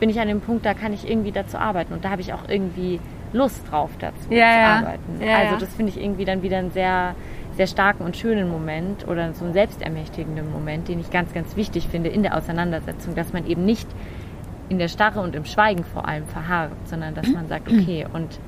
bin 0.00 0.10
ich 0.10 0.18
an 0.18 0.26
dem 0.26 0.40
Punkt, 0.40 0.66
da 0.66 0.74
kann 0.74 0.92
ich 0.92 1.08
irgendwie 1.08 1.30
dazu 1.30 1.58
arbeiten 1.58 1.94
und 1.94 2.04
da 2.04 2.10
habe 2.10 2.22
ich 2.22 2.32
auch 2.32 2.48
irgendwie 2.48 2.98
Lust 3.32 3.70
drauf 3.70 3.90
dazu 4.00 4.16
ja, 4.30 4.36
zu 4.36 4.36
ja. 4.36 4.76
arbeiten. 4.78 5.20
Ja, 5.24 5.38
also 5.38 5.64
das 5.64 5.72
finde 5.74 5.92
ich 5.92 6.02
irgendwie 6.02 6.24
dann 6.24 6.42
wieder 6.42 6.58
ein 6.58 6.72
sehr 6.72 7.14
sehr 7.56 7.66
starken 7.66 8.04
und 8.04 8.16
schönen 8.16 8.48
Moment 8.48 9.06
oder 9.06 9.32
so 9.32 9.44
einen 9.44 9.54
selbstermächtigenden 9.54 10.50
Moment, 10.50 10.88
den 10.88 11.00
ich 11.00 11.10
ganz, 11.10 11.32
ganz 11.32 11.56
wichtig 11.56 11.88
finde 11.88 12.10
in 12.10 12.22
der 12.22 12.36
Auseinandersetzung, 12.36 13.14
dass 13.14 13.32
man 13.32 13.46
eben 13.46 13.64
nicht 13.64 13.88
in 14.68 14.78
der 14.78 14.88
Starre 14.88 15.20
und 15.20 15.34
im 15.34 15.44
Schweigen 15.44 15.84
vor 15.84 16.08
allem 16.08 16.26
verharrt, 16.26 16.72
sondern 16.84 17.14
dass 17.14 17.28
man 17.28 17.48
sagt, 17.48 17.68
okay, 17.68 18.06
und 18.12 18.38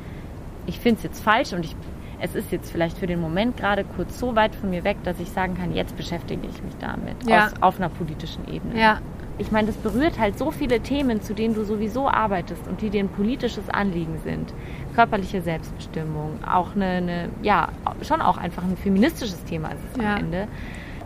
ich 0.66 0.80
finde 0.80 0.98
es 0.98 1.02
jetzt 1.04 1.22
falsch 1.22 1.52
und 1.52 1.64
ich, 1.64 1.76
es 2.20 2.34
ist 2.34 2.50
jetzt 2.50 2.70
vielleicht 2.70 2.98
für 2.98 3.06
den 3.06 3.20
Moment 3.20 3.56
gerade 3.56 3.84
kurz 3.84 4.18
so 4.18 4.34
weit 4.34 4.54
von 4.54 4.70
mir 4.70 4.84
weg, 4.84 4.96
dass 5.04 5.20
ich 5.20 5.28
sagen 5.30 5.54
kann, 5.54 5.74
jetzt 5.74 5.96
beschäftige 5.96 6.46
ich 6.46 6.62
mich 6.62 6.74
damit 6.80 7.28
ja. 7.28 7.46
aus, 7.46 7.52
auf 7.60 7.78
einer 7.78 7.90
politischen 7.90 8.48
Ebene. 8.52 8.80
Ja, 8.80 8.98
ich 9.38 9.52
meine, 9.52 9.66
das 9.66 9.76
berührt 9.76 10.18
halt 10.18 10.38
so 10.38 10.50
viele 10.50 10.80
Themen, 10.80 11.20
zu 11.20 11.34
denen 11.34 11.54
du 11.54 11.64
sowieso 11.64 12.08
arbeitest 12.08 12.66
und 12.66 12.80
die 12.80 12.88
dir 12.88 13.00
ein 13.00 13.10
politisches 13.10 13.68
Anliegen 13.68 14.18
sind. 14.24 14.52
Körperliche 14.97 15.43
Selbstbestimmung, 15.43 16.43
auch 16.44 16.74
eine, 16.74 16.86
eine 16.86 17.28
ja, 17.43 17.68
schon 18.02 18.20
auch 18.20 18.39
einfach 18.39 18.64
ein 18.64 18.77
feministisches 18.77 19.44
Thema 19.44 19.68
ist 19.68 19.78
es 19.93 20.02
ja. 20.02 20.14
am 20.14 20.20
Ende. 20.20 20.48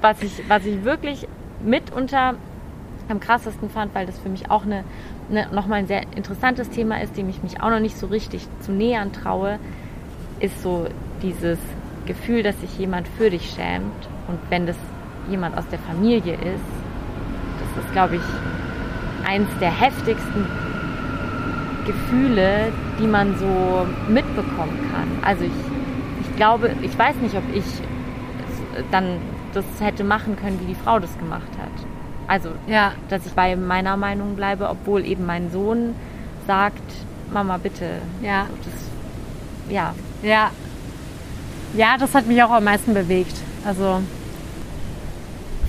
Was 0.00 0.22
ich, 0.22 0.42
was 0.48 0.64
ich 0.64 0.84
wirklich 0.84 1.28
mitunter 1.62 2.36
am 3.08 3.20
krassesten 3.20 3.68
fand, 3.68 3.94
weil 3.94 4.06
das 4.06 4.18
für 4.18 4.28
mich 4.28 4.50
auch 4.50 4.64
eine, 4.64 4.84
eine, 5.28 5.48
nochmal 5.52 5.80
ein 5.80 5.86
sehr 5.88 6.02
interessantes 6.16 6.70
Thema 6.70 7.02
ist, 7.02 7.16
dem 7.16 7.28
ich 7.28 7.42
mich 7.42 7.60
auch 7.60 7.70
noch 7.70 7.80
nicht 7.80 7.98
so 7.98 8.06
richtig 8.06 8.46
zu 8.60 8.72
nähern 8.72 9.12
traue, 9.12 9.58
ist 10.38 10.62
so 10.62 10.86
dieses 11.20 11.58
Gefühl, 12.06 12.42
dass 12.42 12.60
sich 12.60 12.78
jemand 12.78 13.08
für 13.08 13.28
dich 13.28 13.50
schämt 13.50 14.08
und 14.28 14.38
wenn 14.48 14.66
das 14.66 14.76
jemand 15.28 15.58
aus 15.58 15.66
der 15.68 15.80
Familie 15.80 16.34
ist, 16.34 16.70
das 17.60 17.84
ist, 17.84 17.92
glaube 17.92 18.16
ich, 18.16 18.22
eins 19.26 19.48
der 19.60 19.70
heftigsten 19.70 20.46
Gefühle, 21.86 22.72
die 22.98 23.06
man 23.06 23.36
so 23.38 23.86
mitbekommen 24.08 24.78
kann. 24.92 25.08
Also 25.22 25.44
ich, 25.44 25.52
ich 26.22 26.36
glaube, 26.36 26.70
ich 26.82 26.98
weiß 26.98 27.16
nicht, 27.16 27.36
ob 27.36 27.44
ich 27.54 27.64
dann 28.90 29.18
das 29.52 29.64
hätte 29.80 30.04
machen 30.04 30.36
können, 30.36 30.60
wie 30.60 30.66
die 30.66 30.74
Frau 30.74 30.98
das 30.98 31.16
gemacht 31.18 31.50
hat. 31.58 31.86
Also, 32.26 32.50
ja. 32.68 32.92
dass 33.08 33.26
ich 33.26 33.32
bei 33.32 33.56
meiner 33.56 33.96
Meinung 33.96 34.36
bleibe, 34.36 34.68
obwohl 34.68 35.04
eben 35.04 35.26
mein 35.26 35.50
Sohn 35.50 35.94
sagt, 36.46 36.82
Mama, 37.32 37.56
bitte. 37.56 37.86
Ja. 38.22 38.46
Das, 38.64 39.72
ja. 39.72 39.94
Ja. 40.22 40.50
Ja, 41.74 41.96
das 41.98 42.14
hat 42.14 42.26
mich 42.26 42.42
auch 42.42 42.50
am 42.50 42.64
meisten 42.64 42.94
bewegt. 42.94 43.34
Also 43.64 44.02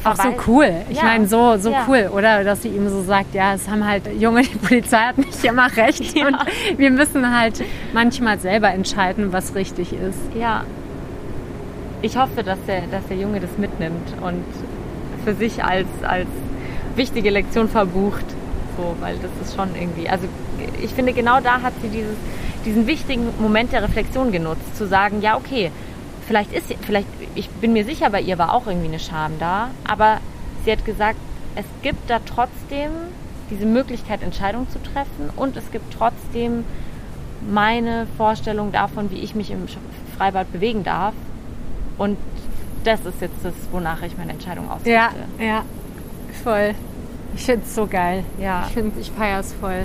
auch 0.04 0.16
so 0.16 0.34
cool. 0.48 0.72
Ich 0.90 0.98
ja. 0.98 1.04
meine, 1.04 1.28
so, 1.28 1.58
so 1.58 1.72
ja. 1.72 1.86
cool, 1.88 2.10
oder? 2.14 2.44
Dass 2.44 2.62
sie 2.62 2.70
ihm 2.70 2.90
so 2.90 3.04
sagt, 3.04 3.34
ja, 3.34 3.54
es 3.54 3.68
haben 3.70 3.86
halt, 3.86 4.04
Junge, 4.20 4.44
die 4.44 4.58
Polizei 4.58 4.98
hat 4.98 5.18
nicht 5.18 5.44
immer 5.44 5.76
recht. 5.76 6.16
Ja. 6.16 6.28
Und 6.28 6.38
wir 6.78 6.92
müssen 6.92 7.38
halt 7.38 7.64
manchmal 7.94 8.40
selber 8.40 8.72
entscheiden, 8.72 9.32
was 9.32 9.56
richtig 9.56 9.94
ist. 9.94 10.20
Ja. 10.38 10.64
Ich 12.02 12.18
hoffe, 12.18 12.44
dass 12.44 12.58
der, 12.68 12.82
dass 12.92 13.06
der 13.08 13.18
Junge 13.18 13.40
das 13.40 13.58
mitnimmt 13.58 14.14
und 14.22 14.44
für 15.24 15.36
sich 15.36 15.64
als, 15.64 15.88
als 16.02 16.28
wichtige 16.96 17.30
Lektion 17.30 17.70
verbucht. 17.70 18.26
So, 18.78 18.96
weil 19.00 19.18
das 19.18 19.48
ist 19.48 19.56
schon 19.56 19.70
irgendwie. 19.76 20.10
Also 20.10 20.28
ich 20.82 20.92
finde, 20.92 21.14
genau 21.14 21.40
da 21.42 21.62
hat 21.62 21.74
sie 21.82 21.90
dieses, 21.90 22.16
diesen 22.66 22.88
wichtigen 22.88 23.28
Moment 23.40 23.72
der 23.72 23.84
Reflexion 23.84 24.32
genutzt, 24.32 24.76
zu 24.76 24.88
sagen, 24.88 25.22
ja, 25.22 25.38
okay, 25.38 25.72
vielleicht 26.32 26.54
ist 26.54 26.70
sie, 26.70 26.78
vielleicht, 26.82 27.08
ich 27.36 27.50
bin 27.50 27.74
mir 27.74 27.84
sicher, 27.84 28.10
bei 28.10 28.22
ihr 28.22 28.38
war 28.38 28.54
auch 28.54 28.66
irgendwie 28.66 28.88
eine 28.88 29.00
Scham 29.00 29.34
da, 29.38 29.72
aber 29.84 30.20
sie 30.64 30.72
hat 30.72 30.86
gesagt, 30.86 31.18
es 31.56 31.66
gibt 31.82 32.10
da 32.10 32.20
trotzdem 32.26 32.92
diese 33.50 33.66
Möglichkeit, 33.66 34.24
Entscheidungen 34.24 34.70
zu 34.70 34.82
treffen 34.82 35.30
und 35.36 35.58
es 35.58 35.70
gibt 35.72 35.94
trotzdem 35.94 36.64
meine 37.50 38.08
Vorstellung 38.16 38.72
davon, 38.72 39.12
wie 39.12 39.20
ich 39.20 39.36
mich 39.36 39.52
im 39.52 39.68
Freibad 40.18 40.50
bewegen 40.54 40.86
darf. 40.86 41.14
Und 41.98 42.18
das 42.86 43.06
ist 43.06 43.20
jetzt 43.20 43.44
das, 43.44 43.54
wonach 43.74 44.02
ich 44.02 44.18
meine 44.18 44.32
Entscheidung 44.32 44.70
ausrichte. 44.72 44.92
Ja, 44.92 45.10
ja, 45.38 45.64
voll. 46.44 46.76
Ich 47.36 47.44
finde 47.44 47.66
es 47.66 47.76
so 47.76 47.88
geil. 47.88 48.24
Ja. 48.40 48.64
Ich, 48.68 48.74
find, 48.74 48.98
ich 48.98 49.12
feiere 49.12 49.42
es 49.42 49.52
voll. 49.52 49.84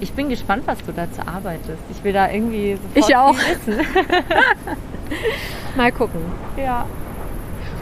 Ich 0.00 0.12
bin 0.12 0.28
gespannt, 0.28 0.62
was 0.66 0.78
du 0.84 0.92
dazu 0.92 1.22
arbeitest. 1.26 1.82
Ich 1.90 2.04
will 2.04 2.12
da 2.12 2.30
irgendwie 2.30 2.76
sofort 2.76 3.08
ich 3.08 3.16
auch. 3.16 3.34
wissen. 3.34 3.80
Mal 5.76 5.90
gucken. 5.90 6.20
Ja. 6.56 6.86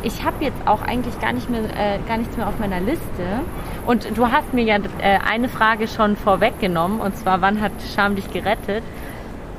Ich 0.03 0.25
habe 0.25 0.45
jetzt 0.45 0.67
auch 0.67 0.83
eigentlich 0.83 1.19
gar, 1.21 1.33
nicht 1.33 1.51
mehr, 1.51 1.63
äh, 1.63 1.99
gar 2.07 2.17
nichts 2.17 2.37
mehr 2.37 2.49
auf 2.49 2.59
meiner 2.59 2.81
Liste. 2.81 3.41
Und 3.87 4.17
du 4.17 4.31
hast 4.31 4.55
mir 4.55 4.65
ja 4.65 4.77
äh, 4.77 5.19
eine 5.27 5.49
Frage 5.49 5.89
schon 5.89 6.17
vorweggenommen, 6.17 7.01
und 7.01 7.17
zwar, 7.17 7.41
wann 7.41 7.61
hat 7.61 7.73
Scham 7.95 8.15
dich 8.15 8.31
gerettet? 8.31 8.83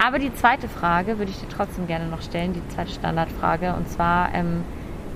Aber 0.03 0.19
die 0.19 0.33
zweite 0.33 0.67
Frage 0.67 1.17
würde 1.17 1.31
ich 1.31 1.39
dir 1.39 1.49
trotzdem 1.49 1.87
gerne 1.87 2.07
noch 2.07 2.21
stellen, 2.21 2.53
die 2.53 2.67
zweite 2.73 2.91
Standardfrage, 2.91 3.73
und 3.75 3.89
zwar, 3.89 4.33
ähm, 4.33 4.63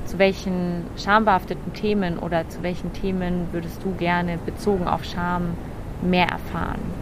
zu 0.05 0.19
welchen 0.19 0.85
schambehafteten 0.97 1.73
Themen 1.73 2.19
oder 2.19 2.49
zu 2.49 2.63
welchen 2.63 2.91
Themen 2.93 3.47
würdest 3.51 3.83
du 3.83 3.93
gerne 3.95 4.37
bezogen 4.45 4.87
auf 4.87 5.03
Scham 5.05 5.55
mehr 6.01 6.27
erfahren? 6.27 7.00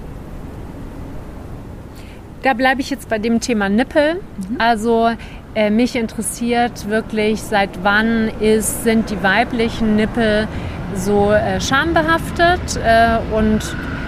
Da 2.42 2.54
bleibe 2.54 2.80
ich 2.82 2.90
jetzt 2.90 3.10
bei 3.10 3.20
dem 3.20 3.42
Thema 3.42 3.68
Nippel. 3.68 4.16
Mhm. 4.16 4.56
Also 4.60 5.10
äh, 5.56 5.70
mich 5.70 5.96
interessiert 5.96 6.90
wirklich, 6.90 7.42
seit 7.42 7.84
wann 7.84 8.30
ist, 8.40 8.84
sind 8.84 9.10
die 9.10 9.22
weiblichen 9.22 9.96
Nippel 9.96 10.48
so 10.96 11.32
äh, 11.32 11.60
schambehaftet 11.60 12.78
äh, 12.78 13.18
und 13.36 13.60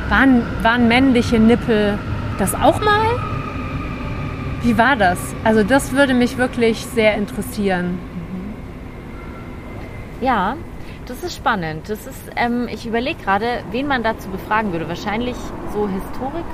waren, 0.10 0.44
waren 0.62 0.88
männliche 0.88 1.40
Nippel 1.40 1.98
das 2.40 2.56
auch 2.56 2.80
mal? 2.80 3.06
Wie 4.64 4.78
war 4.78 4.96
das? 4.96 5.20
Also 5.44 5.64
das 5.64 5.92
würde 5.92 6.14
mich 6.14 6.38
wirklich 6.38 6.86
sehr 6.86 7.16
interessieren. 7.16 8.00
Mhm. 8.00 8.54
Ja, 10.26 10.56
das 11.06 11.24
ist 11.24 11.36
spannend. 11.36 11.90
Das 11.90 12.08
ist, 12.08 12.22
ähm, 12.36 12.70
ich 12.72 12.86
überlege 12.86 13.22
gerade, 13.22 13.46
wen 13.72 13.88
man 13.88 14.04
dazu 14.04 14.30
befragen 14.30 14.72
würde. 14.72 14.88
Wahrscheinlich 14.88 15.36
so 15.74 15.90
Historiker 15.90 16.46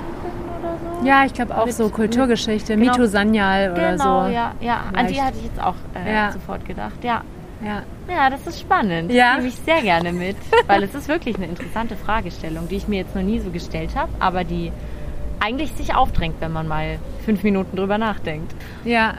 ja, 1.04 1.24
ich 1.24 1.32
glaube 1.32 1.56
auch 1.56 1.66
mit, 1.66 1.74
so 1.74 1.88
Kulturgeschichte, 1.88 2.76
genau, 2.76 2.92
Mito 2.92 3.06
Sanyal 3.06 3.72
oder 3.72 3.92
genau, 3.92 4.26
so. 4.26 4.32
ja, 4.32 4.52
ja. 4.60 4.84
An 4.92 5.06
die 5.06 5.20
hatte 5.20 5.38
ich 5.38 5.44
jetzt 5.44 5.62
auch 5.62 5.74
äh, 5.94 6.12
ja. 6.12 6.32
sofort 6.32 6.64
gedacht, 6.64 7.02
ja. 7.02 7.22
Ja. 7.64 7.82
ja, 8.08 8.30
das 8.30 8.46
ist 8.46 8.60
spannend. 8.60 9.10
Ja. 9.10 9.34
Das 9.34 9.36
nehme 9.38 9.48
ich 9.48 9.56
sehr 9.56 9.82
gerne 9.82 10.12
mit, 10.12 10.36
weil 10.68 10.82
es 10.84 10.94
ist 10.94 11.08
wirklich 11.08 11.36
eine 11.36 11.46
interessante 11.46 11.96
Fragestellung, 11.96 12.68
die 12.68 12.76
ich 12.76 12.86
mir 12.86 12.98
jetzt 12.98 13.16
noch 13.16 13.22
nie 13.22 13.40
so 13.40 13.50
gestellt 13.50 13.96
habe, 13.96 14.12
aber 14.20 14.44
die 14.44 14.70
eigentlich 15.40 15.72
sich 15.72 15.94
aufdrängt, 15.94 16.36
wenn 16.40 16.52
man 16.52 16.68
mal 16.68 16.98
fünf 17.24 17.42
Minuten 17.42 17.76
drüber 17.76 17.98
nachdenkt. 17.98 18.54
Ja. 18.84 19.14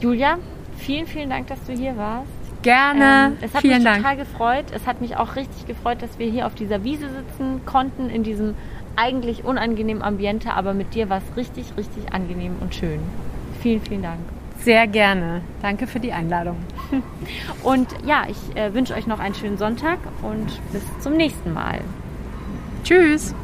Julia, 0.00 0.38
vielen, 0.76 1.06
vielen 1.06 1.30
Dank, 1.30 1.48
dass 1.48 1.62
du 1.64 1.72
hier 1.72 1.96
warst. 1.96 2.28
Gerne. 2.62 3.26
Ähm, 3.28 3.38
es 3.40 3.54
hat 3.54 3.60
vielen 3.60 3.76
mich 3.76 3.84
Dank. 3.84 3.98
total 3.98 4.16
gefreut. 4.16 4.64
Es 4.74 4.86
hat 4.86 5.00
mich 5.00 5.16
auch 5.16 5.36
richtig 5.36 5.66
gefreut, 5.66 6.02
dass 6.02 6.18
wir 6.18 6.28
hier 6.30 6.46
auf 6.46 6.54
dieser 6.54 6.82
Wiese 6.82 7.08
sitzen 7.08 7.60
konnten, 7.64 8.10
in 8.10 8.22
diesem 8.22 8.54
eigentlich 8.96 9.44
unangenehmen 9.44 10.02
Ambiente, 10.02 10.52
aber 10.54 10.74
mit 10.74 10.94
dir 10.94 11.08
war 11.08 11.18
es 11.18 11.36
richtig, 11.36 11.76
richtig 11.76 12.12
angenehm 12.12 12.56
und 12.60 12.74
schön. 12.74 13.00
Vielen, 13.60 13.80
vielen 13.80 14.02
Dank. 14.02 14.20
Sehr 14.58 14.86
gerne. 14.86 15.42
Danke 15.62 15.86
für 15.86 16.00
die 16.00 16.12
Einladung. 16.12 16.56
Und 17.62 17.88
ja, 18.04 18.24
ich 18.28 18.56
äh, 18.56 18.72
wünsche 18.74 18.94
euch 18.94 19.06
noch 19.06 19.18
einen 19.18 19.34
schönen 19.34 19.58
Sonntag 19.58 19.98
und 20.22 20.46
bis 20.72 20.82
zum 21.00 21.12
nächsten 21.12 21.52
Mal. 21.52 21.80
Tschüss. 22.82 23.34